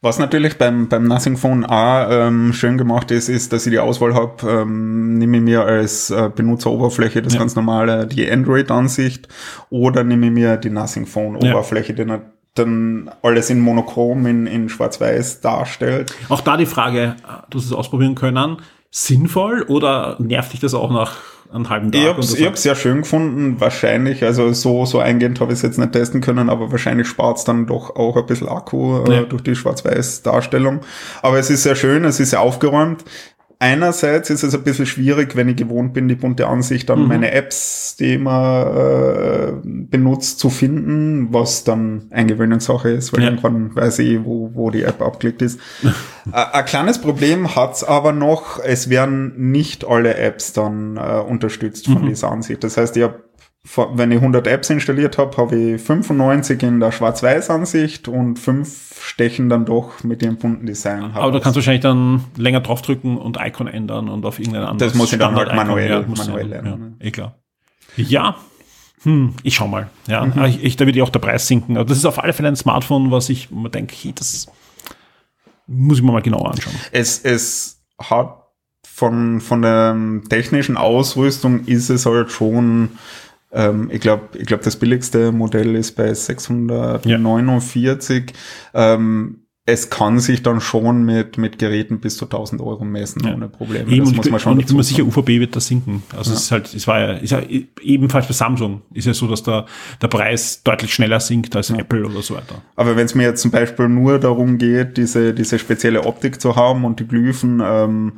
Was 0.00 0.18
natürlich 0.18 0.58
beim, 0.58 0.88
beim 0.88 1.04
Nothing 1.04 1.36
Phone 1.36 1.64
auch 1.64 2.08
ähm, 2.10 2.52
schön 2.52 2.78
gemacht 2.78 3.10
ist, 3.10 3.28
ist, 3.28 3.52
dass 3.52 3.66
ich 3.66 3.72
die 3.72 3.78
Auswahl 3.78 4.14
habe, 4.14 4.48
ähm, 4.48 5.18
nehme 5.18 5.38
ich 5.38 5.42
mir 5.42 5.64
als 5.64 6.10
äh, 6.10 6.30
Benutzeroberfläche 6.34 7.22
das 7.22 7.34
ja. 7.34 7.40
ganz 7.40 7.56
normale, 7.56 8.06
die 8.06 8.30
Android-Ansicht 8.30 9.28
oder 9.70 10.04
nehme 10.04 10.26
ich 10.26 10.32
mir 10.32 10.56
die 10.56 10.70
Nothing 10.70 11.06
Phone-Oberfläche, 11.06 11.94
ja. 11.94 12.04
die 12.04 12.20
dann 12.54 13.10
alles 13.22 13.50
in 13.50 13.60
Monochrom, 13.60 14.26
in, 14.26 14.46
in 14.46 14.68
Schwarz-Weiß 14.68 15.40
darstellt. 15.40 16.14
Auch 16.28 16.40
da 16.40 16.56
die 16.56 16.66
Frage, 16.66 17.16
du 17.50 17.58
hast 17.58 17.66
es 17.66 17.72
ausprobieren 17.72 18.14
können, 18.14 18.58
sinnvoll 18.96 19.62
oder 19.68 20.16
nervt 20.18 20.54
dich 20.54 20.60
das 20.60 20.72
auch 20.72 20.90
nach 20.90 21.18
einen 21.52 21.68
halben 21.68 21.92
Tag. 21.92 22.00
Ich 22.00 22.08
habe 22.08 22.20
es 22.20 22.40
hab 22.40 22.56
sehr 22.56 22.74
schön 22.74 23.02
gefunden, 23.02 23.60
wahrscheinlich, 23.60 24.24
also 24.24 24.52
so, 24.54 24.86
so 24.86 24.98
eingehend 24.98 25.38
habe 25.40 25.52
ich 25.52 25.58
es 25.58 25.62
jetzt 25.62 25.78
nicht 25.78 25.92
testen 25.92 26.22
können, 26.22 26.48
aber 26.48 26.72
wahrscheinlich 26.72 27.06
spart 27.06 27.36
es 27.36 27.44
dann 27.44 27.66
doch 27.66 27.94
auch 27.94 28.16
ein 28.16 28.24
bisschen 28.24 28.48
Akku 28.48 29.04
äh, 29.04 29.16
ja. 29.16 29.22
durch 29.22 29.42
die 29.42 29.54
Schwarz-Weiß-Darstellung. 29.54 30.80
Aber 31.20 31.38
es 31.38 31.50
ist 31.50 31.62
sehr 31.62 31.76
schön, 31.76 32.04
es 32.04 32.20
ist 32.20 32.30
sehr 32.30 32.40
aufgeräumt 32.40 33.04
einerseits 33.58 34.30
ist 34.30 34.42
es 34.42 34.54
ein 34.54 34.62
bisschen 34.62 34.86
schwierig, 34.86 35.36
wenn 35.36 35.48
ich 35.48 35.56
gewohnt 35.56 35.92
bin, 35.94 36.08
die 36.08 36.14
bunte 36.14 36.46
Ansicht 36.46 36.90
an 36.90 37.02
mhm. 37.02 37.08
meine 37.08 37.32
Apps, 37.32 37.96
die 37.96 38.18
man 38.18 38.66
äh, 38.66 39.52
benutzt, 39.62 40.38
zu 40.38 40.50
finden, 40.50 41.32
was 41.32 41.64
dann 41.64 42.06
Eingewöhnungssache 42.10 42.90
ist, 42.90 43.12
weil 43.12 43.22
ja. 43.22 43.26
irgendwann 43.28 43.74
weiß 43.74 44.00
ich, 44.00 44.24
wo, 44.24 44.50
wo 44.54 44.70
die 44.70 44.82
App 44.82 45.00
abklickt 45.00 45.42
ist. 45.42 45.60
ein 46.32 46.64
kleines 46.64 47.00
Problem 47.00 47.54
hat's 47.54 47.84
aber 47.84 48.12
noch, 48.12 48.58
es 48.62 48.90
werden 48.90 49.50
nicht 49.50 49.86
alle 49.86 50.16
Apps 50.16 50.52
dann 50.52 50.96
äh, 50.96 51.20
unterstützt 51.20 51.86
von 51.86 52.02
mhm. 52.02 52.08
dieser 52.08 52.30
Ansicht. 52.30 52.62
Das 52.64 52.76
heißt, 52.76 52.96
ich 52.96 53.02
habe 53.02 53.25
wenn 53.94 54.12
ich 54.12 54.18
100 54.18 54.46
Apps 54.46 54.70
installiert 54.70 55.18
habe, 55.18 55.36
habe 55.36 55.56
ich 55.56 55.82
95 55.82 56.62
in 56.62 56.80
der 56.80 56.92
Schwarz-Weiß-Ansicht 56.92 58.08
und 58.08 58.38
fünf 58.38 59.00
stechen 59.02 59.48
dann 59.48 59.64
doch 59.64 60.04
mit 60.04 60.22
dem 60.22 60.36
bunten 60.36 60.66
Design. 60.66 61.12
Aber 61.14 61.32
da 61.32 61.40
kannst 61.40 61.56
du 61.56 61.58
wahrscheinlich 61.58 61.82
dann 61.82 62.24
länger 62.36 62.60
draufdrücken 62.60 63.16
und 63.16 63.38
Icon 63.40 63.66
ändern 63.66 64.08
und 64.08 64.24
auf 64.24 64.38
irgendein 64.38 64.64
anderes 64.64 64.92
Das 64.92 64.98
muss 64.98 65.12
ich 65.12 65.18
dann 65.18 65.34
halt 65.34 65.54
manuell, 65.54 65.90
ja, 65.90 66.04
manuell 66.06 66.46
lernen. 66.46 66.96
Ja, 67.00 67.06
eh 67.06 67.10
klar. 67.10 67.38
Ja, 67.96 68.36
hm, 69.02 69.34
ich 69.42 69.54
schau 69.54 69.68
mal. 69.68 69.88
Ja, 70.06 70.24
mhm. 70.24 70.44
ich, 70.44 70.64
ich, 70.64 70.76
da 70.76 70.86
wird 70.86 70.96
ja 70.96 71.04
auch 71.04 71.10
der 71.10 71.20
Preis 71.20 71.46
sinken. 71.46 71.76
Aber 71.76 71.86
das 71.86 71.98
ist 71.98 72.04
auf 72.06 72.22
alle 72.22 72.32
Fälle 72.32 72.48
ein 72.48 72.56
Smartphone, 72.56 73.10
was 73.10 73.28
ich 73.28 73.50
mir 73.50 73.70
denke, 73.70 73.94
hey, 73.96 74.12
das 74.12 74.46
muss 75.66 75.98
ich 75.98 76.04
mir 76.04 76.12
mal 76.12 76.22
genauer 76.22 76.50
anschauen. 76.50 76.74
Es, 76.92 77.18
es 77.20 77.84
hat 78.00 78.42
von, 78.84 79.40
von 79.40 79.62
der 79.62 79.96
technischen 80.28 80.76
Ausrüstung 80.76 81.66
ist 81.66 81.90
es 81.90 82.06
halt 82.06 82.30
schon 82.30 82.92
ähm, 83.56 83.88
ich 83.90 84.00
glaube, 84.00 84.38
ich 84.38 84.46
glaube, 84.46 84.62
das 84.62 84.76
billigste 84.76 85.32
Modell 85.32 85.74
ist 85.74 85.96
bei 85.96 86.12
649. 86.12 88.32
Ja. 88.74 88.94
Ähm, 88.94 89.40
es 89.68 89.90
kann 89.90 90.20
sich 90.20 90.44
dann 90.44 90.60
schon 90.60 91.04
mit, 91.04 91.38
mit 91.38 91.58
Geräten 91.58 91.98
bis 91.98 92.16
zu 92.16 92.26
1000 92.26 92.60
Euro 92.60 92.84
messen, 92.84 93.24
ja. 93.24 93.34
ohne 93.34 93.48
Probleme. 93.48 93.90
Eben, 93.90 94.04
das 94.04 94.14
muss 94.14 94.30
man 94.30 94.38
schon 94.38 94.52
und 94.52 94.60
ich 94.60 94.66
bin 94.66 94.76
mir 94.76 94.84
sicher, 94.84 95.02
UVB 95.02 95.40
wird 95.40 95.56
da 95.56 95.60
sinken. 95.60 96.04
Also 96.16 96.30
ja. 96.30 96.36
es 96.36 96.44
ist 96.44 96.52
halt, 96.52 96.72
es 96.72 96.86
war 96.86 97.00
ja, 97.00 97.12
ist 97.14 97.32
ja 97.32 97.42
ebenfalls 97.80 98.28
bei 98.28 98.34
Samsung 98.34 98.82
ist 98.94 99.06
ja 99.06 99.14
so, 99.14 99.26
dass 99.26 99.42
der, 99.42 99.66
der 100.00 100.06
Preis 100.06 100.62
deutlich 100.62 100.94
schneller 100.94 101.18
sinkt 101.18 101.56
als 101.56 101.70
ja. 101.70 101.78
Apple 101.78 102.06
oder 102.06 102.22
so 102.22 102.36
weiter. 102.36 102.62
Aber 102.76 102.94
wenn 102.94 103.06
es 103.06 103.16
mir 103.16 103.24
jetzt 103.24 103.42
zum 103.42 103.50
Beispiel 103.50 103.88
nur 103.88 104.20
darum 104.20 104.58
geht, 104.58 104.98
diese, 104.98 105.34
diese 105.34 105.58
spezielle 105.58 106.04
Optik 106.04 106.40
zu 106.40 106.54
haben 106.54 106.84
und 106.84 107.00
die 107.00 107.08
Glyphen, 107.08 107.60
ähm, 107.64 108.12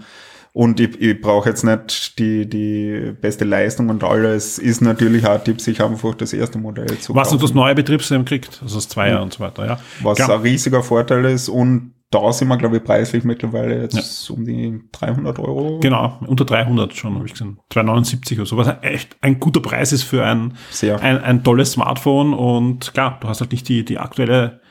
und 0.52 0.80
ich, 0.80 1.00
ich 1.00 1.20
brauche 1.20 1.48
jetzt 1.48 1.64
nicht 1.64 2.18
die, 2.18 2.48
die 2.48 3.12
beste 3.20 3.44
Leistung 3.44 3.90
und 3.90 4.02
alles. 4.04 4.58
Ist 4.58 4.80
natürlich 4.80 5.26
auch 5.26 5.34
ein 5.34 5.44
Tipp, 5.44 5.60
sich 5.60 5.82
einfach 5.82 6.14
das 6.14 6.32
erste 6.32 6.58
Modell 6.58 6.98
zu 6.98 7.14
Was 7.14 7.28
kaufen. 7.30 7.42
das 7.42 7.54
neue 7.54 7.74
Betriebssystem 7.74 8.24
kriegt, 8.24 8.60
also 8.62 8.76
das 8.76 8.88
Zweier 8.88 9.16
ja. 9.16 9.20
und 9.20 9.32
so 9.32 9.40
weiter, 9.40 9.66
ja. 9.66 9.80
Was 10.02 10.16
Klar. 10.16 10.36
ein 10.36 10.40
riesiger 10.42 10.82
Vorteil 10.82 11.24
ist 11.26 11.48
und 11.48 11.94
da 12.10 12.32
sind 12.32 12.48
wir, 12.48 12.56
glaube 12.56 12.78
ich, 12.78 12.84
preislich 12.84 13.24
mittlerweile 13.24 13.82
jetzt 13.82 14.28
ja. 14.28 14.34
um 14.34 14.44
die 14.44 14.80
300 14.92 15.38
Euro. 15.38 15.78
Genau, 15.80 16.18
unter 16.26 16.46
300 16.46 16.94
schon, 16.94 17.16
habe 17.16 17.26
ich 17.26 17.32
gesehen. 17.32 17.58
279 17.70 18.38
oder 18.38 18.46
so, 18.46 18.56
was 18.56 18.74
echt 18.80 19.16
ein 19.20 19.38
guter 19.38 19.60
Preis 19.60 19.92
ist 19.92 20.04
für 20.04 20.24
ein, 20.24 20.54
Sehr. 20.70 21.00
ein, 21.02 21.18
ein 21.18 21.44
tolles 21.44 21.72
Smartphone. 21.72 22.32
Und 22.32 22.94
klar, 22.94 23.18
du 23.20 23.28
hast 23.28 23.40
halt 23.40 23.52
nicht 23.52 23.68
die, 23.68 23.84
die 23.84 23.98
aktuelle 23.98 24.62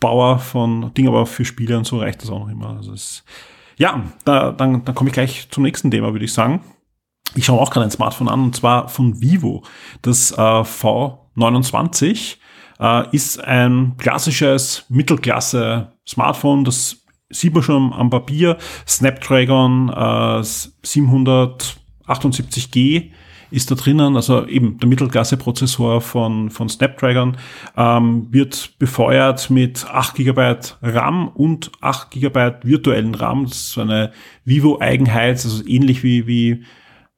Power 0.00 0.38
von 0.38 0.94
Ding, 0.94 1.06
aber 1.06 1.26
für 1.26 1.44
Spiele 1.44 1.76
und 1.76 1.86
so 1.86 1.98
reicht 1.98 2.22
das 2.22 2.30
auch 2.30 2.40
noch 2.40 2.48
immer. 2.48 2.76
Also 2.76 2.94
es 2.94 3.24
ja, 3.76 4.02
da, 4.24 4.52
dann, 4.52 4.84
dann 4.84 4.94
komme 4.94 5.10
ich 5.10 5.14
gleich 5.14 5.48
zum 5.50 5.62
nächsten 5.62 5.90
Thema, 5.90 6.12
würde 6.12 6.24
ich 6.24 6.32
sagen. 6.32 6.60
Ich 7.34 7.44
schaue 7.44 7.60
auch 7.60 7.70
gerade 7.70 7.86
ein 7.86 7.90
Smartphone 7.90 8.28
an, 8.28 8.42
und 8.42 8.56
zwar 8.56 8.88
von 8.88 9.20
Vivo. 9.20 9.62
Das 10.02 10.32
äh, 10.32 10.36
V29 10.36 12.36
äh, 12.80 13.14
ist 13.14 13.42
ein 13.42 13.94
klassisches 13.98 14.84
Mittelklasse-Smartphone, 14.88 16.64
das 16.64 17.02
sieht 17.28 17.54
man 17.54 17.62
schon 17.62 17.92
am 17.92 18.10
Papier. 18.10 18.56
Snapdragon 18.86 19.88
äh, 19.88 20.40
778G 20.40 23.10
ist 23.50 23.70
da 23.70 23.74
drinnen, 23.74 24.16
also 24.16 24.46
eben 24.46 24.78
der 24.78 24.88
Mittelklasse-Prozessor 24.88 26.00
von, 26.00 26.50
von 26.50 26.68
Snapdragon, 26.68 27.36
ähm, 27.76 28.26
wird 28.30 28.78
befeuert 28.78 29.50
mit 29.50 29.86
8 29.86 30.14
GB 30.16 30.56
RAM 30.82 31.28
und 31.28 31.70
8 31.80 32.10
GB 32.10 32.52
virtuellen 32.62 33.14
RAM. 33.14 33.44
Das 33.44 33.52
ist 33.52 33.70
so 33.72 33.80
eine 33.80 34.12
Vivo-Eigenheit, 34.44 35.36
also 35.44 35.66
ähnlich 35.66 36.02
wie, 36.02 36.26
wie 36.26 36.64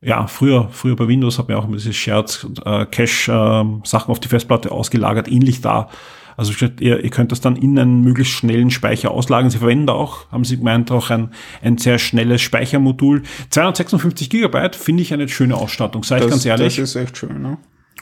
ja, 0.00 0.26
früher, 0.26 0.68
früher 0.70 0.96
bei 0.96 1.08
Windows 1.08 1.38
hat 1.38 1.48
man 1.48 1.56
auch 1.56 1.64
immer 1.64 1.76
diese 1.76 1.92
Shared 1.92 2.46
äh, 2.64 2.86
Cache 2.86 3.32
äh, 3.32 3.86
Sachen 3.86 4.10
auf 4.10 4.20
die 4.20 4.28
Festplatte 4.28 4.70
ausgelagert, 4.70 5.28
ähnlich 5.28 5.60
da. 5.60 5.88
Also 6.38 6.52
ihr, 6.78 7.02
ihr 7.02 7.10
könnt 7.10 7.32
das 7.32 7.40
dann 7.40 7.56
in 7.56 7.76
einen 7.76 8.02
möglichst 8.02 8.32
schnellen 8.32 8.70
Speicher 8.70 9.10
auslagern. 9.10 9.50
Sie 9.50 9.58
verwenden 9.58 9.88
auch, 9.88 10.30
haben 10.30 10.44
Sie 10.44 10.56
gemeint, 10.56 10.88
auch 10.92 11.10
ein, 11.10 11.30
ein 11.62 11.78
sehr 11.78 11.98
schnelles 11.98 12.40
Speichermodul. 12.42 13.24
256 13.50 14.30
Gigabyte 14.30 14.76
finde 14.76 15.02
ich 15.02 15.12
eine 15.12 15.28
schöne 15.28 15.56
Ausstattung, 15.56 16.04
sage 16.04 16.24
ich 16.24 16.30
ganz 16.30 16.46
ehrlich. 16.46 16.76
Das 16.76 16.90
ist 16.90 16.94
echt 16.94 17.18
schön, 17.18 17.42
ne? 17.42 17.58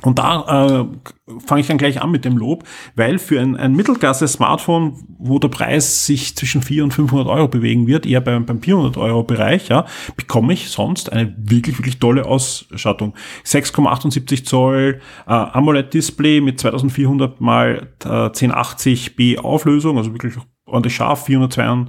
Und 0.07 0.21
da 0.21 0.87
äh, 0.87 1.39
fange 1.45 1.61
ich 1.61 1.67
dann 1.67 1.79
gleich 1.79 2.01
an 2.01 2.13
mit 2.13 2.25
dem 2.25 2.37
Lob, 2.37 2.63
weil 2.95 3.19
für 3.19 3.41
ein, 3.41 3.57
ein 3.57 3.75
Mittelklasse-Smartphone, 3.75 4.95
wo 5.19 5.41
der 5.41 5.49
Preis 5.49 6.07
sich 6.07 6.37
zwischen 6.37 6.63
400 6.63 6.85
und 6.85 7.09
500 7.09 7.27
Euro 7.27 7.49
bewegen 7.49 7.89
wird, 7.89 8.07
eher 8.07 8.21
beim, 8.21 8.47
beim 8.47 8.63
400 8.63 8.99
Euro 8.99 9.25
Bereich, 9.25 9.67
ja, 9.67 9.85
bekomme 10.17 10.53
ich 10.53 10.71
sonst 10.71 11.11
eine 11.11 11.35
wirklich, 11.37 11.77
wirklich 11.81 11.99
tolle 11.99 12.25
Ausstattung. 12.25 13.15
6,78 13.45 14.45
Zoll 14.45 15.01
äh, 15.27 15.33
AMOLED-Display 15.33 16.41
mit 16.41 16.61
2400 16.61 17.41
mal 17.41 17.89
äh, 18.05 18.09
1080p 18.09 19.39
Auflösung, 19.39 19.99
also 19.99 20.13
wirklich 20.13 20.35
ordentlich 20.67 20.95
scharf, 20.95 21.25
402 21.25 21.87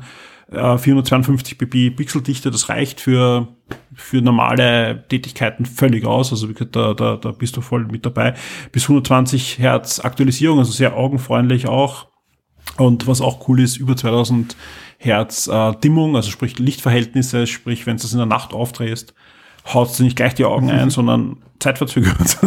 452 0.50 1.54
äh, 1.54 1.58
pp 1.58 1.89
Pixeldichte, 1.91 2.52
das 2.52 2.70
reicht 2.70 3.02
für, 3.02 3.50
für 3.93 4.22
normale 4.22 5.06
Tätigkeiten 5.10 5.66
völlig 5.66 6.06
aus. 6.06 6.32
Also 6.32 6.48
da, 6.48 6.93
da, 6.93 7.18
da 7.18 7.32
bist 7.32 7.58
du 7.58 7.62
voll 7.62 7.86
mit 7.86 8.06
dabei. 8.06 8.34
Bis 8.72 8.84
120 8.84 9.60
Hertz 9.60 10.00
Aktualisierung, 10.00 10.60
also 10.60 10.72
sehr 10.72 10.95
augenfreundlich 10.95 11.68
auch. 11.68 12.08
Und 12.78 13.08
was 13.08 13.22
auch 13.22 13.48
cool 13.48 13.60
ist, 13.60 13.78
über 13.78 13.98
2000 13.98 14.56
Hertz 14.98 15.48
äh, 15.48 15.74
Dimmung, 15.84 16.16
also 16.16 16.32
sprich 16.32 16.60
Lichtverhältnisse, 16.60 17.45
sprich, 17.48 17.86
wenn 17.86 17.98
du 17.98 18.04
es 18.04 18.12
in 18.14 18.18
der 18.18 18.26
Nacht 18.26 18.54
aufdrehst, 18.54 19.14
haust 19.74 20.00
du 20.00 20.04
nicht 20.04 20.16
gleich 20.16 20.36
die 20.36 20.45
Augen 20.45 20.70
ein, 20.72 20.89
sondern 20.89 21.38
zeitverzögert. 21.60 22.38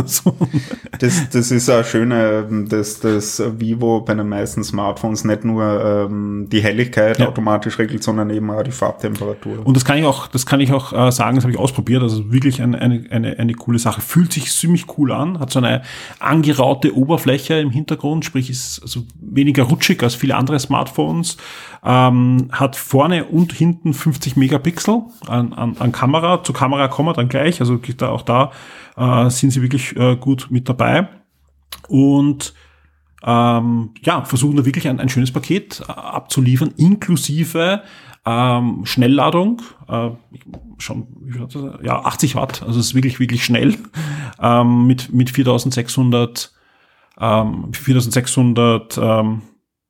das, 0.98 1.30
das 1.30 1.50
ist 1.50 1.68
auch 1.68 1.84
schön, 1.84 2.68
dass 2.68 3.00
das 3.00 3.42
Vivo 3.58 4.00
bei 4.00 4.14
den 4.14 4.28
meisten 4.28 4.62
Smartphones 4.62 5.24
nicht 5.24 5.44
nur 5.44 5.64
ähm, 6.08 6.48
die 6.50 6.62
Helligkeit 6.62 7.18
ja. 7.18 7.28
automatisch 7.28 7.78
regelt, 7.78 8.02
sondern 8.02 8.30
eben 8.30 8.50
auch 8.50 8.62
die 8.62 8.70
Farbtemperatur. 8.70 9.66
Und 9.66 9.76
das 9.76 9.84
kann 9.84 9.98
ich 9.98 10.04
auch, 10.04 10.28
das 10.28 10.46
kann 10.46 10.60
ich 10.60 10.72
auch 10.72 10.92
äh, 10.92 11.10
sagen, 11.10 11.36
das 11.36 11.44
habe 11.44 11.52
ich 11.52 11.58
ausprobiert. 11.58 12.02
Also 12.02 12.32
wirklich 12.32 12.62
eine, 12.62 12.80
eine, 12.80 13.04
eine, 13.10 13.38
eine 13.38 13.54
coole 13.54 13.78
Sache. 13.78 14.00
Fühlt 14.00 14.32
sich 14.32 14.50
ziemlich 14.52 14.86
cool 14.98 15.12
an, 15.12 15.40
hat 15.40 15.50
so 15.50 15.58
eine 15.58 15.82
angeraute 16.18 16.96
Oberfläche 16.96 17.54
im 17.54 17.70
Hintergrund, 17.70 18.24
sprich 18.24 18.50
ist 18.50 18.80
also 18.82 19.02
weniger 19.20 19.64
rutschig 19.64 20.02
als 20.02 20.14
viele 20.14 20.36
andere 20.36 20.58
Smartphones. 20.58 21.36
Ähm, 21.82 22.48
hat 22.52 22.76
vorne 22.76 23.24
und 23.24 23.52
hinten 23.52 23.94
50 23.94 24.36
Megapixel 24.36 25.02
an, 25.26 25.52
an, 25.54 25.76
an 25.78 25.92
Kamera. 25.92 26.44
Zur 26.44 26.54
Kamera 26.54 26.88
kommen 26.88 27.08
wir 27.08 27.14
dann 27.14 27.28
gleich. 27.28 27.60
Also 27.60 27.78
da 27.96 28.10
auch 28.10 28.22
da 28.22 28.52
äh, 29.00 29.30
sind 29.30 29.50
sie 29.50 29.62
wirklich 29.62 29.96
äh, 29.96 30.16
gut 30.16 30.48
mit 30.50 30.68
dabei. 30.68 31.08
Und 31.88 32.54
ähm, 33.24 33.90
ja, 34.02 34.24
versuchen 34.24 34.56
da 34.56 34.64
wirklich 34.64 34.88
ein, 34.88 35.00
ein 35.00 35.08
schönes 35.08 35.32
Paket 35.32 35.80
äh, 35.80 35.92
abzuliefern, 35.92 36.72
inklusive 36.76 37.82
ähm, 38.26 38.82
Schnellladung, 38.84 39.62
äh, 39.88 40.10
schon, 40.78 41.06
ja, 41.82 42.00
80 42.04 42.34
Watt, 42.34 42.62
also 42.62 42.78
es 42.78 42.88
ist 42.88 42.94
wirklich, 42.94 43.18
wirklich 43.18 43.44
schnell, 43.44 43.76
ähm, 44.40 44.86
mit, 44.86 45.12
mit 45.12 45.30
4600, 45.30 46.52
ähm, 47.18 47.72
4600, 47.72 48.98
ähm, 48.98 49.42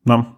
na, 0.05 0.37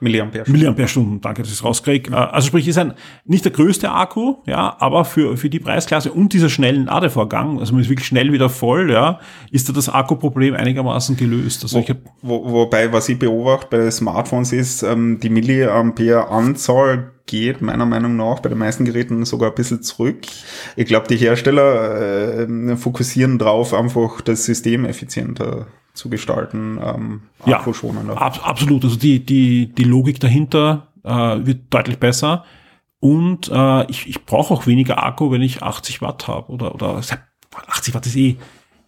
Milliampere-Stunden. 0.00 0.52
Milliampere-Stunden, 0.52 1.20
danke, 1.20 1.42
dass 1.42 1.50
ich 1.50 1.58
es 1.58 1.64
rauskriege. 1.64 2.10
Äh, 2.10 2.14
also 2.14 2.48
sprich, 2.48 2.66
ist 2.66 2.78
ein 2.78 2.94
nicht 3.24 3.44
der 3.44 3.52
größte 3.52 3.90
Akku, 3.90 4.36
ja, 4.46 4.76
aber 4.78 5.04
für, 5.04 5.36
für 5.36 5.50
die 5.50 5.60
Preisklasse 5.60 6.12
und 6.12 6.32
dieser 6.32 6.48
schnellen 6.48 6.86
Ladevorgang, 6.86 7.58
also 7.58 7.72
man 7.72 7.82
ist 7.82 7.90
wirklich 7.90 8.06
schnell 8.06 8.32
wieder 8.32 8.48
voll, 8.48 8.90
ja, 8.90 9.20
ist 9.50 9.68
da 9.68 9.72
das 9.72 9.88
Akkuproblem 9.88 10.54
einigermaßen 10.54 11.16
gelöst. 11.16 11.62
Also 11.62 11.76
wo, 11.76 11.80
ich 11.80 11.90
hab, 11.90 11.98
wo, 12.22 12.50
wobei, 12.50 12.92
was 12.92 13.08
ich 13.08 13.18
beobachte 13.18 13.68
bei 13.70 13.90
Smartphones 13.90 14.52
ist, 14.52 14.82
ähm, 14.82 15.20
die 15.22 15.30
Milliampere-Anzahl 15.30 17.12
geht 17.30 17.62
meiner 17.62 17.86
Meinung 17.86 18.16
nach 18.16 18.40
bei 18.40 18.48
den 18.48 18.58
meisten 18.58 18.84
Geräten 18.84 19.24
sogar 19.24 19.50
ein 19.50 19.54
bisschen 19.54 19.82
zurück. 19.82 20.26
Ich 20.74 20.86
glaube, 20.86 21.06
die 21.06 21.16
Hersteller 21.16 22.40
äh, 22.48 22.76
fokussieren 22.76 23.38
drauf, 23.38 23.72
einfach 23.72 24.20
das 24.20 24.44
System 24.44 24.84
effizienter 24.84 25.68
zu 25.94 26.10
gestalten, 26.10 26.80
ähm, 26.82 27.22
ja, 27.46 27.60
ab, 28.16 28.40
absolut. 28.42 28.84
Also 28.84 28.96
die, 28.96 29.24
die, 29.24 29.72
die 29.72 29.84
Logik 29.84 30.18
dahinter 30.18 30.88
äh, 31.04 31.10
wird 31.10 31.72
deutlich 31.72 31.98
besser. 31.98 32.44
Und 32.98 33.48
äh, 33.52 33.90
ich, 33.90 34.08
ich 34.08 34.24
brauche 34.24 34.52
auch 34.52 34.66
weniger 34.66 35.02
Akku, 35.02 35.30
wenn 35.30 35.42
ich 35.42 35.62
80 35.62 36.02
Watt 36.02 36.26
habe. 36.28 36.50
Oder, 36.52 36.74
oder 36.74 36.96
80 36.96 37.94
Watt 37.94 38.06
ist 38.06 38.16
eh. 38.16 38.36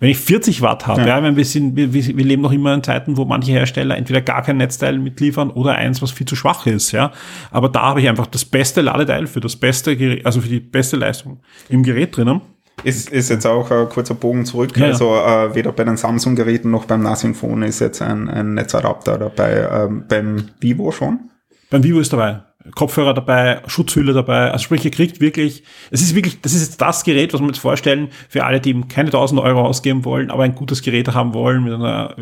Wenn 0.02 0.10
ich 0.10 0.18
40 0.18 0.62
Watt 0.62 0.88
habe, 0.88 1.02
ja, 1.02 1.20
ja 1.20 1.36
wir, 1.36 1.44
sind, 1.44 1.76
wir, 1.76 1.94
wir 1.94 2.24
leben 2.24 2.42
noch 2.42 2.50
immer 2.50 2.74
in 2.74 2.82
Zeiten, 2.82 3.16
wo 3.16 3.24
manche 3.24 3.52
Hersteller 3.52 3.96
entweder 3.96 4.20
gar 4.20 4.42
kein 4.42 4.56
Netzteil 4.56 4.98
mitliefern 4.98 5.50
oder 5.50 5.76
eins, 5.76 6.02
was 6.02 6.10
viel 6.10 6.26
zu 6.26 6.34
schwach 6.34 6.66
ist, 6.66 6.90
ja. 6.90 7.12
Aber 7.52 7.68
da 7.68 7.82
habe 7.82 8.00
ich 8.00 8.08
einfach 8.08 8.26
das 8.26 8.44
beste 8.44 8.80
Ladeteil 8.80 9.28
für 9.28 9.38
das 9.38 9.54
beste 9.54 9.96
Gerät, 9.96 10.26
also 10.26 10.40
für 10.40 10.48
die 10.48 10.58
beste 10.58 10.96
Leistung 10.96 11.38
im 11.68 11.84
Gerät 11.84 12.16
drinnen. 12.16 12.40
Ist, 12.82 13.10
ist 13.10 13.28
jetzt 13.28 13.46
auch 13.46 13.70
ein 13.70 13.88
kurzer 13.90 14.14
Bogen 14.14 14.44
zurück. 14.44 14.76
Ja, 14.76 14.86
also 14.86 15.14
äh, 15.14 15.54
weder 15.54 15.70
bei 15.70 15.84
den 15.84 15.96
Samsung-Geräten 15.96 16.72
noch 16.72 16.86
beim 16.86 17.04
Nothing 17.04 17.34
Phone 17.34 17.62
ist 17.62 17.78
jetzt 17.78 18.02
ein, 18.02 18.28
ein 18.28 18.54
Netzadapter 18.54 19.18
dabei. 19.18 19.68
Ähm, 19.72 20.06
beim 20.08 20.48
Vivo 20.58 20.90
schon? 20.90 21.30
Beim 21.70 21.84
Vivo 21.84 22.00
ist 22.00 22.12
dabei. 22.12 22.42
Kopfhörer 22.74 23.14
dabei, 23.14 23.62
Schutzhülle 23.66 24.12
dabei. 24.12 24.50
Also 24.50 24.64
sprich, 24.64 24.84
ihr 24.84 24.90
kriegt 24.90 25.20
wirklich, 25.20 25.64
es 25.90 26.00
ist 26.00 26.14
wirklich, 26.14 26.40
das 26.40 26.54
ist 26.54 26.62
jetzt 26.62 26.80
das 26.80 27.04
Gerät, 27.04 27.32
was 27.32 27.40
wir 27.40 27.48
uns 27.48 27.58
vorstellen, 27.58 28.08
für 28.28 28.44
alle, 28.44 28.60
die 28.60 28.70
eben 28.70 28.88
keine 28.88 29.08
1000 29.08 29.40
Euro 29.40 29.62
ausgeben 29.62 30.04
wollen, 30.04 30.30
aber 30.30 30.44
ein 30.44 30.54
gutes 30.54 30.82
Gerät 30.82 31.12
haben 31.14 31.34
wollen 31.34 31.64
mit 31.64 31.74
einer 31.74 32.14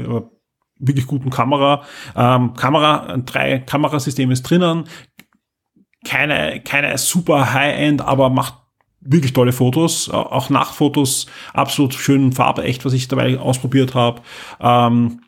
wirklich 0.80 1.06
guten 1.06 1.30
Kamera. 1.30 1.82
Ähm, 2.16 2.54
Kamera, 2.54 3.16
drei 3.18 3.58
Kamerasysteme 3.58 4.32
ist 4.32 4.42
drinnen. 4.42 4.84
Keine, 6.04 6.60
keine 6.62 6.96
super 6.96 7.52
High-End, 7.52 8.00
aber 8.00 8.30
macht 8.30 8.54
wirklich 9.00 9.32
tolle 9.32 9.52
Fotos, 9.52 10.10
auch 10.10 10.50
Nachtfotos, 10.50 11.26
absolut 11.52 11.94
schön 11.94 12.32
farbecht, 12.32 12.84
was 12.84 12.92
ich 12.92 13.08
dabei 13.08 13.38
ausprobiert 13.38 13.94
habe. 13.94 14.22
Ähm, 14.60 15.22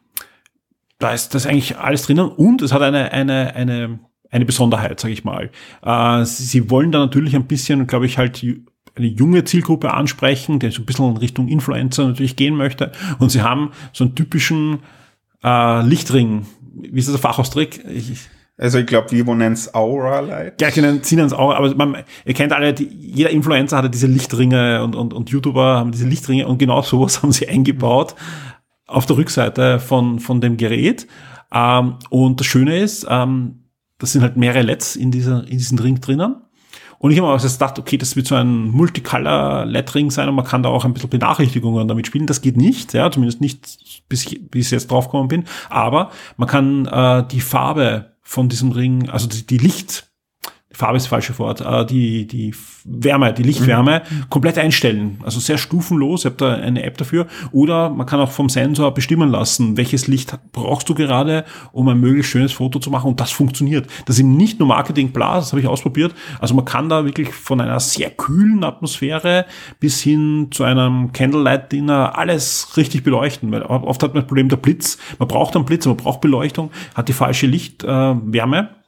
da 0.98 1.12
ist 1.12 1.34
das 1.34 1.46
eigentlich 1.46 1.78
alles 1.78 2.02
drinnen 2.02 2.28
und 2.28 2.62
es 2.62 2.72
hat 2.72 2.82
eine, 2.82 3.12
eine, 3.12 3.54
eine, 3.54 3.98
eine 4.32 4.44
Besonderheit, 4.44 4.98
sage 4.98 5.14
ich 5.14 5.24
mal. 5.24 5.50
Äh, 5.82 6.24
sie, 6.24 6.70
wollen 6.70 6.90
da 6.90 6.98
natürlich 6.98 7.36
ein 7.36 7.46
bisschen, 7.46 7.86
glaube 7.86 8.06
ich, 8.06 8.18
halt 8.18 8.44
eine 8.94 9.06
junge 9.06 9.44
Zielgruppe 9.44 9.92
ansprechen, 9.92 10.58
die 10.58 10.70
so 10.70 10.82
ein 10.82 10.86
bisschen 10.86 11.10
in 11.10 11.16
Richtung 11.18 11.48
Influencer 11.48 12.06
natürlich 12.06 12.34
gehen 12.34 12.56
möchte. 12.56 12.92
Und 13.18 13.30
sie 13.30 13.42
haben 13.42 13.70
so 13.92 14.04
einen 14.04 14.14
typischen 14.14 14.80
äh, 15.44 15.82
Lichtring. 15.82 16.46
Wie 16.74 16.98
ist 16.98 17.08
das 17.08 17.14
der 17.14 17.22
Fachausdruck? 17.22 17.68
Also 18.56 18.78
ich 18.78 18.86
glaube, 18.86 19.10
Vivo 19.10 19.34
nennt 19.34 19.58
es 19.58 19.74
Aura 19.74 20.20
Light. 20.20 20.60
Ja, 20.60 20.70
sie 20.70 20.80
nennen 20.80 21.00
es 21.02 21.32
Aura, 21.32 21.56
aber 21.56 21.74
man, 21.74 22.04
ihr 22.24 22.34
kennt 22.34 22.52
alle, 22.52 22.72
die, 22.72 22.84
jeder 22.84 23.30
Influencer 23.30 23.76
hatte 23.76 23.90
diese 23.90 24.06
Lichtringe 24.06 24.82
und, 24.82 24.94
und, 24.94 25.12
und 25.12 25.30
YouTuber 25.30 25.78
haben 25.78 25.92
diese 25.92 26.06
Lichtringe 26.06 26.46
und 26.46 26.58
genau 26.58 26.80
sowas 26.82 27.22
haben 27.22 27.32
sie 27.32 27.48
eingebaut 27.48 28.14
auf 28.86 29.06
der 29.06 29.16
Rückseite 29.16 29.78
von, 29.78 30.20
von 30.20 30.40
dem 30.40 30.56
Gerät. 30.56 31.06
Ähm, 31.52 31.96
und 32.08 32.40
das 32.40 32.46
Schöne 32.46 32.78
ist, 32.78 33.06
ähm, 33.08 33.61
das 34.02 34.10
sind 34.10 34.22
halt 34.22 34.36
mehrere 34.36 34.62
LEDs 34.62 34.96
in, 34.96 35.12
dieser, 35.12 35.44
in 35.44 35.58
diesem 35.58 35.78
Ring 35.78 36.00
drinnen. 36.00 36.34
Und 36.98 37.12
ich 37.12 37.18
habe 37.18 37.28
mir 37.28 37.34
auch 37.34 37.40
gedacht, 37.40 37.78
okay, 37.78 37.96
das 37.96 38.16
wird 38.16 38.26
so 38.26 38.34
ein 38.34 38.68
Multicolor-LED-Ring 38.70 40.10
sein 40.10 40.28
und 40.28 40.34
man 40.34 40.44
kann 40.44 40.64
da 40.64 40.70
auch 40.70 40.84
ein 40.84 40.92
bisschen 40.92 41.10
Benachrichtigungen 41.10 41.86
damit 41.86 42.08
spielen. 42.08 42.26
Das 42.26 42.42
geht 42.42 42.56
nicht, 42.56 42.94
ja, 42.94 43.10
zumindest 43.12 43.40
nicht, 43.40 44.04
bis 44.08 44.26
ich, 44.26 44.50
bis 44.50 44.66
ich 44.66 44.72
jetzt 44.72 44.90
draufgekommen 44.90 45.28
bin. 45.28 45.44
Aber 45.70 46.10
man 46.36 46.48
kann 46.48 46.86
äh, 46.86 47.24
die 47.28 47.40
Farbe 47.40 48.16
von 48.22 48.48
diesem 48.48 48.72
Ring, 48.72 49.08
also 49.08 49.28
die, 49.28 49.46
die 49.46 49.58
Licht, 49.58 50.11
Farbe 50.74 50.96
ist 50.96 51.04
das 51.04 51.10
falsche 51.10 51.38
Wort, 51.38 51.60
äh, 51.60 51.86
die, 51.86 52.26
die 52.26 52.54
Wärme, 52.84 53.32
die 53.32 53.42
Lichtwärme 53.42 54.02
mhm. 54.08 54.30
komplett 54.30 54.58
einstellen. 54.58 55.18
Also 55.24 55.40
sehr 55.40 55.58
stufenlos, 55.58 56.24
ihr 56.24 56.30
habt 56.30 56.40
da 56.40 56.54
eine 56.54 56.82
App 56.82 56.98
dafür. 56.98 57.26
Oder 57.52 57.90
man 57.90 58.06
kann 58.06 58.20
auch 58.20 58.30
vom 58.30 58.48
Sensor 58.48 58.92
bestimmen 58.92 59.30
lassen, 59.30 59.76
welches 59.76 60.06
Licht 60.06 60.36
brauchst 60.52 60.88
du 60.88 60.94
gerade, 60.94 61.44
um 61.72 61.88
ein 61.88 62.00
möglichst 62.00 62.32
schönes 62.32 62.52
Foto 62.52 62.78
zu 62.78 62.90
machen. 62.90 63.08
Und 63.08 63.20
das 63.20 63.30
funktioniert. 63.30 63.86
Das 64.06 64.16
ist 64.16 64.20
eben 64.20 64.36
nicht 64.36 64.58
nur 64.58 64.68
Marketing 64.68 65.12
bla, 65.12 65.36
das 65.36 65.52
habe 65.52 65.60
ich 65.60 65.68
ausprobiert. 65.68 66.14
Also 66.40 66.54
man 66.54 66.64
kann 66.64 66.88
da 66.88 67.04
wirklich 67.04 67.32
von 67.32 67.60
einer 67.60 67.80
sehr 67.80 68.10
kühlen 68.10 68.64
Atmosphäre 68.64 69.46
bis 69.78 70.00
hin 70.00 70.48
zu 70.50 70.64
einem 70.64 71.12
Candlelight-Dinner 71.12 72.18
alles 72.18 72.76
richtig 72.76 73.04
beleuchten. 73.04 73.52
Weil 73.52 73.62
oft 73.62 74.02
hat 74.02 74.14
man 74.14 74.22
das 74.22 74.28
Problem 74.28 74.48
der 74.48 74.56
Blitz. 74.56 74.98
Man 75.18 75.28
braucht 75.28 75.54
einen 75.54 75.64
Blitz, 75.64 75.86
man 75.86 75.96
braucht 75.96 76.20
Beleuchtung, 76.20 76.70
hat 76.94 77.08
die 77.08 77.12
falsche 77.12 77.46
Lichtwärme. 77.46 78.58
Äh, 78.58 78.81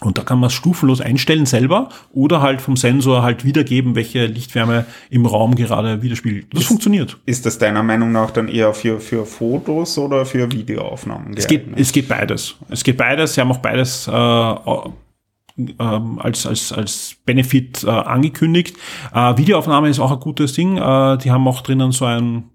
Und 0.00 0.18
da 0.18 0.22
kann 0.22 0.40
man 0.40 0.48
es 0.48 0.54
stufenlos 0.54 1.00
einstellen 1.00 1.46
selber 1.46 1.88
oder 2.12 2.42
halt 2.42 2.60
vom 2.60 2.76
Sensor 2.76 3.22
halt 3.22 3.44
wiedergeben, 3.44 3.94
welche 3.94 4.26
Lichtwärme 4.26 4.84
im 5.10 5.26
Raum 5.26 5.54
gerade 5.54 6.02
widerspiegelt. 6.02 6.52
Das 6.52 6.62
ist, 6.62 6.66
funktioniert. 6.66 7.18
Ist 7.24 7.46
das 7.46 7.58
deiner 7.58 7.84
Meinung 7.84 8.10
nach 8.10 8.32
dann 8.32 8.48
eher 8.48 8.74
für, 8.74 8.98
für 8.98 9.26
Fotos 9.26 9.96
oder 9.98 10.26
für 10.26 10.50
Videoaufnahmen? 10.50 11.34
Es 11.36 11.46
geht, 11.46 11.66
es 11.76 11.92
geht 11.92 12.08
beides. 12.08 12.56
Es 12.68 12.82
geht 12.82 12.96
beides. 12.96 13.34
Sie 13.34 13.40
haben 13.40 13.52
auch 13.52 13.58
beides 13.58 14.08
äh, 14.08 14.12
ähm, 14.12 16.18
als, 16.18 16.46
als, 16.46 16.72
als 16.72 17.14
Benefit 17.24 17.84
äh, 17.84 17.90
angekündigt. 17.90 18.76
Äh, 19.14 19.36
Videoaufnahme 19.36 19.88
ist 19.88 20.00
auch 20.00 20.10
ein 20.10 20.20
gutes 20.20 20.54
Ding. 20.54 20.78
Äh, 20.78 21.18
die 21.18 21.30
haben 21.30 21.46
auch 21.46 21.60
drinnen 21.60 21.92
so 21.92 22.06
ein 22.06 22.50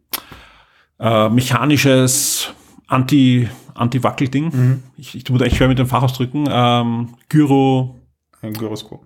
äh, 1.00 1.30
mechanisches 1.30 2.52
Anti- 2.88 3.48
Anti-Wackel-Ding. 3.78 4.46
Mhm. 4.46 4.84
Ich, 4.98 5.16
ich 5.16 5.24
tue 5.24 5.38
da 5.38 5.46
echt 5.46 5.58
schwer 5.58 5.68
mit 5.68 5.80
den 5.80 5.88
Fachausdrücken. 5.88 6.48
Ähm, 6.50 7.10
Gyro. 7.30 7.96
Ein 8.42 8.54
Gyroskop. 8.54 9.06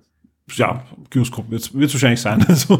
Ja, 0.55 0.83
Gyroskop 1.09 1.49
wird 1.49 1.61
es 1.61 1.93
wahrscheinlich 1.93 2.21
sein. 2.21 2.45
also, 2.47 2.79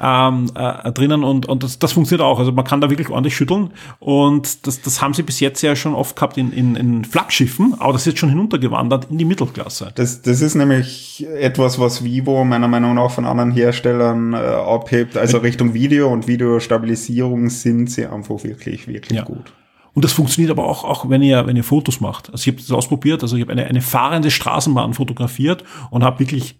ähm, 0.00 0.50
äh, 0.54 0.92
drinnen 0.92 1.24
und, 1.24 1.46
und 1.46 1.62
das, 1.62 1.78
das 1.78 1.92
funktioniert 1.92 2.24
auch. 2.24 2.38
Also 2.38 2.52
man 2.52 2.64
kann 2.64 2.80
da 2.80 2.90
wirklich 2.90 3.08
ordentlich 3.08 3.36
schütteln. 3.36 3.70
Und 3.98 4.66
das, 4.66 4.82
das 4.82 5.00
haben 5.00 5.14
sie 5.14 5.22
bis 5.22 5.40
jetzt 5.40 5.62
ja 5.62 5.74
schon 5.74 5.94
oft 5.94 6.16
gehabt 6.16 6.36
in, 6.36 6.52
in, 6.52 6.76
in 6.76 7.04
Flaggschiffen, 7.04 7.74
aber 7.78 7.92
das 7.92 8.02
ist 8.02 8.06
jetzt 8.06 8.18
schon 8.18 8.28
hinuntergewandert 8.28 9.10
in 9.10 9.18
die 9.18 9.24
Mittelklasse. 9.24 9.92
Das, 9.94 10.22
das 10.22 10.40
ist 10.40 10.54
nämlich 10.54 11.26
etwas, 11.26 11.78
was 11.78 12.04
Vivo 12.04 12.44
meiner 12.44 12.68
Meinung 12.68 12.94
nach 12.94 13.10
von 13.10 13.24
anderen 13.24 13.52
Herstellern 13.52 14.34
äh, 14.34 14.36
abhebt. 14.36 15.16
Also 15.16 15.38
Richtung 15.38 15.74
Video 15.74 16.12
und 16.12 16.28
Videostabilisierung 16.28 17.48
sind 17.48 17.90
sie 17.90 18.06
einfach 18.06 18.44
wirklich, 18.44 18.86
wirklich 18.86 19.18
ja. 19.18 19.24
gut. 19.24 19.52
Und 19.94 20.04
das 20.04 20.12
funktioniert 20.12 20.50
aber 20.50 20.64
auch, 20.64 20.84
auch 20.84 21.08
wenn 21.08 21.22
ihr, 21.22 21.46
wenn 21.46 21.56
ihr 21.56 21.64
Fotos 21.64 22.00
macht. 22.00 22.30
Also 22.30 22.42
ich 22.42 22.48
habe 22.48 22.56
das 22.56 22.70
ausprobiert, 22.70 23.22
also 23.22 23.36
ich 23.36 23.42
habe 23.42 23.52
eine, 23.52 23.66
eine 23.66 23.82
fahrende 23.82 24.30
Straßenbahn 24.30 24.94
fotografiert 24.94 25.64
und 25.90 26.02
habe 26.02 26.20
wirklich 26.20 26.58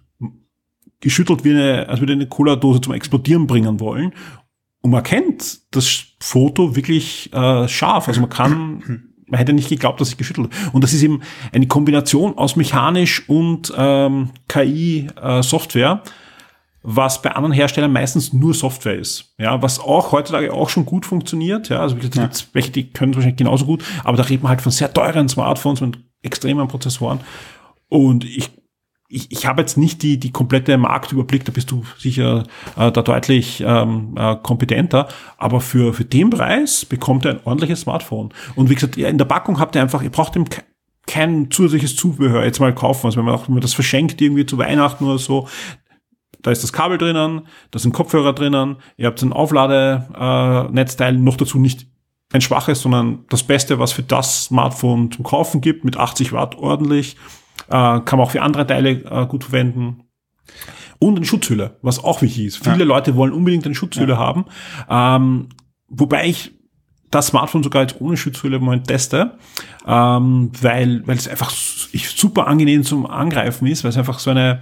geschüttelt 1.00 1.44
wie 1.44 1.50
eine, 1.50 1.88
als 1.88 2.00
würde 2.00 2.12
eine 2.12 2.26
Cola-Dose 2.26 2.80
zum 2.80 2.94
Explodieren 2.94 3.46
bringen 3.46 3.80
wollen. 3.80 4.12
Und 4.82 4.90
man 4.90 5.02
kennt 5.02 5.60
das 5.74 6.04
Foto 6.20 6.76
wirklich 6.76 7.32
äh, 7.32 7.68
scharf. 7.68 8.08
Also 8.08 8.20
man 8.20 8.30
kann, 8.30 9.04
man 9.26 9.38
hätte 9.38 9.52
nicht 9.52 9.68
geglaubt, 9.68 10.00
dass 10.00 10.10
ich 10.10 10.16
geschüttelt. 10.16 10.50
Und 10.72 10.82
das 10.84 10.92
ist 10.92 11.02
eben 11.02 11.20
eine 11.52 11.66
Kombination 11.66 12.36
aus 12.36 12.56
mechanisch 12.56 13.28
und 13.28 13.72
ähm, 13.76 14.30
KI-Software. 14.48 16.02
Äh, 16.04 16.08
was 16.82 17.22
bei 17.22 17.30
anderen 17.32 17.52
Herstellern 17.52 17.92
meistens 17.92 18.32
nur 18.32 18.54
Software 18.54 18.96
ist. 18.96 19.34
Ja, 19.38 19.62
was 19.62 19.78
auch 19.78 20.12
heutzutage 20.12 20.52
auch 20.52 20.68
schon 20.68 20.84
gut 20.84 21.06
funktioniert. 21.06 21.68
Ja, 21.68 21.80
also 21.80 21.96
ja. 21.96 22.30
welche, 22.52 22.70
die 22.70 22.90
können 22.90 23.14
wahrscheinlich 23.14 23.38
genauso 23.38 23.66
gut, 23.66 23.84
aber 24.04 24.16
da 24.16 24.24
redet 24.24 24.42
man 24.42 24.50
halt 24.50 24.60
von 24.60 24.72
sehr 24.72 24.92
teuren 24.92 25.28
Smartphones 25.28 25.80
mit 25.80 25.98
extremen 26.22 26.68
Prozessoren. 26.68 27.20
Und 27.88 28.24
ich, 28.24 28.50
ich, 29.08 29.30
ich 29.30 29.46
habe 29.46 29.60
jetzt 29.60 29.76
nicht 29.76 30.02
die, 30.02 30.18
die 30.18 30.32
komplette 30.32 30.76
Marktüberblick, 30.78 31.44
da 31.44 31.52
bist 31.52 31.70
du 31.70 31.84
sicher 31.98 32.44
äh, 32.76 32.90
da 32.90 33.02
deutlich 33.02 33.62
ähm, 33.64 34.14
äh, 34.16 34.36
kompetenter, 34.42 35.08
aber 35.36 35.60
für, 35.60 35.92
für 35.92 36.04
den 36.04 36.30
Preis 36.30 36.84
bekommt 36.84 37.24
ihr 37.26 37.32
ein 37.32 37.40
ordentliches 37.44 37.82
Smartphone. 37.82 38.30
Und 38.54 38.70
wie 38.70 38.74
gesagt, 38.74 38.96
ja, 38.96 39.08
in 39.08 39.18
der 39.18 39.26
Packung 39.26 39.60
habt 39.60 39.76
ihr 39.76 39.82
einfach, 39.82 40.02
ihr 40.02 40.10
braucht 40.10 40.34
ihm 40.36 40.46
kein 41.06 41.50
zusätzliches 41.50 41.96
Zubehör 41.96 42.44
jetzt 42.44 42.60
mal 42.60 42.74
kaufen. 42.74 43.06
Also 43.06 43.18
wenn 43.18 43.24
man 43.24 43.34
auch 43.34 43.48
wenn 43.48 43.54
man 43.54 43.60
das 43.60 43.74
verschenkt 43.74 44.20
irgendwie 44.20 44.46
zu 44.46 44.56
Weihnachten 44.58 45.04
oder 45.04 45.18
so, 45.18 45.48
da 46.42 46.50
ist 46.50 46.62
das 46.62 46.72
Kabel 46.72 46.98
drinnen, 46.98 47.42
da 47.70 47.78
sind 47.78 47.92
Kopfhörer 47.92 48.32
drinnen, 48.32 48.76
ihr 48.96 49.06
habt 49.06 49.22
ein 49.22 49.32
Aufladenetzteil, 49.32 51.14
noch 51.14 51.36
dazu 51.36 51.58
nicht 51.58 51.86
ein 52.32 52.40
schwaches, 52.40 52.80
sondern 52.80 53.24
das 53.28 53.42
Beste, 53.42 53.78
was 53.78 53.92
für 53.92 54.02
das 54.02 54.44
Smartphone 54.44 55.10
zum 55.12 55.24
Kaufen 55.24 55.60
gibt, 55.60 55.84
mit 55.84 55.96
80 55.96 56.32
Watt 56.32 56.56
ordentlich, 56.56 57.16
äh, 57.68 58.00
kann 58.00 58.18
man 58.18 58.20
auch 58.20 58.30
für 58.30 58.42
andere 58.42 58.66
Teile 58.66 58.90
äh, 58.90 59.26
gut 59.26 59.44
verwenden. 59.44 60.04
Und 60.98 61.16
eine 61.16 61.26
Schutzhülle, 61.26 61.78
was 61.82 62.02
auch 62.02 62.22
wichtig 62.22 62.46
ist. 62.46 62.56
Viele 62.58 62.80
ja. 62.80 62.84
Leute 62.84 63.16
wollen 63.16 63.32
unbedingt 63.32 63.66
eine 63.66 63.74
Schutzhülle 63.74 64.14
ja. 64.14 64.18
haben, 64.18 64.44
ähm, 64.88 65.48
wobei 65.88 66.26
ich 66.26 66.52
das 67.10 67.28
Smartphone 67.28 67.62
sogar 67.62 67.82
jetzt 67.82 68.00
ohne 68.00 68.16
Schutzhülle 68.16 68.56
im 68.56 68.64
Moment 68.64 68.88
teste, 68.88 69.36
ähm, 69.86 70.50
weil, 70.60 71.06
weil 71.06 71.16
es 71.16 71.28
einfach 71.28 71.50
super 71.50 72.46
angenehm 72.46 72.84
zum 72.84 73.06
Angreifen 73.06 73.66
ist, 73.66 73.84
weil 73.84 73.90
es 73.90 73.98
einfach 73.98 74.18
so 74.18 74.30
eine, 74.30 74.60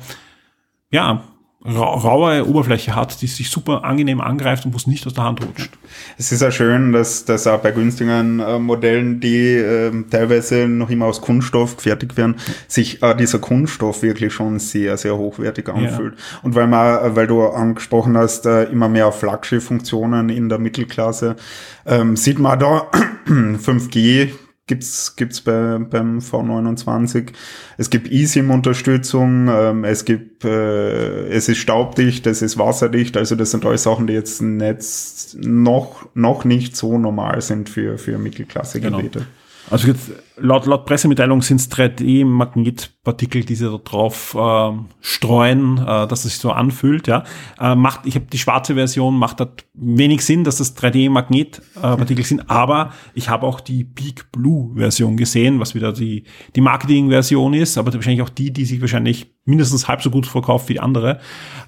ja, 0.91 1.23
raue 1.65 2.47
Oberfläche 2.47 2.97
hat, 2.97 3.21
die 3.21 3.27
sich 3.27 3.51
super 3.51 3.85
angenehm 3.85 4.21
angreift 4.21 4.65
und 4.65 4.73
wo 4.73 4.79
es 4.79 4.87
nicht 4.87 5.07
aus 5.07 5.13
der 5.13 5.25
Hand 5.25 5.45
rutscht. 5.45 5.71
Es 6.17 6.33
ist 6.33 6.41
ja 6.41 6.51
schön, 6.51 6.93
dass 6.93 7.27
das 7.27 7.47
auch 7.47 7.59
bei 7.61 7.71
günstigen 7.71 8.41
äh, 8.41 8.59
Modellen, 8.59 9.21
die 9.21 9.57
äh, 9.57 9.93
teilweise 10.11 10.69
noch 10.69 10.89
immer 10.89 11.07
aus 11.07 11.21
Kunststoff 11.21 11.77
gefertigt 11.77 12.17
werden, 12.17 12.37
sich 12.67 13.03
äh, 13.03 13.15
dieser 13.15 13.41
Kunststoff 13.41 14.03
wirklich 14.03 14.33
schon 14.33 14.59
sehr, 14.59 14.97
sehr 14.97 15.17
hochwertig 15.17 15.69
anfühlt. 15.69 16.15
Ja. 16.15 16.41
Und 16.43 16.55
weil 16.55 16.67
man, 16.67 17.15
weil 17.15 17.27
du 17.27 17.47
angesprochen 17.47 18.17
hast, 18.17 18.47
äh, 18.47 18.65
immer 18.65 18.89
mehr 18.89 19.13
Flaggschiff-Funktionen 19.13 20.31
in 20.31 20.49
der 20.49 20.59
Mittelklasse, 20.59 21.37
ähm, 21.85 22.17
sieht 22.17 22.39
man 22.39 22.59
da 22.59 22.87
5G 23.27 24.31
gibt's 24.71 25.17
gibt's 25.17 25.41
bei, 25.41 25.79
beim 25.79 26.21
V29. 26.21 27.33
Es 27.77 27.91
gibt 27.91 28.11
eSIM-Unterstützung, 28.11 29.49
ähm, 29.49 29.85
es 29.85 30.05
gibt, 30.05 30.45
äh, 30.45 31.27
es 31.29 31.49
ist 31.49 31.59
staubdicht, 31.59 32.27
es 32.29 32.41
ist 32.41 32.57
wasserdicht, 32.57 33.17
also 33.17 33.35
das 33.35 33.51
sind 33.51 33.67
alles 33.67 33.83
Sachen, 33.83 34.07
die 34.07 34.13
jetzt 34.13 34.41
Netz 34.41 35.37
noch, 35.41 36.09
noch 36.15 36.45
nicht 36.45 36.77
so 36.77 36.99
normal 36.99 37.43
sind 37.43 37.69
für, 37.69 37.99
für 37.99 38.17
Mittelklasse-Geräte. 38.17 39.19
Genau. 39.19 39.31
Also 39.71 39.87
jetzt, 39.87 40.11
laut, 40.37 40.67
laut 40.67 40.85
Pressemitteilung 40.85 41.43
sind 41.43 41.61
es 41.61 41.71
3D-Magnetpartikel, 41.71 43.45
die 43.45 43.55
sie 43.55 43.71
da 43.71 43.79
drauf 43.79 44.35
äh, 44.35 44.73
streuen, 45.01 45.79
äh, 45.79 46.09
dass 46.09 46.25
es 46.25 46.33
sich 46.33 46.41
so 46.41 46.51
anfühlt. 46.51 47.07
Ja, 47.07 47.25
äh, 47.61 47.75
macht. 47.77 48.05
Ich 48.05 48.17
habe 48.17 48.27
die 48.27 48.39
schwarze 48.39 48.75
Version, 48.75 49.17
macht 49.17 49.41
das 49.41 49.49
wenig 49.75 50.25
Sinn, 50.25 50.43
dass 50.43 50.57
das 50.57 50.77
3D-Magnetpartikel 50.77 52.25
sind. 52.25 52.51
Aber 52.51 52.93
ich 53.15 53.29
habe 53.29 53.47
auch 53.47 53.61
die 53.61 53.85
Big 53.85 54.33
Blue-Version 54.33 55.17
gesehen, 55.17 55.61
was 55.61 55.75
wieder 55.75 55.93
die 55.93 56.25
die 56.57 56.61
Marketing-Version 56.61 57.55
ist, 57.55 57.79
aber 57.79 57.95
wahrscheinlich 57.95 58.23
auch 58.23 58.29
die, 58.29 58.53
die 58.53 58.65
sich 58.65 58.81
wahrscheinlich 58.81 59.35
mindestens 59.45 59.87
halb 59.87 60.03
so 60.03 60.11
gut 60.11 60.27
verkauft 60.27 60.69
wie 60.69 60.75
die 60.75 60.81
andere, 60.81 61.21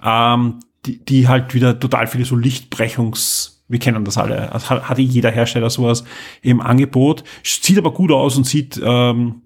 ähm, 0.04 0.60
die, 0.86 1.04
die 1.04 1.28
halt 1.28 1.54
wieder 1.54 1.78
total 1.78 2.06
viele 2.06 2.24
so 2.24 2.36
Lichtbrechungs 2.36 3.51
wir 3.72 3.78
kennen 3.78 4.04
das 4.04 4.18
alle. 4.18 4.52
Also 4.52 4.68
hat, 4.70 4.88
hatte 4.88 5.00
jeder 5.00 5.30
Hersteller 5.30 5.70
sowas 5.70 6.04
im 6.42 6.60
Angebot. 6.60 7.24
Sieht 7.42 7.78
aber 7.78 7.92
gut 7.92 8.12
aus 8.12 8.36
und 8.36 8.44
sieht 8.44 8.80
ähm, 8.84 9.42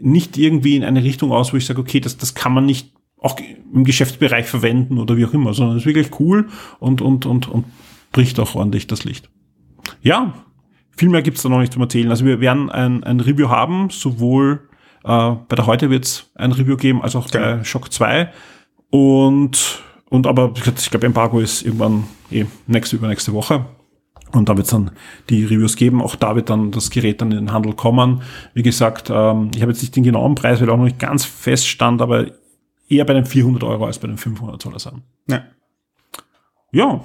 nicht 0.00 0.38
irgendwie 0.38 0.76
in 0.76 0.84
eine 0.84 1.02
Richtung 1.02 1.32
aus, 1.32 1.52
wo 1.52 1.56
ich 1.56 1.66
sage, 1.66 1.80
okay, 1.80 1.98
das, 1.98 2.16
das 2.16 2.34
kann 2.34 2.54
man 2.54 2.64
nicht 2.64 2.92
auch 3.18 3.36
im 3.74 3.82
Geschäftsbereich 3.82 4.46
verwenden 4.46 4.98
oder 4.98 5.16
wie 5.16 5.24
auch 5.24 5.34
immer, 5.34 5.54
sondern 5.54 5.76
es 5.76 5.82
ist 5.82 5.86
wirklich 5.86 6.20
cool 6.20 6.48
und, 6.78 7.02
und, 7.02 7.26
und, 7.26 7.48
und 7.48 7.64
bricht 8.12 8.38
auch 8.38 8.54
ordentlich 8.54 8.86
das 8.86 9.04
Licht. 9.04 9.28
Ja, 10.02 10.34
viel 10.96 11.08
mehr 11.08 11.22
gibt's 11.22 11.42
da 11.42 11.48
noch 11.48 11.58
nicht 11.58 11.72
zum 11.72 11.82
Erzählen. 11.82 12.10
Also 12.10 12.24
wir 12.24 12.40
werden 12.40 12.70
ein, 12.70 13.02
ein 13.02 13.18
Review 13.18 13.48
haben, 13.48 13.90
sowohl 13.90 14.68
äh, 15.02 15.32
bei 15.48 15.56
der 15.56 15.66
Heute 15.66 15.90
wird's 15.90 16.30
ein 16.36 16.52
Review 16.52 16.76
geben, 16.76 17.02
als 17.02 17.16
auch 17.16 17.28
bei 17.28 17.64
Shock 17.64 17.92
2. 17.92 18.30
Und 18.90 19.82
und 20.16 20.26
aber 20.26 20.52
ich 20.56 20.90
glaube, 20.90 21.06
Embargo 21.06 21.40
ist 21.40 21.62
irgendwann 21.62 22.04
eh 22.30 22.46
nächste, 22.66 22.96
übernächste 22.96 23.32
Woche. 23.32 23.66
Und 24.32 24.48
da 24.48 24.56
wird 24.56 24.66
es 24.66 24.72
dann 24.72 24.90
die 25.30 25.44
Reviews 25.44 25.76
geben. 25.76 26.02
Auch 26.02 26.16
da 26.16 26.34
wird 26.34 26.50
dann 26.50 26.72
das 26.72 26.90
Gerät 26.90 27.20
dann 27.20 27.30
in 27.30 27.38
den 27.38 27.52
Handel 27.52 27.74
kommen. 27.74 28.22
Wie 28.54 28.62
gesagt, 28.62 29.08
ähm, 29.08 29.50
ich 29.54 29.62
habe 29.62 29.72
jetzt 29.72 29.82
nicht 29.82 29.94
den 29.94 30.02
genauen 30.02 30.34
Preis, 30.34 30.60
weil 30.60 30.68
auch 30.70 30.76
noch 30.76 30.84
nicht 30.84 30.98
ganz 30.98 31.24
feststand, 31.24 32.02
aber 32.02 32.26
eher 32.88 33.04
bei 33.04 33.14
den 33.14 33.24
400 33.24 33.62
Euro 33.64 33.86
als 33.86 33.98
bei 33.98 34.08
den 34.08 34.18
500 34.18 34.60
soll 34.60 34.72
er 34.72 34.78
sein. 34.80 35.02
Ja. 35.28 35.44
Ja. 36.72 37.00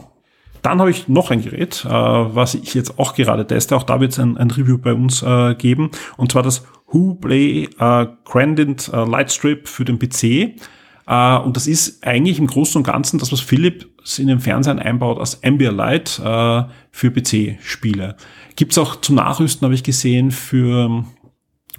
Dann 0.62 0.80
habe 0.80 0.92
ich 0.92 1.08
noch 1.08 1.32
ein 1.32 1.42
Gerät, 1.42 1.86
äh, 1.86 1.90
was 1.90 2.54
ich 2.54 2.74
jetzt 2.76 3.00
auch 3.00 3.16
gerade 3.16 3.48
teste. 3.48 3.76
Auch 3.76 3.84
da 3.84 4.00
wird 4.00 4.12
es 4.12 4.20
ein, 4.20 4.38
ein, 4.38 4.52
Review 4.52 4.78
bei 4.78 4.94
uns 4.94 5.24
äh, 5.24 5.56
geben. 5.56 5.90
Und 6.18 6.32
zwar 6.32 6.44
das 6.44 6.66
Hubley 6.94 7.70
äh, 7.80 8.08
Grandint 8.26 8.90
äh, 8.94 9.04
Lightstrip 9.04 9.68
für 9.68 9.86
den 9.86 9.98
PC. 9.98 10.62
Äh, 11.12 11.38
und 11.40 11.58
das 11.58 11.68
ist 11.68 12.08
eigentlich 12.08 12.40
im 12.40 12.48
Großen 12.48 12.80
und 12.80 12.84
Ganzen 12.86 13.20
das, 13.20 13.34
was 13.34 13.42
Philips 13.42 14.18
in 14.18 14.28
den 14.28 14.40
Fernsehern 14.40 14.80
einbaut 14.80 15.20
als 15.20 15.44
Ambilight 15.44 16.20
äh, 16.20 16.64
für 16.90 17.12
PC-Spiele. 17.12 18.16
Gibt's 18.56 18.78
auch 18.78 19.02
zum 19.02 19.16
Nachrüsten, 19.16 19.66
habe 19.66 19.76
ich 19.76 19.84
gesehen, 19.84 20.32
für, 20.32 21.04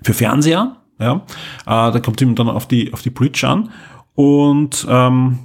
für 0.03 0.13
Fernseher. 0.13 0.77
Ja? 1.01 1.25
Äh, 1.63 1.93
da 1.93 1.99
kommt 2.01 2.21
ihm 2.21 2.35
dann 2.35 2.51
auf 2.51 2.69
die, 2.69 2.93
auf 2.93 3.01
die 3.01 3.11
Bridge 3.11 3.49
an. 3.49 3.71
Und 4.15 4.87
ähm, 4.91 5.39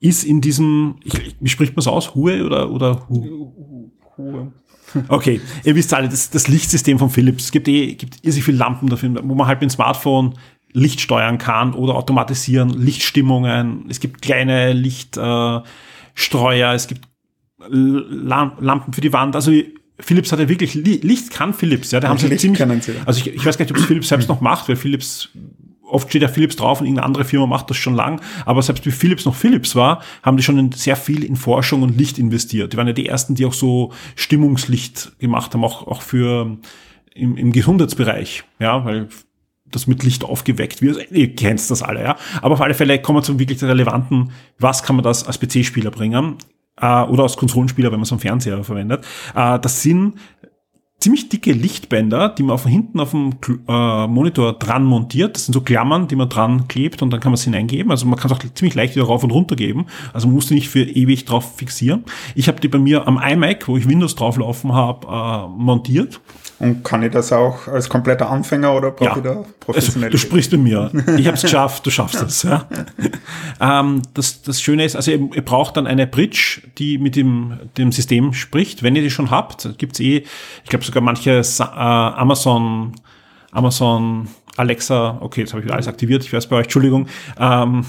ist 0.00 0.24
in 0.24 0.40
diesem, 0.40 0.96
ich, 1.04 1.36
wie 1.38 1.48
spricht 1.48 1.76
man 1.76 1.80
es 1.82 1.86
aus? 1.86 2.16
Hue 2.16 2.44
oder, 2.44 2.68
oder 2.70 3.08
Hu? 3.08 3.92
Hue. 4.18 4.52
Okay, 5.08 5.40
ihr 5.64 5.74
wisst 5.74 5.94
alle, 5.94 6.08
das, 6.08 6.30
das 6.30 6.48
Lichtsystem 6.48 6.98
von 6.98 7.10
Philips. 7.10 7.44
Es 7.44 7.52
gibt 7.52 7.68
eh, 7.68 7.94
gibt 7.94 8.16
irrsinnig 8.22 8.44
viele 8.44 8.58
Lampen 8.58 8.88
dafür, 8.88 9.20
wo 9.22 9.34
man 9.34 9.46
halt 9.46 9.60
mit 9.60 9.70
dem 9.70 9.74
Smartphone 9.74 10.34
Licht 10.74 11.00
steuern 11.00 11.38
kann 11.38 11.72
oder 11.72 11.94
automatisieren, 11.94 12.68
Lichtstimmungen. 12.70 13.86
Es 13.88 14.00
gibt 14.00 14.20
kleine 14.20 14.72
Lichtstreuer, 14.72 15.64
äh, 16.72 16.74
es 16.74 16.88
gibt 16.88 17.02
Lampen 17.68 18.92
für 18.92 19.00
die 19.00 19.12
Wand. 19.12 19.36
Also 19.36 19.52
Philips 20.00 20.32
hat 20.32 20.40
ja 20.40 20.48
wirklich, 20.48 20.74
Licht 20.74 21.30
kann 21.30 21.54
Philips, 21.54 21.92
ja, 21.92 22.00
da 22.00 22.08
haben 22.08 22.18
sie 22.18 22.26
Licht 22.26 22.40
ziemlich, 22.40 22.60
also 23.06 23.20
ich, 23.20 23.28
ich 23.28 23.46
weiß 23.46 23.56
gar 23.56 23.64
nicht, 23.64 23.70
ob 23.70 23.78
es 23.78 23.84
Philips 23.84 24.08
selbst 24.08 24.28
noch 24.28 24.40
macht, 24.40 24.68
weil 24.68 24.74
Philips, 24.74 25.28
oft 25.88 26.08
steht 26.08 26.22
ja 26.22 26.28
Philips 26.28 26.56
drauf 26.56 26.80
und 26.80 26.86
irgendeine 26.86 27.06
andere 27.06 27.24
Firma 27.24 27.46
macht 27.46 27.70
das 27.70 27.76
schon 27.76 27.94
lang, 27.94 28.20
aber 28.44 28.60
selbst 28.60 28.84
wie 28.86 28.90
Philips 28.90 29.24
noch 29.24 29.36
Philips 29.36 29.76
war, 29.76 30.02
haben 30.24 30.36
die 30.36 30.42
schon 30.42 30.72
sehr 30.72 30.96
viel 30.96 31.22
in 31.22 31.36
Forschung 31.36 31.82
und 31.82 31.96
Licht 31.96 32.18
investiert. 32.18 32.72
Die 32.72 32.76
waren 32.76 32.88
ja 32.88 32.92
die 32.92 33.06
ersten, 33.06 33.36
die 33.36 33.46
auch 33.46 33.52
so 33.52 33.92
Stimmungslicht 34.16 35.16
gemacht 35.20 35.54
haben, 35.54 35.62
auch, 35.62 35.86
auch 35.86 36.02
für 36.02 36.58
im, 37.14 37.36
im 37.36 37.52
Gesundheitsbereich, 37.52 38.42
ja, 38.58 38.84
weil 38.84 39.08
das 39.74 39.86
mit 39.86 40.02
Licht 40.02 40.24
aufgeweckt 40.24 40.82
wird. 40.82 41.10
Ihr 41.10 41.34
kennt 41.34 41.70
das 41.70 41.82
alle, 41.82 42.02
ja. 42.02 42.16
Aber 42.42 42.54
auf 42.54 42.60
alle 42.60 42.74
Fälle 42.74 43.00
kommen 43.00 43.18
wir 43.18 43.22
zum 43.22 43.38
wirklich 43.38 43.62
relevanten, 43.62 44.32
was 44.58 44.82
kann 44.82 44.96
man 44.96 45.02
das 45.02 45.26
als 45.26 45.38
PC-Spieler 45.38 45.90
bringen? 45.90 46.36
Äh, 46.80 47.02
oder 47.02 47.22
als 47.22 47.36
Konsolenspieler, 47.36 47.92
wenn 47.92 48.00
man 48.00 48.06
so 48.06 48.14
einen 48.14 48.20
Fernseher 48.20 48.62
verwendet. 48.64 49.04
Äh, 49.34 49.58
das 49.58 49.82
sind 49.82 50.14
ziemlich 51.04 51.28
dicke 51.28 51.52
Lichtbänder, 51.52 52.30
die 52.30 52.42
man 52.42 52.56
von 52.56 52.70
hinten 52.70 52.98
auf 52.98 53.10
dem 53.10 53.32
äh, 53.68 54.06
Monitor 54.06 54.54
dran 54.54 54.84
montiert. 54.84 55.36
Das 55.36 55.44
sind 55.44 55.52
so 55.52 55.60
Klammern, 55.60 56.08
die 56.08 56.16
man 56.16 56.30
dran 56.30 56.66
klebt 56.66 57.02
und 57.02 57.10
dann 57.10 57.20
kann 57.20 57.30
man 57.30 57.34
es 57.34 57.44
hineingeben. 57.44 57.90
Also 57.90 58.06
man 58.06 58.18
kann 58.18 58.30
es 58.32 58.36
auch 58.38 58.42
ziemlich 58.54 58.74
leicht 58.74 58.96
wieder 58.96 59.04
rauf 59.04 59.22
und 59.22 59.30
runter 59.30 59.54
geben. 59.54 59.84
Also 60.14 60.26
man 60.28 60.34
muss 60.36 60.46
die 60.46 60.54
nicht 60.54 60.70
für 60.70 60.82
ewig 60.82 61.26
drauf 61.26 61.56
fixieren. 61.58 62.04
Ich 62.34 62.48
habe 62.48 62.58
die 62.58 62.68
bei 62.68 62.78
mir 62.78 63.06
am 63.06 63.20
iMac, 63.22 63.68
wo 63.68 63.76
ich 63.76 63.86
Windows 63.86 64.14
drauflaufen 64.14 64.72
habe, 64.72 65.06
äh, 65.06 65.60
montiert. 65.62 66.20
Und 66.60 66.84
kann 66.84 67.02
ich 67.02 67.10
das 67.12 67.32
auch 67.32 67.66
als 67.68 67.88
kompletter 67.88 68.30
Anfänger 68.30 68.72
oder 68.74 68.92
brauche 68.92 69.04
Ja. 69.04 69.16
ich 69.16 69.22
da 69.24 69.30
Also, 69.30 69.46
professionell? 69.60 70.10
du 70.10 70.16
sprichst 70.18 70.52
mit 70.52 70.62
mir. 70.62 70.90
Ich 71.18 71.26
habe 71.26 71.36
es 71.36 71.42
geschafft, 71.42 71.84
du 71.84 71.90
schaffst 71.90 72.22
es. 72.22 72.42
Ja. 72.44 72.66
Ähm, 73.60 74.02
das, 74.14 74.42
das 74.42 74.60
Schöne 74.60 74.84
ist, 74.84 74.96
also 74.96 75.10
ihr, 75.12 75.20
ihr 75.34 75.42
braucht 75.44 75.76
dann 75.76 75.86
eine 75.86 76.06
Bridge, 76.08 76.60
die 76.76 76.98
mit 76.98 77.14
dem, 77.14 77.54
dem 77.78 77.92
System 77.92 78.32
spricht. 78.32 78.82
Wenn 78.82 78.96
ihr 78.96 79.02
die 79.02 79.10
schon 79.10 79.30
habt, 79.30 79.78
gibt's 79.78 80.00
eh, 80.00 80.24
ich 80.64 80.70
glaube 80.70 80.84
sogar 80.94 81.02
manche 81.02 81.40
äh, 81.40 81.62
Amazon, 81.62 82.92
Amazon 83.50 84.28
Alexa, 84.56 85.18
okay, 85.20 85.40
jetzt 85.40 85.52
habe 85.52 85.60
ich 85.60 85.64
wieder 85.64 85.74
alles 85.74 85.88
aktiviert, 85.88 86.22
ich 86.24 86.32
weiß 86.32 86.46
bei 86.46 86.56
euch, 86.56 86.64
Entschuldigung. 86.64 87.08
Ähm, 87.38 87.84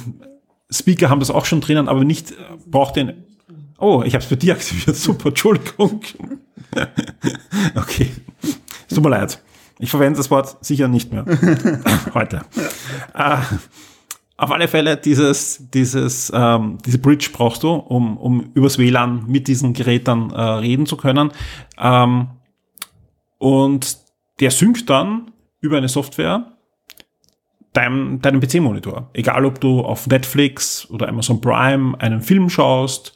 Speaker 0.71 1.09
haben 1.09 1.19
das 1.19 1.29
auch 1.29 1.45
schon 1.45 1.61
drinnen, 1.61 1.87
aber 1.87 2.03
nicht, 2.03 2.31
äh, 2.31 2.35
braucht 2.65 2.95
den, 2.95 3.13
oh, 3.77 4.01
ich 4.03 4.15
habe 4.15 4.23
es 4.23 4.27
für 4.27 4.37
die 4.37 4.51
aktiviert, 4.51 4.95
super, 4.95 5.29
Entschuldigung. 5.29 6.01
okay, 7.75 8.11
es 8.89 8.95
tut 8.95 9.03
mir 9.03 9.11
leid. 9.11 9.39
Ich 9.77 9.91
verwende 9.91 10.17
das 10.17 10.31
Wort 10.31 10.57
sicher 10.65 10.87
nicht 10.87 11.11
mehr 11.11 11.25
heute. 12.13 12.41
Äh, 13.13 13.37
auf 14.37 14.51
alle 14.51 14.67
Fälle 14.67 14.97
dieses, 14.97 15.69
dieses, 15.73 16.31
ähm, 16.33 16.77
diese 16.85 16.97
Bridge 16.97 17.29
brauchst 17.31 17.63
du, 17.63 17.73
um, 17.73 18.17
um 18.17 18.51
übers 18.53 18.77
WLAN 18.77 19.25
mit 19.27 19.47
diesen 19.47 19.73
Geräten 19.73 20.31
äh, 20.31 20.41
reden 20.41 20.85
zu 20.85 20.97
können. 20.97 21.31
Ähm, 21.77 22.27
und 23.37 23.97
der 24.39 24.51
synkt 24.51 24.89
dann 24.89 25.31
über 25.59 25.77
eine 25.77 25.89
Software 25.89 26.51
deinem, 27.73 28.21
deinem 28.21 28.39
PC-Monitor. 28.39 29.09
Egal, 29.13 29.45
ob 29.45 29.59
du 29.59 29.81
auf 29.81 30.07
Netflix 30.07 30.89
oder 30.89 31.07
Amazon 31.09 31.41
Prime 31.41 31.99
einen 31.99 32.21
Film 32.21 32.49
schaust 32.49 33.15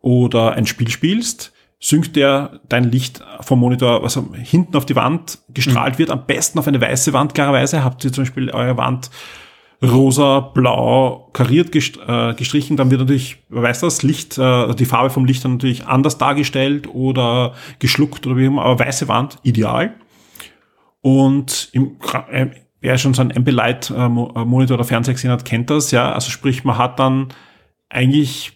oder 0.00 0.52
ein 0.52 0.66
Spiel 0.66 0.88
spielst, 0.88 1.52
synkt 1.78 2.14
der 2.16 2.60
dein 2.68 2.84
Licht 2.84 3.24
vom 3.40 3.58
Monitor, 3.58 4.02
was 4.02 4.18
hinten 4.34 4.76
auf 4.76 4.86
die 4.86 4.96
Wand 4.96 5.38
gestrahlt 5.52 5.98
wird, 5.98 6.10
am 6.10 6.26
besten 6.26 6.58
auf 6.58 6.68
eine 6.68 6.80
weiße 6.80 7.12
Wand, 7.12 7.34
klarerweise. 7.34 7.82
Habt 7.82 8.04
ihr 8.04 8.12
zum 8.12 8.22
Beispiel 8.22 8.50
eure 8.50 8.76
Wand 8.76 9.10
rosa, 9.82 10.40
blau, 10.40 11.28
kariert 11.32 11.72
gest 11.72 11.98
äh, 12.06 12.34
gestrichen, 12.34 12.76
dann 12.76 12.90
wird 12.90 13.00
natürlich, 13.00 13.38
weiß 13.48 13.80
das, 13.80 14.02
Licht, 14.02 14.38
äh, 14.38 14.74
die 14.74 14.84
Farbe 14.84 15.10
vom 15.10 15.24
Licht 15.24 15.44
dann 15.44 15.52
natürlich 15.52 15.86
anders 15.86 16.18
dargestellt 16.18 16.88
oder 16.92 17.54
geschluckt 17.80 18.26
oder 18.26 18.36
wie 18.36 18.46
immer, 18.46 18.64
aber 18.64 18.84
weiße 18.84 19.08
Wand, 19.08 19.38
ideal. 19.42 19.94
Und 21.00 21.68
im, 21.72 21.96
äh, 22.30 22.46
wer 22.80 22.96
schon 22.98 23.14
so 23.14 23.22
einen 23.22 23.36
Ambilight 23.36 23.90
äh, 23.90 24.04
äh, 24.04 24.72
oder 24.72 24.84
Fernseher 24.84 25.14
gesehen 25.14 25.30
hat, 25.30 25.44
kennt 25.44 25.68
das, 25.68 25.90
ja. 25.90 26.12
Also 26.12 26.30
sprich, 26.30 26.62
man 26.62 26.78
hat 26.78 27.00
dann 27.00 27.28
eigentlich, 27.88 28.52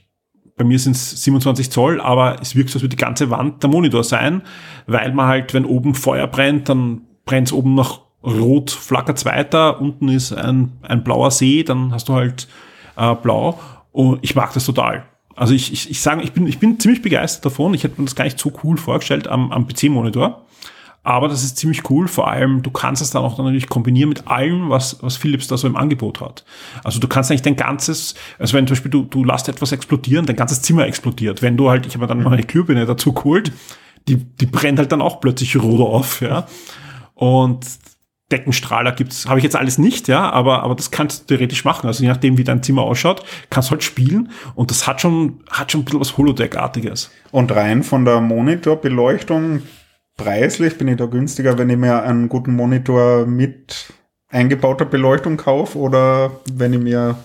bei 0.57 0.65
mir 0.65 0.79
sind 0.79 0.95
es 0.95 1.23
27 1.25 1.71
Zoll, 1.71 2.01
aber 2.01 2.41
es 2.41 2.55
wirkt 2.55 2.71
so, 2.71 2.77
als 2.77 2.83
würde 2.83 2.97
die 2.97 3.03
ganze 3.03 3.31
Wand 3.31 3.65
der 3.65 3.71
Monitor 3.71 4.05
sein, 4.05 4.43
weil 4.87 5.13
man 5.13 5.27
halt, 5.27 5.55
wenn 5.55 5.65
oben 5.65 5.97
Feuer 5.97 6.29
brennt, 6.29 6.69
dann 6.69 7.03
brennt 7.25 7.49
es 7.49 7.53
oben 7.53 7.75
noch 7.75 8.06
rot, 8.23 8.71
flackert 8.71 9.25
weiter, 9.25 9.81
unten 9.81 10.09
ist 10.09 10.33
ein, 10.33 10.73
ein 10.83 11.05
blauer 11.05 11.31
See, 11.31 11.63
dann 11.63 11.93
hast 11.93 12.09
du 12.09 12.15
halt 12.15 12.49
äh, 12.97 13.15
blau. 13.15 13.59
Und 13.93 14.19
ich 14.23 14.35
mag 14.35 14.53
das 14.53 14.67
total. 14.67 15.05
Also 15.35 15.55
ich, 15.55 15.73
ich, 15.73 15.91
ich 15.91 16.01
sage, 16.01 16.23
ich 16.23 16.33
bin, 16.33 16.47
ich 16.47 16.59
bin 16.59 16.81
ziemlich 16.81 17.03
begeistert 17.03 17.45
davon. 17.45 17.75
Ich 17.75 17.85
hätte 17.85 18.01
mir 18.01 18.07
das 18.07 18.17
gar 18.17 18.25
nicht 18.25 18.39
so 18.39 18.53
cool 18.65 18.79
vorgestellt 18.79 19.29
am, 19.29 19.53
am 19.53 19.69
PC-Monitor. 19.69 20.47
Aber 21.03 21.29
das 21.29 21.45
ist 21.45 21.57
ziemlich 21.57 21.89
cool. 21.89 22.09
Vor 22.09 22.29
allem, 22.29 22.63
du 22.63 22.71
kannst 22.71 23.01
es 23.01 23.11
dann 23.11 23.23
auch 23.23 23.37
dann 23.37 23.45
natürlich 23.45 23.69
kombinieren 23.69 24.09
mit 24.09 24.27
allem, 24.27 24.71
was, 24.71 25.01
was 25.03 25.17
Philips 25.17 25.47
da 25.47 25.57
so 25.57 25.69
im 25.69 25.77
Angebot 25.77 26.21
hat. 26.21 26.45
Also 26.83 26.99
du 26.99 27.07
kannst 27.07 27.31
eigentlich 27.31 27.43
dein 27.43 27.55
ganzes, 27.55 28.17
also 28.41 28.55
wenn 28.55 28.67
zum 28.67 28.75
Beispiel 28.75 28.91
du, 28.91 29.05
du 29.05 29.23
lässt 29.23 29.49
etwas 29.49 29.71
explodieren, 29.71 30.27
dein 30.27 30.35
ganzes 30.35 30.63
Zimmer 30.63 30.87
explodiert. 30.87 31.43
Wenn 31.43 31.57
du 31.57 31.71
halt, 31.71 31.87
ich 31.87 31.95
habe 31.95 32.09
dann 32.09 32.23
noch 32.23 32.33
eine 32.33 32.43
Glühbirne 32.43 32.87
dazu 32.87 33.13
geholt, 33.13 33.53
die, 34.09 34.17
die 34.17 34.47
brennt 34.47 34.79
halt 34.79 34.91
dann 34.91 35.01
auch 35.01 35.21
plötzlich 35.21 35.57
rot 35.57 35.81
auf, 35.81 36.23
ja. 36.23 36.47
Und 37.15 37.65
Deckenstrahler 38.33 38.93
gibt's, 38.93 39.29
habe 39.29 39.39
ich 39.39 39.45
jetzt 39.45 39.55
alles 39.55 39.79
nicht, 39.79 40.09
ja, 40.09 40.31
aber, 40.31 40.63
aber 40.65 40.75
das 40.75 40.91
kannst 40.91 41.23
du 41.23 41.27
theoretisch 41.27 41.65
machen. 41.65 41.87
Also 41.87 42.03
je 42.03 42.09
nachdem, 42.09 42.39
wie 42.39 42.45
dein 42.45 42.63
Zimmer 42.63 42.83
ausschaut, 42.83 43.25
kannst 43.51 43.69
du 43.69 43.73
halt 43.73 43.85
spielen 43.85 44.31
und 44.55 44.71
das 44.71 44.87
hat 44.87 45.01
schon, 45.01 45.41
hat 45.49 45.71
schon 45.71 45.83
ein 45.83 45.85
bisschen 45.85 46.01
was 46.01 46.17
Holodeck-artiges. 46.17 47.11
Und 47.31 47.55
rein 47.55 47.85
von 47.85 48.05
der 48.05 48.21
Monitorbeleuchtung, 48.21 49.63
preislich 50.17 50.77
bin 50.77 50.89
ich 50.89 50.97
da 50.97 51.07
günstiger, 51.07 51.57
wenn 51.57 51.71
ich 51.71 51.77
mir 51.77 52.03
einen 52.03 52.29
guten 52.29 52.55
Monitor 52.55 53.27
mit 53.27 53.93
eingebauter 54.29 54.87
Beleuchtung 54.87 55.37
kaufe 55.37 55.79
oder 55.79 56.33
wenn 56.53 56.73
ich 56.73 56.81
mir 56.81 57.17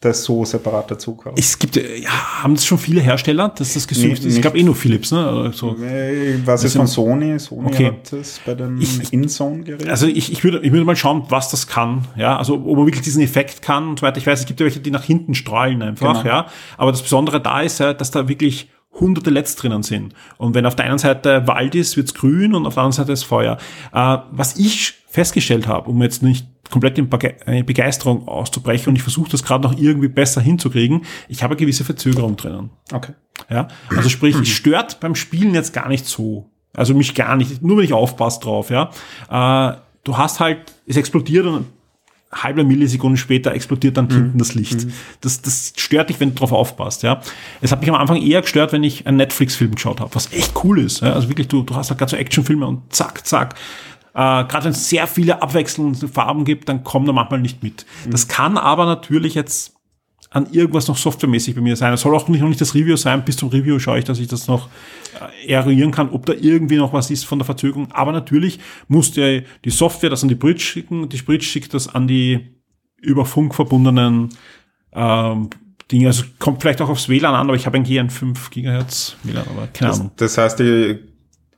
das 0.00 0.22
so 0.22 0.44
separat 0.44 0.90
dazu 0.92 1.16
kaufe. 1.16 1.34
Es 1.36 1.58
gibt, 1.58 1.76
äh, 1.76 1.96
ja, 1.98 2.42
haben 2.42 2.52
es 2.52 2.64
schon 2.64 2.78
viele 2.78 3.00
Hersteller, 3.00 3.48
dass 3.48 3.74
das 3.74 3.88
gesüßt 3.88 4.22
Nee, 4.22 4.28
ist. 4.28 4.36
Ich 4.36 4.40
glaube 4.40 4.56
eh 4.56 4.62
nur 4.62 4.76
Philips, 4.76 5.10
ne? 5.10 5.50
So. 5.52 5.76
Äh, 5.76 6.38
Was 6.44 6.62
ist 6.62 6.76
von 6.76 6.86
Sony? 6.86 7.36
Sony 7.40 7.66
Okay. 7.66 7.86
hat 7.86 8.12
das 8.12 8.40
bei 8.46 8.54
den 8.54 8.80
Ich- 8.80 9.12
InZone-Geräten. 9.12 9.88
Also 9.90 10.06
ich, 10.06 10.30
ich, 10.30 10.44
würde, 10.44 10.60
ich 10.60 10.70
würde 10.70 10.84
mal 10.84 10.94
schauen, 10.94 11.24
was 11.30 11.50
das 11.50 11.66
kann. 11.66 12.06
Ja, 12.16 12.36
also 12.36 12.54
ob 12.54 12.76
man 12.76 12.86
wirklich 12.86 13.02
diesen 13.02 13.22
Effekt 13.22 13.60
kann 13.60 13.88
und 13.88 13.98
so 13.98 14.06
weiter. 14.06 14.18
Ich 14.18 14.26
weiß, 14.26 14.38
es 14.40 14.46
gibt 14.46 14.60
ja 14.60 14.64
welche, 14.66 14.78
die 14.80 14.92
nach 14.92 15.02
hinten 15.04 15.34
strahlen 15.34 15.82
einfach, 15.82 16.22
Genau. 16.22 16.32
ja. 16.34 16.46
Aber 16.76 16.92
das 16.92 17.02
Besondere 17.02 17.40
da 17.40 17.60
ist 17.62 17.80
ja, 17.80 17.92
dass 17.92 18.12
da 18.12 18.28
wirklich 18.28 18.68
hunderte 18.92 19.30
LEDs 19.30 19.56
drinnen 19.56 19.82
sind. 19.82 20.14
Und 20.38 20.54
wenn 20.54 20.66
auf 20.66 20.76
der 20.76 20.86
einen 20.86 20.98
Seite 20.98 21.46
Wald 21.46 21.74
ist, 21.74 21.96
wird's 21.96 22.14
grün 22.14 22.54
und 22.54 22.66
auf 22.66 22.74
der 22.74 22.82
anderen 22.82 22.96
Seite 22.96 23.12
ist 23.12 23.24
Feuer. 23.24 23.58
Äh, 23.92 24.18
was 24.30 24.56
ich 24.56 24.94
festgestellt 25.08 25.66
habe, 25.66 25.90
um 25.90 26.02
jetzt 26.02 26.22
nicht 26.22 26.46
komplett 26.70 26.98
in 26.98 27.08
Bege 27.08 27.36
äh, 27.46 27.62
Begeisterung 27.62 28.28
auszubrechen 28.28 28.90
und 28.90 28.96
ich 28.96 29.02
versuche 29.02 29.30
das 29.30 29.42
gerade 29.42 29.66
noch 29.66 29.78
irgendwie 29.78 30.08
besser 30.08 30.40
hinzukriegen, 30.40 31.02
ich 31.28 31.42
habe 31.42 31.52
eine 31.52 31.60
gewisse 31.60 31.84
Verzögerung 31.84 32.36
drinnen. 32.36 32.70
okay. 32.92 33.12
Ja, 33.48 33.68
also 33.96 34.08
sprich, 34.08 34.36
es 34.42 34.48
stört 34.48 35.00
beim 35.00 35.14
Spielen 35.14 35.54
jetzt 35.54 35.72
gar 35.72 35.88
nicht 35.88 36.06
so. 36.06 36.50
Also 36.74 36.94
mich 36.94 37.14
gar 37.14 37.36
nicht, 37.36 37.62
nur 37.62 37.78
wenn 37.78 37.84
ich 37.84 37.92
aufpasse 37.92 38.40
drauf, 38.40 38.70
ja. 38.70 38.90
Äh, 39.30 39.76
du 40.04 40.16
hast 40.16 40.40
halt, 40.40 40.58
es 40.86 40.96
explodiert 40.96 41.46
und 41.46 41.66
halbe 42.30 42.64
Millisekunde 42.64 43.16
später 43.16 43.52
explodiert 43.52 43.96
dann 43.96 44.10
hinten 44.10 44.38
das 44.38 44.54
Licht. 44.54 44.86
Das, 45.20 45.40
das 45.40 45.72
stört 45.76 46.10
dich, 46.10 46.20
wenn 46.20 46.30
du 46.30 46.34
drauf 46.34 46.52
aufpasst, 46.52 47.02
ja. 47.02 47.20
Es 47.60 47.72
hat 47.72 47.80
mich 47.80 47.88
am 47.88 47.96
Anfang 47.96 48.20
eher 48.20 48.42
gestört, 48.42 48.72
wenn 48.72 48.84
ich 48.84 49.06
einen 49.06 49.16
Netflix-Film 49.16 49.74
geschaut 49.74 50.00
habe, 50.00 50.14
was 50.14 50.32
echt 50.32 50.52
cool 50.62 50.78
ist. 50.80 51.00
Ja? 51.00 51.14
Also 51.14 51.28
wirklich, 51.28 51.48
du, 51.48 51.62
du 51.62 51.74
hast 51.74 51.90
halt 51.90 51.98
gerade 51.98 52.10
so 52.10 52.16
Actionfilme 52.16 52.66
und 52.66 52.92
zack, 52.94 53.26
zack. 53.26 53.54
Äh, 54.12 54.18
Gerade 54.18 54.64
wenn 54.64 54.72
es 54.72 54.88
sehr 54.88 55.06
viele 55.06 55.40
abwechselnde 55.40 56.08
Farben 56.08 56.44
gibt, 56.44 56.68
dann 56.68 56.84
kommt 56.84 57.08
er 57.08 57.14
manchmal 57.14 57.40
nicht 57.40 57.62
mit. 57.62 57.86
Das 58.10 58.28
kann 58.28 58.58
aber 58.58 58.84
natürlich 58.84 59.34
jetzt 59.34 59.77
an 60.30 60.46
irgendwas 60.52 60.88
noch 60.88 60.96
softwaremäßig 60.96 61.54
bei 61.54 61.60
mir 61.62 61.74
sein. 61.76 61.92
Es 61.94 62.02
soll 62.02 62.14
auch 62.14 62.28
nicht, 62.28 62.40
noch 62.40 62.48
nicht 62.48 62.60
das 62.60 62.74
Review 62.74 62.96
sein. 62.96 63.24
Bis 63.24 63.36
zum 63.36 63.48
Review 63.48 63.78
schaue 63.78 63.98
ich, 63.98 64.04
dass 64.04 64.18
ich 64.18 64.28
das 64.28 64.46
noch 64.46 64.68
äh, 65.46 65.52
eruieren 65.52 65.90
kann, 65.90 66.10
ob 66.10 66.26
da 66.26 66.34
irgendwie 66.34 66.76
noch 66.76 66.92
was 66.92 67.10
ist 67.10 67.24
von 67.24 67.38
der 67.38 67.46
Verzögerung. 67.46 67.90
Aber 67.92 68.12
natürlich 68.12 68.58
muss 68.88 69.12
der, 69.12 69.42
die 69.64 69.70
Software 69.70 70.10
das 70.10 70.22
an 70.22 70.28
die 70.28 70.34
Bridge 70.34 70.60
schicken. 70.60 71.08
Die 71.08 71.16
Bridge 71.22 71.44
schickt 71.44 71.72
das 71.72 71.88
an 71.94 72.06
die 72.06 72.40
über 73.00 73.24
Funk 73.24 73.54
verbundenen 73.54 74.28
ähm, 74.92 75.48
Dinge. 75.90 76.08
Also 76.08 76.24
kommt 76.38 76.60
vielleicht 76.60 76.82
auch 76.82 76.90
aufs 76.90 77.08
WLAN 77.08 77.34
an, 77.34 77.46
aber 77.46 77.56
ich 77.56 77.64
habe 77.64 77.78
eigentlich 77.78 77.98
ein 77.98 78.10
5 78.10 78.50
Gigahertz 78.50 79.16
WLAN, 79.22 79.46
aber 79.48 79.66
keine 79.68 79.90
Das, 79.90 80.00
Ahnung. 80.00 80.12
das 80.16 80.36
heißt, 80.36 80.60
ich 80.60 80.98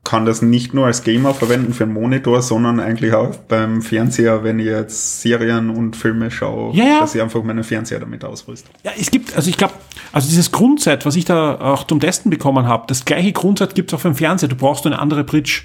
kann 0.02 0.24
das 0.24 0.40
nicht 0.40 0.72
nur 0.72 0.86
als 0.86 1.04
Gamer 1.04 1.34
verwenden 1.34 1.74
für 1.74 1.84
einen 1.84 1.92
Monitor, 1.92 2.40
sondern 2.42 2.80
eigentlich 2.80 3.12
auch 3.12 3.36
beim 3.36 3.82
Fernseher, 3.82 4.42
wenn 4.42 4.58
ich 4.58 4.66
jetzt 4.66 5.20
Serien 5.20 5.70
und 5.70 5.94
Filme 5.94 6.30
schaue, 6.30 6.74
Ja, 6.74 6.84
ja. 6.84 7.00
dass 7.00 7.14
ich 7.14 7.20
einfach 7.20 7.42
meinen 7.42 7.64
Fernseher 7.64 8.00
damit 8.00 8.24
ausrüste. 8.24 8.70
Ja, 8.82 8.92
es 8.98 9.10
gibt, 9.10 9.36
also 9.36 9.50
ich 9.50 9.58
glaube, 9.58 9.74
also 10.12 10.28
dieses 10.28 10.50
Grundset, 10.52 11.04
was 11.04 11.16
ich 11.16 11.26
da 11.26 11.60
auch 11.60 11.84
zum 11.84 12.00
Testen 12.00 12.30
bekommen 12.30 12.66
habe, 12.66 12.84
das 12.86 13.04
gleiche 13.04 13.32
Grundset 13.32 13.74
gibt 13.74 13.90
es 13.92 13.96
auch 13.96 14.00
für 14.00 14.08
den 14.08 14.14
Fernseher. 14.16 14.48
Du 14.48 14.56
brauchst 14.56 14.84
nur 14.84 14.92
eine 14.94 15.02
andere 15.02 15.22
Bridge. 15.22 15.62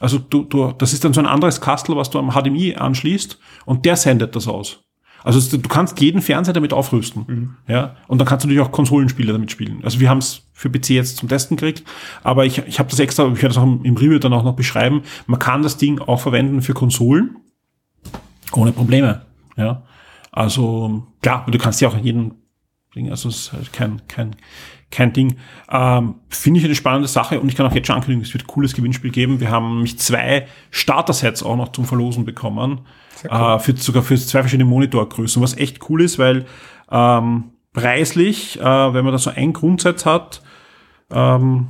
Also 0.00 0.18
du, 0.18 0.44
du, 0.44 0.72
das 0.72 0.92
ist 0.92 1.04
dann 1.04 1.14
so 1.14 1.20
ein 1.20 1.26
anderes 1.26 1.60
Kastel, 1.60 1.96
was 1.96 2.10
du 2.10 2.18
am 2.18 2.30
HDMI 2.32 2.74
anschließt 2.76 3.38
und 3.64 3.86
der 3.86 3.96
sendet 3.96 4.36
das 4.36 4.48
aus. 4.48 4.80
Also 5.24 5.56
du 5.56 5.68
kannst 5.68 6.00
jeden 6.00 6.20
Fernseher 6.20 6.54
damit 6.54 6.72
aufrüsten. 6.72 7.24
Mhm. 7.26 7.56
Ja. 7.68 7.96
Und 8.08 8.18
dann 8.18 8.26
kannst 8.26 8.44
du 8.44 8.48
natürlich 8.48 8.66
auch 8.66 8.72
Konsolenspiele 8.72 9.32
damit 9.32 9.50
spielen. 9.50 9.80
Also 9.82 10.00
wir 10.00 10.10
haben 10.10 10.18
es 10.18 10.42
für 10.52 10.70
PC 10.70 10.90
jetzt 10.90 11.18
zum 11.18 11.28
Testen 11.28 11.56
gekriegt, 11.56 11.84
aber 12.22 12.44
ich, 12.44 12.58
ich 12.58 12.78
habe 12.78 12.90
das 12.90 12.98
extra, 12.98 13.26
ich 13.26 13.36
werde 13.42 13.48
das 13.48 13.58
auch 13.58 13.62
im 13.62 13.96
Review 13.96 14.18
dann 14.18 14.32
auch 14.32 14.44
noch 14.44 14.56
beschreiben. 14.56 15.02
Man 15.26 15.38
kann 15.38 15.62
das 15.62 15.76
Ding 15.76 16.00
auch 16.00 16.20
verwenden 16.20 16.62
für 16.62 16.74
Konsolen. 16.74 17.36
Ohne 18.52 18.72
Probleme. 18.72 19.22
Ja. 19.56 19.82
Also 20.30 21.06
klar, 21.20 21.46
du 21.48 21.58
kannst 21.58 21.80
ja 21.80 21.88
auch 21.88 21.96
jeden 21.96 22.34
Ding, 22.94 23.10
also 23.10 23.28
es 23.28 23.36
ist 23.36 23.52
halt 23.52 23.72
kein, 23.72 24.02
kein, 24.08 24.36
kein 24.90 25.12
Ding. 25.12 25.36
Ähm, 25.70 26.16
Finde 26.28 26.60
ich 26.60 26.64
eine 26.64 26.74
spannende 26.74 27.08
Sache 27.08 27.40
und 27.40 27.48
ich 27.48 27.56
kann 27.56 27.66
auch 27.66 27.74
jetzt 27.74 27.86
schon 27.86 27.96
ankündigen, 27.96 28.22
es 28.22 28.32
wird 28.32 28.44
ein 28.44 28.48
cooles 28.48 28.74
Gewinnspiel 28.74 29.10
geben. 29.10 29.40
Wir 29.40 29.50
haben 29.50 29.74
nämlich 29.74 29.98
zwei 29.98 30.46
Starter-Sets 30.70 31.42
auch 31.42 31.56
noch 31.56 31.72
zum 31.72 31.84
Verlosen 31.84 32.24
bekommen. 32.24 32.82
Cool. 33.24 33.30
Äh, 33.30 33.58
für, 33.58 33.76
sogar 33.76 34.02
für 34.02 34.16
zwei 34.16 34.40
verschiedene 34.40 34.68
Monitorgrößen, 34.68 35.42
was 35.42 35.56
echt 35.56 35.88
cool 35.88 36.02
ist, 36.02 36.18
weil 36.18 36.46
ähm, 36.90 37.44
preislich, 37.72 38.60
äh, 38.60 38.64
wenn 38.64 39.04
man 39.04 39.12
da 39.12 39.18
so 39.18 39.30
ein 39.30 39.52
Grundset 39.52 40.04
hat, 40.06 40.42
ähm, 41.10 41.68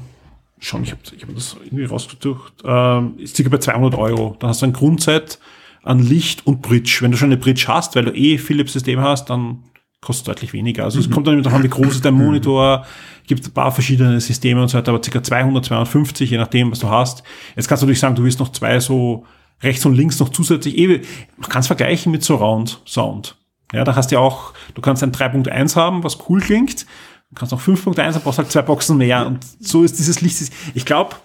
schon, 0.59 0.83
ich 0.85 0.93
habe 0.93 1.03
ich 1.17 1.23
hab 1.23 1.35
das 1.35 1.57
irgendwie 1.65 1.85
rausgesucht, 1.85 2.55
ähm, 2.65 3.15
ist 3.19 3.37
circa 3.37 3.51
bei 3.51 3.59
200 3.59 3.99
Euro. 3.99 4.37
Dann 4.39 4.51
hast 4.51 4.63
du 4.63 4.67
ein 4.67 4.73
Grundset 4.73 5.39
an 5.83 5.99
Licht 5.99 6.47
und 6.47 6.63
Bridge. 6.63 6.99
Wenn 7.01 7.11
du 7.11 7.17
schon 7.17 7.29
eine 7.29 7.37
Bridge 7.37 7.65
hast, 7.67 7.97
weil 7.97 8.05
du 8.05 8.13
eh 8.13 8.39
Philips-System 8.39 9.01
hast, 9.01 9.31
dann 9.31 9.65
kostet 10.01 10.29
deutlich 10.29 10.53
weniger. 10.53 10.85
Also 10.85 10.99
es 10.99 11.09
kommt 11.11 11.27
dann 11.27 11.41
darauf 11.43 11.57
an, 11.57 11.65
wie 11.65 11.69
groß 11.69 11.95
ist 11.95 12.05
dein 12.05 12.15
Monitor, 12.15 12.85
gibt 13.27 13.47
ein 13.47 13.53
paar 13.53 13.71
verschiedene 13.71 14.21
Systeme 14.21 14.61
und 14.61 14.69
so 14.69 14.77
weiter, 14.77 14.91
aber 14.91 15.01
ca. 15.01 15.23
200, 15.23 15.65
250, 15.65 16.31
je 16.31 16.39
nachdem, 16.39 16.73
was 16.73 16.81
du 16.81 16.89
hast. 16.89 17.23
Jetzt 17.57 17.69
kannst 17.69 17.83
du 17.83 17.87
natürlich 17.87 18.01
sagen, 18.01 18.17
du 18.17 18.25
willst 18.25 18.41
noch 18.41 18.51
zwei 18.51 18.81
so 18.81 19.25
rechts 19.63 19.85
und 19.87 19.95
links 19.95 20.19
noch 20.19 20.31
zusätzlich, 20.31 20.77
eh, 20.79 21.03
man 21.37 21.49
kann 21.49 21.61
es 21.61 21.67
vergleichen 21.67 22.13
mit 22.13 22.25
Surround 22.25 22.81
Sound. 22.87 23.37
Ja, 23.73 23.85
da 23.85 23.97
hast 23.97 24.11
du 24.11 24.17
ja 24.17 24.21
auch, 24.21 24.53
du 24.75 24.83
kannst 24.83 25.03
ein 25.03 25.13
3.1 25.13 25.77
haben, 25.77 26.05
was 26.05 26.19
cool 26.29 26.41
klingt, 26.41 26.83
du 27.31 27.35
kannst 27.35 27.53
noch 27.53 27.61
5.1, 27.61 27.95
dann 27.95 28.23
brauchst 28.23 28.39
halt 28.39 28.51
zwei 28.51 28.63
Boxen 28.63 28.99
mehr 28.99 29.27
und 29.27 29.41
so 29.61 29.83
ist 29.83 29.99
dieses 29.99 30.21
Licht. 30.21 30.53
Ich 30.75 30.85
glaube, 30.85 31.17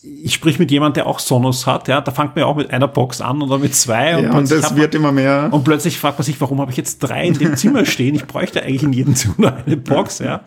ich 0.00 0.32
sprich 0.32 0.58
mit 0.58 0.70
jemand, 0.70 0.96
der 0.96 1.06
auch 1.06 1.18
Sonos 1.18 1.66
hat, 1.66 1.88
ja, 1.88 2.00
da 2.00 2.12
fängt 2.12 2.36
man 2.36 2.44
ja 2.44 2.46
auch 2.46 2.56
mit 2.56 2.70
einer 2.70 2.88
Box 2.88 3.20
an 3.20 3.42
oder 3.42 3.58
mit 3.58 3.74
zwei. 3.74 4.16
Und, 4.16 4.24
ja, 4.24 4.32
und 4.32 4.50
das 4.50 4.76
wird 4.76 4.94
man, 4.94 5.02
immer 5.02 5.12
mehr. 5.12 5.48
Und 5.50 5.64
plötzlich 5.64 5.98
fragt 5.98 6.18
man 6.18 6.24
sich, 6.24 6.40
warum 6.40 6.60
habe 6.60 6.70
ich 6.70 6.76
jetzt 6.76 7.00
drei 7.00 7.26
in 7.26 7.34
dem 7.34 7.56
Zimmer 7.56 7.84
stehen? 7.84 8.14
Ich 8.14 8.26
bräuchte 8.26 8.62
eigentlich 8.62 8.84
in 8.84 8.92
jedem 8.92 9.14
Zimmer 9.16 9.56
eine 9.66 9.76
Box, 9.76 10.20
ja. 10.20 10.42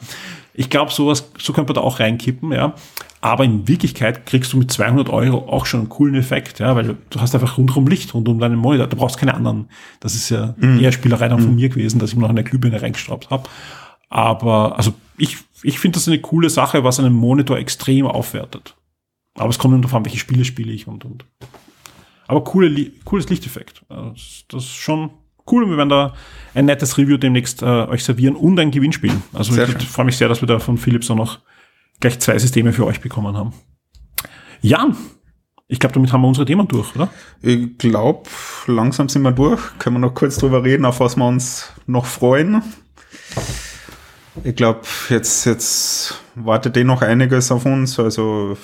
Ich 0.54 0.70
glaube, 0.70 0.92
sowas, 0.92 1.30
so 1.38 1.54
könnte 1.54 1.74
man 1.74 1.76
da 1.76 1.82
auch 1.82 2.00
reinkippen, 2.00 2.52
ja. 2.52 2.74
Aber 3.24 3.44
in 3.44 3.68
Wirklichkeit 3.68 4.26
kriegst 4.26 4.52
du 4.52 4.58
mit 4.58 4.72
200 4.72 5.10
Euro 5.10 5.48
auch 5.48 5.68
schon 5.68 5.82
einen 5.82 5.90
coolen 5.90 6.16
Effekt, 6.16 6.58
ja, 6.58 6.76
weil 6.76 6.98
du 7.12 7.22
hast 7.22 7.36
einfach 7.36 7.60
rundum 7.60 7.88
Licht, 7.88 8.16
rund 8.16 8.28
um 8.28 8.40
deinen 8.40 8.58
Monitor. 8.58 8.88
Du 8.88 8.98
brauchst 8.98 9.18
keine 9.18 9.36
anderen. 9.36 9.70
Das 10.00 10.16
ist 10.16 10.30
ja 10.30 10.56
mm. 10.58 10.80
eher 10.80 10.92
Spielerei 10.92 11.28
dann 11.28 11.40
von 11.40 11.54
mm. 11.54 11.56
mir 11.56 11.70
gewesen, 11.70 12.00
dass 12.00 12.12
ich 12.12 12.18
noch 12.18 12.30
eine 12.30 12.44
Glühbirne 12.44 12.82
reingestraubt 12.82 13.30
habe. 13.30 13.48
Aber, 14.10 14.76
also, 14.76 14.96
ich, 15.18 15.38
ich 15.62 15.78
finde 15.78 16.00
das 16.00 16.08
eine 16.08 16.20
coole 16.20 16.50
Sache, 16.50 16.84
was 16.84 17.00
einen 17.00 17.14
Monitor 17.14 17.60
extrem 17.60 18.08
aufwertet. 18.08 18.76
Aber 19.36 19.50
es 19.50 19.60
kommt 19.60 19.76
darauf 19.84 19.94
an, 19.94 20.04
welche 20.04 20.18
Spiele 20.18 20.44
spiele 20.44 20.72
ich 20.72 20.88
und, 20.88 21.06
und. 21.06 21.24
Aber 22.28 22.44
coole, 22.44 22.92
cooles 23.06 23.30
Lichteffekt. 23.30 23.84
Das, 23.88 24.46
das 24.48 24.64
ist 24.64 24.76
schon 24.76 25.12
cool. 25.50 25.70
Wir 25.70 25.78
werden 25.78 25.90
da 25.90 26.14
ein 26.56 26.66
nettes 26.66 26.98
Review 26.98 27.18
demnächst 27.18 27.62
äh, 27.62 27.66
euch 27.66 28.04
servieren 28.04 28.36
und 28.36 28.60
ein 28.60 28.72
Gewinnspiel. 28.72 29.14
Also 29.32 29.54
sehr 29.54 29.70
ich 29.70 29.88
freue 29.88 30.06
mich 30.06 30.18
sehr, 30.18 30.28
dass 30.28 30.42
wir 30.42 30.48
da 30.48 30.60
von 30.60 30.78
Philips 30.78 31.10
auch 31.12 31.16
noch 31.16 31.40
gleich 32.02 32.20
zwei 32.20 32.38
Systeme 32.38 32.74
für 32.74 32.86
euch 32.86 33.00
bekommen 33.00 33.38
haben. 33.38 33.54
Jan, 34.62 34.98
ich 35.68 35.80
glaube, 35.80 35.94
damit 35.94 36.12
haben 36.12 36.22
wir 36.22 36.28
unsere 36.28 36.46
Themen 36.46 36.68
durch, 36.68 36.94
oder? 36.96 37.08
Ich 37.42 37.78
glaube, 37.78 38.30
langsam 38.68 39.08
sind 39.08 39.22
wir 39.22 39.32
durch. 39.32 39.62
Können 39.80 39.96
wir 39.96 40.00
noch 40.02 40.14
kurz 40.14 40.38
drüber 40.38 40.66
reden, 40.66 40.84
auf 40.84 41.00
was 41.00 41.16
wir 41.16 41.26
uns 41.26 41.72
noch 41.88 42.06
freuen. 42.06 42.62
Ich 44.44 44.56
glaube, 44.56 44.82
jetzt, 45.10 45.46
jetzt 45.46 46.16
wartet 46.36 46.76
eh 46.76 46.84
noch 46.84 47.02
einiges 47.02 47.52
auf 47.52 47.66
uns. 47.66 48.00
Also 48.00 48.58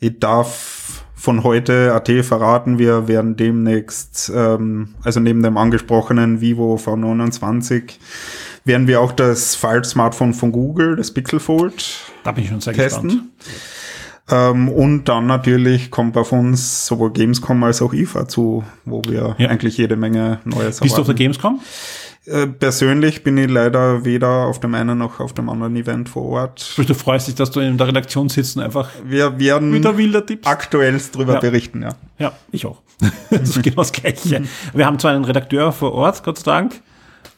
ich 0.00 0.18
darf 0.18 1.04
von 1.14 1.44
heute 1.44 1.94
AT 1.94 2.10
verraten, 2.24 2.80
wir 2.80 3.06
werden 3.06 3.36
demnächst, 3.36 4.32
ähm, 4.34 4.96
also 5.04 5.20
neben 5.20 5.44
dem 5.44 5.56
angesprochenen 5.56 6.40
Vivo 6.40 6.74
V29, 6.74 7.92
werden 8.64 8.86
wir 8.86 9.00
auch 9.00 9.12
das 9.12 9.54
Fall-Smartphone 9.54 10.34
von 10.34 10.52
Google, 10.52 10.96
das 10.96 11.12
Pixel 11.12 11.40
Fold, 11.40 11.84
da 12.24 12.32
bin 12.32 12.44
ich 12.44 12.50
schon 12.50 12.60
sehr 12.60 12.74
testen. 12.74 13.08
Gespannt. 13.08 13.30
Ähm, 14.30 14.68
und 14.68 15.04
dann 15.08 15.26
natürlich 15.26 15.90
kommt 15.90 16.16
auf 16.16 16.32
uns 16.32 16.86
sowohl 16.86 17.12
Gamescom 17.12 17.62
als 17.64 17.82
auch 17.82 17.92
IFA 17.92 18.28
zu, 18.28 18.64
wo 18.84 19.02
wir 19.06 19.34
ja. 19.38 19.48
eigentlich 19.48 19.76
jede 19.76 19.96
Menge 19.96 20.40
Neues 20.44 20.80
haben. 20.80 20.84
Bist 20.84 20.96
du 20.96 21.00
auf 21.00 21.06
der 21.06 21.16
Gamescom? 21.16 21.60
Äh, 22.24 22.46
persönlich 22.46 23.24
bin 23.24 23.36
ich 23.36 23.50
leider 23.50 24.04
weder 24.04 24.46
auf 24.46 24.60
dem 24.60 24.74
einen 24.74 24.96
noch 24.96 25.18
auf 25.18 25.32
dem 25.32 25.48
anderen 25.48 25.74
Event 25.74 26.08
vor 26.08 26.22
Ort. 26.26 26.74
Du 26.76 26.94
freust 26.94 27.26
dich, 27.26 27.34
dass 27.34 27.50
du 27.50 27.58
in 27.58 27.76
der 27.76 27.88
Redaktion 27.88 28.28
sitzt 28.28 28.56
und 28.56 28.62
einfach 28.62 28.90
wir 29.04 29.40
werden 29.40 29.74
wieder 29.74 29.98
wilder 29.98 30.24
Tipps 30.24 30.46
aktuell 30.46 31.00
drüber 31.12 31.34
ja. 31.34 31.40
berichten, 31.40 31.82
ja. 31.82 31.96
Ja, 32.18 32.32
ich 32.52 32.64
auch. 32.64 32.80
das 33.30 33.56
ist 33.56 33.62
genau 33.64 33.76
das 33.76 33.90
Gleiche. 33.90 34.44
Wir 34.72 34.86
haben 34.86 35.00
zwar 35.00 35.12
einen 35.12 35.24
Redakteur 35.24 35.72
vor 35.72 35.92
Ort, 35.92 36.22
Gott 36.22 36.38
sei 36.38 36.44
Dank, 36.44 36.80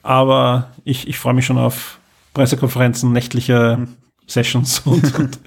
aber 0.05 0.69
ich, 0.85 1.09
ich 1.09 1.19
freue 1.19 1.35
mich 1.35 1.47
schon 1.47 1.59
auf 1.59 1.99
Pressekonferenzen, 2.35 3.13
nächtliche 3.13 3.79
hm. 3.79 3.89
Sessions 4.27 4.81
und, 4.85 5.19
und 5.19 5.39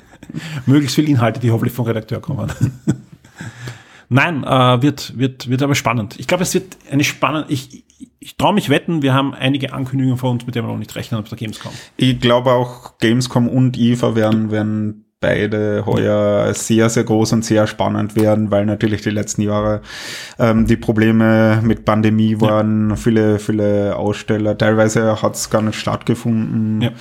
möglichst 0.65 0.95
viel 0.95 1.07
Inhalte, 1.07 1.39
die 1.39 1.51
hoffentlich 1.51 1.73
vom 1.73 1.85
Redakteur 1.85 2.19
kommen. 2.19 2.51
Nein, 4.09 4.43
äh, 4.43 4.81
wird, 4.81 5.17
wird, 5.17 5.49
wird 5.49 5.61
aber 5.61 5.75
spannend. 5.75 6.17
Ich 6.17 6.27
glaube, 6.27 6.43
es 6.43 6.53
wird 6.53 6.77
eine 6.89 7.03
spannende, 7.03 7.51
ich, 7.51 7.83
ich 8.19 8.37
traue 8.37 8.53
mich 8.53 8.69
wetten, 8.69 9.01
wir 9.01 9.13
haben 9.13 9.33
einige 9.33 9.73
Ankündigungen 9.73 10.17
vor 10.17 10.31
uns, 10.31 10.45
mit 10.45 10.55
denen 10.55 10.67
wir 10.67 10.71
noch 10.71 10.79
nicht 10.79 10.95
rechnen 10.95 11.19
auf 11.19 11.27
der 11.27 11.37
Gamescom. 11.37 11.71
Ich 11.97 12.19
glaube 12.19 12.51
auch 12.51 12.97
Gamescom 12.99 13.49
und 13.49 13.77
IFA 13.77 14.15
werden, 14.15 14.49
werden 14.49 15.05
beide 15.19 15.85
heuer 15.85 16.53
sehr, 16.53 16.89
sehr 16.89 17.03
groß 17.03 17.33
und 17.33 17.45
sehr 17.45 17.65
spannend 17.65 18.15
werden, 18.15 18.51
weil 18.51 18.65
natürlich 18.65 19.01
die 19.01 19.09
letzten 19.09 19.41
Jahre 19.41 19.81
ähm, 20.37 20.67
die 20.67 20.77
Probleme 20.77 21.59
mit 21.63 21.85
Pandemie 21.85 22.39
waren, 22.39 22.91
ja. 22.91 22.95
viele, 22.95 23.39
viele 23.39 23.95
Aussteller, 23.95 24.57
teilweise 24.57 25.21
hat 25.21 25.35
es 25.35 25.49
gar 25.49 25.61
nicht 25.63 25.79
stattgefunden. 25.79 26.81
Ja. 26.81 26.91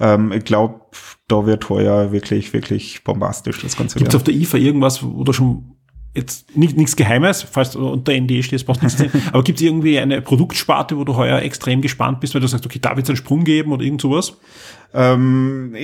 Ähm, 0.00 0.32
ich 0.32 0.44
glaube, 0.44 0.80
da 1.28 1.44
wird 1.44 1.68
heuer 1.68 2.10
wirklich, 2.10 2.54
wirklich 2.54 3.04
bombastisch 3.04 3.60
das 3.60 3.76
Ganze. 3.76 3.98
Gibt 3.98 4.10
es 4.10 4.16
auf 4.16 4.24
der 4.24 4.34
IFA 4.34 4.56
irgendwas, 4.56 5.02
wo 5.02 5.22
du 5.24 5.32
schon 5.34 5.77
jetzt 6.14 6.56
nicht, 6.56 6.76
nichts 6.76 6.96
Geheimes, 6.96 7.42
falls 7.42 7.72
du 7.72 7.88
unter 7.88 8.12
ND 8.12 8.44
stehst, 8.44 8.66
brauchst 8.66 8.82
du 8.82 8.86
nichts 8.86 8.98
sehen, 8.98 9.10
aber 9.32 9.44
gibt 9.44 9.58
es 9.58 9.64
irgendwie 9.64 9.98
eine 9.98 10.20
Produktsparte, 10.20 10.96
wo 10.96 11.04
du 11.04 11.16
heuer 11.16 11.40
extrem 11.40 11.80
gespannt 11.80 12.20
bist, 12.20 12.34
weil 12.34 12.40
du 12.40 12.48
sagst, 12.48 12.66
okay, 12.66 12.78
da 12.80 12.96
wird 12.96 13.04
es 13.04 13.10
einen 13.10 13.16
Sprung 13.16 13.44
geben 13.44 13.72
oder 13.72 13.84
irgend 13.84 14.00
sowas? 14.00 14.36
Ähm, 14.94 15.74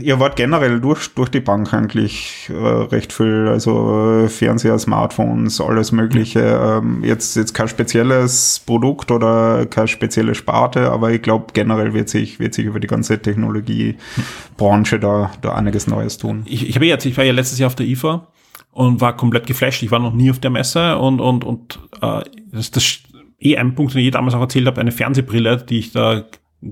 ihr 0.00 0.18
wart 0.18 0.36
generell 0.36 0.80
durch, 0.80 1.08
durch 1.08 1.28
die 1.28 1.40
Bank 1.40 1.74
eigentlich 1.74 2.48
äh, 2.48 2.54
recht 2.54 3.12
viel, 3.12 3.48
also 3.48 4.24
äh, 4.24 4.28
Fernseher, 4.28 4.78
Smartphones, 4.78 5.60
alles 5.60 5.92
Mögliche. 5.92 6.80
Mhm. 6.82 7.02
Ähm, 7.02 7.04
jetzt, 7.04 7.36
jetzt 7.36 7.52
kein 7.52 7.68
spezielles 7.68 8.62
Produkt 8.64 9.10
oder 9.10 9.66
keine 9.66 9.88
spezielle 9.88 10.34
Sparte, 10.34 10.90
aber 10.90 11.10
ich 11.10 11.20
glaube, 11.20 11.48
generell 11.52 11.92
wird 11.92 12.08
sich, 12.08 12.40
wird 12.40 12.54
sich 12.54 12.64
über 12.64 12.80
die 12.80 12.86
ganze 12.86 13.20
Technologiebranche 13.20 14.98
da, 14.98 15.30
da 15.42 15.54
einiges 15.54 15.86
Neues 15.86 16.16
tun. 16.16 16.44
Ich, 16.46 16.66
ich 16.66 16.76
habe 16.76 16.86
jetzt, 16.86 17.04
ich 17.04 17.18
war 17.18 17.24
ja 17.24 17.32
letztes 17.32 17.58
Jahr 17.58 17.66
auf 17.66 17.74
der 17.74 17.86
IFA 17.86 18.26
und 18.74 19.00
war 19.00 19.16
komplett 19.16 19.46
geflasht. 19.46 19.82
Ich 19.82 19.90
war 19.90 20.00
noch 20.00 20.12
nie 20.12 20.30
auf 20.30 20.40
der 20.40 20.50
Messe 20.50 20.98
und, 20.98 21.20
und, 21.20 21.44
und 21.44 21.78
äh, 22.02 22.22
das, 22.52 22.70
das 22.70 22.98
eh 23.40 23.56
ein 23.56 23.74
Punkt, 23.74 23.94
den 23.94 24.04
ich 24.04 24.10
damals 24.10 24.34
auch 24.34 24.40
erzählt 24.40 24.66
habe, 24.66 24.80
eine 24.80 24.92
Fernsehbrille, 24.92 25.58
die 25.58 25.78
ich 25.78 25.92
da 25.92 26.24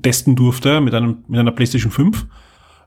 testen 0.03 0.37
durfte 0.37 0.81
mit 0.81 0.95
einem 0.95 1.25
mit 1.29 1.39
einer 1.39 1.53
PlayStation 1.53 1.93
5 1.93 2.27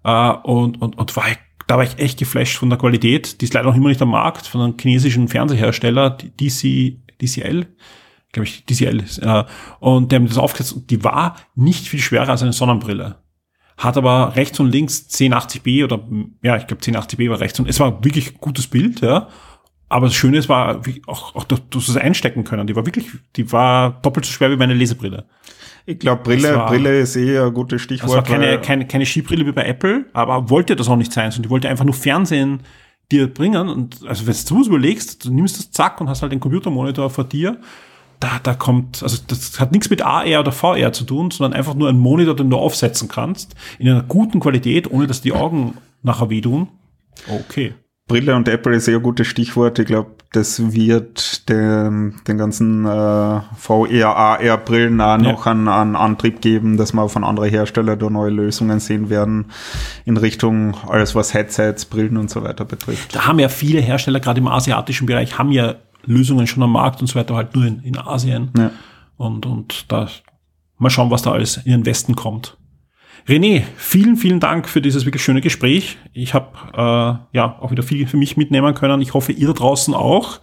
äh, 0.03 0.29
und 0.43 0.81
und 0.81 0.97
und 0.97 1.15
war 1.15 1.25
da 1.67 1.77
war 1.77 1.83
ich 1.83 1.97
echt 1.97 2.19
geflasht 2.19 2.57
von 2.57 2.69
der 2.69 2.77
Qualität. 2.77 3.41
Die 3.41 3.45
ist 3.45 3.53
leider 3.53 3.67
noch 3.67 3.75
immer 3.75 3.89
nicht 3.89 4.01
am 4.01 4.09
Markt 4.09 4.45
von 4.47 4.61
einem 4.61 4.75
chinesischen 4.79 5.27
Fernsehersteller 5.27 6.11
DC 6.11 6.97
DCL 7.21 7.67
glaube 8.33 8.47
ich 8.47 8.65
DCL 8.65 9.03
äh, 9.21 9.43
und 9.79 10.11
der 10.11 10.21
hat 10.21 10.29
das 10.29 10.37
aufgesetzt 10.37 10.73
und 10.73 10.89
die 10.89 11.03
war 11.03 11.37
nicht 11.55 11.87
viel 11.87 12.01
schwerer 12.01 12.29
als 12.29 12.43
eine 12.43 12.53
Sonnenbrille 12.53 13.17
hat 13.77 13.97
aber 13.97 14.35
rechts 14.35 14.59
und 14.59 14.71
links 14.71 15.07
1080p 15.09 15.83
oder 15.83 15.99
ja, 16.41 16.55
ich 16.57 16.67
glaube 16.67 16.81
1080p 16.81 17.29
war 17.29 17.39
rechts 17.39 17.59
und 17.59 17.67
es 17.67 17.79
war 17.79 18.03
wirklich 18.03 18.37
gutes 18.39 18.67
Bild, 18.67 19.01
ja. 19.01 19.27
Aber 19.87 20.07
das 20.07 20.15
Schöne 20.15 20.37
ist, 20.37 20.49
war 20.49 20.81
auch, 21.05 21.35
auch 21.35 21.43
dass 21.43 21.61
du 21.69 21.77
es 21.77 21.95
einstecken 21.95 22.43
können. 22.43 22.65
Die 22.65 22.75
war 22.75 22.85
wirklich, 22.85 23.05
die 23.35 23.51
war 23.51 24.01
doppelt 24.01 24.25
so 24.25 24.31
schwer 24.31 24.49
wie 24.49 24.57
meine 24.57 24.73
Lesebrille. 24.73 25.25
Ich 25.85 25.99
glaube, 25.99 26.23
Brille, 26.23 26.55
war, 26.55 26.67
Brille 26.67 26.99
ist 26.99 27.15
eh 27.15 27.37
ein 27.37 27.53
gutes 27.53 27.81
Stichwort. 27.81 28.09
Das 28.09 28.15
war 28.15 28.23
keine, 28.23 28.59
keine, 28.59 28.87
keine 28.87 29.05
Skibrille 29.05 29.45
wie 29.45 29.51
bei 29.51 29.65
Apple, 29.65 30.05
aber 30.13 30.49
wollte 30.49 30.75
das 30.75 30.89
auch 30.89 30.95
nicht 30.95 31.13
sein, 31.13 31.29
sondern 31.29 31.43
die 31.43 31.49
wollte 31.51 31.69
einfach 31.69 31.85
nur 31.85 31.93
Fernsehen 31.93 32.61
dir 33.11 33.31
bringen. 33.31 33.69
Und 33.69 33.99
also 34.07 34.25
wenn 34.25 34.33
du 34.33 34.61
es 34.61 34.67
überlegst, 34.67 35.25
du 35.25 35.33
nimmst 35.33 35.59
das 35.59 35.71
zack 35.71 36.01
und 36.01 36.09
hast 36.09 36.23
halt 36.23 36.31
den 36.31 36.39
Computermonitor 36.39 37.09
vor 37.09 37.25
dir 37.25 37.59
da, 38.19 38.39
da 38.41 38.53
kommt, 38.53 39.03
also 39.03 39.17
das 39.27 39.59
hat 39.59 39.71
nichts 39.71 39.89
mit 39.89 40.01
AR 40.01 40.39
oder 40.39 40.51
VR 40.51 40.93
zu 40.93 41.03
tun, 41.03 41.31
sondern 41.31 41.57
einfach 41.57 41.73
nur 41.73 41.89
ein 41.89 41.97
Monitor, 41.97 42.35
den 42.35 42.49
du 42.49 42.57
aufsetzen 42.57 43.07
kannst, 43.07 43.55
in 43.79 43.89
einer 43.89 44.03
guten 44.03 44.39
Qualität, 44.39 44.89
ohne 44.89 45.07
dass 45.07 45.21
die 45.21 45.33
Augen 45.33 45.77
nachher 46.03 46.29
wehtun. 46.29 46.69
Okay. 47.27 47.73
Brille 48.07 48.35
und 48.35 48.47
Apple 48.47 48.75
ist 48.75 48.85
sehr 48.85 48.99
gutes 48.99 49.25
Stichwort. 49.25 49.79
Ich 49.79 49.87
glaube, 49.87 50.11
das 50.31 50.73
wird 50.73 51.49
den, 51.49 52.15
den 52.27 52.37
ganzen 52.37 52.85
äh, 52.85 53.41
VR, 53.57 54.15
AR-Brillen 54.15 55.01
auch 55.01 55.17
ja. 55.17 55.17
noch 55.17 55.47
einen, 55.47 55.67
einen 55.67 55.95
Antrieb 55.95 56.39
geben, 56.39 56.77
dass 56.77 56.93
wir 56.93 57.09
von 57.09 57.23
anderen 57.23 57.49
Herstellern 57.49 57.97
da 57.97 58.09
neue 58.11 58.29
Lösungen 58.29 58.79
sehen 58.79 59.09
werden 59.09 59.45
in 60.05 60.17
Richtung 60.17 60.75
alles, 60.87 61.15
was 61.15 61.33
Headsets, 61.33 61.85
Brillen 61.85 62.17
und 62.17 62.29
so 62.29 62.43
weiter 62.43 62.63
betrifft. 62.63 63.15
Da 63.15 63.25
haben 63.25 63.39
ja 63.39 63.49
viele 63.49 63.79
Hersteller, 63.79 64.19
gerade 64.19 64.39
im 64.39 64.47
asiatischen 64.47 65.07
Bereich, 65.07 65.39
haben 65.39 65.51
ja 65.51 65.75
Lösungen 66.05 66.47
schon 66.47 66.63
am 66.63 66.71
Markt 66.71 67.01
und 67.01 67.07
so 67.07 67.15
weiter, 67.15 67.35
halt 67.35 67.55
nur 67.55 67.65
in, 67.65 67.79
in 67.81 67.97
Asien. 67.97 68.51
Ja. 68.57 68.71
Und, 69.17 69.45
und 69.45 69.91
da 69.91 70.09
mal 70.77 70.89
schauen, 70.89 71.11
was 71.11 71.21
da 71.21 71.31
alles 71.31 71.57
in 71.57 71.71
den 71.71 71.85
Westen 71.85 72.15
kommt. 72.15 72.57
René, 73.27 73.63
vielen, 73.75 74.17
vielen 74.17 74.39
Dank 74.39 74.69
für 74.69 74.81
dieses 74.81 75.05
wirklich 75.05 75.23
schöne 75.23 75.41
Gespräch. 75.41 75.97
Ich 76.13 76.33
habe 76.33 76.49
äh, 76.73 77.37
ja 77.37 77.57
auch 77.59 77.71
wieder 77.71 77.81
viel 77.81 78.05
für 78.07 78.17
mich 78.17 78.37
mitnehmen 78.37 78.75
können. 78.75 79.01
Ich 79.01 79.13
hoffe, 79.13 79.31
ihr 79.31 79.47
da 79.47 79.53
draußen 79.53 79.93
auch. 79.93 80.39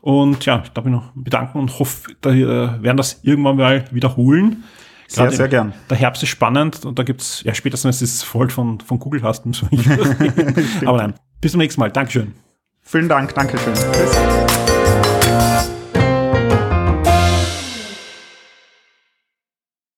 Und 0.00 0.46
ja, 0.46 0.62
ich 0.64 0.70
darf 0.70 0.84
mich 0.84 0.94
noch 0.94 1.10
bedanken 1.14 1.58
und 1.58 1.78
hoffe, 1.78 2.12
da 2.20 2.30
äh, 2.30 2.82
werden 2.82 2.96
das 2.96 3.20
irgendwann 3.22 3.56
mal 3.56 3.84
wiederholen. 3.90 4.64
Sehr, 5.08 5.30
sehr 5.32 5.48
gern. 5.48 5.74
Der 5.90 5.96
Herbst 5.96 6.22
ist 6.22 6.28
spannend 6.28 6.84
und 6.84 6.98
da 6.98 7.02
gibt's 7.02 7.42
ja 7.42 7.52
spätestens 7.52 8.00
ist 8.00 8.14
es 8.14 8.22
voll 8.22 8.48
von, 8.48 8.78
von 8.78 9.00
Google 9.00 9.22
hast. 9.24 9.44
Aber 10.86 10.98
nein, 10.98 11.14
bis 11.40 11.50
zum 11.50 11.58
nächsten 11.58 11.80
Mal. 11.80 11.90
Dankeschön. 11.90 12.34
Vielen 12.80 13.08
Dank, 13.08 13.34
Dankeschön. 13.34 13.74
Tschüss. 13.74 14.79